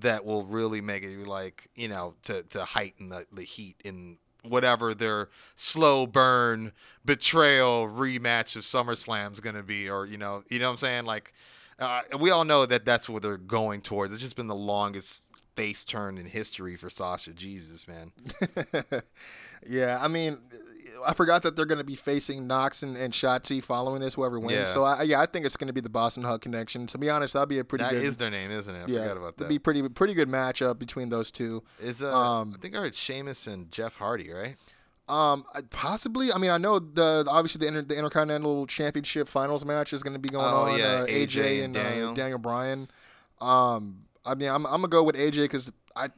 [0.00, 4.18] That will really make it like, you know, to, to heighten the, the heat in
[4.42, 6.72] whatever their slow burn
[7.04, 11.04] betrayal rematch of SummerSlam's gonna be, or you know, you know what I'm saying?
[11.04, 11.34] Like
[11.78, 14.12] uh, we all know that that's what they're going towards.
[14.12, 15.24] It's just been the longest
[15.56, 17.32] face turn in history for Sasha.
[17.32, 18.12] Jesus, man.
[19.66, 20.38] Yeah, I mean,
[21.06, 24.38] I forgot that they're going to be facing Nox and, and Shotzi following this, whoever
[24.38, 24.52] wins.
[24.52, 24.64] Yeah.
[24.64, 26.86] So I, yeah, I think it's going to be the Boss 'n' Hug connection.
[26.88, 28.04] To be honest, that'd be a pretty That good.
[28.04, 28.88] is their name, isn't it?
[28.88, 31.62] I yeah, forgot about it'd be pretty pretty good matchup between those two.
[31.80, 34.56] Is uh, um, I think I heard Sheamus and Jeff Hardy, right?
[35.08, 36.32] Um, possibly.
[36.32, 40.12] I mean, I know the obviously the, inter, the Intercontinental Championship Finals match is going
[40.12, 40.78] to be going Oh, on.
[40.78, 42.14] yeah, uh, AJ AJ and and uh, Daniel.
[42.14, 42.90] Daniel Bryan.
[43.40, 46.08] Um, I mean, I'm, I'm gonna go with AJ because I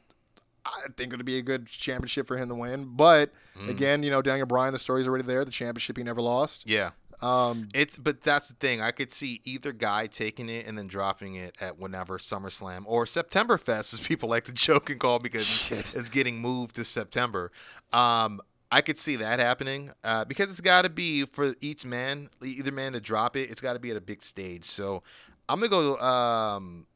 [0.65, 2.85] I think it'll be a good championship for him to win.
[2.95, 3.69] But Mm.
[3.69, 5.43] again, you know, Daniel Bryan, the story's already there.
[5.43, 6.69] The championship he never lost.
[6.69, 6.91] Yeah.
[7.21, 8.81] Um, It's but that's the thing.
[8.81, 13.05] I could see either guy taking it and then dropping it at whenever SummerSlam or
[13.05, 15.93] September Fest, as people like to joke and call because Shit.
[15.95, 17.51] it's getting moved to September.
[17.93, 22.29] Um, I could see that happening uh, because it's got to be for each man,
[22.43, 23.51] either man to drop it.
[23.51, 24.65] It's got to be at a big stage.
[24.65, 25.03] So
[25.49, 25.99] I'm gonna go.
[25.99, 26.87] Um,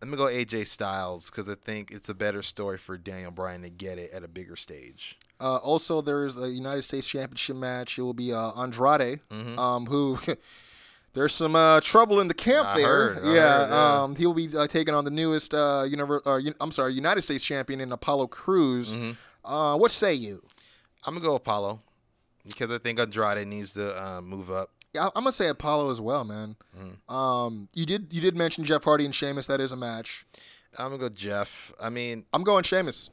[0.00, 3.62] I'm gonna go AJ Styles because I think it's a better story for Daniel Bryan
[3.62, 5.18] to get it at a bigger stage.
[5.40, 7.98] Uh, also, there's a United States Championship match.
[7.98, 10.18] It will be uh, Andrade, um, who
[11.14, 12.76] there's some uh, trouble in the camp Mm-hmm.
[12.76, 13.14] I there.
[13.14, 14.02] heard, yeah, heard, yeah.
[14.02, 17.22] Um, he will be uh, taking on the newest, uh, univer- uh, I'm sorry, United
[17.22, 18.94] States champion in Apollo Crews.
[18.96, 19.12] Mm-hmm.
[19.52, 20.42] Uh, what say you?
[21.06, 21.80] I'm gonna go Apollo
[22.44, 24.70] because I think Andrade needs to uh, move up.
[24.98, 26.56] I- I'm gonna say Apollo as well, man.
[26.78, 27.12] Mm.
[27.12, 29.46] Um, you did you did mention Jeff Hardy and Sheamus.
[29.46, 30.26] That is a match.
[30.78, 31.72] I'm gonna go Jeff.
[31.80, 33.10] I mean, I'm going Sheamus.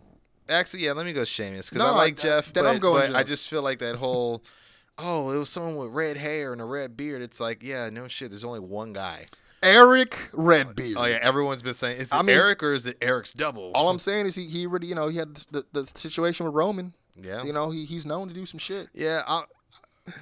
[0.49, 0.91] actually, yeah.
[0.93, 2.53] Let me go Sheamus because No, I like I- Jeff.
[2.53, 4.43] then but, I'm going but I just feel like that whole,
[4.97, 7.21] oh, it was someone with red hair and a red beard.
[7.21, 8.29] It's like, yeah, no shit.
[8.31, 9.25] There's only one guy.
[9.63, 10.95] Erick Redbeard.
[10.97, 13.71] Oh yeah, everyone's been saying, is it I mean- Eric or is it Eric's double?
[13.73, 16.45] All I'm saying is he, he already you know he had the, the, the situation
[16.45, 16.93] with Roman.
[17.19, 18.89] yeah, You know he, he's known to do some shit.
[18.93, 19.23] yeah.
[19.27, 19.43] I,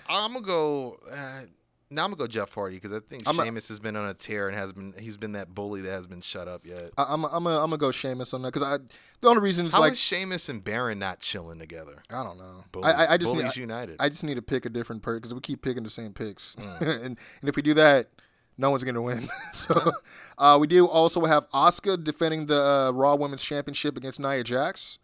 [0.10, 1.00] I'm gonna go.
[1.12, 1.42] Uh,
[1.90, 4.08] now I'm gonna go Jeff Hardy because I think I'm a- Sheamus has been on
[4.10, 6.92] a tear and has been he's been that bully that has been shut up yet.
[6.98, 8.78] I, I'm I'm a, I'm gonna go Sheamus on that because I
[9.22, 12.02] the only reason is How is like Sheamus and Baron not chilling together?
[12.10, 12.64] I don't know.
[12.72, 13.98] Bullies, I, I, I just Bullies need, United.
[14.00, 16.56] I just need to pick a different person because we keep picking the same picks,
[16.56, 16.82] Mm.
[16.82, 17.04] and
[17.42, 18.10] and if we do that,
[18.58, 19.30] no one's gonna win.
[19.54, 19.92] so
[20.40, 24.98] uh, we do also have Asuka defending the uh, Raw Women's Championship against Nia Jax.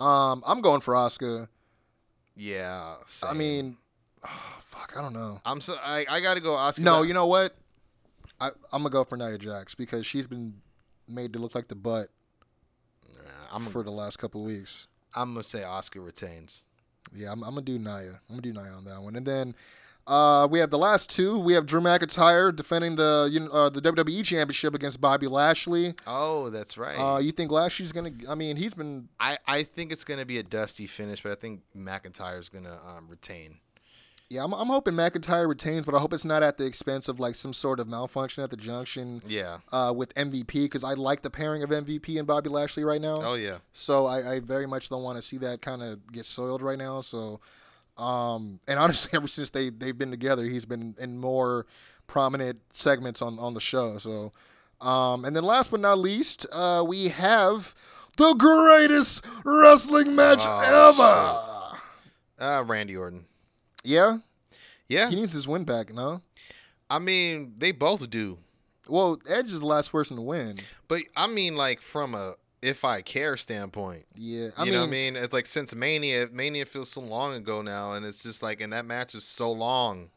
[0.00, 1.48] Um, I'm going for Asuka.
[2.34, 2.94] yeah.
[3.22, 3.76] I same.
[4.24, 5.40] Mean, fuck, I don't know.
[5.44, 6.80] I'm so I, I got to go Asuka.
[6.80, 7.56] No, you know what?
[8.40, 10.54] I, I'm gonna go for Nia Jax because she's been
[11.08, 12.08] made to look like the butt
[13.52, 14.86] I'm for the last couple of weeks.
[15.14, 16.64] I'm gonna say Asuka retains.
[17.12, 18.20] Yeah, I'm, I'm gonna do Nia.
[18.28, 19.54] I'm gonna do Nia on that one, and then
[20.06, 21.38] uh, we have the last two.
[21.38, 25.94] We have Drew McIntyre defending the uh, the WWE Championship against Bobby Lashley.
[26.06, 26.96] Oh, that's right.
[26.96, 28.12] Uh, you think Lashley's gonna?
[28.28, 29.08] I mean, he's been.
[29.20, 33.06] I, I think it's gonna be a dusty finish, but I think McIntyre's gonna um,
[33.08, 33.58] retain.
[34.32, 37.20] Yeah, I'm, I'm hoping McIntyre retains, but I hope it's not at the expense of
[37.20, 39.58] like some sort of malfunction at the junction Yeah.
[39.70, 43.20] uh, with MVP because I like the pairing of MVP and Bobby Lashley right now.
[43.22, 43.58] Oh yeah.
[43.74, 46.78] So I, I very much don't want to see that kind of get soiled right
[46.78, 47.02] now.
[47.02, 47.40] So,
[47.98, 51.66] um, and honestly, ever since they they've been together, he's been in more
[52.06, 53.98] prominent segments on on the show.
[53.98, 54.32] So,
[54.80, 57.74] um, and then last but not least, uh, we have
[58.16, 61.76] the greatest wrestling match Oh,
[62.38, 62.48] ever.
[62.58, 63.26] Uh, Randy Orton.
[63.84, 64.18] Yeah,
[64.88, 65.10] Yeah.
[65.10, 65.92] he needs his win back.
[65.92, 66.20] No,
[66.90, 68.38] I mean, they both do,
[68.88, 70.58] well, Edge is the last person to win.
[70.88, 74.04] but I mean, like from a if I care standpoint.
[74.14, 75.16] Yeah, I you mean, know what I mean?
[75.16, 78.72] It's like since Mania, Mania feels so long ago now, and it's just like, and
[78.72, 80.10] that match is so long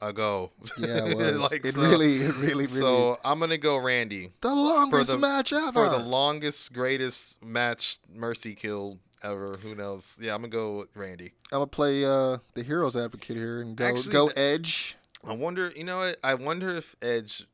[0.00, 0.50] ago.
[0.78, 1.52] yeah, it, was.
[1.52, 2.66] Like, it so- really, it really, really.
[2.66, 5.72] So I'm gonna go Randy the longest the- match ever.
[5.72, 9.58] for the longest, greatest match Mercy kill ever.
[9.62, 10.18] Who knows?
[10.20, 11.32] Yeah, I'm gonna go Randy.
[11.52, 14.96] I'm gonna play uh, the hero's advocate here and go Actually, go Edge.
[15.24, 15.72] I wonder.
[15.76, 16.16] You know what?
[16.24, 17.46] I wonder if Edge.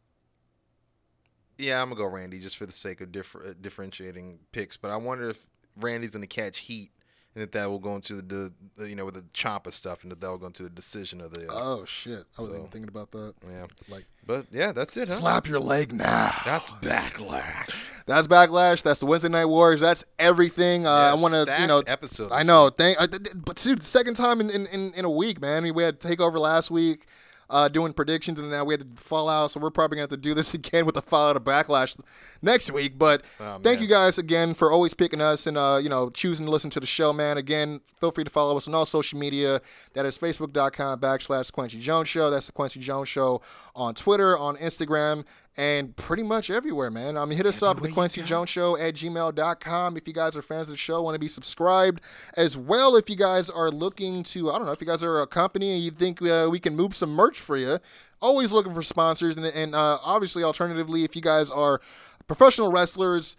[1.58, 4.76] Yeah, I'm gonna go Randy just for the sake of differ, uh, differentiating picks.
[4.76, 5.44] But I wonder if
[5.76, 6.90] Randy's gonna catch heat,
[7.38, 10.10] and if that will go into the, the you know with the Champa stuff, and
[10.10, 11.48] that will go into the decision of the.
[11.48, 12.24] Uh, Oh shit!
[12.36, 13.34] I wasn't So- even thinking about that.
[13.48, 15.06] yeah, Like, but yeah, that's it.
[15.08, 15.14] Huh?
[15.18, 16.32] slap your leg now.
[16.44, 17.70] That's backlash.
[18.06, 18.82] That's backlash.
[18.82, 19.80] That's the Wednesday Night Wars.
[19.80, 20.86] That's everything.
[20.86, 22.70] Uh, I want to, you know, episode I know.
[22.70, 25.72] Thank, uh, th- th- but dude, second time in, in, in, in a week, man.
[25.74, 27.06] We had takeover last week.
[27.50, 29.50] Uh, doing predictions, and now we had to fall out.
[29.50, 31.98] So we're probably gonna have to do this again with the fallout of backlash
[32.42, 32.98] next week.
[32.98, 36.44] But Oh, thank you guys again for always picking us and uh, you know choosing
[36.44, 37.38] to listen to the show, man.
[37.38, 39.62] Again, feel free to follow us on all social media.
[39.94, 42.28] That is facebook.com backslash Kwency Jones Show.
[42.30, 43.40] That's the Kwency Jones Show
[43.74, 45.24] on Twitter, on Instagram,
[45.58, 47.18] and pretty much everywhere, man.
[47.18, 50.36] I mean, hit us up at the Kwency Jones Show at gmail.com if you guys
[50.36, 52.00] are fans of the show, want to be subscribed
[52.36, 52.94] as well.
[52.94, 55.72] If you guys are looking to, I don't know, if you guys are a company
[55.72, 57.80] and you think uh, we can move some merch for you,
[58.22, 59.36] always looking for sponsors.
[59.36, 61.80] And, and uh, obviously, alternatively, if you guys are
[62.28, 63.36] professional wrestlers,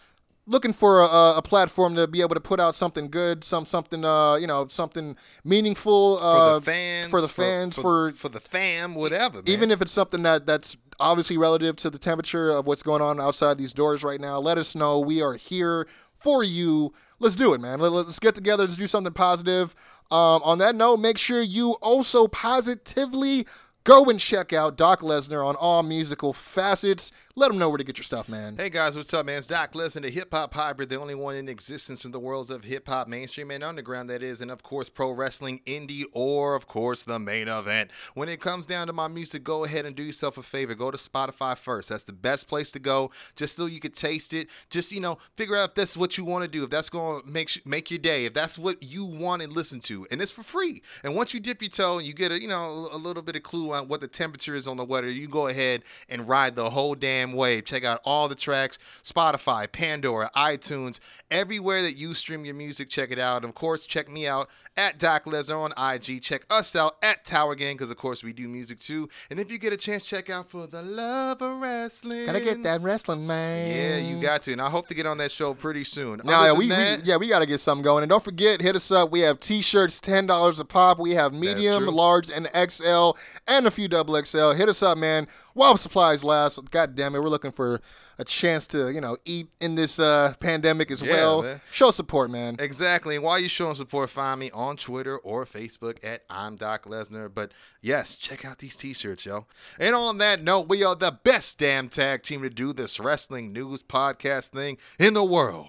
[0.50, 4.04] looking for a, a platform to be able to put out something good, some something
[4.04, 8.40] uh, you know something meaningful for uh, the fans, for the fans, for, for, the
[8.40, 9.36] fam, whatever.
[9.36, 9.44] Man.
[9.48, 13.22] even if it's something that that's obviously relative to the temperature of what's going on
[13.22, 14.40] outside these doors right now.
[14.40, 15.00] Let us know.
[15.00, 16.94] We are here for you.
[17.20, 17.80] Let's do it, man.
[17.80, 18.64] Let, us get together.
[18.64, 19.76] Let's do something positive.
[20.12, 23.46] Um, on that note, make sure you also positively
[23.84, 27.12] go and check out Doc Lesnar on all musical facets.
[27.36, 28.58] Let them know where to get your stuff, man.
[28.58, 29.38] Hey guys, what's up, man?
[29.38, 32.50] It's Doc Listen to hip hop hybrid, the only one in existence in the worlds
[32.50, 36.56] of hip hop, mainstream and underground, that is, and of course, pro wrestling, indie, or
[36.56, 37.92] of course, the main event.
[38.16, 40.74] When it comes down to my music, go ahead and do yourself a favor.
[40.74, 41.90] Go to Spotify first.
[41.90, 44.50] That's the best place to go, just so you can taste it.
[44.72, 46.64] Just you know, figure out if that's what you want to do.
[46.64, 48.26] If that's going to make make your day.
[48.26, 50.82] If that's what you want to listen to, and it's for free.
[51.04, 53.36] And once you dip your toe and you get a you know a little bit
[53.36, 56.56] of clue on what the temperature is on the weather, you go ahead and ride
[56.56, 57.66] the whole damn wave.
[57.66, 61.00] Check out all the tracks Spotify, Pandora, iTunes,
[61.32, 62.90] everywhere that you stream your music.
[62.90, 63.38] Check it out.
[63.44, 66.22] And of course, check me out at Doc Lesnar on IG.
[66.22, 69.10] Check us out at Tower Gang because, of course, we do music too.
[69.30, 72.26] And if you get a chance, check out for the love of wrestling.
[72.26, 73.76] Gotta get that wrestling, man.
[73.76, 74.54] Yeah, you got to.
[74.54, 76.22] And I hope to get on that show pretty soon.
[76.24, 78.62] Now, yeah, we, that- we yeah we got to get something going, and don't forget,
[78.62, 79.12] hit us up.
[79.12, 81.00] We have T-shirts, ten dollars a pop.
[81.00, 83.12] We have medium, large, and XL,
[83.48, 84.52] and a few double XL.
[84.52, 85.28] Hit us up, man.
[85.60, 86.58] While supplies last.
[86.72, 87.82] God damn it, we're looking for
[88.18, 91.42] a chance to you know eat in this uh, pandemic as Yeah, well.
[91.44, 91.60] man.
[91.74, 92.56] Show support, man.
[92.60, 93.16] Exactly.
[93.16, 97.30] And while you're showing support, find me on Twitter or Facebook at I'm Doc Lesnar.
[97.34, 99.48] But yes, check out these t-shirts, yo.
[99.78, 103.52] And on that note, we are the best damn tag team to do this wrestling
[103.52, 105.68] news podcast thing in the world.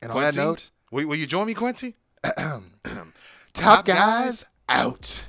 [0.00, 1.94] And on that note, will, will you join me, Kwency?
[3.52, 5.24] top guys out.